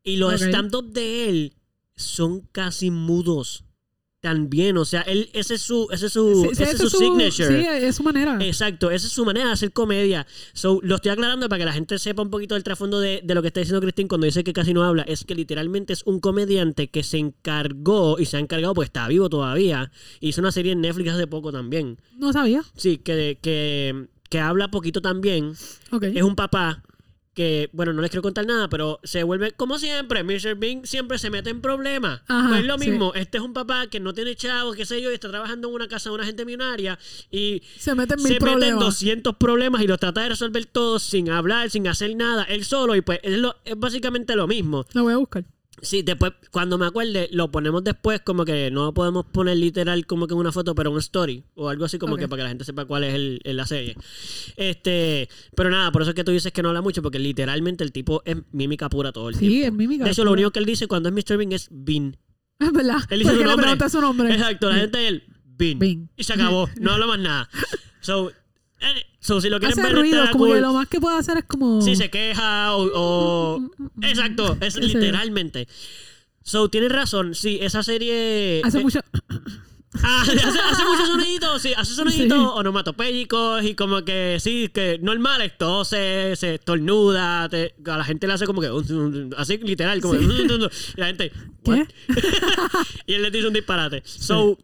Y 0.04 0.18
los 0.18 0.42
Ok. 0.42 0.48
stand-up 0.48 0.92
de 0.92 1.30
él 1.30 1.54
son 1.96 2.42
casi 2.52 2.92
mudos. 2.92 3.64
También, 4.20 4.78
o 4.78 4.84
sea, 4.84 5.02
él, 5.02 5.30
ese 5.34 5.54
es 5.54 5.62
su, 5.62 5.88
ese 5.92 6.08
es 6.08 6.14
su, 6.14 6.50
Sí, 6.56 6.64
ese 6.64 6.72
es 6.72 6.78
su 6.80 6.90
signature. 6.90 7.32
Sí, 7.62 7.86
es 7.86 7.96
su 7.96 8.04
manera. 8.04 8.40
Exacto, 8.42 8.90
esa 8.90 9.06
es 9.06 9.14
su 9.14 9.24
manera 9.24 9.46
de 9.46 9.52
hacer 9.54 9.72
comedia. 9.72 10.26
So, 10.54 10.80
lo 10.82 10.96
estoy 10.96 11.12
aclarando 11.12 11.48
para 11.48 11.60
que 11.60 11.66
la 11.66 11.72
gente 11.72 12.00
sepa 12.00 12.24
un 12.24 12.32
poquito 12.32 12.56
del 12.56 12.64
trasfondo 12.64 13.00
de, 13.00 13.22
de 13.24 13.36
lo 13.36 13.44
que 13.44 13.50
está 13.50 13.60
diciendo 13.60 13.80
Cristín 13.80 14.08
cuando 14.08 14.26
dice 14.26 14.44
que 14.44 14.54
casi 14.54 14.74
no 14.74 14.84
habla. 14.84 15.04
Es 15.04 15.24
que 15.24 15.36
literalmente 15.36 15.94
es 15.94 16.02
un 16.06 16.20
comediante 16.20 16.90
que 16.90 17.04
se 17.04 17.20
encargó, 17.20 18.18
y 18.20 18.26
se 18.26 18.38
ha 18.38 18.40
encargado, 18.40 18.74
pues 18.74 18.88
está 18.88 19.08
vivo 19.08 19.30
todavía. 19.30 19.92
Hizo 20.20 20.42
una 20.42 20.52
serie 20.52 20.72
en 20.72 20.82
Netflix 20.82 21.12
hace 21.12 21.28
poco 21.28 21.52
también. 21.52 22.00
No 22.18 22.34
sabía. 22.34 22.64
Sí, 22.76 22.98
que, 22.98 23.38
que, 23.40 24.08
que 24.30 24.40
habla 24.40 24.70
poquito 24.70 25.02
también. 25.02 25.54
Es 26.02 26.24
un 26.24 26.36
papá 26.36 26.84
que, 27.34 27.70
bueno, 27.72 27.94
no 27.94 28.02
les 28.02 28.10
quiero 28.10 28.24
contar 28.24 28.48
nada, 28.48 28.68
pero 28.68 29.00
se 29.04 29.22
vuelve, 29.22 29.52
como 29.52 29.78
siempre, 29.78 30.24
Mr. 30.24 30.56
Bean 30.56 30.88
siempre 30.88 31.20
se 31.20 31.30
mete 31.30 31.52
en 31.52 31.62
problemas. 31.62 32.22
Ajá, 32.28 32.48
Pues 32.50 32.62
es 32.62 32.66
lo 32.66 32.80
sí. 32.80 32.90
mismo, 32.90 33.14
este 33.14 33.38
es 33.38 33.44
un 33.44 33.54
papá 33.54 33.86
que 33.92 34.00
no 34.00 34.12
tiene 34.16 34.36
chavos, 34.36 34.76
qué 34.76 34.88
sé 34.88 35.00
yo, 35.04 35.12
y 35.12 35.14
está 35.14 35.30
trabajando 35.30 35.68
en 35.68 35.76
una 35.76 35.88
casa 35.88 36.10
de 36.10 36.16
una 36.16 36.26
gente 36.26 36.46
millonaria 36.46 36.98
y 37.30 37.62
Se 37.78 37.92
se 37.92 37.96
mete 37.96 38.16
en 38.16 38.38
problemas. 38.40 38.80
200 38.80 39.36
problemas 39.36 39.84
y 39.84 39.88
los 39.88 40.00
trata 40.00 40.22
de 40.22 40.30
resolver 40.30 40.66
todos 40.66 41.04
sin 41.04 41.30
hablar, 41.30 41.70
sin 41.70 41.88
hacer 41.88 42.16
nada, 42.16 42.42
él 42.46 42.66
solo, 42.66 42.96
y 42.96 43.02
pues 43.02 43.20
es, 43.22 43.38
lo- 43.38 43.56
es 43.66 43.78
básicamente 43.78 44.36
lo 44.36 44.48
mismo. 44.48 44.88
Lo 44.94 45.04
voy 45.04 45.14
a 45.14 45.18
buscar. 45.18 45.46
Sí, 45.82 46.02
después, 46.02 46.34
cuando 46.52 46.78
me 46.80 46.88
acuerde, 46.88 47.30
lo 47.32 47.52
ponemos 47.52 47.84
después, 47.84 48.22
como 48.22 48.46
que 48.46 48.72
no 48.72 48.86
lo 48.86 48.94
podemos 48.96 49.26
poner 49.28 49.58
literal 49.58 50.08
como 50.08 50.26
que 50.26 50.34
en 50.34 50.40
una 50.40 50.52
foto, 50.52 50.74
pero 50.74 50.90
un 50.92 50.98
story, 50.98 51.44
o 51.54 51.70
algo 51.70 51.86
así 51.86 52.00
como 52.00 52.18
que 52.18 52.28
para 52.28 52.40
que 52.40 52.44
la 52.46 52.50
gente 52.50 52.66
sepa 52.66 52.86
cuál 52.86 53.04
es 53.04 53.14
el, 53.14 53.40
el- 53.44 53.58
la 53.58 53.68
serie. 53.68 53.96
Este, 54.56 55.30
pero 55.56 55.70
nada, 55.70 55.92
por 55.92 56.02
eso 56.02 56.12
es 56.12 56.16
que 56.16 56.24
tú 56.24 56.32
dices 56.32 56.52
que 56.52 56.62
no 56.64 56.70
habla 56.70 56.82
mucho, 56.82 57.02
porque 57.02 57.20
literalmente 57.20 57.84
el 57.84 57.92
tipo 57.92 58.22
es 58.26 58.38
mímica 58.52 58.90
pura 58.90 59.12
todo 59.12 59.30
el 59.30 59.36
Sí, 59.36 59.48
tiempo. 59.48 59.68
es 59.68 59.74
mímica. 59.74 60.06
De 60.06 60.12
hecho, 60.12 60.24
lo 60.26 60.32
único 60.32 60.52
que 60.52 60.60
él 60.60 60.66
dice 60.66 60.88
cuando 60.88 61.10
es 61.10 61.16
Mr. 61.16 61.38
Bean 61.38 61.52
es 61.52 61.68
Bean. 61.72 62.18
Es 62.60 62.72
verdad. 62.72 62.98
Él 63.12 63.20
dice 63.20 63.32
su 63.34 63.38
le 63.38 63.44
nombre. 63.44 63.64
pregunta 63.66 63.90
su 63.90 64.02
nombre. 64.02 64.34
Exacto, 64.34 64.70
la 64.70 64.78
gente 64.78 65.08
él, 65.08 65.24
Bean. 65.46 65.78
Bean. 65.78 66.10
Y 66.18 66.24
se 66.24 66.34
acabó, 66.34 66.68
no 66.82 66.92
habla 66.92 67.06
más 67.06 67.20
nada. 67.20 67.50
So, 68.02 68.32
eh, 68.80 69.06
so 69.20 69.42
si 69.42 69.50
lo 69.50 69.60
quieren 69.60 69.78
Hace 69.80 69.88
ver, 69.88 69.96
ruido, 70.00 70.20
está 70.22 70.32
como 70.32 70.46
cool. 70.46 70.56
que 70.56 70.62
lo 70.62 70.74
más 70.74 70.88
que 70.88 71.00
puede 71.00 71.18
hacer 71.18 71.38
es 71.38 71.44
como... 71.46 71.82
Si 71.82 71.96
se 71.96 72.10
queja 72.10 72.76
o... 72.76 72.90
o- 72.94 73.72
Exacto, 74.02 74.58
es 74.62 74.76
literalmente. 74.78 75.68
So, 76.44 76.70
tienes 76.70 76.92
razón, 76.92 77.36
sí, 77.36 77.60
esa 77.62 77.84
serie... 77.84 78.62
Hace 78.64 78.80
eh, 78.80 78.84
mucho... 78.84 79.00
ah, 80.04 80.22
hace, 80.22 80.34
hace 80.40 80.84
muchos 80.86 81.08
soniditos, 81.08 81.62
sí, 81.62 81.74
hace 81.76 81.94
soniditos 81.96 82.38
Sí. 82.38 82.46
onomatopéyicos 82.56 83.64
y 83.64 83.74
como 83.74 84.04
que 84.04 84.38
sí, 84.40 84.70
que 84.72 85.00
normales, 85.02 85.54
tose, 85.58 86.36
se 86.36 86.56
estornuda, 86.56 87.48
te- 87.50 87.74
a 87.86 87.98
la 87.98 88.04
gente 88.04 88.28
le 88.28 88.34
hace 88.34 88.46
como 88.46 88.62
que 88.62 88.70
así 89.38 89.58
literal, 89.58 90.00
como 90.02 90.16
y 90.16 90.48
la 90.98 91.08
gente, 91.08 91.32
¿Qué? 91.64 91.88
y 93.08 93.14
él 93.14 93.24
le 93.24 93.32
dice 93.32 93.48
un 93.48 93.54
disparate. 93.54 94.04
So, 94.06 94.58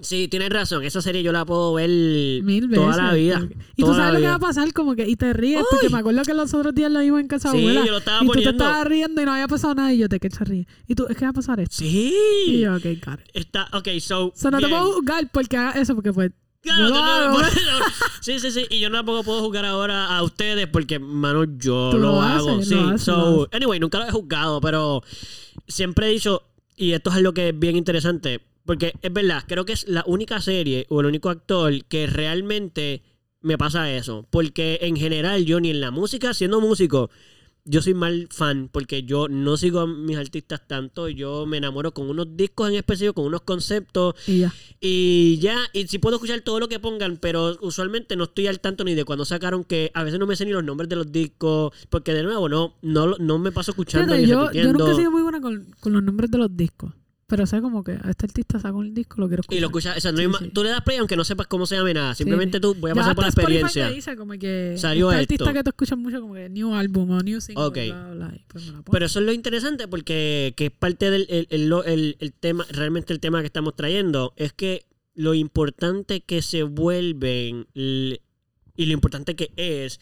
Sí, 0.00 0.26
tienes 0.28 0.48
razón. 0.50 0.82
Esa 0.84 1.00
serie 1.02 1.22
yo 1.22 1.32
la 1.32 1.44
puedo 1.44 1.74
ver 1.74 1.88
Mil 1.90 2.66
veces. 2.68 2.84
toda 2.84 2.96
la 2.96 3.12
vida. 3.14 3.46
Y 3.76 3.82
tú 3.82 3.94
sabes 3.94 4.14
lo 4.14 4.20
que 4.20 4.26
va 4.26 4.34
a 4.34 4.38
pasar, 4.38 4.72
como 4.72 4.94
que, 4.96 5.06
y 5.08 5.16
te 5.16 5.32
ríes, 5.32 5.62
porque 5.70 5.88
me 5.90 5.98
acuerdo 5.98 6.22
que 6.22 6.34
los 6.34 6.52
otros 6.54 6.74
días 6.74 6.90
lo 6.90 7.00
vimos 7.00 7.20
en 7.20 7.28
casa 7.28 7.50
Sí, 7.52 7.58
abuela. 7.58 7.84
yo 7.84 7.92
lo 7.92 7.98
estaba 7.98 8.18
y 8.18 8.20
tú 8.26 8.32
te 8.32 8.38
poniendo. 8.38 8.64
estabas 8.64 8.86
riendo 8.86 9.22
y 9.22 9.24
no 9.24 9.32
había 9.32 9.48
pasado 9.48 9.74
nada, 9.74 9.92
y 9.92 9.98
yo 9.98 10.08
te 10.08 10.18
que 10.18 10.28
te 10.30 10.44
ríes. 10.44 10.66
Y 10.88 10.94
tú, 10.94 11.06
es 11.08 11.16
que 11.16 11.24
va 11.24 11.30
a 11.30 11.34
pasar 11.34 11.60
esto. 11.60 11.84
Y 11.84 11.88
Sí. 11.88 12.60
yo, 12.60 12.74
ok, 12.74 12.82
got 13.04 13.20
it. 13.20 13.30
Está, 13.34 13.68
ok, 13.72 13.88
so. 14.00 14.26
O 14.28 14.32
sea, 14.34 14.50
no 14.50 14.58
te 14.60 14.66
bien. 14.66 14.78
puedo 14.78 14.92
juzgar 14.94 15.28
porque 15.30 15.56
hagas 15.56 15.76
eso, 15.76 15.94
porque 15.94 16.12
pues. 16.12 16.30
Claro, 16.62 16.88
lo 16.88 16.94
no, 16.94 17.30
no, 17.32 17.40
eso. 17.40 17.58
Sí, 18.20 18.38
sí, 18.38 18.52
sí. 18.52 18.66
Y 18.70 18.78
yo 18.78 18.88
tampoco 18.90 19.24
puedo 19.24 19.40
juzgar 19.40 19.64
ahora 19.64 20.16
a 20.16 20.22
ustedes 20.22 20.68
porque, 20.68 21.00
mano, 21.00 21.42
yo 21.58 21.90
lo, 21.92 21.98
lo 21.98 22.22
hago. 22.22 22.50
haces, 22.50 22.68
sí. 22.68 22.74
lo 22.76 22.88
haces, 22.88 23.02
so, 23.02 23.16
lo 23.16 23.48
anyway, 23.52 23.80
nunca 23.80 23.98
lo 23.98 24.06
he 24.06 24.10
juzgado, 24.12 24.60
pero 24.60 25.02
siempre 25.66 26.06
he 26.08 26.12
dicho, 26.12 26.42
y 26.76 26.92
esto 26.92 27.10
es 27.10 27.16
algo 27.16 27.34
que 27.34 27.48
es 27.48 27.58
bien 27.58 27.74
interesante, 27.76 28.40
porque 28.64 28.92
es 29.02 29.12
verdad, 29.12 29.44
creo 29.46 29.64
que 29.64 29.72
es 29.72 29.88
la 29.88 30.04
única 30.06 30.40
serie 30.40 30.86
o 30.88 31.00
el 31.00 31.06
único 31.06 31.30
actor 31.30 31.84
que 31.86 32.06
realmente 32.06 33.02
me 33.40 33.58
pasa 33.58 33.92
eso. 33.92 34.26
Porque 34.30 34.78
en 34.82 34.96
general, 34.96 35.44
yo 35.44 35.60
ni 35.60 35.70
en 35.70 35.80
la 35.80 35.90
música, 35.90 36.32
siendo 36.34 36.60
músico, 36.60 37.10
yo 37.64 37.80
soy 37.80 37.94
mal 37.94 38.26
fan 38.30 38.68
porque 38.72 39.04
yo 39.04 39.28
no 39.28 39.56
sigo 39.56 39.80
a 39.80 39.86
mis 39.86 40.16
artistas 40.16 40.66
tanto. 40.66 41.08
Yo 41.08 41.46
me 41.46 41.58
enamoro 41.58 41.92
con 41.92 42.08
unos 42.08 42.36
discos 42.36 42.68
en 42.68 42.76
específico, 42.76 43.14
con 43.14 43.26
unos 43.26 43.42
conceptos. 43.42 44.14
Y 44.26 44.40
ya. 44.40 44.54
Y 44.80 45.38
ya, 45.38 45.56
y 45.72 45.86
sí 45.86 45.98
puedo 45.98 46.16
escuchar 46.16 46.40
todo 46.40 46.58
lo 46.60 46.68
que 46.68 46.80
pongan, 46.80 47.18
pero 47.18 47.56
usualmente 47.60 48.16
no 48.16 48.24
estoy 48.24 48.46
al 48.48 48.60
tanto 48.60 48.84
ni 48.84 48.94
de 48.94 49.04
cuando 49.04 49.24
sacaron 49.24 49.64
que 49.64 49.90
a 49.94 50.02
veces 50.02 50.18
no 50.18 50.26
me 50.26 50.36
sé 50.36 50.44
ni 50.44 50.52
los 50.52 50.64
nombres 50.64 50.88
de 50.88 50.96
los 50.96 51.10
discos, 51.12 51.72
porque 51.88 52.14
de 52.14 52.22
nuevo 52.22 52.48
no, 52.48 52.76
no, 52.82 53.16
no 53.18 53.38
me 53.38 53.52
paso 53.52 53.72
escuchando 53.72 54.14
Fíjate, 54.14 54.22
y 54.22 54.30
yo, 54.30 54.52
yo 54.52 54.72
nunca 54.72 54.92
he 54.92 54.94
sido 54.96 55.10
muy 55.10 55.22
buena 55.22 55.40
con, 55.40 55.66
con 55.80 55.92
los 55.92 56.02
nombres 56.02 56.30
de 56.30 56.38
los 56.38 56.56
discos. 56.56 56.92
Pero 57.32 57.46
sé 57.46 57.62
como 57.62 57.82
que 57.82 57.92
a 57.92 58.10
este 58.10 58.26
artista 58.26 58.58
saca 58.60 58.74
un 58.76 58.92
disco, 58.92 59.18
lo 59.18 59.26
quiero 59.26 59.40
escuchar. 59.40 59.56
Y 59.56 59.60
lo 59.62 59.68
escuchas, 59.68 59.96
o 59.96 60.00
sea, 60.00 60.12
no 60.12 60.18
Sí, 60.38 60.50
tú 60.50 60.62
le 60.62 60.68
das 60.68 60.82
play 60.82 60.98
aunque 60.98 61.16
no 61.16 61.24
sepas 61.24 61.46
cómo 61.46 61.64
se 61.64 61.76
llame 61.76 61.94
nada, 61.94 62.14
simplemente 62.14 62.60
tú 62.60 62.74
voy 62.74 62.90
a 62.90 62.94
pasar 62.94 63.14
por 63.14 63.24
la 63.24 63.28
experiencia. 63.30 63.88
te 63.88 63.94
dice 63.94 64.16
como 64.16 64.34
que 64.34 64.74
Salió 64.76 65.10
este 65.10 65.22
esto. 65.22 65.44
artista 65.44 65.52
que 65.54 65.64
tú 65.64 65.70
escuchas 65.70 65.98
mucho 65.98 66.20
como 66.20 66.34
que 66.34 66.50
new 66.50 66.74
álbum 66.74 67.10
o 67.10 67.22
new 67.22 67.40
single, 67.40 67.64
Ok. 67.64 67.78
bla, 67.86 68.10
bla, 68.12 68.32
y 68.36 68.44
pues. 68.48 68.70
Pero 68.90 69.06
eso 69.06 69.20
es 69.20 69.24
lo 69.24 69.32
interesante 69.32 69.88
porque 69.88 70.52
que 70.58 70.66
es 70.66 70.72
parte 70.72 71.10
del 71.10 71.26
el, 71.30 71.46
el- 71.48 71.68
lo- 71.70 71.84
el- 71.84 72.16
el 72.20 72.34
tema, 72.34 72.66
realmente 72.70 73.14
el 73.14 73.20
tema 73.20 73.40
que 73.40 73.46
estamos 73.46 73.74
trayendo, 73.76 74.34
es 74.36 74.52
que 74.52 74.84
lo 75.14 75.32
importante 75.32 76.20
que 76.20 76.42
se 76.42 76.64
vuelven 76.64 77.66
y 77.74 78.18
lo 78.76 78.92
importante 78.92 79.36
que 79.36 79.52
es 79.56 80.00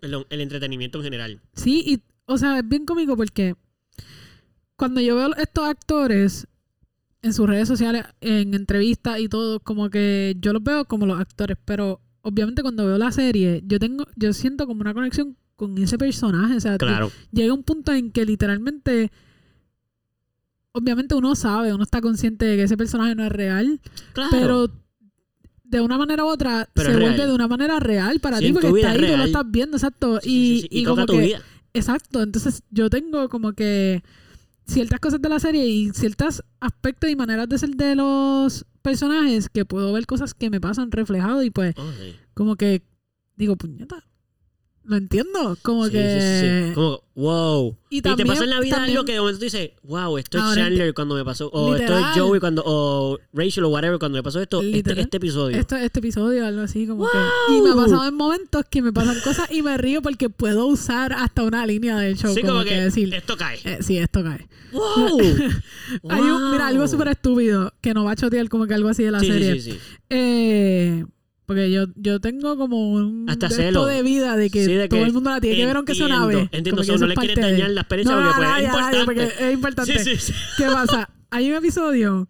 perdón, 0.00 0.26
el 0.30 0.40
entretenimiento 0.40 0.98
en 0.98 1.04
general. 1.04 1.40
Sí, 1.54 1.84
y, 1.86 2.00
o 2.26 2.36
sea, 2.36 2.58
es 2.58 2.68
bien 2.68 2.84
cómico 2.84 3.16
porque 3.16 3.54
cuando 4.80 5.00
yo 5.02 5.14
veo 5.14 5.36
estos 5.36 5.68
actores 5.68 6.46
en 7.22 7.34
sus 7.34 7.46
redes 7.46 7.68
sociales, 7.68 8.04
en 8.22 8.54
entrevistas 8.54 9.20
y 9.20 9.28
todo, 9.28 9.60
como 9.60 9.90
que 9.90 10.34
yo 10.40 10.54
los 10.54 10.62
veo 10.64 10.86
como 10.86 11.04
los 11.04 11.20
actores, 11.20 11.58
pero 11.66 12.00
obviamente 12.22 12.62
cuando 12.62 12.86
veo 12.86 12.96
la 12.96 13.12
serie, 13.12 13.62
yo 13.66 13.78
tengo, 13.78 14.06
yo 14.16 14.32
siento 14.32 14.66
como 14.66 14.80
una 14.80 14.94
conexión 14.94 15.36
con 15.56 15.76
ese 15.76 15.98
personaje, 15.98 16.56
o 16.56 16.60
sea, 16.60 16.78
Claro. 16.78 17.12
llega 17.30 17.52
un 17.52 17.62
punto 17.62 17.92
en 17.92 18.10
que 18.10 18.24
literalmente, 18.24 19.12
obviamente 20.72 21.14
uno 21.14 21.34
sabe, 21.34 21.74
uno 21.74 21.82
está 21.82 22.00
consciente 22.00 22.46
de 22.46 22.56
que 22.56 22.62
ese 22.62 22.76
personaje 22.78 23.14
no 23.14 23.24
es 23.24 23.32
real, 23.32 23.80
Claro. 24.14 24.30
pero 24.32 24.70
de 25.64 25.80
una 25.82 25.98
manera 25.98 26.24
u 26.24 26.28
otra 26.28 26.68
Pero 26.72 26.90
se 26.90 26.96
vuelve 26.98 27.26
de 27.26 27.32
una 27.34 27.48
manera 27.48 27.78
real 27.80 28.18
para 28.20 28.38
Sí, 28.38 28.46
ti 28.46 28.52
porque 28.54 28.68
está 28.68 28.94
es 28.94 28.98
ahí, 29.02 29.10
tú 29.10 29.16
lo 29.18 29.24
estás 29.24 29.44
viendo, 29.50 29.76
exacto. 29.76 30.20
Sí, 30.22 30.28
sí, 30.30 30.36
y, 30.56 30.60
sí, 30.62 30.68
y 30.70 30.84
toca 30.84 30.94
como 30.94 31.06
tu 31.06 31.12
que, 31.12 31.26
vida. 31.26 31.42
exacto, 31.74 32.22
entonces 32.22 32.62
yo 32.70 32.88
tengo 32.90 33.28
como 33.28 33.52
que 33.52 34.02
ciertas 34.70 35.00
cosas 35.00 35.20
de 35.20 35.28
la 35.28 35.40
serie 35.40 35.66
y 35.66 35.90
ciertos 35.90 36.42
aspectos 36.60 37.10
y 37.10 37.16
maneras 37.16 37.48
de 37.48 37.58
ser 37.58 37.70
de 37.70 37.96
los 37.96 38.66
personajes 38.82 39.48
que 39.48 39.64
puedo 39.64 39.92
ver 39.92 40.06
cosas 40.06 40.32
que 40.32 40.48
me 40.48 40.60
pasan 40.60 40.90
reflejado 40.90 41.42
y 41.42 41.50
pues 41.50 41.74
como 42.34 42.56
que 42.56 42.82
digo, 43.36 43.56
puñeta, 43.56 44.04
lo 44.84 44.96
entiendo, 44.96 45.56
como 45.62 45.84
Sí, 45.86 45.92
que... 45.92 46.20
sí, 46.64 46.68
sí. 46.68 46.74
Como, 46.74 47.02
wow. 47.14 47.76
Y 47.90 47.98
Y, 47.98 48.02
también- 48.02 48.26
te 48.26 48.32
pasa 48.32 48.44
en 48.44 48.50
la 48.50 48.60
vida 48.60 48.76
también- 48.76 48.96
algo 48.96 49.04
que 49.06 49.12
de 49.12 49.18
momento 49.20 49.38
tú 49.38 49.44
dices, 49.44 49.70
wow, 49.82 50.16
esto 50.18 50.38
es 50.38 50.44
Ahora, 50.44 50.62
Chandler 50.62 50.94
cuando 50.94 51.14
me 51.14 51.24
pasó, 51.24 51.48
o 51.48 51.74
esto 51.74 51.82
Literal. 51.92 52.12
es 52.16 52.20
Joey 52.20 52.40
cuando, 52.40 52.62
o 52.64 53.18
Rachel 53.32 53.64
o 53.64 53.68
whatever 53.68 53.98
cuando 53.98 54.16
me 54.18 54.22
pasó 54.22 54.40
esto, 54.40 54.60
este, 54.62 54.72
Literal. 54.72 54.98
este 55.00 55.16
episodio. 55.18 55.56
Esto, 55.58 55.76
este 55.76 55.98
episodio, 56.00 56.46
algo 56.46 56.62
así 56.62 56.86
como 56.86 57.00
¡Wow! 57.04 57.08
que... 57.12 57.54
Y 57.54 57.60
me 57.62 57.70
ha 57.70 57.74
pasado 57.74 58.08
en 58.08 58.14
momentos 58.14 58.64
que 58.70 58.82
me 58.82 58.92
pasan 58.92 59.16
cosas 59.22 59.50
y 59.52 59.62
me 59.62 59.76
río 59.76 60.02
porque 60.02 60.28
puedo 60.30 60.66
usar 60.66 61.12
hasta 61.12 61.42
una 61.44 61.64
línea 61.66 61.96
del 61.98 62.16
show. 62.16 62.34
sí, 62.34 62.42
como, 62.42 62.64
que, 62.64 62.80
decir, 62.80 63.12
esto 63.14 63.36
cae. 63.36 63.58
eh, 63.64 63.78
sí, 63.82 63.98
esto 63.98 64.22
cae. 64.24 64.48
¡Wow! 64.72 65.18
Hay 66.08 66.20
un, 66.22 66.50
mira, 66.52 66.68
algo 66.68 66.86
súper 66.88 67.08
estúpido 67.08 67.74
que 67.80 67.92
no 67.94 68.04
va 68.04 68.12
a 68.12 68.16
chotear 68.16 68.48
como 68.48 68.66
que 68.66 68.74
algo 68.74 68.88
así 68.88 69.02
de 69.02 69.10
la 69.10 69.20
Sí, 69.20 69.26
sí, 69.26 69.32
serie. 69.32 69.60
sí, 69.60 69.70
sí. 69.72 69.78
Eh, 70.10 71.04
porque 71.50 71.68
yo, 71.68 71.86
yo 71.96 72.20
tengo 72.20 72.56
como 72.56 72.92
un 72.92 73.28
Hasta 73.28 73.48
de 73.48 73.54
celo. 73.56 73.68
esto 73.80 73.86
de 73.86 74.04
vida 74.04 74.36
de 74.36 74.50
que 74.50 74.64
Sí, 74.64 74.72
de 74.72 74.88
todo 74.88 75.04
el 75.04 75.12
mundo 75.12 75.30
la 75.30 75.40
tiene 75.40 75.56
que 75.56 75.66
ver 75.66 75.76
aunque 75.76 75.96
sea 75.96 76.06
una 76.06 76.14
entiendo, 76.22 76.38
vez. 76.38 76.48
Entiendo, 76.52 76.70
Como 76.70 76.84
so, 76.84 76.92
que 76.92 76.94
eso 76.94 77.04
no 77.04 77.08
le 77.08 77.14
quieres 77.16 77.34
parte 77.36 77.46
de- 77.46 77.52
dañar 77.54 77.70
la 77.72 77.80
experiencia 77.80 78.14
No, 78.14 78.22
porque 78.22 78.36
pues, 78.38 78.46
es 78.56 78.64
importante. 78.64 79.04
porque 79.04 79.24
es 79.48 79.52
importante. 79.52 79.98
Sí, 79.98 80.16
sí, 80.16 80.32
sí. 80.32 80.32
¿Qué 80.56 80.64
pasa? 80.66 81.10
Hay 81.30 81.50
un 81.50 81.56
episodio 81.56 82.28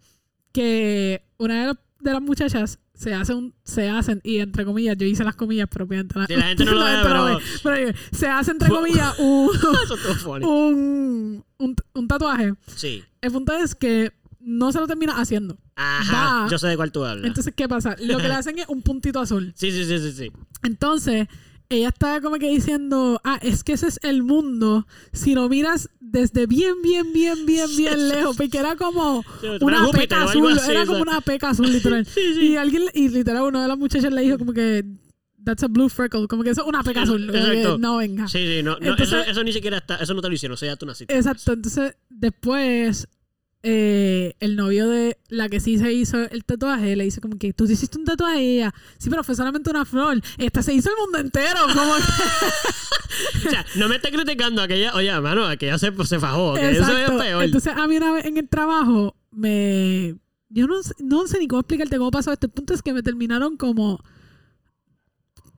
que 0.51 1.23
una 1.37 1.59
de, 1.61 1.67
las- 1.67 1.77
de 1.99 2.11
las 2.13 2.21
muchachas 2.23 2.79
se 2.95 3.13
hace 3.13 3.33
un, 3.35 3.53
se 3.63 3.89
hacen, 3.89 4.21
y 4.23 4.39
entre 4.39 4.65
comillas, 4.65 4.97
yo 4.97 5.05
hice 5.05 5.23
las 5.23 5.35
comillas, 5.35 5.67
pero 5.71 5.85
obviamente 5.85 6.17
la, 6.17 6.25
Sí, 6.25 6.35
la 6.35 6.43
gente 6.47 6.65
no 6.65 6.71
lo 6.75 6.83
ve, 6.85 6.91
pero- 7.03 7.25
ve. 7.25 7.37
Pero 7.61 7.93
se 8.11 8.27
hace 8.27 8.49
entre 8.49 8.69
comillas 8.69 9.13
un, 9.19 9.49
un, 10.47 11.43
un, 11.59 11.75
un 11.93 12.07
tatuaje. 12.07 12.53
Sí. 12.75 13.03
El 13.21 13.31
punto 13.31 13.53
es 13.53 13.75
que 13.75 14.11
no 14.43 14.71
se 14.71 14.79
lo 14.79 14.87
termina 14.87 15.19
haciendo. 15.19 15.57
Ajá. 15.75 16.43
Va. 16.43 16.47
Yo 16.49 16.57
sé 16.57 16.67
de 16.67 16.75
cuál 16.75 16.91
tú 16.91 17.03
hablas. 17.05 17.25
Entonces, 17.25 17.53
¿qué 17.55 17.67
pasa? 17.67 17.95
Lo 17.99 18.17
que 18.17 18.27
le 18.27 18.33
hacen 18.33 18.59
es 18.59 18.67
un 18.67 18.81
puntito 18.81 19.19
azul. 19.19 19.53
sí, 19.55 19.71
sí, 19.71 19.85
sí, 19.85 19.99
sí, 19.99 20.11
sí. 20.11 20.31
Entonces, 20.63 21.27
ella 21.69 21.87
está 21.89 22.19
como 22.21 22.37
que 22.37 22.49
diciendo, 22.49 23.21
ah, 23.23 23.39
es 23.41 23.63
que 23.63 23.73
ese 23.73 23.87
es 23.87 23.99
el 24.03 24.23
mundo 24.23 24.87
si 25.13 25.35
lo 25.35 25.47
miras 25.47 25.89
desde 25.99 26.45
bien, 26.45 26.81
bien, 26.83 27.13
bien, 27.13 27.45
bien, 27.45 27.67
bien 27.77 28.09
lejos, 28.09 28.35
porque 28.35 28.57
era 28.57 28.75
como 28.75 29.23
una 29.61 29.85
Júpiter 29.85 30.09
peca 30.09 30.25
o 30.25 30.29
azul, 30.29 30.51
así, 30.51 30.71
era 30.71 30.81
o 30.81 30.85
sea. 30.85 30.91
como 30.93 31.01
una 31.03 31.21
peca 31.21 31.49
azul, 31.51 31.71
literal. 31.71 32.05
Sí, 32.13 32.33
sí. 32.33 32.47
Y 32.47 32.55
alguien, 32.57 32.83
y 32.93 33.07
literal, 33.09 33.43
una 33.43 33.61
de 33.61 33.67
las 33.69 33.77
muchachas 33.77 34.11
le 34.11 34.21
dijo 34.21 34.37
como 34.37 34.51
que, 34.51 34.83
that's 35.45 35.63
a 35.63 35.67
blue 35.67 35.87
freckle, 35.87 36.27
como 36.27 36.43
que 36.43 36.49
eso 36.49 36.61
es 36.61 36.67
una 36.67 36.83
peca 36.83 37.03
azul, 37.03 37.33
Exacto. 37.33 37.77
no 37.77 37.97
venga. 37.97 38.27
Sí, 38.27 38.39
sí, 38.39 38.63
no, 38.63 38.71
no, 38.71 38.91
Entonces- 38.91 39.07
eso, 39.07 39.31
eso 39.31 39.43
ni 39.43 39.53
siquiera 39.53 39.77
está, 39.77 39.95
eso 39.95 40.13
no 40.13 40.21
te 40.21 40.27
lo 40.27 40.33
hicieron, 40.33 40.55
eso 40.55 40.65
ya 40.65 40.75
tú 40.75 40.85
naciste. 40.85 41.15
Exacto, 41.15 41.53
entonces 41.53 41.95
después 42.09 43.07
eh, 43.63 44.35
el 44.39 44.55
novio 44.55 44.89
de 44.89 45.17
la 45.29 45.47
que 45.47 45.59
sí 45.59 45.77
se 45.77 45.93
hizo 45.93 46.17
el 46.17 46.43
tatuaje 46.43 46.95
le 46.95 47.03
dice 47.03 47.21
como 47.21 47.37
que 47.37 47.53
tú 47.53 47.67
sí 47.67 47.73
hiciste 47.73 47.99
un 47.99 48.05
tatuaje 48.05 48.41
y 48.41 48.57
ella, 48.57 48.73
sí, 48.97 49.09
pero 49.09 49.23
fue 49.23 49.35
solamente 49.35 49.69
una 49.69 49.85
flor. 49.85 50.19
Esta 50.37 50.63
se 50.63 50.73
hizo 50.73 50.89
el 50.89 50.95
mundo 50.97 51.19
entero, 51.19 51.59
como 51.73 51.95
que... 51.95 52.01
O 53.47 53.49
sea, 53.49 53.65
no 53.75 53.89
me 53.89 53.97
estés 53.97 54.11
criticando 54.11 54.61
aquella, 54.61 54.93
oye, 54.95 55.11
mano, 55.19 55.45
aquella 55.45 55.77
se, 55.77 55.91
se 56.05 56.19
fajó, 56.19 56.55
que 56.55 56.71
eso 56.71 56.97
es 56.97 57.11
peor. 57.11 57.43
Entonces 57.43 57.73
a 57.75 57.87
mí 57.87 57.97
una 57.97 58.13
vez 58.13 58.25
en 58.25 58.37
el 58.37 58.47
trabajo 58.47 59.15
me... 59.31 60.15
Yo 60.49 60.67
no, 60.67 60.75
no 60.99 61.27
sé 61.27 61.39
ni 61.39 61.47
cómo 61.47 61.61
explicarte 61.61 61.97
cómo 61.97 62.11
pasó 62.11 62.31
esto. 62.31 62.47
El 62.47 62.51
punto 62.51 62.73
es 62.73 62.81
que 62.81 62.93
me 62.93 63.03
terminaron 63.03 63.57
como 63.57 64.03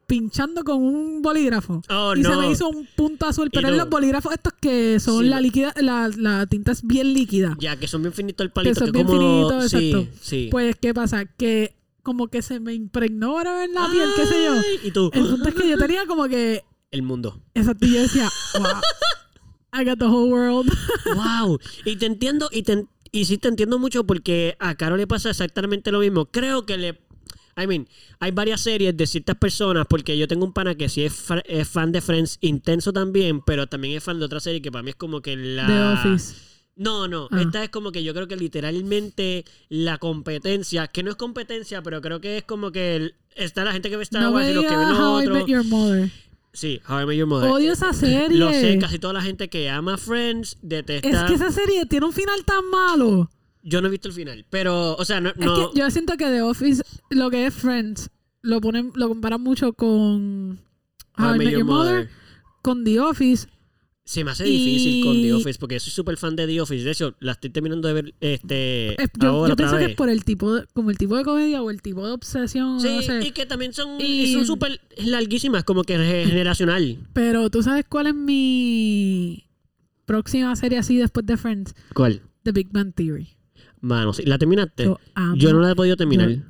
pinchando 0.07 0.63
con 0.63 0.81
un 0.81 1.21
bolígrafo. 1.21 1.81
Oh, 1.89 2.13
y 2.15 2.23
se 2.23 2.35
me 2.35 2.51
hizo 2.51 2.69
un 2.69 2.87
punto 2.95 3.25
azul. 3.25 3.49
Pero 3.51 3.69
es 3.69 3.77
los 3.77 3.89
bolígrafos 3.89 4.33
estos 4.33 4.53
que 4.53 4.99
son 4.99 5.23
Sí, 5.23 5.29
la 5.29 5.41
líquida, 5.41 5.73
la, 5.81 6.09
la 6.15 6.45
tinta 6.45 6.71
es 6.71 6.85
bien 6.85 7.13
líquida. 7.13 7.55
Ya, 7.59 7.75
que 7.77 7.87
son 7.87 8.01
bien 8.01 8.13
finitos 8.13 8.45
el 8.45 8.51
palito, 8.51 8.75
son 8.75 8.87
que 8.87 8.91
bien 8.91 9.07
como... 9.07 9.19
finitos, 9.19 9.71
sí, 9.71 9.91
exacto. 9.91 10.17
sí. 10.21 10.47
Pues, 10.51 10.75
¿qué 10.75 10.93
pasa? 10.93 11.25
Que 11.25 11.75
como 12.03 12.27
que 12.27 12.41
se 12.41 12.59
me 12.59 12.73
impregnó 12.73 13.37
ahora 13.37 13.63
en 13.63 13.73
la 13.73 13.89
piel, 13.89 14.09
qué 14.15 14.25
sé 14.25 14.43
yo. 14.43 14.55
Y 14.83 14.91
tú, 14.91 15.09
El 15.13 15.25
punto 15.25 15.49
es 15.49 15.55
que 15.55 15.69
yo 15.69 15.77
tenía 15.77 16.05
como 16.05 16.27
que... 16.27 16.63
el 16.91 17.01
mundo. 17.01 17.41
Exacto, 17.53 17.85
y 17.85 17.93
yo 17.93 18.01
decía, 18.01 18.29
wow, 18.59 18.67
I 19.73 19.85
got 19.85 19.97
the 19.97 20.05
whole 20.05 20.31
world. 20.31 20.71
wow. 21.15 21.57
Y 21.85 21.95
te 21.95 22.05
entiendo, 22.05 22.49
y, 22.51 22.63
te, 22.63 22.85
y 23.11 23.25
sí 23.25 23.37
te 23.37 23.47
entiendo 23.47 23.79
mucho 23.79 24.03
porque 24.05 24.55
a 24.59 24.75
Caro 24.75 24.97
le 24.97 25.07
pasa 25.07 25.29
exactamente 25.29 25.91
lo 25.91 25.99
mismo. 25.99 26.25
Creo 26.25 26.65
que 26.65 26.77
le... 26.77 26.99
I 27.55 27.67
mean, 27.67 27.87
hay 28.19 28.31
varias 28.31 28.61
series 28.61 28.95
de 28.97 29.05
ciertas 29.07 29.35
personas, 29.37 29.85
porque 29.87 30.17
yo 30.17 30.27
tengo 30.27 30.43
un 30.45 30.53
pana 30.53 30.75
que 30.75 30.89
sí 30.89 31.03
es, 31.03 31.13
fa- 31.13 31.43
es 31.45 31.67
fan 31.67 31.91
de 31.91 32.01
Friends 32.01 32.37
intenso 32.41 32.91
también, 32.93 33.41
pero 33.41 33.67
también 33.67 33.95
es 33.97 34.03
fan 34.03 34.17
de 34.19 34.25
otra 34.25 34.39
serie 34.39 34.61
que 34.61 34.71
para 34.71 34.81
mí 34.83 34.89
es 34.89 34.95
como 34.95 35.21
que 35.21 35.35
la... 35.35 35.67
The 35.67 36.09
Office. 36.09 36.35
No, 36.75 37.07
no, 37.07 37.27
Ah. 37.31 37.41
esta 37.43 37.63
es 37.63 37.69
como 37.69 37.91
que 37.91 38.03
yo 38.03 38.15
creo 38.15 38.27
que 38.27 38.35
literalmente 38.35 39.45
la 39.69 39.99
competencia, 39.99 40.87
que 40.87 41.03
no 41.03 41.11
es 41.11 41.15
competencia, 41.17 41.83
pero 41.83 42.01
creo 42.01 42.19
que 42.19 42.37
es 42.37 42.43
como 42.43 42.71
que 42.71 42.95
el- 42.95 43.15
está 43.35 43.63
la 43.63 43.71
gente 43.73 43.89
que 43.91 43.97
ve 43.97 44.03
Star 44.03 44.23
No 44.23 44.31
Wars 44.31 44.45
me 44.47 44.51
y 44.51 44.55
los 44.55 44.65
que 44.65 44.75
ven 44.75 44.89
los 44.89 44.97
How 44.99 45.21
I. 45.21 45.27
Met 45.27 45.45
Your 45.47 45.63
Mother. 45.65 46.09
Sí, 46.51 46.81
How 46.87 47.01
I 47.01 47.05
Met 47.05 47.17
Your 47.17 47.27
Mother. 47.27 47.51
Odio 47.51 47.73
esa 47.73 47.93
serie. 47.93 48.37
Lo 48.37 48.51
sé, 48.51 48.77
casi 48.79 48.97
toda 48.97 49.13
la 49.13 49.21
gente 49.21 49.49
que 49.49 49.69
ama 49.69 49.97
Friends 49.99 50.57
detesta. 50.63 51.09
Es 51.09 51.23
que 51.25 51.33
esa 51.35 51.51
serie 51.51 51.85
tiene 51.85 52.05
un 52.07 52.13
final 52.13 52.43
tan 52.45 52.67
malo. 52.71 53.29
Yo 53.63 53.81
no 53.81 53.87
he 53.87 53.91
visto 53.91 54.09
el 54.09 54.13
final, 54.13 54.45
pero, 54.49 54.95
o 54.95 55.05
sea, 55.05 55.21
no. 55.21 55.31
no- 55.37 55.53
Es 55.63 55.69
que 55.73 55.79
yo 55.79 55.89
siento 55.89 56.17
que 56.17 56.25
The 56.25 56.41
Office, 56.41 56.83
lo 57.09 57.29
que 57.31 57.45
es 57.45 57.53
Friends, 57.53 58.09
lo 58.41 58.59
ponen, 58.59 58.91
lo 58.95 59.07
comparan 59.07 59.41
mucho 59.41 59.71
con 59.73 60.59
How 61.17 61.35
I 61.35 61.37
Met 61.37 61.49
Your 61.51 61.63
Mother, 61.63 62.09
con 62.61 62.83
The 62.83 62.99
Office. 62.99 63.47
Se 64.05 64.21
me 64.25 64.31
hace 64.31 64.43
difícil 64.43 65.01
con 65.05 65.13
The 65.21 65.31
Office 65.33 65.57
porque 65.57 65.79
soy 65.79 65.93
súper 65.93 66.17
fan 66.17 66.35
de 66.35 66.45
The 66.45 66.59
Office. 66.59 66.83
De 66.83 66.91
hecho, 66.91 67.15
la 67.21 67.31
estoy 67.31 67.51
terminando 67.51 67.87
de 67.87 67.93
ver 67.93 68.13
este, 68.19 69.01
Es- 69.01 69.09
yo, 69.17 69.29
ahora 69.29 69.49
yo 69.51 69.55
pienso 69.55 69.77
que 69.77 69.85
es 69.85 69.95
por 69.95 70.09
el 70.09 70.25
tipo 70.25 70.53
de, 70.55 70.67
como 70.73 70.91
el 70.91 70.97
tipo 70.97 71.15
de 71.15 71.23
comedia 71.23 71.61
o 71.61 71.69
el 71.71 71.81
tipo 71.81 72.05
de 72.05 72.11
obsesión, 72.11 72.81
Sí, 72.81 72.89
no 72.97 73.01
sé. 73.01 73.25
y 73.25 73.31
que 73.31 73.45
también 73.45 73.71
son 73.71 74.01
Y- 74.01 74.33
son 74.33 74.45
súper 74.45 74.81
larguísimas, 74.97 75.63
como 75.63 75.83
que 75.83 75.95
ge- 75.97 76.25
generacional. 76.27 76.97
Pero 77.13 77.49
tú 77.49 77.63
sabes 77.63 77.85
cuál 77.87 78.07
es 78.07 78.13
mi 78.13 79.45
próxima 80.05 80.53
serie 80.57 80.79
así 80.79 80.97
después 80.97 81.25
de 81.25 81.37
Friends, 81.37 81.73
¿Cuál? 81.93 82.21
The 82.43 82.51
Big 82.51 82.67
Bang 82.73 82.93
Theory. 82.93 83.29
Mano, 83.83 84.13
sí. 84.13 84.23
¿la 84.25 84.37
terminaste? 84.37 84.85
Yo 84.85 84.99
amo. 85.13 85.35
Yo 85.35 85.53
no 85.53 85.59
la 85.59 85.71
he 85.71 85.75
podido 85.75 85.95
terminar. 85.95 86.29
yo- 86.29 86.41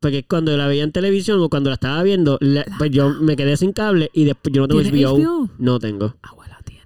Porque 0.00 0.24
cuando 0.24 0.56
la 0.56 0.66
veía 0.66 0.82
en 0.82 0.90
televisión 0.92 1.40
o 1.40 1.48
cuando 1.48 1.70
la 1.70 1.74
estaba 1.74 2.02
viendo, 2.02 2.36
la- 2.40 2.66
pues 2.76 2.90
yo 2.90 3.10
me 3.10 3.36
quedé 3.36 3.56
sin 3.56 3.72
cable 3.72 4.10
y 4.12 4.24
después 4.24 4.52
yo 4.52 4.62
no 4.62 4.68
tengo 4.68 4.82
¿Tienes 4.82 5.00
HBO. 5.00 5.16
HBO? 5.16 5.50
No 5.58 5.78
tengo. 5.78 6.16
Abuela 6.22 6.58
tiene. 6.64 6.82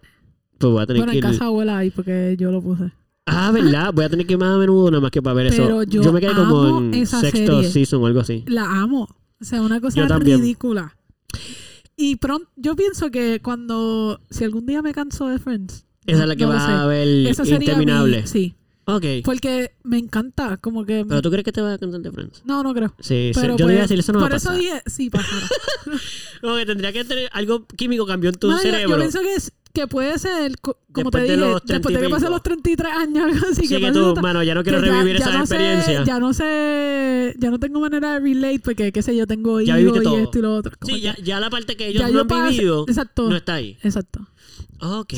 Pues 0.59 0.73
voy 0.73 0.83
a 0.83 0.87
tener 0.87 1.01
Bueno, 1.01 1.13
que 1.13 1.19
en 1.19 1.25
ir. 1.25 1.31
casa 1.33 1.47
abuela 1.47 1.79
hay 1.79 1.91
porque 1.91 2.37
yo 2.39 2.51
lo 2.53 2.61
puse. 2.63 2.93
Ah, 3.25 3.51
¿verdad? 3.53 3.93
Voy 3.95 4.05
a 4.05 4.09
tener 4.11 4.27
que 4.27 4.35
ir 4.35 4.39
más 4.39 4.55
a 4.55 4.59
menudo 4.59 4.91
nada 4.91 5.01
más 5.01 5.11
que 5.11 5.21
para 5.23 5.35
ver 5.35 5.49
Pero 5.51 5.81
eso. 5.83 5.91
yo 5.91 6.13
me 6.13 6.21
quedé 6.21 6.35
como 6.35 6.61
amo 6.63 6.79
en 6.79 6.95
esa 6.95 7.21
sexto 7.21 7.57
serie. 7.63 7.71
season 7.71 8.03
o 8.03 8.07
algo 8.07 8.21
así. 8.21 8.45
La 8.47 8.65
amo. 8.83 9.09
O 9.41 9.45
sea, 9.45 9.63
una 9.63 9.81
cosa 9.81 10.07
Yo 10.07 10.19
ridícula. 10.19 10.95
Y 11.97 12.17
pronto, 12.17 12.49
yo 12.57 12.77
pienso 12.77 13.11
que 13.11 13.41
cuando, 13.43 14.21
si 14.31 14.45
algún 14.45 14.67
día 14.67 14.83
me 14.83 14.93
canso 14.93 15.27
de 15.29 15.39
Friends, 15.39 15.87
Esa 16.07 16.23
es 16.23 16.29
la 16.29 16.37
que 16.37 16.45
no 16.45 16.53
sé. 16.53 16.59
a 16.71 16.87
ver 16.87 17.09
interminable. 17.47 18.21
mi- 18.23 18.27
sí, 18.27 18.55
Ok. 18.89 19.05
porque 19.25 19.73
me 19.83 19.99
encanta, 19.99 20.57
como 20.59 20.85
que... 20.87 21.05
Pero 21.09 21.21
tú 21.21 21.31
crees 21.31 21.45
que 21.45 21.51
te 21.53 21.61
vas 21.61 21.75
a 21.75 21.79
cantar 21.79 22.01
de 22.01 22.11
Friends. 22.13 22.43
No, 22.45 22.63
no 22.63 22.73
creo. 22.73 22.95
Sí, 23.01 23.33
sí. 23.35 23.41
Pero 23.41 23.57
Yo 23.57 23.67
te 23.67 23.73
iba 23.73 23.83
a 23.83 23.87
pues, 23.87 23.89
decir, 23.91 23.99
eso 23.99 24.13
no 24.13 24.21
va 24.21 24.27
a 24.27 24.29
Por 24.29 24.37
eso 24.37 24.49
pasar. 24.51 24.61
dije, 24.63 24.83
sí, 24.87 25.11
pasará. 25.11 25.47
Como 26.41 26.57
que 26.57 26.67
tendría 26.67 26.93
que 26.93 27.05
tener 27.05 27.29
algo 27.33 27.67
químico 27.67 28.07
cambió 28.07 28.31
en 28.31 28.37
tu 28.37 28.47
Mano, 28.47 28.59
yo- 28.63 28.71
cerebro. 28.71 28.91
Yo, 28.91 28.99
pienso 29.01 29.21
que, 29.23 29.35
es, 29.35 29.53
que 29.73 29.89
puede 29.89 30.19
ser, 30.21 30.57
co- 30.61 30.79
como 30.93 31.11
Después 31.11 31.25
te 31.25 31.31
de 31.33 31.37
dije, 31.37 31.51
los 31.51 31.63
30 31.65 31.73
después 31.75 31.95
de 31.95 32.01
y 32.01 32.05
que 32.05 32.09
pasen 32.11 32.27
pico. 32.27 32.35
los 32.35 32.43
33 32.45 32.93
años, 32.93 33.25
algo 33.25 33.47
así. 33.51 33.63
sí, 33.63 33.69
que 33.69 33.81
pase 33.81 33.93
tú, 33.93 34.05
otra- 34.07 34.23
mano, 34.23 34.43
ya 34.45 34.55
no 34.55 34.63
quiero 34.63 34.81
que 34.81 34.87
ya- 34.87 34.93
revivir 34.93 35.19
ya 35.19 35.25
esa 35.25 35.39
no 35.39 35.47
sé- 35.47 35.55
experiencia. 35.57 36.05
ya 36.05 36.21
no 36.21 36.33
sé, 36.33 37.35
ya 37.39 37.51
no 37.51 37.59
tengo 37.59 37.81
manera 37.81 38.13
de 38.15 38.21
relate 38.21 38.61
porque, 38.61 38.93
qué 38.93 39.03
sé 39.03 39.17
yo, 39.17 39.27
tengo 39.27 39.61
Ya 39.61 39.81
hijos 39.81 39.95
viviste 39.95 39.99
y 40.01 40.03
todo. 40.13 40.19
esto 40.23 40.39
y 40.39 40.43
lo 40.43 40.55
otro. 40.55 40.73
como 40.79 40.95
Sí, 40.95 41.01
ya, 41.03 41.15
que- 41.15 41.23
ya 41.23 41.41
la 41.41 41.51
parte 41.51 41.77
que 41.77 41.89
ellos 41.89 42.01
ya 42.03 42.07
no 42.07 42.13
yo 42.15 42.21
han 42.21 42.29
pasé- 42.29 42.51
vivido 42.51 42.85
Exacto. 42.87 43.29
no 43.29 43.35
está 43.37 43.55
ahí. 43.55 43.77
Exacto. 43.83 44.27
Ok. 44.81 45.13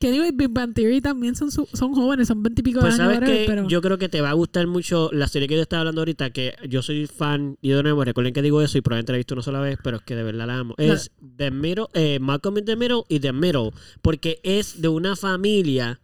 Que 0.00 0.08
anyway, 0.08 0.30
Big 0.32 0.48
Bang 0.50 0.74
Theory 0.74 1.00
también 1.00 1.34
son, 1.34 1.50
su- 1.50 1.68
son 1.72 1.92
jóvenes, 1.92 2.28
son 2.28 2.40
20 2.40 2.60
y 2.60 2.62
pico 2.62 2.78
Pues 2.80 2.96
de 2.96 3.02
años, 3.02 3.14
sabes 3.14 3.28
whatever, 3.28 3.46
que 3.46 3.52
pero... 3.52 3.68
yo 3.68 3.80
creo 3.82 3.98
que 3.98 4.08
te 4.08 4.20
va 4.20 4.30
a 4.30 4.34
gustar 4.34 4.64
mucho 4.68 5.10
la 5.12 5.26
serie 5.26 5.48
que 5.48 5.56
yo 5.56 5.62
estaba 5.62 5.80
hablando 5.80 6.02
ahorita, 6.02 6.30
que 6.30 6.54
yo 6.68 6.82
soy 6.82 7.06
fan, 7.08 7.56
y 7.60 7.70
de 7.70 7.82
nuevo, 7.82 8.04
recuerden 8.04 8.32
que 8.32 8.40
digo 8.40 8.62
eso 8.62 8.78
y 8.78 8.80
probablemente 8.80 9.10
la 9.12 9.16
he 9.16 9.18
visto 9.18 9.34
una 9.34 9.42
sola 9.42 9.58
vez, 9.60 9.76
pero 9.82 9.96
es 9.96 10.02
que 10.04 10.14
de 10.14 10.22
verdad 10.22 10.46
la 10.46 10.58
amo. 10.58 10.74
Es 10.78 11.10
The 11.36 11.50
Middle, 11.50 11.86
eh, 11.94 12.20
Malcolm 12.20 12.58
in 12.58 12.64
the 12.64 12.76
Middle 12.76 13.02
y 13.08 13.18
The 13.18 13.32
Middle, 13.32 13.72
porque 14.00 14.38
es 14.44 14.80
de 14.80 14.86
una 14.86 15.16
familia 15.16 16.00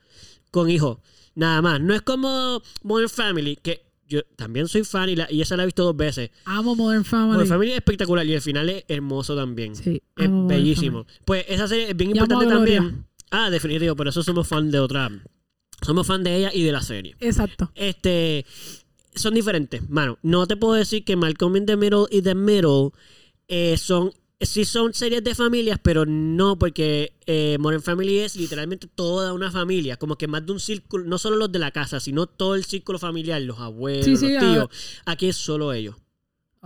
con 0.50 0.68
hijos, 0.70 0.98
nada 1.36 1.62
más. 1.62 1.80
No 1.80 1.94
es 1.94 2.02
como 2.02 2.62
Modern 2.82 3.08
Family, 3.08 3.56
que 3.62 3.84
yo 4.08 4.22
también 4.36 4.66
soy 4.66 4.82
fan 4.82 5.08
y, 5.08 5.14
la- 5.14 5.30
y 5.30 5.40
esa 5.40 5.56
la 5.56 5.62
he 5.62 5.66
visto 5.66 5.84
dos 5.84 5.96
veces. 5.96 6.30
Amo 6.46 6.74
Modern 6.74 7.04
Family. 7.04 7.32
Modern 7.34 7.48
Family 7.48 7.70
es 7.70 7.76
espectacular 7.76 8.26
y 8.26 8.32
el 8.34 8.40
final 8.42 8.68
es 8.70 8.84
hermoso 8.88 9.36
también. 9.36 9.76
Sí, 9.76 10.02
Es 10.16 10.28
bellísimo. 10.48 11.06
Pues 11.24 11.44
esa 11.48 11.68
serie 11.68 11.90
es 11.90 11.96
bien 11.96 12.10
Y 12.10 12.12
importante 12.14 12.46
también. 12.46 13.04
Ah, 13.36 13.50
definitivo, 13.50 13.96
por 13.96 14.06
eso 14.06 14.22
somos 14.22 14.46
fan 14.46 14.70
de 14.70 14.78
otra. 14.78 15.10
Somos 15.82 16.06
fan 16.06 16.22
de 16.22 16.36
ella 16.36 16.50
y 16.54 16.62
de 16.62 16.70
la 16.70 16.82
serie. 16.82 17.16
Exacto. 17.18 17.72
Este. 17.74 18.46
Son 19.16 19.34
diferentes, 19.34 19.88
mano. 19.88 20.18
No 20.22 20.46
te 20.46 20.56
puedo 20.56 20.74
decir 20.74 21.04
que 21.04 21.16
Malcolm 21.16 21.56
in 21.56 21.66
the 21.66 21.76
Middle 21.76 22.06
y 22.10 22.22
The 22.22 22.36
Middle 22.36 22.90
eh, 23.48 23.76
son. 23.76 24.12
Sí 24.40 24.64
son 24.64 24.92
series 24.94 25.24
de 25.24 25.34
familias, 25.34 25.80
pero 25.82 26.04
no 26.06 26.58
porque 26.58 27.14
eh, 27.26 27.56
Modern 27.58 27.82
Family 27.82 28.18
es 28.18 28.36
literalmente 28.36 28.88
toda 28.94 29.32
una 29.32 29.50
familia, 29.50 29.96
como 29.96 30.16
que 30.16 30.26
más 30.26 30.44
de 30.44 30.52
un 30.52 30.60
círculo, 30.60 31.04
no 31.04 31.18
solo 31.18 31.36
los 31.36 31.50
de 31.50 31.60
la 31.60 31.70
casa, 31.70 31.98
sino 31.98 32.26
todo 32.26 32.54
el 32.54 32.64
círculo 32.64 32.98
familiar, 32.98 33.40
los 33.40 33.58
abuelos, 33.58 34.04
Sí, 34.04 34.16
sí, 34.16 34.32
los 34.32 34.42
tíos. 34.42 34.68
Aquí 35.06 35.28
es 35.28 35.36
solo 35.36 35.72
ellos. 35.72 35.96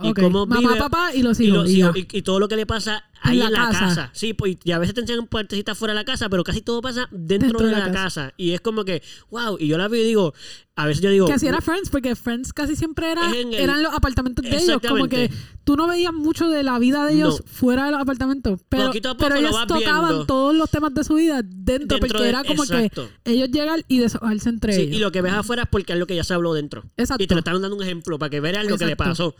Y 0.01 0.09
Ok. 0.11 0.19
cómo 0.21 0.45
Mamá, 0.45 0.61
vive- 0.69 0.79
papá 0.79 1.11
y 1.13 1.21
los 1.23 1.39
hijos. 1.39 1.69
y 1.69 1.77
ya. 1.79 1.91
y- 1.95 2.07
y 2.11 2.21
todo 2.21 2.39
lo 2.39 2.47
que 2.47 2.55
le 2.55 2.65
pasa 2.65 3.03
En 3.23 3.31
ahí 3.31 3.37
la 3.39 3.45
en 3.47 3.51
la 3.53 3.59
casa. 3.67 3.79
casa. 3.79 4.09
Sí, 4.13 4.33
pues, 4.33 4.57
y 4.63 4.71
a 4.71 4.77
veces 4.79 4.95
te 4.95 5.01
enseñan 5.01 5.27
partecitas 5.27 5.77
fuera 5.77 5.93
de 5.93 5.99
la 5.99 6.05
casa, 6.05 6.29
pero 6.29 6.43
casi 6.43 6.61
todo 6.61 6.81
pasa 6.81 7.07
dentro, 7.11 7.59
de, 7.59 7.71
la, 7.71 7.91
casa. 7.91 8.33
Y 8.37 8.51
es 8.53 8.61
como 8.61 8.85
que, 8.85 9.01
wow, 9.29 9.57
y 9.59 9.67
yo 9.67 9.77
la 9.77 9.87
veo 9.89 10.01
y 10.01 10.05
digo, 10.07 10.33
a 10.81 10.87
veces 10.87 11.01
yo 11.03 11.09
digo, 11.09 11.25
Que 11.27 11.33
así 11.33 11.47
era 11.47 11.61
Friends, 11.61 11.89
porque 11.89 12.15
Friends 12.15 12.53
casi 12.53 12.75
siempre 12.75 13.11
era, 13.11 13.31
el- 13.31 13.53
eran 13.53 13.83
los 13.83 13.93
apartamentos 13.93 14.43
de 14.43 14.57
ellos. 14.57 14.81
Como 14.87 15.07
que 15.07 15.29
tú 15.63 15.75
no 15.75 15.87
veías 15.87 16.13
mucho 16.13 16.49
de 16.49 16.63
la 16.63 16.79
vida 16.79 17.05
de 17.05 17.13
ellos 17.13 17.41
No. 17.41 17.51
fuera 17.51 17.85
de 17.85 17.91
los 17.91 17.99
apartamentos. 18.01 18.59
Pero, 18.69 18.91
pero 19.17 19.35
lo 19.35 19.47
ellos 19.49 19.67
tocaban 19.67 20.07
viendo. 20.09 20.25
todos 20.25 20.55
los 20.55 20.69
temas 20.69 20.93
de 20.93 21.03
su 21.03 21.15
vida 21.15 21.41
dentro, 21.43 21.65
Dentro 21.65 21.99
porque 21.99 22.23
de- 22.23 22.29
era 22.29 22.43
como 22.43 22.63
exacto. 22.63 23.09
que 23.23 23.31
ellos 23.33 23.49
llegan 23.51 23.83
y 23.87 23.99
desahogarse 23.99 24.49
entre 24.49 24.73
Sí, 24.73 24.81
ellos. 24.81 24.95
y 24.95 24.99
lo 24.99 25.11
que 25.11 25.21
ves 25.21 25.33
afuera 25.33 25.63
es 25.63 25.69
porque 25.69 25.93
es 25.93 25.99
lo 25.99 26.07
que 26.07 26.15
ya 26.15 26.23
se 26.23 26.33
habló 26.33 26.53
dentro. 26.53 26.83
Exacto. 26.97 27.23
Y 27.23 27.27
te 27.27 27.35
lo 27.35 27.39
están 27.39 27.61
dando 27.61 27.75
un 27.75 27.83
ejemplo 27.83 28.17
para 28.17 28.29
que 28.29 28.39
veas 28.39 28.65
lo 28.65 28.77
que 28.77 28.85
le 28.85 28.95
pasó. 28.95 29.35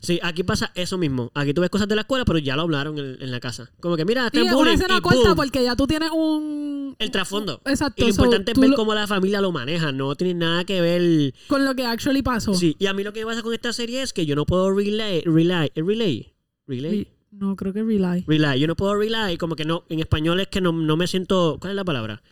Sí, 0.00 0.18
aquí 0.22 0.42
pasa 0.42 0.72
eso 0.74 0.98
mismo. 0.98 1.30
Aquí 1.34 1.54
tú 1.54 1.60
ves 1.60 1.70
cosas 1.70 1.88
de 1.88 1.94
la 1.94 2.00
escuela, 2.02 2.24
pero 2.24 2.38
ya 2.38 2.56
lo 2.56 2.62
hablaron 2.62 2.98
en, 2.98 3.16
en 3.20 3.30
la 3.30 3.40
casa. 3.40 3.70
Como 3.80 3.96
que, 3.96 4.04
mira, 4.04 4.26
está 4.26 4.38
Y 4.38 4.42
en 4.42 4.48
una 4.48 4.56
bullying. 4.56 4.74
escena 4.74 4.96
y 4.98 5.00
corta 5.00 5.18
boom, 5.20 5.36
porque 5.36 5.62
ya 5.62 5.76
tú 5.76 5.86
tienes 5.86 6.10
un... 6.12 6.96
el 6.98 7.10
trasfondo. 7.10 7.60
Exacto. 7.64 8.02
Y 8.02 8.08
lo 8.08 8.12
so, 8.14 8.22
importante 8.22 8.52
es 8.52 8.58
ver 8.58 8.70
lo- 8.70 8.76
cómo 8.76 8.94
la 8.94 9.06
familia 9.06 9.40
lo 9.40 9.52
maneja. 9.52 9.92
No 9.92 10.14
tiene 10.16 10.34
nada 10.34 10.64
que 10.64 10.77
ver 10.80 11.34
Con 11.48 11.64
lo 11.64 11.74
que 11.74 11.84
actually 11.84 12.22
pasó. 12.22 12.54
Sí, 12.54 12.76
y 12.78 12.86
a 12.86 12.94
mí 12.94 13.02
lo 13.04 13.12
que 13.12 13.24
pasa 13.24 13.42
con 13.42 13.52
esta 13.54 13.72
serie 13.72 14.02
es 14.02 14.12
que 14.12 14.26
yo 14.26 14.34
no 14.36 14.46
puedo 14.46 14.70
relay, 14.74 15.22
relay, 15.22 15.70
¿es 15.74 15.84
relay, 15.86 16.32
relay, 16.66 17.04
Re- 17.04 17.08
No, 17.30 17.56
creo 17.56 17.72
que 17.72 17.82
Rely. 17.82 18.24
relay, 18.26 18.60
yo 18.60 18.66
no 18.66 18.76
puedo 18.76 18.94
relay, 18.94 19.36
como 19.36 19.54
que 19.56 19.64
no, 19.64 19.84
en 19.88 20.00
español 20.00 20.40
es 20.40 20.48
que 20.48 20.60
no, 20.60 20.72
no 20.72 20.96
me 20.96 21.06
siento, 21.06 21.58
¿cuál 21.60 21.72
es 21.72 21.76
la 21.76 21.84
palabra? 21.84 22.22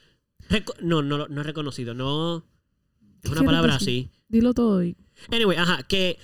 Reco- 0.48 0.74
no, 0.80 1.02
no, 1.02 1.26
no 1.28 1.40
es 1.40 1.46
reconocido, 1.46 1.92
no, 1.94 2.44
es 3.22 3.30
una 3.30 3.40
¿Qué 3.40 3.46
palabra 3.46 3.74
así. 3.76 4.10
Dilo 4.28 4.54
todo 4.54 4.82
y... 4.84 4.96
Anyway, 5.30 5.56
ajá, 5.56 5.82
que 5.84 6.18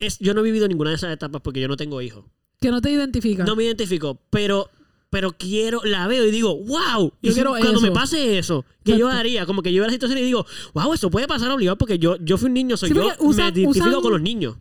es, 0.00 0.18
yo 0.18 0.34
no 0.34 0.40
he 0.40 0.44
vivido 0.44 0.68
ninguna 0.68 0.90
de 0.90 0.96
esas 0.96 1.12
etapas 1.12 1.40
porque 1.42 1.60
yo 1.60 1.68
no 1.68 1.76
tengo 1.76 2.00
hijos. 2.02 2.24
Que 2.60 2.70
no 2.70 2.80
te 2.80 2.90
identifica. 2.90 3.44
No 3.44 3.56
me 3.56 3.64
identifico, 3.64 4.20
pero 4.30 4.70
pero 5.10 5.32
quiero, 5.32 5.80
la 5.84 6.06
veo 6.08 6.26
y 6.26 6.30
digo, 6.30 6.56
wow. 6.56 7.12
Y 7.22 7.28
Yo 7.28 7.32
si- 7.32 7.34
quiero 7.34 7.50
cuando 7.58 7.80
me 7.80 7.90
pase 7.92 8.38
eso, 8.38 8.64
que 8.84 8.98
yo 8.98 9.08
haría, 9.08 9.46
como 9.46 9.62
que 9.62 9.72
yo 9.72 9.80
veo 9.82 9.86
la 9.88 9.92
situación 9.92 10.18
y 10.18 10.22
digo, 10.22 10.46
wow, 10.74 10.92
eso 10.92 11.10
puede 11.10 11.26
pasar 11.28 11.50
obligado 11.50 11.76
porque 11.78 11.98
yo, 11.98 12.16
yo 12.20 12.36
fui 12.38 12.48
un 12.48 12.54
niño, 12.54 12.76
soy 12.76 12.90
Sí, 12.90 12.94
yo, 12.94 13.08
usan- 13.20 13.52
me 13.54 13.60
identifico 13.60 13.88
usan- 13.88 14.02
con 14.02 14.12
los 14.12 14.20
niños. 14.20 14.56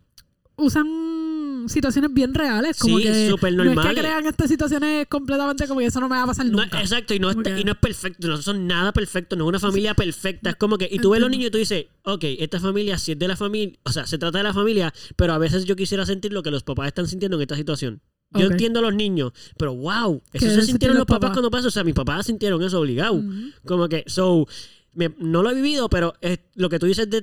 Usan 0.58 1.66
situaciones 1.68 2.14
bien 2.14 2.34
reales. 2.34 2.78
Como 2.80 2.98
Sí, 2.98 3.04
que 3.04 3.10
No 3.10 3.82
es 3.82 3.88
que 3.90 3.96
crean 4.00 4.26
estas 4.28 4.48
situaciones 4.50 5.08
completamente 5.08 5.68
como 5.68 5.80
que 5.80 5.88
eso 5.88 6.00
no 6.00 6.08
me 6.08 6.16
va 6.16 6.24
a 6.24 6.28
pasar 6.28 6.46
No, 6.46 6.62
nunca. 6.62 6.80
exacto, 6.80 7.14
y 7.14 7.20
no, 7.20 7.30
es, 7.32 7.38
que- 7.38 7.60
y 7.60 7.64
no 7.64 7.72
es 7.74 7.78
perfecto, 7.80 8.28
no 8.28 8.38
son 8.38 8.68
nada 8.68 8.94
perfecto, 8.94 9.36
no 9.36 9.46
es 9.46 9.50
una 9.50 9.60
familia 9.60 9.94
perfecta. 9.96 10.52
Es 10.52 10.56
como 10.56 10.78
que, 10.78 10.88
y 10.90 11.00
tú 11.00 11.10
ves 11.10 11.20
los 11.22 11.30
niños 11.30 11.48
y 11.48 11.52
tú 11.52 11.58
dices, 11.58 11.88
ok, 12.04 12.24
esta 12.40 12.60
familia 12.60 12.98
sí 12.98 13.14
es 13.14 13.20
de 13.20 13.28
la 13.28 13.36
familia, 13.36 13.78
o 13.84 13.92
sea, 13.92 14.06
se 14.06 14.18
trata 14.18 14.38
de 14.38 14.44
la 14.44 14.54
familia, 14.54 14.94
pero 15.16 15.34
a 15.34 15.38
veces 15.40 15.66
yo 15.66 15.76
quisiera 15.76 16.06
sentir 16.06 16.32
lo 16.32 16.44
que 16.44 16.52
los 16.52 16.64
papás 16.64 16.88
están 16.88 17.08
sintiendo 17.08 17.36
en 17.38 17.42
esta 17.42 17.56
situación. 17.56 18.02
Yo 18.38 18.48
entiendo 18.48 18.80
a 18.80 18.82
los 18.82 18.94
niños, 18.94 19.32
pero 19.58 19.76
wow, 19.76 20.22
eso 20.34 20.50
se 20.50 20.62
sintieron 20.64 20.98
los 20.98 21.06
papás 21.06 21.20
papás. 21.22 21.36
cuando 21.38 21.52
pasó, 21.52 21.68
o 21.68 21.72
sea, 21.72 21.84
mis 21.84 21.94
papás 21.96 22.26
sintieron 22.26 22.62
eso 22.64 22.80
obligado. 22.80 23.24
Como 23.66 23.88
que, 23.90 24.04
so, 24.08 24.48
me- 24.94 25.14
no 25.20 25.44
lo 25.44 25.50
he 25.52 25.56
vivido, 25.56 25.90
pero 25.90 26.14
es- 26.22 26.40
lo 26.56 26.70
que 26.70 26.80
tú 26.80 26.86
dices 26.86 27.10
de, 27.10 27.22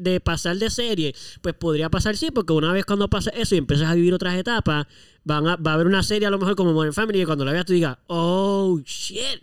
de 0.00 0.20
pasar 0.20 0.56
de 0.56 0.70
serie, 0.70 1.14
pues 1.40 1.54
podría 1.54 1.88
pasar 1.90 2.16
sí, 2.16 2.30
porque 2.32 2.52
una 2.52 2.72
vez 2.72 2.84
cuando 2.84 3.08
pasa 3.08 3.30
eso 3.30 3.54
y 3.54 3.58
empiezas 3.58 3.88
a 3.88 3.94
vivir 3.94 4.12
otras 4.14 4.34
etapas, 4.36 4.86
van 5.24 5.46
a, 5.46 5.56
va 5.56 5.70
a 5.72 5.74
haber 5.74 5.86
una 5.86 6.02
serie 6.02 6.26
a 6.26 6.30
lo 6.30 6.38
mejor 6.38 6.56
como 6.56 6.72
Modern 6.72 6.92
Family 6.92 7.22
y 7.22 7.24
cuando 7.24 7.44
la 7.44 7.52
veas 7.52 7.64
tú 7.64 7.72
digas, 7.74 7.96
oh, 8.08 8.80
shit, 8.84 9.40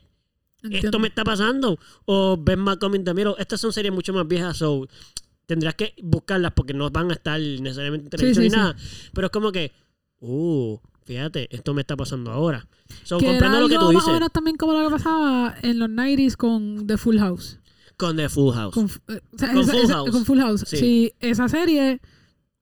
Entiendo. 0.61 0.87
esto 0.87 0.99
me 0.99 1.07
está 1.07 1.23
pasando. 1.23 1.79
O 2.03 2.35
ves 2.37 2.57
Malcolm 2.57 2.95
in 2.95 3.05
the 3.05 3.13
Middle. 3.13 3.35
Estas 3.37 3.61
son 3.61 3.71
series 3.71 3.93
mucho 3.93 4.11
más 4.11 4.27
viejas, 4.27 4.57
so 4.57 4.85
tendrás 5.45 5.73
que 5.75 5.95
buscarlas 6.03 6.51
porque 6.53 6.73
no 6.73 6.89
van 6.89 7.09
a 7.11 7.13
estar 7.13 7.39
necesariamente 7.39 8.07
en 8.07 8.09
televisión 8.09 8.43
sí, 8.43 8.49
ni 8.49 8.53
sí. 8.53 8.57
nada. 8.57 8.75
Pero 9.13 9.27
es 9.27 9.31
como 9.31 9.53
que, 9.53 9.71
uh, 10.19 10.77
fíjate, 11.13 11.47
esto 11.55 11.73
me 11.73 11.81
está 11.81 11.97
pasando 11.97 12.29
ahora. 12.31 12.67
So, 13.03 13.17
que 13.17 13.35
era 13.35 13.59
lo 13.59 13.67
que 13.67 13.75
tú 13.75 13.81
más 13.81 13.87
o 13.87 13.91
dices 13.97 14.13
menos 14.13 14.31
también 14.31 14.57
como 14.57 14.73
lo 14.73 14.87
que 14.87 14.91
pasaba 14.95 15.55
en 15.63 15.79
los 15.79 15.89
90s 15.89 16.35
con 16.37 16.85
The 16.85 16.97
Full 16.97 17.17
House. 17.17 17.59
con 17.97 18.15
The 18.15 18.29
Full 18.29 18.53
House. 18.53 18.73
Con, 18.75 18.85
eh, 19.07 19.19
o 19.33 19.37
sea, 19.39 19.49
Con 19.53 19.61
esa- 19.61 19.71
Full 19.71 19.81
esa- 19.83 19.93
House. 19.95 20.11
con 20.11 20.25
Full 20.25 20.39
House. 20.39 20.63
Sí. 20.67 20.77
Sí. 20.77 21.13
esa 21.19 21.49
serie 21.49 21.99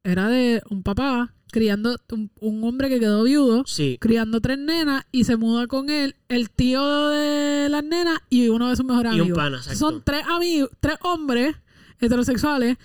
era 0.06 0.30
de 0.30 0.64
un 0.70 0.82
papá 0.82 1.34
criando 1.52 1.98
un, 2.12 2.32
un 2.39 2.64
hombre 2.64 2.88
que 2.89 3.00
quedó 3.02 3.24
viudo, 3.24 3.64
Sí, 3.68 3.98
criando 4.00 4.39
tres 4.39 4.58
nenas 4.58 5.06
y 5.12 5.26
se 5.26 5.36
muda 5.36 5.68
con 5.68 5.89
él, 5.89 6.16
el 6.30 6.50
tío 6.50 7.10
de 7.10 7.68
las 7.70 7.84
nenas 7.84 8.20
y 8.30 8.48
uno 8.48 8.70
de 8.70 8.78
sus 8.78 8.86
mejores 8.86 9.12
Y 9.12 9.16
un 9.16 9.22
amigos. 9.24 9.38
pana, 9.38 9.58
exacto. 9.58 9.78
Son 9.80 10.02
tres 10.06 10.24
amigos, 10.30 10.70
tres 10.80 10.95
hombres 11.04 11.56
heterosexuales 12.00 12.78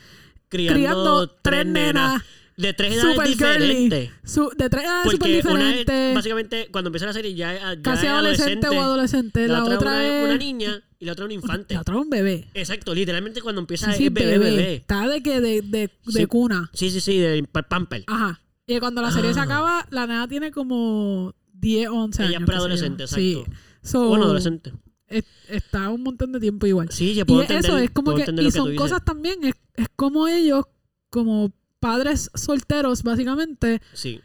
criando, 0.48 0.74
criando 0.74 1.26
tres 1.28 1.40
tres 1.42 1.66
nenas 1.66 2.08
nenas 2.12 2.22
de 2.56 2.72
tres 2.74 2.94
edades 2.94 3.12
super 3.14 3.28
diferentes. 3.28 4.10
Su- 4.24 4.50
de 4.56 4.68
tres 4.70 4.84
edades 4.84 5.10
súper 5.12 5.18
Porque 5.42 5.52
una 5.54 5.70
es, 5.70 5.78
diferentes. 5.78 6.14
básicamente, 6.14 6.68
cuando 6.70 6.88
empieza 6.88 7.06
la 7.06 7.12
serie 7.12 7.34
ya, 7.34 7.54
ya 7.54 7.82
Casi 7.82 8.06
es 8.06 8.12
adolescente 8.12 8.68
o 8.68 8.80
adolescente. 8.80 9.48
La, 9.48 9.60
La, 9.60 9.64
otra, 9.76 10.06
es. 10.06 10.24
una 10.24 10.36
niña 10.36 10.82
y 10.98 11.04
la 11.06 11.12
otra 11.12 11.24
un 11.24 11.32
infante. 11.32 11.74
La 11.74 11.80
otra 11.80 11.94
es 11.96 12.00
un 12.02 12.10
bebé. 12.10 12.48
Exacto, 12.54 12.94
literalmente 12.94 13.40
cuando 13.40 13.60
empieza 13.60 13.90
Sí, 13.92 13.98
sí, 13.98 14.06
es 14.06 14.12
bebé, 14.12 14.38
bebé. 14.38 14.74
Está 14.76 15.08
de 15.08 15.22
que 15.22 15.40
de, 15.40 15.62
de, 15.62 16.26
cuna. 16.26 16.70
Sí, 16.74 16.90
sí, 16.90 17.00
sí, 17.00 17.18
de 17.18 17.42
pa- 17.44 17.62
pamper. 17.62 18.04
Ajá. 18.06 18.40
Y 18.66 18.78
cuando 18.78 19.02
la 19.02 19.10
serie 19.10 19.34
se 19.34 19.40
Ah. 19.40 19.44
acaba, 19.44 19.86
la 19.90 20.06
nena 20.06 20.28
tiene 20.28 20.50
como 20.52 21.34
10 21.52 21.88
o 21.88 21.94
11 21.94 22.22
Ella 22.22 22.28
años. 22.30 22.40
es 22.42 22.46
preadolescente, 22.46 23.02
exacto. 23.04 23.20
Sí. 23.20 23.44
So, 23.82 24.08
Bueno, 24.08 24.24
adolescente. 24.24 24.72
es- 25.08 25.24
está 25.48 25.88
un 25.90 26.02
montón 26.02 26.32
de 26.32 26.38
tiempo 26.40 26.66
igual. 26.66 26.88
Sí, 26.90 27.14
yo 27.14 27.22
Y 27.22 27.24
puedo 27.24 27.42
es 27.42 27.50
entender, 27.50 27.70
eso, 27.70 27.78
es 27.78 27.90
como 27.90 28.14
que, 28.14 28.22
y 28.30 28.34
que 28.44 28.50
son 28.52 28.74
cosas 28.76 29.04
también, 29.04 29.42
es, 29.44 29.54
es 29.74 29.88
como 29.96 30.28
ellos, 30.28 30.64
como 31.10 31.52
padres 31.82 32.30
solteros, 32.34 33.02
básicamente, 33.02 33.82
Sí. 33.92 34.20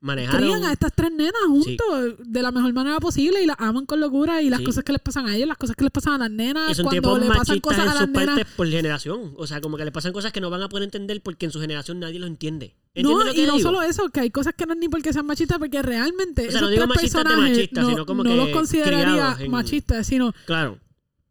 Manejaron. 0.00 0.42
crían 0.42 0.64
a 0.64 0.72
estas 0.72 0.92
tres 0.94 1.10
nenas 1.12 1.32
juntos 1.48 2.16
de 2.18 2.42
la 2.42 2.52
mejor 2.52 2.74
manera 2.74 3.00
posible 3.00 3.42
y 3.42 3.46
las 3.46 3.56
aman 3.58 3.86
con 3.86 4.00
locura 4.00 4.42
y 4.42 4.50
las 4.50 4.58
Sí. 4.60 4.66
cosas 4.66 4.84
que 4.84 4.92
les 4.92 5.00
pasan 5.00 5.24
a 5.26 5.34
ellos, 5.34 5.48
las 5.48 5.56
cosas 5.56 5.74
que 5.76 5.82
les 5.84 5.90
pasan 5.90 6.12
a 6.12 6.18
las 6.18 6.30
nenas, 6.30 6.78
Y 6.78 6.82
cuando 6.82 7.18
le 7.18 7.26
pasan 7.26 7.58
cosas 7.60 7.84
en 7.84 7.88
a 7.88 7.92
sus 7.92 8.00
las 8.02 8.10
nenas. 8.10 8.40
por 8.54 8.68
generación. 8.68 9.32
O 9.38 9.46
sea, 9.46 9.62
como 9.62 9.78
que 9.78 9.84
le 9.86 9.92
pasan 9.92 10.12
cosas 10.12 10.30
que 10.30 10.42
no 10.42 10.50
van 10.50 10.60
a 10.60 10.68
poder 10.68 10.84
entender 10.84 11.22
porque 11.22 11.46
en 11.46 11.52
su 11.52 11.58
generación 11.60 12.00
nadie 12.00 12.18
lo 12.18 12.26
entiende. 12.26 12.74
No, 12.94 13.00
¿Entiendes 13.22 13.26
lo 13.28 13.32
que 13.32 13.40
y 13.40 13.46
no 13.46 13.52
digo? 13.56 13.66
solo 13.70 13.82
eso, 13.82 14.10
que 14.10 14.20
hay 14.20 14.30
cosas 14.30 14.52
que 14.54 14.66
no 14.66 14.74
es 14.74 14.78
ni 14.78 14.88
porque 14.90 15.10
sean 15.14 15.24
machistas, 15.26 15.58
porque 15.58 15.80
realmente 15.80 16.42
O 16.42 16.50
sea, 16.50 16.50
esos 16.50 16.60
no 16.60 16.68
digo 16.68 16.86
tres 16.92 17.12
de 17.12 17.24
machistas, 17.36 17.84
no, 17.84 17.90
sino 17.90 18.06
como 18.06 18.24
no 18.24 18.30
que 18.30 18.36
los 18.36 18.48
consideraría 18.50 19.36
en- 19.40 19.50
machistas, 19.50 20.06
sino 20.06 20.34
Claro. 20.44 20.78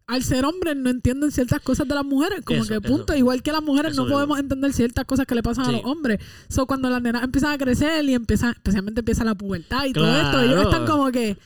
Al 0.06 0.22
ser 0.24 0.44
hombres 0.46 0.76
no 0.76 0.90
entienden 0.90 1.32
ciertas 1.32 1.62
cosas 1.62 1.88
de 1.88 1.96
las 1.96 2.04
mujeres, 2.06 2.42
como 2.44 2.60
Eso, 2.64 2.68
que 2.68 2.86
eso. 2.86 2.96
punto, 2.96 3.16
igual 3.16 3.42
que 3.42 3.52
las 3.52 3.64
mujeres 3.64 3.94
Eso 3.94 4.04
no 4.04 4.12
podemos 4.12 4.38
entender 4.38 4.74
ciertas 4.74 5.06
cosas 5.06 5.26
que 5.26 5.34
le 5.36 5.42
pasan 5.44 5.66
Sí. 5.66 5.70
a 5.70 5.74
los 5.74 5.86
hombres. 5.86 6.20
So 6.50 6.66
cuando 6.66 6.90
las 6.90 7.02
nenas 7.02 7.24
empiezan 7.24 7.52
a 7.52 7.58
crecer 7.58 8.04
y 8.06 8.14
empiezan, 8.14 8.52
especialmente 8.52 9.00
empieza 9.00 9.24
la 9.24 9.36
pubertad 9.36 9.86
y 9.86 9.94
todo 9.94 10.14
esto, 10.22 10.42
ellos 10.42 10.62
están 10.64 10.86
como 10.86 11.12
que 11.12 11.38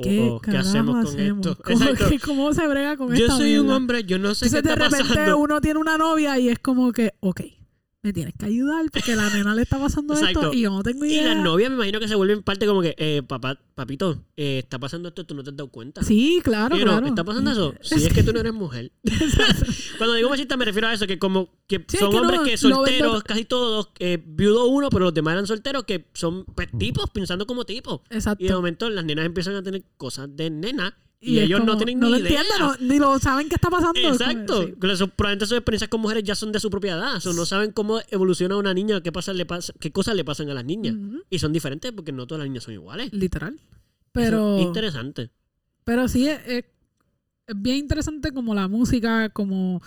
¿qué, 0.00 0.20
oh, 0.30 0.34
oh, 0.36 0.40
¿qué 0.40 0.50
carajo 0.52 0.68
hacemos 0.68 1.04
con 1.10 1.20
esto? 1.20 1.58
¿Cómo, 1.62 1.78
Exacto. 1.84 2.08
que- 2.08 2.18
cómo 2.20 2.52
se 2.54 2.66
brega 2.68 2.96
con 2.96 3.08
Yo 3.14 3.24
esta 3.26 3.36
soy 3.36 3.58
un 3.58 3.70
hombre, 3.70 4.04
yo 4.04 4.18
no 4.18 4.34
sé 4.34 4.46
Entonces 4.46 4.62
qué 4.62 4.68
de 4.68 4.72
está 4.74 4.84
repente 4.96 5.08
pasando. 5.14 5.38
uno 5.38 5.60
tiene 5.60 5.80
una 5.80 5.98
novia 5.98 6.38
y 6.38 6.48
es 6.48 6.58
como 6.60 6.92
que, 6.92 7.12
ok, 7.20 7.40
me 8.04 8.12
tienes 8.12 8.34
que 8.38 8.44
ayudar 8.46 8.84
porque 8.92 9.16
la 9.16 9.30
nena 9.30 9.54
le 9.54 9.62
está 9.62 9.78
pasando 9.78 10.12
Exacto. 10.14 10.40
esto 10.42 10.52
y 10.52 10.60
yo 10.60 10.70
no 10.70 10.82
tengo 10.82 11.04
Y 11.06 11.14
idea. 11.14 11.34
las 11.34 11.42
novias 11.42 11.70
me 11.70 11.76
imagino 11.76 11.98
que 11.98 12.06
se 12.06 12.14
vuelven 12.14 12.42
parte 12.42 12.66
como 12.66 12.82
que, 12.82 12.94
eh, 12.98 13.22
papá, 13.26 13.58
papito, 13.74 14.22
eh, 14.36 14.58
está 14.58 14.78
pasando 14.78 15.08
esto, 15.08 15.24
tú 15.24 15.34
no 15.34 15.42
te 15.42 15.50
has 15.50 15.56
dado 15.56 15.70
cuenta. 15.70 16.02
Sí, 16.02 16.40
claro, 16.44 16.76
Y 16.76 16.82
claro. 16.82 17.06
¿Está 17.06 17.24
pasando 17.24 17.50
eso? 17.50 17.74
Si 17.82 17.94
es 18.06 18.12
que 18.12 18.22
tú 18.22 18.32
no 18.32 18.40
eres 18.40 18.52
mujer. 18.52 18.92
Cuando 19.98 20.14
digo 20.14 20.28
machista 20.28 20.56
me 20.56 20.64
refiero 20.66 20.88
a 20.88 20.92
eso, 20.92 21.06
que 21.06 21.18
como 21.18 21.48
que 21.66 21.78
Sí, 21.88 21.96
es 21.96 22.00
son 22.00 22.10
que 22.10 22.16
hombres 22.18 22.40
no, 22.40 22.44
que 22.44 22.56
solteros, 22.58 23.12
vendo- 23.12 23.24
casi 23.24 23.44
todos, 23.46 23.88
eh, 23.98 24.22
viudo 24.24 24.66
uno, 24.66 24.90
pero 24.90 25.06
los 25.06 25.14
demás 25.14 25.32
eran 25.32 25.46
solteros, 25.46 25.84
que 25.84 26.06
son 26.12 26.44
pues, 26.44 26.68
tipos, 26.78 27.08
pensando 27.10 27.46
como 27.46 27.64
tipos. 27.64 28.02
Exacto. 28.10 28.44
Y 28.44 28.48
de 28.48 28.54
momento 28.54 28.90
las 28.90 29.04
nenas 29.04 29.24
empiezan 29.26 29.54
a 29.56 29.62
tener 29.62 29.82
cosas 29.96 30.28
de 30.36 30.50
nena 30.50 30.96
y, 31.24 31.38
ellos 31.40 31.64
no 31.64 31.76
tienen 31.76 31.98
no 32.00 32.06
ni 32.06 32.12
lo 32.12 32.18
idea. 32.18 32.40
entienden, 32.42 32.88
ni 32.88 32.98
lo 32.98 33.18
saben 33.18 33.48
qué 33.48 33.54
está 33.54 33.70
pasando. 33.70 33.98
Exacto. 34.00 34.62
sí. 34.66 34.74
Eso- 34.90 35.08
probablemente 35.08 35.46
sus 35.46 35.56
experiencias 35.58 35.88
con 35.88 36.00
mujeres 36.00 36.22
ya 36.24 36.34
son 36.34 36.52
de 36.52 36.60
su 36.60 36.70
propia 36.70 36.92
edad. 36.94 37.16
O 37.16 37.20
sea, 37.20 37.32
no 37.32 37.46
saben 37.46 37.72
cómo 37.72 38.00
evoluciona 38.10 38.56
una 38.56 38.74
niña, 38.74 39.00
qué, 39.00 39.10
pasa, 39.12 39.32
le 39.32 39.46
pasa, 39.46 39.72
qué 39.80 39.90
cosas 39.92 40.14
le 40.14 40.24
pasan 40.24 40.50
a 40.50 40.54
las 40.54 40.64
niñas. 40.64 40.96
Y 41.30 41.38
son 41.38 41.52
diferentes 41.52 41.90
porque 41.92 42.12
no 42.12 42.26
todas 42.26 42.40
las 42.40 42.48
niñas 42.48 42.64
son 42.64 42.74
iguales. 42.74 43.12
Literal. 43.12 43.58
Pero, 44.12 44.58
es 44.58 44.62
interesante. 44.62 45.30
pero 45.84 46.06
sí, 46.08 46.28
es, 46.28 46.38
es- 46.46 46.64
es 47.46 47.60
bien 47.60 47.76
interesante 47.76 48.32
como 48.32 48.54
la 48.54 48.68
música, 48.68 49.28
como 49.28 49.82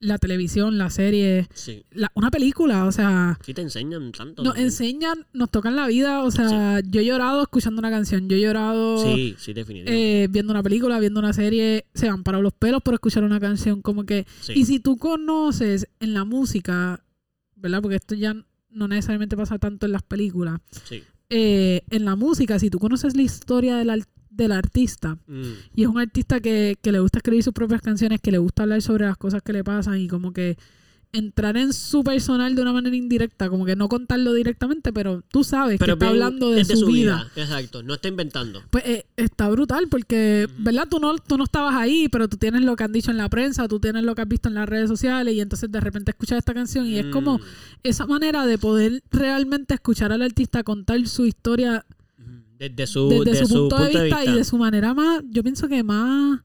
la 0.00 0.16
televisión, 0.18 0.78
la 0.78 0.88
serie, 0.88 1.46
Sí. 1.52 1.84
la- 1.92 2.10
una 2.14 2.30
película, 2.30 2.86
o 2.86 2.92
sea, 2.92 3.38
Sí 3.44 3.52
te 3.52 3.60
enseñan 3.60 4.12
tanto. 4.12 4.42
nos 4.42 4.54
también. 4.54 4.66
enseñan, 4.66 5.26
nos 5.34 5.50
tocan 5.50 5.76
la 5.76 5.86
vida, 5.86 6.22
o 6.24 6.30
sea, 6.30 6.80
yo 6.80 7.00
he 7.02 7.04
llorado 7.04 7.42
escuchando 7.42 7.80
una 7.80 7.90
canción, 7.90 8.26
yo 8.28 8.36
he 8.36 8.40
llorado 8.40 9.04
Sí, 9.04 9.34
sí, 9.38 9.52
definitivamente. 9.52 10.24
eh, 10.24 10.28
viendo 10.28 10.52
una 10.52 10.62
película, 10.62 10.98
viendo 11.00 11.20
una 11.20 11.34
serie, 11.34 11.84
se 11.94 12.08
han 12.08 12.22
parado 12.22 12.42
los 12.42 12.54
pelos 12.54 12.80
por 12.82 12.94
escuchar 12.94 13.24
una 13.24 13.38
canción, 13.40 13.82
como 13.82 14.04
que... 14.04 14.26
Sí. 14.40 14.54
Y 14.56 14.64
si 14.64 14.80
tú 14.80 14.96
conoces 14.96 15.86
en 16.00 16.14
la 16.14 16.24
música, 16.24 17.04
¿verdad? 17.56 17.82
Porque 17.82 17.96
esto 17.96 18.14
ya 18.14 18.34
no 18.70 18.88
necesariamente 18.88 19.36
pasa 19.36 19.58
tanto 19.58 19.84
en 19.84 19.92
las 19.92 20.02
películas. 20.02 20.60
sí. 20.84 21.02
eh, 21.32 21.82
en 21.90 22.04
la 22.06 22.16
música, 22.16 22.58
si 22.58 22.70
tú 22.70 22.80
conoces 22.80 23.14
la 23.14 23.22
historia 23.22 23.76
del, 23.76 23.90
al- 23.90 24.04
del 24.44 24.52
artista, 24.52 25.18
Mm, 25.26 25.52
y 25.76 25.82
es 25.82 25.88
un 25.88 25.98
artista 25.98 26.40
que, 26.40 26.76
que 26.80 26.92
le 26.92 27.00
gusta 27.00 27.18
escribir 27.18 27.42
sus 27.42 27.52
propias 27.52 27.80
canciones, 27.82 28.20
que 28.20 28.30
le 28.30 28.38
gusta 28.38 28.62
hablar 28.62 28.82
sobre 28.82 29.06
las 29.06 29.16
cosas 29.16 29.42
que 29.42 29.52
le 29.52 29.64
pasan 29.64 29.98
y 29.98 30.08
como 30.08 30.32
que 30.32 30.56
entrar 31.12 31.56
en 31.56 31.72
su 31.72 32.04
personal 32.04 32.54
de 32.54 32.62
una 32.62 32.72
manera 32.72 32.94
indirecta, 32.94 33.48
como 33.48 33.64
que 33.64 33.74
no 33.74 33.88
contarlo 33.88 34.32
directamente, 34.32 34.92
pero 34.92 35.22
tú 35.28 35.42
sabes 35.42 35.78
Pero 35.78 35.98
que 35.98 36.04
está 36.04 36.08
hablando 36.08 36.50
de 36.50 36.60
es 36.60 36.68
su, 36.68 36.86
vida. 36.86 37.28
Exacto. 37.34 37.82
No 37.82 37.94
está 37.94 38.08
inventando. 38.08 38.62
Pues 38.70 38.84
eh, 38.86 39.06
está 39.16 39.48
brutal 39.48 39.88
porque. 39.88 40.48
¿verdad? 40.58 40.86
Tú 40.88 41.00
no, 41.00 41.18
tú 41.18 41.36
no 41.36 41.44
estabas 41.44 41.74
ahí, 41.74 42.08
pero 42.08 42.28
tú 42.28 42.36
tienes 42.36 42.62
lo 42.62 42.76
que 42.76 42.84
han 42.84 42.92
dicho 42.92 43.10
en 43.10 43.16
la 43.16 43.28
prensa, 43.28 43.66
tú 43.66 43.80
tienes 43.80 44.04
lo 44.04 44.14
que 44.14 44.22
has 44.22 44.28
visto 44.28 44.48
en 44.48 44.54
las 44.54 44.68
redes 44.68 44.88
sociales 44.88 45.34
y 45.34 45.40
entonces 45.40 45.70
de 45.70 45.80
repente 45.80 46.12
escuchas 46.12 46.38
esta 46.38 46.54
canción 46.54 46.86
y 46.86 46.98
es 46.98 47.06
como 47.06 47.38
Mm, 47.38 47.42
esa 47.84 48.06
manera 48.06 48.46
de 48.46 48.58
poder 48.58 49.02
realmente 49.10 49.74
escuchar 49.74 50.12
al 50.12 50.22
artista 50.22 50.62
contar 50.62 51.06
su 51.06 51.26
historia 51.26 51.84
Desde 52.60 52.86
su, 52.86 53.08
desde 53.08 53.46
su, 53.46 53.54
punto, 53.68 53.78
de 53.78 54.04
vista, 54.04 54.24
y 54.24 54.32
de 54.34 54.44
su 54.44 54.56
manera 54.58 54.94
más, 54.94 55.22
yo 55.30 55.42
pienso 55.42 55.66
que 55.66 55.82
más 55.82 56.40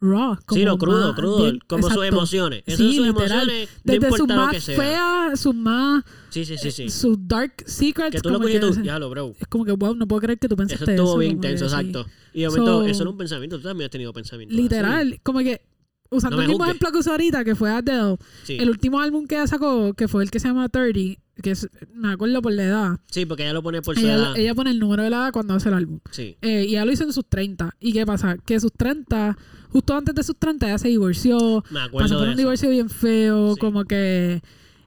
raw. 0.00 0.34
Sí, 0.34 0.42
como 0.46 0.64
no, 0.64 0.78
crudo, 0.78 1.06
más 1.06 1.14
crudo. 1.16 1.42
bien- 1.44 1.60
como 1.68 1.82
sus 1.84 1.92
exacto. 1.92 2.04
emociones. 2.16 2.62
Esas 2.66 2.78
Sí, 2.78 2.96
sus 2.96 3.06
literal. 3.06 3.30
emociones. 3.42 3.68
No 3.84 3.92
Desde 3.92 4.08
sus 4.10 4.18
lo 4.18 4.26
más 4.26 4.64
feas, 4.64 5.40
sus 5.40 5.54
más, 5.54 6.04
Sí, 6.30 6.44
sí, 6.44 6.58
sí, 6.58 6.70
sí. 6.72 6.88
sus 6.90 7.16
dark 7.28 7.52
secrets. 7.64 8.10
que 8.16 8.20
tú 8.20 8.30
lo 8.30 8.40
que 8.40 8.58
tú. 8.58 8.82
Ya 8.82 8.98
lo, 8.98 9.08
bro. 9.08 9.32
es 9.38 9.46
como 9.46 9.64
que, 9.64 9.70
wow, 9.72 9.94
no 9.94 10.08
puedo 10.08 10.20
creer 10.20 10.38
que 10.40 10.48
tú 10.48 10.54
Eso 10.54 10.58
pensaste 10.66 10.90
estuvo 10.90 11.10
eso. 11.10 11.18
bien 11.18 11.32
intenso, 11.32 11.68
sí. 11.68 11.74
exacto. 11.76 12.06
Y 12.34 12.40
de 12.40 12.48
momento, 12.48 12.80
So- 12.80 12.86
eso 12.86 13.02
es 13.04 13.08
un 13.08 13.16
pensamiento. 13.16 13.56
Tú 13.58 13.62
también 13.62 13.86
has 13.86 13.90
tenido 13.92 14.12
pensamientos. 14.12 14.54
así. 14.54 14.62
Literal, 14.64 15.20
como 15.22 15.38
que 15.38 15.62
usando 16.10 16.36
No 16.38 16.42
el 16.42 16.48
mismo 16.48 16.64
ejemplo 16.64 16.90
que 16.90 16.98
usó 16.98 17.12
ahorita, 17.12 17.44
que 17.44 17.54
fue 17.54 17.70
Adele, 17.70 18.16
Sí. 18.42 18.56
el 18.58 18.68
último 18.70 18.98
álbum 19.00 19.26
que 19.28 19.36
ella 19.36 19.46
sacó, 19.46 19.94
que 19.94 20.08
fue 20.08 20.24
el 20.24 20.30
que 20.32 20.40
se 20.40 20.48
llama 20.48 20.68
30, 20.68 21.21
que 21.40 21.52
es, 21.52 21.68
me 21.94 22.12
acuerdo 22.12 22.42
por 22.42 22.52
la 22.52 22.64
edad. 22.64 23.00
Sí, 23.10 23.24
porque 23.26 23.44
ella 23.44 23.52
lo 23.54 23.62
pone 23.62 23.80
por 23.82 23.94
su 23.98 24.02
Ella, 24.04 24.14
edad. 24.16 24.36
ella 24.36 24.54
pone 24.54 24.70
el 24.70 24.78
número 24.78 25.02
de 25.02 25.10
la 25.10 25.16
edad 25.18 25.32
cuando 25.32 25.54
hace 25.54 25.68
el 25.68 25.74
álbum. 25.74 26.00
Sí. 26.10 26.36
Eh, 26.42 26.64
y 26.68 26.70
ella 26.70 26.84
lo 26.84 26.92
hizo 26.92 27.04
en 27.04 27.12
sus 27.12 27.26
30. 27.28 27.74
¿Y 27.80 27.92
qué 27.92 28.04
pasa? 28.04 28.36
Que 28.38 28.60
sus 28.60 28.72
30, 28.72 29.36
justo 29.70 29.94
antes 29.96 30.14
de 30.14 30.22
sus 30.22 30.36
30, 30.38 30.66
ella 30.68 30.78
se 30.78 30.88
divorció. 30.88 31.64
Me 31.70 31.80
Pasó 31.80 31.86
acuerdo 31.86 32.08
por 32.08 32.18
de 32.18 32.24
un 32.24 32.30
eso. 32.32 32.38
divorcio 32.38 32.70
bien 32.70 32.90
feo, 32.90 33.54
Sí. 33.54 33.60
como 33.60 33.84
que... 33.84 34.42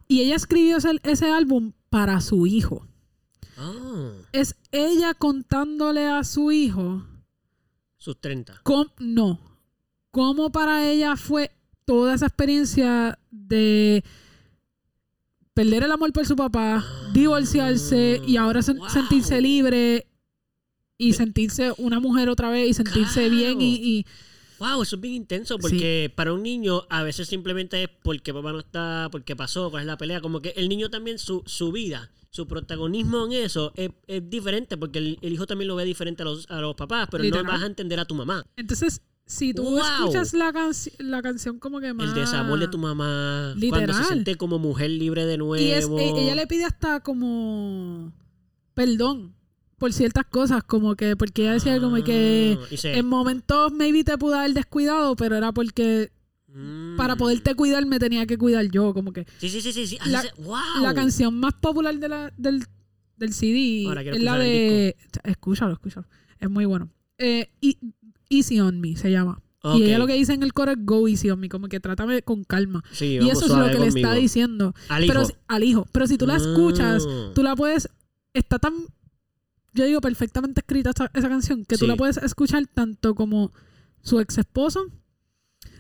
Y 0.08 0.22
ella 0.22 0.36
escribió 0.36 0.78
ese, 0.78 1.00
ese 1.04 1.30
álbum 1.32 1.72
para 1.90 2.22
su 2.22 2.46
hijo. 2.46 2.88
Ah, 3.58 4.12
Es 4.34 4.56
ella 4.72 5.14
contándole 5.14 6.06
a 6.08 6.24
su 6.24 6.52
hijo 6.52 7.06
sus 7.98 8.20
30. 8.22 8.60
cómo... 8.64 8.92
No. 9.00 9.40
Cómo 10.12 10.52
para 10.52 10.88
ella 10.90 11.16
fue 11.18 11.52
toda 11.86 12.14
esa 12.16 12.28
experiencia 12.28 13.18
de 13.32 14.04
perder 15.56 15.84
el 15.84 15.92
amor 15.92 16.12
por 16.14 16.26
su 16.28 16.36
papá, 16.36 16.86
divorciarse 17.14 18.22
y 18.28 18.38
ahora 18.38 18.60
sen- 18.62 18.78
Wow. 18.78 18.90
sentirse 18.90 19.42
libre 19.42 20.06
y 20.98 21.14
sentirse 21.14 21.74
una 21.78 22.00
mujer 22.00 22.30
otra 22.30 22.50
vez 22.50 22.70
y 22.70 22.74
sentirse 22.74 23.30
bien 23.30 23.60
y, 23.62 23.76
y- 23.76 24.06
Wow, 24.60 24.84
eso 24.84 24.96
es 24.96 25.02
bien 25.02 25.16
intenso 25.16 25.58
porque 25.58 26.10
para 26.16 26.32
un 26.32 26.42
niño 26.44 26.84
a 26.90 27.04
veces 27.04 27.28
simplemente 27.28 27.84
es 27.84 27.90
porque 28.04 28.34
papá 28.34 28.54
no 28.54 28.60
está, 28.60 29.10
porque 29.12 29.36
pasó, 29.36 29.70
cuál 29.70 29.82
es 29.82 29.88
la 29.88 29.98
pelea. 29.98 30.22
Como 30.22 30.42
que 30.42 30.54
el 30.56 30.70
niño 30.70 30.90
también, 30.90 31.20
su, 31.20 31.44
su 31.46 31.74
vida, 31.74 32.10
su 32.30 32.48
protagonismo 32.48 33.26
en 33.26 33.34
eso 33.34 33.74
es, 33.76 33.90
es 34.08 34.30
diferente 34.30 34.78
porque 34.78 35.00
el, 35.00 35.20
el 35.22 35.34
hijo 35.34 35.46
también 35.46 35.68
lo 35.68 35.76
ve 35.76 35.84
diferente 35.84 36.22
a 36.22 36.26
los, 36.26 36.50
a 36.50 36.62
los 36.62 36.74
papás, 36.76 37.10
pero 37.12 37.22
Literal. 37.24 37.46
no 37.46 37.52
vas 37.52 37.64
a 37.64 37.66
entender 37.66 38.00
a 38.00 38.06
tu 38.06 38.16
mamá. 38.16 38.46
entonces 38.56 39.02
si 39.26 39.54
tú 39.54 39.64
Wow. 39.64 39.80
escuchas 39.80 40.34
la, 40.34 40.52
canci- 40.54 40.94
la 41.00 41.22
canción 41.22 41.58
como 41.60 41.80
que 41.80 41.94
más 41.94 42.10
El 42.10 42.14
desamor 42.16 42.60
de 42.60 42.68
tu 42.68 42.78
mamá, 42.78 43.54
cuando 43.56 43.60
se 43.60 43.66
Literal. 43.88 44.06
siente 44.06 44.36
como 44.36 44.60
mujer 44.60 44.92
libre 44.92 45.26
de 45.26 45.38
nuevo. 45.38 45.56
y 45.64 45.72
es, 45.72 45.88
e- 45.90 46.22
ella 46.24 46.36
le 46.36 46.46
pide 46.48 46.66
hasta 46.66 47.00
como 47.00 48.12
perdón 48.74 49.34
por 49.78 49.92
ciertas 49.94 50.26
cosas 50.26 50.64
como 50.64 50.96
que 50.96 51.16
porque 51.16 51.44
ella 51.44 51.54
decía 51.54 51.80
como 51.80 52.02
que 52.04 52.58
Ah, 52.62 52.68
y 52.72 52.88
en 53.00 53.06
momentos 53.08 53.72
maybe 53.74 54.04
te 54.04 54.18
pude 54.18 54.38
haber 54.38 54.54
descuidado 54.54 55.16
pero 55.16 55.36
era 55.36 55.52
porque 55.52 56.12
Mm. 56.48 56.96
para 56.96 57.18
poderte 57.18 57.54
cuidar 57.56 57.86
me 57.86 58.00
tenía 58.00 58.26
que 58.26 58.38
cuidar 58.38 58.66
yo 58.72 58.94
como 58.94 59.12
que 59.12 59.26
Sí, 59.40 59.50
sí, 59.50 59.60
sí, 59.62 59.74
sí. 59.88 59.98
la- 60.06 60.24
wow. 60.38 60.58
la 60.82 60.94
canción 60.94 61.34
más 61.38 61.54
popular 61.56 61.98
de 62.00 62.08
la, 62.08 62.32
del, 62.38 62.64
del 63.18 63.34
CD 63.34 63.86
Ahora 63.88 64.02
es 64.04 64.22
la 64.22 64.38
de 64.38 64.96
escúchalo 65.26 65.74
escúchalo 65.74 66.08
es 66.40 66.50
muy 66.50 66.64
bueno 66.66 66.90
eh, 67.18 67.50
E- 67.62 67.78
Easy 68.30 68.60
on 68.60 68.80
Me 68.82 68.96
se 68.96 69.12
llama. 69.12 69.42
Y 69.76 69.82
ella 69.84 69.98
lo 69.98 70.06
que 70.06 70.14
dice 70.14 70.32
en 70.34 70.44
el 70.44 70.54
coro 70.54 70.72
es 70.74 70.78
Go 70.82 71.08
Easy 71.08 71.32
on 71.32 71.40
Me 71.40 71.50
como 71.50 71.68
que 71.68 71.80
trátame 71.80 72.22
con 72.22 72.44
calma. 72.44 72.84
Sí, 72.92 73.18
y 73.20 73.30
eso 73.32 73.46
es 73.46 73.52
lo 73.52 73.66
que 73.72 73.80
le 73.80 73.88
está 73.88 74.14
diciendo. 74.14 74.76
Al 74.90 75.04
hijo. 75.06 75.14
pero 75.14 75.26
si- 75.26 75.34
al 75.48 75.64
hijo. 75.64 75.88
Pero 75.92 76.06
si 76.08 76.18
tú 76.20 76.28
la 76.28 76.36
escuchas 76.36 77.04
Ah. 77.10 77.32
tú 77.34 77.42
la 77.42 77.56
puedes 77.56 77.90
está 78.34 78.60
tan 78.60 78.74
yo 79.74 79.86
digo 79.86 80.00
perfectamente 80.02 80.62
escrita 80.62 80.92
esa, 80.92 81.10
esa 81.14 81.28
canción 81.30 81.66
que 81.66 81.78
tú 81.78 81.88
la 81.88 81.96
puedes 81.96 82.18
escuchar 82.18 82.66
tanto 82.68 83.16
como 83.16 83.52
su 84.04 84.20
ex 84.20 84.38
esposo 84.38 84.86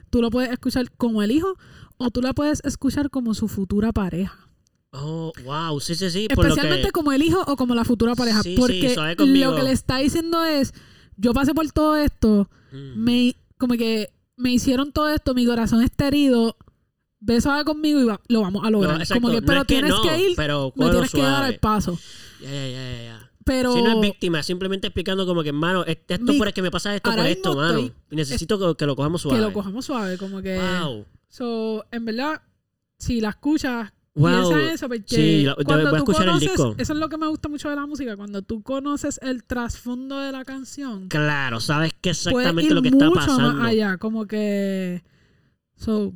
tú 0.10 0.22
lo 0.22 0.30
puedes 0.32 0.52
escuchar 0.52 0.90
como 0.98 1.22
el 1.22 1.32
hijo 1.32 1.56
o 1.98 2.10
tú 2.10 2.22
la 2.22 2.34
puedes 2.34 2.62
escuchar 2.66 3.10
como 3.10 3.34
su 3.36 3.48
futura 3.48 3.92
pareja. 3.94 4.50
Oh, 4.92 5.32
wow, 5.44 5.80
sí, 5.82 5.94
sí, 5.96 6.10
sí. 6.10 6.28
por 6.34 6.46
lo 6.46 6.50
especialmente 6.52 6.88
que- 6.88 6.92
como 6.92 7.12
el 7.12 7.22
hijo 7.22 7.44
o 7.46 7.56
como 7.58 7.76
la 7.76 7.84
futura 7.86 8.16
pareja 8.16 8.42
Sí, 8.44 8.56
porque 8.58 8.96
lo 9.18 9.56
que 9.56 9.64
le 9.64 9.72
está 9.72 9.98
diciendo 9.98 10.44
es 10.46 10.74
yo 11.18 11.34
pasé 11.34 11.54
por 11.54 11.70
todo 11.72 11.96
esto 11.98 12.50
Mm. 12.72 13.04
me 13.04 13.36
como 13.58 13.76
que 13.76 14.10
me 14.38 14.52
hicieron 14.52 14.92
todo 14.92 15.10
esto 15.10 15.34
mi 15.34 15.46
corazón 15.46 15.82
está 15.82 16.08
herido 16.10 16.58
ve 17.22 17.40
suave 17.40 17.64
conmigo 17.64 18.00
y 18.02 18.04
va- 18.04 18.20
lo 18.28 18.42
vamos 18.42 18.66
a 18.66 18.70
lograr 18.70 19.00
No, 19.00 19.06
como 19.14 19.30
que 19.30 19.40
no 19.42 19.46
pero 19.48 19.62
es 19.62 19.68
que 19.68 19.74
tienes 19.76 19.92
no, 19.92 20.02
que 20.02 20.20
ir 20.20 20.34
pero 20.36 20.74
me 20.76 20.90
tienes 20.90 21.12
que 21.12 21.22
dar 21.22 21.52
el 21.52 21.60
paso 21.60 21.98
Ya, 22.42 22.50
ya, 22.50 22.68
ya, 22.70 22.92
ya, 22.98 23.04
ya. 23.04 23.32
pero... 23.46 23.74
Si 23.74 23.82
no 23.82 23.92
es 23.94 24.02
víctima, 24.02 24.44
simplemente 24.44 24.88
explicando 24.88 25.26
como 25.26 25.42
que, 25.42 25.50
hermano, 25.50 25.86
esto 25.86 26.18
Mi- 26.20 26.38
por 26.38 26.48
es 26.50 26.54
que 26.54 26.62
me 26.62 26.70
pasa 26.72 26.94
esto 26.96 27.10
por 27.12 27.20
esto, 27.26 27.56
mano. 27.56 27.80
estoy- 27.80 27.94
Y 28.12 28.16
necesito 28.18 28.60
que, 28.60 28.76
que 28.78 28.86
lo 28.86 28.96
cojamos 28.96 29.22
suave. 29.22 29.38
que 29.38 29.46
lo 29.46 29.54
cojamos 29.54 29.86
suave, 29.86 30.18
como 30.18 30.42
que... 30.42 30.58
Wow. 30.58 31.06
So, 31.30 31.86
en 31.92 32.04
verdad, 32.06 32.42
si 33.00 33.22
la 33.22 33.30
escuchas, 33.30 33.94
Wow. 34.16 34.50
piensa 34.50 34.74
eso, 34.74 34.88
porque 34.88 35.04
Sí, 35.08 35.46
voy 35.46 35.66
cuando 35.66 35.90
a 35.94 35.98
el 35.98 36.04
conoces, 36.06 36.40
disco. 36.50 36.76
eso 36.78 36.94
es 36.94 37.00
lo 37.00 37.10
que 37.10 37.18
me 37.18 37.28
gusta 37.28 37.50
mucho 37.50 37.70
de 37.70 37.76
la 37.76 37.86
música, 37.86 38.16
cuando 38.16 38.42
tú 38.42 38.64
conoces 38.64 39.20
el 39.22 39.44
trasfondo 39.44 40.20
de 40.20 40.32
la 40.32 40.46
canción, 40.46 41.10
Claro, 41.10 41.60
sabes 41.60 41.92
que 42.00 42.12
exactamente 42.12 42.74
lo 42.74 42.82
que 42.82 42.88
está 42.90 43.12
pasando. 43.12 43.54
más 43.54 43.68
allá, 43.68 43.98
como 43.98 44.26
que... 44.26 45.04
So, 45.76 46.14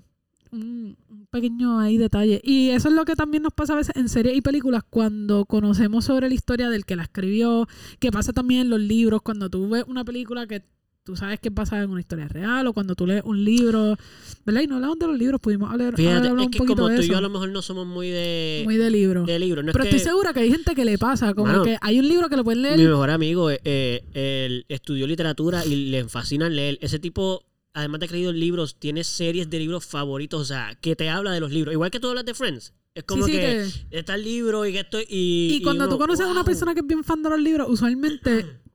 un 0.52 0.98
pequeño 1.30 1.80
ahí 1.80 1.98
detalle. 1.98 2.40
Y 2.44 2.70
eso 2.70 2.88
es 2.88 2.96
lo 2.96 3.06
que 3.06 3.16
también 3.16 3.44
nos 3.44 3.54
pasa 3.54 3.74
a 3.74 3.76
veces 3.76 3.96
en 3.96 4.10
series 4.10 4.36
y 4.36 4.42
películas 4.42 4.84
cuando 4.90 5.46
conocemos 5.46 6.06
sobre 6.06 6.28
la 6.30 6.34
historia 6.34 6.70
del 6.70 6.86
que 6.86 6.96
la 6.96 7.04
escribió, 7.04 7.68
que 8.00 8.12
pasa 8.12 8.34
también 8.34 8.62
en 8.62 8.70
los 8.70 8.80
libros, 8.80 9.22
cuando 9.22 9.50
tú 9.50 9.70
ves 9.70 9.84
una 9.88 10.04
película 10.06 10.48
que 10.48 10.64
tú 11.10 11.16
sabes 11.16 11.40
que 11.40 11.50
pasa 11.50 11.82
en 11.82 11.90
una 11.90 12.02
historia 12.02 12.28
real 12.28 12.68
o 12.68 12.74
cuando 12.74 12.94
tú 12.94 13.08
lees 13.08 13.24
un 13.26 13.44
libro, 13.44 13.98
¿verdad? 14.46 14.62
Y 14.62 14.68
no 14.68 14.76
hablamos 14.76 15.00
de 15.00 15.08
los 15.08 15.18
libros, 15.18 15.42
pudimos 15.42 15.72
hablar, 15.72 15.96
Fíjate, 15.96 16.28
hablar 16.28 16.34
es 16.42 16.46
un 16.46 16.52
que 16.52 16.58
poquito 16.60 16.76
como 16.76 16.90
de 16.90 16.98
tú 16.98 17.02
y 17.02 17.08
yo 17.08 17.18
a 17.18 17.22
lo 17.22 17.32
mejor 17.32 17.50
no 17.50 17.64
somos 17.64 17.88
muy 17.88 18.10
de, 18.10 18.62
Muy 18.64 18.78
de 18.78 18.92
libro. 18.92 19.26
de 19.26 19.40
libros. 19.40 19.66
No 19.66 19.72
Pero 19.72 19.84
es 19.86 19.90
que 19.90 19.96
estoy 19.98 20.12
segura 20.12 20.34
que 20.34 20.42
hay 20.42 20.52
gente 20.52 20.76
que 20.76 20.86
le 20.86 21.00
pasa, 21.00 21.34
como 21.34 21.48
Mano, 21.48 21.64
que 21.64 21.78
hay 21.82 21.98
un 22.00 22.08
libro 22.08 22.30
que 22.30 22.36
lo 22.38 22.44
pueden 22.44 22.62
leer. 22.62 22.78
mi 22.78 22.86
mejor 22.86 23.10
amigo 23.10 23.50
eh, 23.50 23.60
eh, 23.64 24.02
él 24.14 24.66
estudió 24.70 25.08
literatura 25.08 25.66
y 25.66 25.90
le 25.90 26.04
fascina 26.08 26.48
leer. 26.48 26.78
Ese 26.82 27.00
tipo, 27.00 27.44
además 27.74 28.02
de 28.02 28.08
que 28.08 28.14
leído 28.14 28.32
libros, 28.32 28.76
tiene 28.78 29.04
series 29.04 29.50
de 29.50 29.58
libros 29.58 29.84
favoritos, 29.86 30.40
o 30.42 30.46
sea, 30.46 30.78
que 30.80 30.96
te 30.96 31.10
habla 31.10 31.32
de 31.32 31.40
los 31.40 31.52
libros. 31.52 31.74
Igual 31.74 31.90
que 31.90 32.00
tú 32.00 32.10
hablas 32.10 32.26
de 32.26 32.36
Friends. 32.36 32.74
Es 32.96 33.04
como 33.04 33.26
sí, 33.26 33.32
sí, 33.32 33.38
que, 33.40 33.68
que- 33.92 34.00
está 34.00 34.16
el 34.16 34.24
libro 34.24 34.66
y 34.66 34.74
que 34.74 34.80
esto... 34.82 35.00
Y, 35.00 35.54
Y 35.56 35.62
cuando 35.64 35.86
uno, 35.86 35.94
tú 35.94 36.00
conoces 36.00 36.26
a 36.26 36.30
una 36.32 36.44
persona 36.44 36.74
que 36.74 36.82
es 36.82 36.88
bien 36.88 37.04
fan 37.04 37.24
de 37.24 37.30
los 37.30 37.40
libros, 37.40 37.68
usualmente 37.70 38.46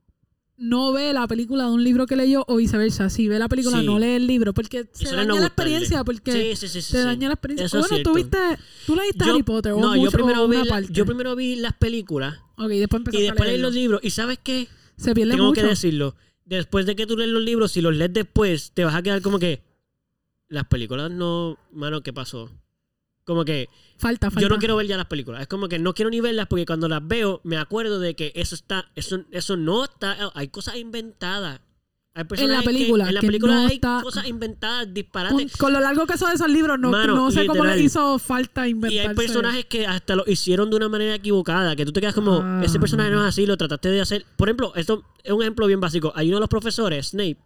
no 0.57 0.93
ve 0.93 1.11
la 1.13 1.27
película 1.27 1.65
de 1.65 1.71
un 1.71 1.83
libro 1.83 2.05
que 2.05 2.15
leyó 2.15 2.45
o 2.47 2.55
viceversa. 2.57 3.09
Si 3.09 3.27
ve 3.27 3.39
la 3.39 3.49
película, 3.49 3.79
Sí. 3.81 3.85
no 3.85 3.99
lee 3.99 4.11
el 4.15 4.27
libro. 4.27 4.53
Porque 4.53 4.87
se 4.93 5.05
daña 5.13 5.25
no 5.25 5.39
la 5.39 5.47
experiencia. 5.47 6.03
Porque 6.03 6.31
Sí, 6.31 6.55
sí, 6.55 6.67
sí, 6.69 6.81
sí, 6.81 6.91
te 6.93 6.99
sí. 6.99 7.03
daña 7.03 7.27
la 7.27 7.33
experiencia. 7.33 7.65
Eso 7.65 7.79
es 7.79 7.89
bueno, 7.89 8.03
tú 8.03 8.13
viste, 8.15 8.37
tú 8.85 8.95
leíste 8.95 9.25
Yo- 9.25 9.33
Harry 9.33 9.43
Potter 9.43 9.71
o, 9.73 9.79
No, 9.79 9.89
mucho, 9.95 10.03
yo 10.03 10.11
primero, 10.11 10.43
o 10.43 10.47
vi 10.47 10.55
una 10.55 10.65
la- 10.65 10.69
parte. 10.71 10.87
yo 10.93 11.05
primero 11.05 11.35
vi 11.35 11.55
las 11.57 11.73
películas 11.73 12.39
Ok, 12.57 12.69
después 12.69 13.03
y 13.13 13.21
después 13.23 13.49
leí 13.49 13.57
los 13.59 13.73
libros. 13.73 13.99
¿Y 14.03 14.09
sabes 14.11 14.39
qué? 14.41 14.67
Se 14.97 15.13
pierde 15.13 15.31
Tengo 15.33 15.47
mucho. 15.47 15.61
que 15.61 15.67
decirlo. 15.67 16.15
Después 16.45 16.85
de 16.85 16.95
que 16.95 17.05
tú 17.05 17.17
lees 17.17 17.29
los 17.31 17.41
libros, 17.43 17.71
si 17.71 17.81
los 17.81 17.95
lees 17.95 18.13
después, 18.13 18.71
te 18.73 18.85
vas 18.85 18.95
a 18.95 19.01
quedar 19.01 19.21
como 19.21 19.39
que. 19.39 19.61
Las 20.47 20.67
películas 20.67 21.09
no. 21.11 21.57
Mano, 21.73 22.01
¿qué 22.01 22.13
pasó? 22.13 22.49
Como 23.23 23.43
que 23.43 23.67
Falta, 23.97 24.29
falta. 24.29 24.41
yo 24.41 24.49
no 24.49 24.57
quiero 24.57 24.75
ver 24.75 24.87
ya 24.87 24.97
las 24.97 25.05
películas. 25.07 25.41
Es 25.41 25.47
como 25.47 25.67
que 25.69 25.79
no 25.79 25.93
quiero 25.93 26.09
ni 26.11 26.19
verlas 26.21 26.47
porque 26.47 26.65
cuando 26.65 26.87
las 26.89 27.05
veo 27.07 27.41
me 27.43 27.57
acuerdo 27.57 27.99
de 27.99 28.15
que 28.15 28.31
eso 28.35 28.53
está. 28.55 28.85
Eso, 28.95 29.23
eso 29.31 29.55
no 29.57 29.83
está. 29.85 30.17
Hay 30.33 30.49
cosas 30.49 30.75
inventadas. 30.75 31.61
Hay 32.17 32.23
personajes 32.23 32.61
que- 32.63 32.65
película, 32.73 33.09
en 33.09 33.13
la 33.15 33.19
que 33.19 33.27
película 33.27 33.53
no 33.55 33.67
hay 33.67 33.75
está- 33.75 33.99
cosas 34.01 34.25
inventadas, 34.25 34.93
disparates. 34.93 35.57
con 35.57 35.73
lo 35.73 35.81
largo 35.81 36.05
que 36.07 36.17
son 36.17 36.31
esos 36.31 36.49
libros, 36.49 36.79
no, 36.79 36.89
Mano, 36.89 37.13
no 37.13 37.29
sé 37.29 37.45
cómo 37.45 37.65
les 37.65 37.81
hizo 37.81 38.19
falta 38.19 38.65
Y 38.67 38.71
inventarse. 38.71 39.09
hay 39.09 39.15
personajes 39.15 39.65
que 39.65 39.85
hasta 39.85 40.15
lo 40.15 40.23
hicieron 40.25 40.69
de 40.69 40.77
una 40.77 40.87
manera 40.87 41.13
equivocada, 41.15 41.75
que 41.75 41.85
tú 41.85 41.91
te 41.91 41.99
quedas 41.99 42.15
como, 42.15 42.39
Ah. 42.41 42.61
ese 42.63 42.79
personaje 42.79 43.09
no 43.11 43.21
es 43.21 43.27
así, 43.27 43.45
lo 43.45 43.57
trataste 43.57 43.89
de 43.89 43.99
hacer. 43.99 44.25
Por 44.37 44.47
ejemplo, 44.47 44.71
esto 44.75 45.03
es 45.25 45.33
un 45.33 45.41
ejemplo 45.41 45.67
bien 45.67 45.81
básico. 45.81 46.13
Hay 46.15 46.27
uno 46.29 46.37
de 46.37 46.41
los 46.41 46.49
profesores, 46.49 47.07
Snape, 47.09 47.37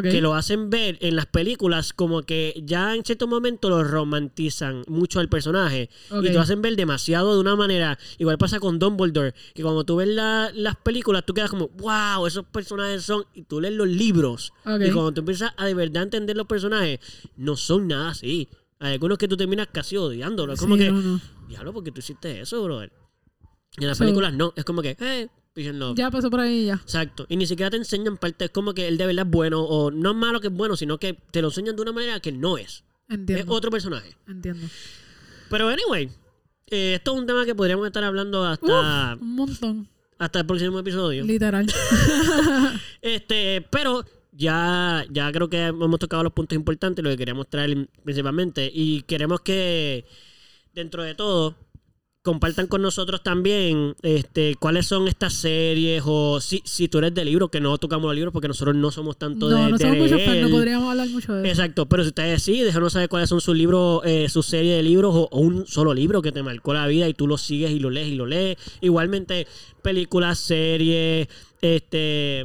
Que 0.00 0.22
lo 0.22 0.32
hacen 0.34 0.70
ver 0.70 0.96
en 1.02 1.16
las 1.16 1.26
películas 1.26 1.92
como 1.92 2.22
que 2.22 2.54
ya 2.64 2.94
en 2.94 3.04
cierto 3.04 3.26
momento 3.26 3.68
lo 3.68 3.84
romantizan 3.84 4.84
mucho 4.88 5.20
al 5.20 5.28
personaje 5.28 5.90
y 6.10 6.22
te 6.22 6.32
lo 6.32 6.40
hacen 6.40 6.62
ver 6.62 6.76
demasiado 6.76 7.34
de 7.34 7.40
una 7.40 7.56
manera. 7.56 7.98
Igual 8.16 8.38
pasa 8.38 8.58
con 8.58 8.78
Dumbledore, 8.78 9.34
que 9.54 9.62
cuando 9.62 9.84
tú 9.84 9.96
ves 9.96 10.08
la- 10.08 10.50
las 10.54 10.76
películas 10.76 11.24
tú 11.26 11.34
quedas 11.34 11.50
como, 11.50 11.68
wow, 11.76 12.26
esos 12.26 12.46
personajes 12.46 13.02
son, 13.02 13.24
y 13.34 13.42
tú 13.42 13.60
lees 13.60 13.74
los 13.74 13.86
libros 13.86 14.54
y 14.64 14.90
cuando 14.92 15.12
tú 15.12 15.20
empiezas 15.20 15.52
a 15.58 15.66
de 15.66 15.74
verdad 15.74 16.04
entender 16.04 16.38
los 16.38 16.46
personajes, 16.46 16.98
no 17.36 17.54
son 17.56 17.86
nada 17.88 18.08
así. 18.12 18.48
Hay 18.78 18.94
algunos 18.94 19.18
que 19.18 19.28
tú 19.28 19.36
terminas 19.36 19.68
casi 19.70 19.98
odiándolo. 19.98 20.54
Es 20.54 20.60
como 20.60 20.76
Sí, 20.76 20.84
que, 20.84 20.90
no, 20.90 21.02
no. 21.02 21.20
diablo, 21.48 21.74
porque 21.74 21.92
tú 21.92 21.98
hiciste 22.00 22.40
eso, 22.40 22.64
brother. 22.64 22.90
Y 23.76 23.82
en 23.84 23.88
las 23.88 23.98
So- 23.98 24.04
películas 24.04 24.32
no, 24.32 24.54
es 24.56 24.64
como 24.64 24.80
que, 24.80 24.96
eh, 24.98 25.28
Ya 25.96 26.10
pasó 26.10 26.30
por 26.30 26.40
ahí 26.40 26.66
ya. 26.66 26.74
Exacto. 26.74 27.26
Y 27.28 27.36
ni 27.36 27.46
siquiera 27.46 27.70
te 27.70 27.76
enseñan 27.76 28.16
parte, 28.16 28.46
es 28.46 28.50
como 28.50 28.72
que 28.74 28.88
él 28.88 28.96
de 28.96 29.06
verdad 29.06 29.26
es 29.26 29.30
bueno, 29.30 29.62
o 29.62 29.90
no 29.90 30.10
es 30.10 30.16
malo 30.16 30.40
que 30.40 30.46
es 30.48 30.52
bueno, 30.52 30.76
sino 30.76 30.98
que 30.98 31.14
te 31.30 31.42
lo 31.42 31.48
enseñan 31.48 31.76
de 31.76 31.82
una 31.82 31.92
manera 31.92 32.20
que 32.20 32.32
no 32.32 32.56
es. 32.58 32.84
Es 33.08 33.14
Entiendo. 33.16 33.52
otro 33.52 33.70
personaje. 33.70 34.16
Entiendo. 34.26 34.66
Pero 35.50 35.68
anyway, 35.68 36.08
eh, 36.70 36.94
esto 36.94 37.12
es 37.12 37.18
un 37.18 37.26
tema 37.26 37.44
que 37.44 37.54
podríamos 37.54 37.86
estar 37.86 38.02
hablando 38.02 38.44
hasta, 38.44 39.18
Un 39.20 39.34
montón. 39.36 39.88
hasta 40.18 40.38
el 40.40 40.46
próximo 40.46 40.78
episodio. 40.78 41.24
Literal. 41.24 41.66
Este, 43.02 43.66
pero 43.70 44.04
ya, 44.30 45.04
ya 45.10 45.30
creo 45.32 45.48
que 45.50 45.66
hemos 45.66 45.98
tocado 45.98 46.22
los 46.22 46.32
puntos 46.32 46.54
importantes, 46.56 47.02
lo 47.02 47.10
que 47.10 47.16
queríamos 47.16 47.48
traer 47.50 47.88
principalmente. 48.04 48.70
Y 48.72 49.02
queremos 49.02 49.40
que, 49.40 50.06
dentro 50.72 51.02
de 51.02 51.14
todo, 51.14 51.56
compartan 52.22 52.68
con 52.68 52.82
nosotros 52.82 53.22
también 53.22 53.96
este, 54.02 54.54
cuáles 54.54 54.86
son 54.86 55.08
estas 55.08 55.34
series 55.34 56.02
o 56.06 56.40
si, 56.40 56.62
si 56.64 56.86
tú 56.88 56.98
eres 56.98 57.14
de 57.14 57.24
libros, 57.24 57.50
que 57.50 57.60
no 57.60 57.76
tocamos 57.78 58.06
los 58.06 58.14
libros 58.14 58.32
porque 58.32 58.48
nosotros 58.48 58.76
no 58.76 58.90
somos 58.92 59.18
tanto 59.18 59.50
no, 59.50 59.56
de, 59.56 59.70
no 59.70 59.76
de 59.76 59.84
somos 59.84 59.98
muchos 59.98 60.22
fans, 60.22 60.40
no 60.42 60.50
podríamos 60.50 60.90
hablar 60.90 61.08
mucho 61.08 61.34
de 61.34 61.42
eso. 61.42 61.50
Exacto, 61.50 61.86
pero 61.86 62.04
si 62.04 62.10
ustedes 62.10 62.42
sí, 62.42 62.60
déjanos 62.60 62.92
saber 62.92 63.08
cuáles 63.08 63.28
son 63.28 63.40
sus 63.40 63.56
libros, 63.56 64.02
eh, 64.04 64.28
su 64.28 64.42
serie 64.42 64.76
de 64.76 64.82
libros 64.82 65.14
o, 65.14 65.28
o 65.32 65.40
un 65.40 65.66
solo 65.66 65.94
libro 65.94 66.22
que 66.22 66.30
te 66.30 66.42
marcó 66.42 66.72
la 66.74 66.86
vida 66.86 67.08
y 67.08 67.14
tú 67.14 67.26
lo 67.26 67.38
sigues 67.38 67.72
y 67.72 67.80
lo 67.80 67.90
lees 67.90 68.08
y 68.08 68.14
lo 68.14 68.26
lees. 68.26 68.56
Igualmente, 68.80 69.46
películas, 69.82 70.38
series, 70.38 71.28
este... 71.60 72.44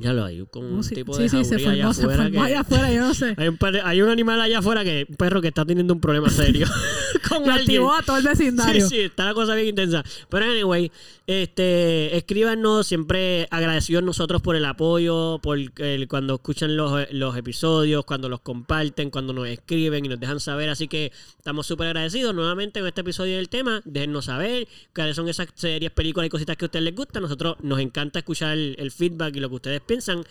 Ya 0.00 0.12
lo 0.12 0.24
hay, 0.24 0.44
con 0.50 0.64
un 0.64 0.84
sí, 0.84 0.94
tipo 0.94 1.12
sí, 1.14 1.22
de 1.22 1.28
sí, 1.28 1.44
se 1.44 1.58
jauría 1.58 1.70
allá 1.72 1.82
formó, 1.82 1.94
se 1.94 2.00
afuera 2.02 2.22
formó 2.24 2.40
que- 2.40 2.46
allá 2.46 2.60
afuera, 2.60 2.92
yo 2.92 3.00
no 3.02 3.14
sé. 3.14 3.34
hay, 3.38 3.48
un, 3.48 3.58
perre- 3.58 3.82
hay 3.84 4.00
un 4.02 4.08
animal 4.10 4.40
allá 4.40 4.58
afuera 4.58 4.84
que, 4.84 5.06
un 5.08 5.16
perro 5.16 5.40
que 5.42 5.48
está 5.48 5.64
teniendo 5.64 5.92
un 5.94 6.00
problema 6.00 6.30
serio 6.30 6.66
con 7.28 7.38
alguien. 7.50 7.52
activó 7.60 7.92
a 7.94 8.02
todo 8.02 8.16
el 8.16 8.22
Sí, 8.22 8.28
vecindario. 8.28 8.88
sí, 8.88 8.98
está 9.00 9.24
la 9.26 9.34
cosa 9.34 9.54
bien 9.54 9.68
intensa. 9.68 10.04
Pero 10.28 10.44
anyway, 10.44 10.90
este, 11.26 12.16
escríbanos, 12.16 12.86
siempre 12.86 13.46
agradecidos 13.50 14.02
nosotros 14.02 14.40
por 14.42 14.56
el 14.56 14.64
apoyo, 14.64 15.38
por 15.42 15.58
el, 15.58 16.08
cuando 16.08 16.34
escuchan 16.36 16.76
los, 16.76 17.06
los 17.12 17.36
episodios, 17.36 18.04
cuando 18.04 18.28
los 18.28 18.40
comparten, 18.40 19.10
cuando 19.10 19.32
nos 19.32 19.46
escriben 19.48 20.04
y 20.04 20.08
nos 20.08 20.18
dejan 20.20 20.40
saber. 20.40 20.68
Así 20.70 20.88
que 20.88 21.12
estamos 21.36 21.66
súper 21.66 21.88
agradecidos. 21.88 22.34
Nuevamente 22.34 22.80
en 22.80 22.86
este 22.86 23.02
episodio 23.02 23.36
del 23.36 23.48
tema, 23.48 23.82
déjennos 23.84 24.26
saber 24.26 24.66
cuáles 24.94 25.16
son 25.16 25.28
esas 25.28 25.48
series, 25.54 25.90
películas 25.90 26.26
y 26.26 26.30
cositas 26.30 26.56
que 26.56 26.64
a 26.64 26.66
ustedes 26.66 26.84
les 26.84 26.94
gustan. 26.94 27.22
Nosotros 27.22 27.56
nos 27.62 27.78
encanta 27.80 28.20
escuchar 28.20 28.52
el, 28.56 28.74
el 28.78 28.90
feedback 28.90 29.36
y 29.36 29.40
lo 29.40 29.48
que 29.48 29.54
ustedes 29.56 29.80
piensan. 29.88 30.22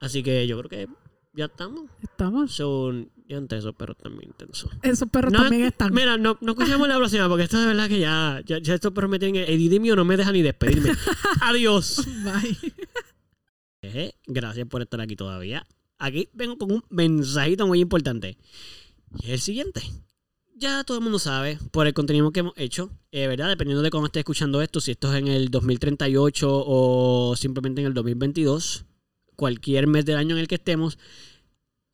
Así 0.00 0.22
que 0.22 0.46
yo 0.46 0.56
creo 0.58 0.70
que 0.70 0.88
ya 1.34 1.44
estamos. 1.44 1.90
Estamos. 2.02 2.52
Son, 2.52 3.10
ya 3.28 3.36
entre 3.36 3.58
esos 3.58 3.74
perros 3.74 3.98
también 3.98 4.30
intensos. 4.30 4.70
Esos 4.82 5.08
perros 5.10 5.32
No, 5.32 5.42
también 5.42 5.64
están. 5.64 5.92
Mira, 5.92 6.16
no, 6.16 6.38
no 6.40 6.52
escuchamos 6.52 6.88
la 6.88 6.96
próxima 6.96 7.28
porque 7.28 7.44
esto 7.44 7.60
de 7.60 7.66
verdad 7.66 7.88
que 7.88 8.00
ya, 8.00 8.40
ya, 8.46 8.58
ya 8.58 8.74
estos 8.74 8.92
perros 8.92 9.10
me 9.10 9.18
tienen. 9.18 9.44
El 9.46 9.58
Didi 9.58 9.78
mío 9.78 9.94
no 9.94 10.04
me 10.04 10.16
deja 10.16 10.32
ni 10.32 10.40
despedirme. 10.42 10.92
Adiós. 11.42 12.06
Bye. 12.24 12.72
Eje, 13.82 14.14
Gracias 14.26 14.66
por 14.66 14.82
estar 14.82 15.00
aquí 15.00 15.16
todavía. 15.16 15.66
Aquí 15.98 16.30
vengo 16.32 16.56
con 16.56 16.72
un 16.72 16.84
mensajito 16.88 17.66
muy 17.66 17.80
importante. 17.80 18.38
Y 19.18 19.26
es 19.26 19.30
el 19.32 19.40
siguiente. 19.40 19.82
Ya 20.60 20.84
todo 20.84 20.98
el 20.98 21.02
mundo 21.02 21.18
sabe 21.18 21.58
por 21.70 21.86
el 21.86 21.94
contenido 21.94 22.32
que 22.32 22.40
hemos 22.40 22.52
hecho, 22.56 22.90
eh, 23.12 23.26
¿verdad? 23.26 23.48
Dependiendo 23.48 23.80
de 23.80 23.88
cómo 23.88 24.04
esté 24.04 24.18
escuchando 24.18 24.60
esto, 24.60 24.82
si 24.82 24.90
esto 24.90 25.10
es 25.10 25.18
en 25.18 25.28
el 25.28 25.50
2038 25.50 26.46
o 26.50 27.34
simplemente 27.34 27.80
en 27.80 27.86
el 27.86 27.94
2022, 27.94 28.84
cualquier 29.36 29.86
mes 29.86 30.04
del 30.04 30.18
año 30.18 30.34
en 30.34 30.42
el 30.42 30.48
que 30.48 30.56
estemos, 30.56 30.98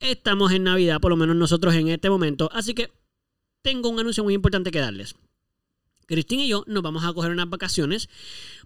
estamos 0.01 0.51
en 0.51 0.65
Navidad, 0.65 1.01
por 1.01 1.13
lo 1.13 1.17
menos 1.17 1.37
nosotros 1.37 1.77
en 1.77 1.87
este 1.87 2.11
momento. 2.11 2.51
Así 2.53 2.75
que 2.75 2.91
tengo 3.63 3.89
un 3.89 4.01
anuncio 4.01 4.25
muy 4.25 4.35
importante 4.35 4.73
que 4.73 4.81
darles. 4.81 5.15
Cristín 6.07 6.41
y 6.41 6.49
yo 6.49 6.65
nos 6.67 6.83
vamos 6.83 7.05
a 7.05 7.13
coger 7.13 7.31
unas 7.31 7.49
vacaciones 7.49 8.09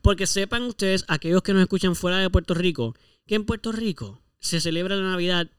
porque 0.00 0.26
sepan 0.26 0.62
ustedes, 0.62 1.04
aquellos 1.08 1.42
que 1.42 1.52
nos 1.52 1.60
escuchan 1.60 1.94
fuera 1.94 2.16
de 2.16 2.30
Puerto 2.30 2.54
Rico, 2.54 2.94
que 3.26 3.34
en 3.34 3.44
Puerto 3.44 3.70
Rico 3.70 4.22
se 4.38 4.62
celebra 4.62 4.96
la 4.96 5.10
Navidad 5.10 5.50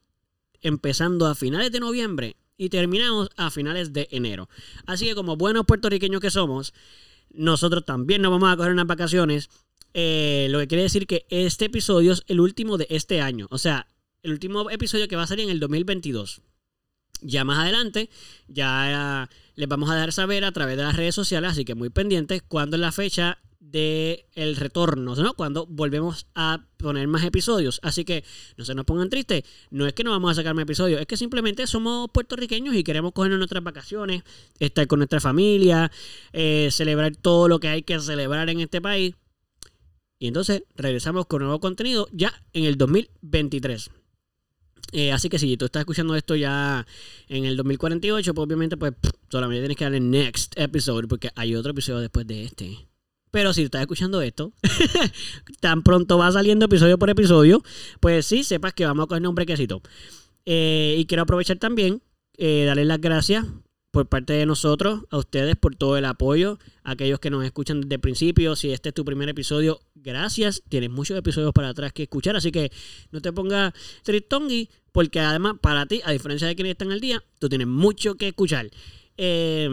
empezando 0.61 1.27
a 1.27 1.35
finales 1.35 1.71
de 1.71 1.79
noviembre 1.79 2.37
y 2.62 2.70
terminamos 2.70 3.32
a 3.38 3.49
finales 3.49 3.91
de 3.91 4.07
enero. 4.12 4.47
Así 4.86 5.07
que 5.07 5.16
como 5.16 5.36
buenos 5.36 5.66
puertorriqueños 5.66 6.22
que 6.22 6.30
somos, 6.30 6.76
nosotros 7.32 7.84
también 7.86 8.22
nos 8.22 8.30
vamos 8.30 8.53
a 8.53 8.55
coger 8.55 8.72
unas 8.72 8.86
vacaciones. 8.86 9.49
Eh, 9.95 10.45
lo 10.51 10.59
que 10.59 10.68
quiere 10.68 10.84
decir 10.84 11.07
que 11.07 11.26
este 11.32 11.66
episodio 11.66 12.14
es 12.14 12.24
el 12.28 12.39
último 12.39 12.78
de 12.78 12.86
este 12.91 13.20
año. 13.20 13.47
O 13.49 13.57
sea, 13.57 13.88
el 14.22 14.32
último 14.32 14.70
episodio 14.70 15.07
que 15.07 15.16
va 15.16 15.24
a 15.24 15.28
salir 15.28 15.45
en 15.45 15.49
el 15.49 15.59
2022. 15.59 16.43
Ya 17.24 17.43
más 17.45 17.57
adelante, 17.57 18.12
ya 18.47 19.24
eh, 19.24 19.36
les 19.55 19.68
vamos 19.68 19.89
a 19.89 19.96
dar 19.96 20.13
saber 20.13 20.46
a 20.46 20.51
través 20.51 20.78
de 20.78 20.83
las 20.83 20.96
redes 20.96 21.16
sociales, 21.16 21.54
así 21.54 21.66
que 21.66 21.74
muy 21.74 21.89
pendientes, 21.89 22.43
cuándo 22.47 22.75
es 22.75 22.82
la 22.82 22.92
fecha 22.92 23.39
del 23.71 24.25
el 24.33 24.55
retorno, 24.55 25.15
¿no? 25.15 25.33
Cuando 25.33 25.65
volvemos 25.65 26.27
a 26.35 26.65
poner 26.77 27.07
más 27.07 27.23
episodios. 27.23 27.79
Así 27.83 28.03
que 28.03 28.23
no 28.57 28.65
se 28.65 28.75
nos 28.75 28.85
pongan 28.85 29.09
tristes. 29.09 29.43
No 29.69 29.87
es 29.87 29.93
que 29.93 30.03
no 30.03 30.11
vamos 30.11 30.31
a 30.31 30.35
sacar 30.35 30.53
más 30.53 30.63
episodios, 30.63 30.99
es 30.99 31.07
que 31.07 31.17
simplemente 31.17 31.65
somos 31.67 32.09
puertorriqueños 32.11 32.75
y 32.75 32.83
queremos 32.83 33.13
cogernos 33.13 33.39
nuestras 33.39 33.63
vacaciones, 33.63 34.23
estar 34.59 34.85
con 34.87 34.99
nuestra 34.99 35.19
familia, 35.19 35.91
eh, 36.33 36.69
celebrar 36.71 37.15
todo 37.15 37.47
lo 37.47 37.59
que 37.59 37.69
hay 37.69 37.83
que 37.83 37.99
celebrar 37.99 38.49
en 38.49 38.59
este 38.59 38.81
país. 38.81 39.15
Y 40.19 40.27
entonces 40.27 40.63
regresamos 40.75 41.25
con 41.25 41.41
nuevo 41.41 41.59
contenido 41.59 42.07
ya 42.11 42.33
en 42.53 42.65
el 42.65 42.77
2023. 42.77 43.89
Eh, 44.93 45.11
así 45.11 45.29
que 45.29 45.39
si 45.39 45.55
tú 45.57 45.65
estás 45.65 45.81
escuchando 45.81 46.15
esto 46.15 46.35
ya 46.35 46.85
en 47.27 47.45
el 47.45 47.55
2048, 47.55 48.33
pues 48.33 48.45
obviamente 48.45 48.77
pues 48.77 48.93
solamente 49.29 49.61
tienes 49.61 49.77
que 49.77 49.85
darle 49.85 49.99
next 50.01 50.53
episode 50.57 51.07
porque 51.07 51.29
hay 51.35 51.55
otro 51.55 51.71
episodio 51.71 52.01
después 52.01 52.27
de 52.27 52.43
este. 52.43 52.91
Pero 53.32 53.53
si 53.53 53.63
estás 53.63 53.82
escuchando 53.82 54.21
esto, 54.21 54.53
tan 55.62 55.83
pronto 55.83 56.17
va 56.17 56.32
saliendo 56.32 56.66
episodio 56.66 56.99
por 56.99 57.09
episodio, 57.09 57.63
pues 58.01 58.25
sí, 58.25 58.43
sepas 58.43 58.74
que 58.74 58.86
vamos 58.86 59.05
a 59.05 59.08
coger 59.08 59.25
un 59.25 59.36
brequecito. 59.36 59.82
Eh, 60.45 60.95
y 60.97 61.05
quiero 61.05 61.24
aprovechar 61.24 61.58
también, 61.58 62.01
eh, 62.37 62.66
darles 62.66 62.87
las 62.87 62.99
gracias 62.99 63.45
por 63.91 64.08
parte 64.08 64.33
de 64.33 64.45
nosotros, 64.45 65.01
a 65.09 65.17
ustedes 65.17 65.55
por 65.55 65.75
todo 65.75 65.97
el 65.97 66.05
apoyo, 66.05 66.59
a 66.83 66.91
aquellos 66.91 67.20
que 67.20 67.29
nos 67.29 67.43
escuchan 67.43 67.82
desde 67.82 67.95
el 67.95 68.01
principio. 68.01 68.55
Si 68.55 68.71
este 68.71 68.89
es 68.89 68.95
tu 68.95 69.05
primer 69.05 69.29
episodio, 69.29 69.79
gracias. 69.95 70.63
Tienes 70.67 70.89
muchos 70.89 71.17
episodios 71.17 71.51
para 71.53 71.70
atrás 71.70 71.93
que 71.93 72.03
escuchar, 72.03 72.36
así 72.36 72.51
que 72.51 72.71
no 73.12 73.21
te 73.21 73.32
pongas 73.32 73.74
tristongi, 74.03 74.70
porque 74.91 75.20
además 75.20 75.55
para 75.62 75.86
ti, 75.86 76.01
a 76.03 76.12
diferencia 76.12 76.47
de 76.47 76.55
quienes 76.55 76.71
están 76.71 76.91
al 76.91 77.01
día, 77.01 77.24
tú 77.39 77.47
tienes 77.49 77.67
mucho 77.67 78.16
que 78.16 78.29
escuchar. 78.29 78.70
Eh, 79.17 79.70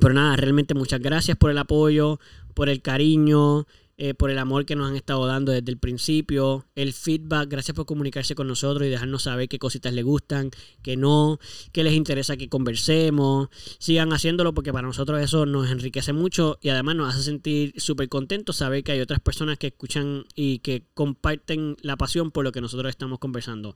pero 0.00 0.14
nada, 0.14 0.36
realmente 0.36 0.74
muchas 0.74 1.00
gracias 1.00 1.36
por 1.36 1.50
el 1.50 1.58
apoyo, 1.58 2.18
por 2.54 2.68
el 2.68 2.82
cariño, 2.82 3.66
eh, 3.98 4.12
por 4.12 4.30
el 4.30 4.38
amor 4.38 4.66
que 4.66 4.76
nos 4.76 4.90
han 4.90 4.96
estado 4.96 5.26
dando 5.26 5.52
desde 5.52 5.70
el 5.70 5.78
principio, 5.78 6.66
el 6.74 6.92
feedback, 6.92 7.48
gracias 7.48 7.74
por 7.74 7.86
comunicarse 7.86 8.34
con 8.34 8.46
nosotros 8.46 8.86
y 8.86 8.90
dejarnos 8.90 9.22
saber 9.22 9.48
qué 9.48 9.58
cositas 9.58 9.94
les 9.94 10.04
gustan, 10.04 10.50
qué 10.82 10.98
no, 10.98 11.38
qué 11.72 11.82
les 11.82 11.94
interesa 11.94 12.36
que 12.36 12.50
conversemos. 12.50 13.48
Sigan 13.78 14.12
haciéndolo 14.12 14.52
porque 14.52 14.70
para 14.70 14.86
nosotros 14.86 15.22
eso 15.22 15.46
nos 15.46 15.70
enriquece 15.70 16.12
mucho 16.12 16.58
y 16.60 16.68
además 16.68 16.96
nos 16.96 17.14
hace 17.14 17.22
sentir 17.22 17.72
súper 17.78 18.10
contentos 18.10 18.56
saber 18.56 18.84
que 18.84 18.92
hay 18.92 19.00
otras 19.00 19.20
personas 19.20 19.56
que 19.56 19.68
escuchan 19.68 20.26
y 20.34 20.58
que 20.58 20.84
comparten 20.92 21.76
la 21.80 21.96
pasión 21.96 22.32
por 22.32 22.44
lo 22.44 22.52
que 22.52 22.60
nosotros 22.60 22.90
estamos 22.90 23.18
conversando. 23.18 23.74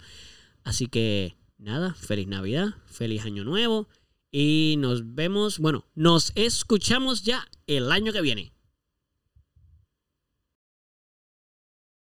Así 0.65 0.87
que 0.87 1.35
nada, 1.57 1.95
feliz 1.95 2.29
Navidad, 2.29 2.75
feliz 2.85 3.25
Año 3.25 3.43
Nuevo 3.45 3.89
y 4.32 4.77
nos 4.78 5.15
vemos, 5.15 5.59
bueno, 5.59 5.86
nos 5.94 6.32
escuchamos 6.35 7.23
ya 7.23 7.47
el 7.66 7.90
año 7.93 8.12
que 8.12 8.20
viene. 8.20 8.52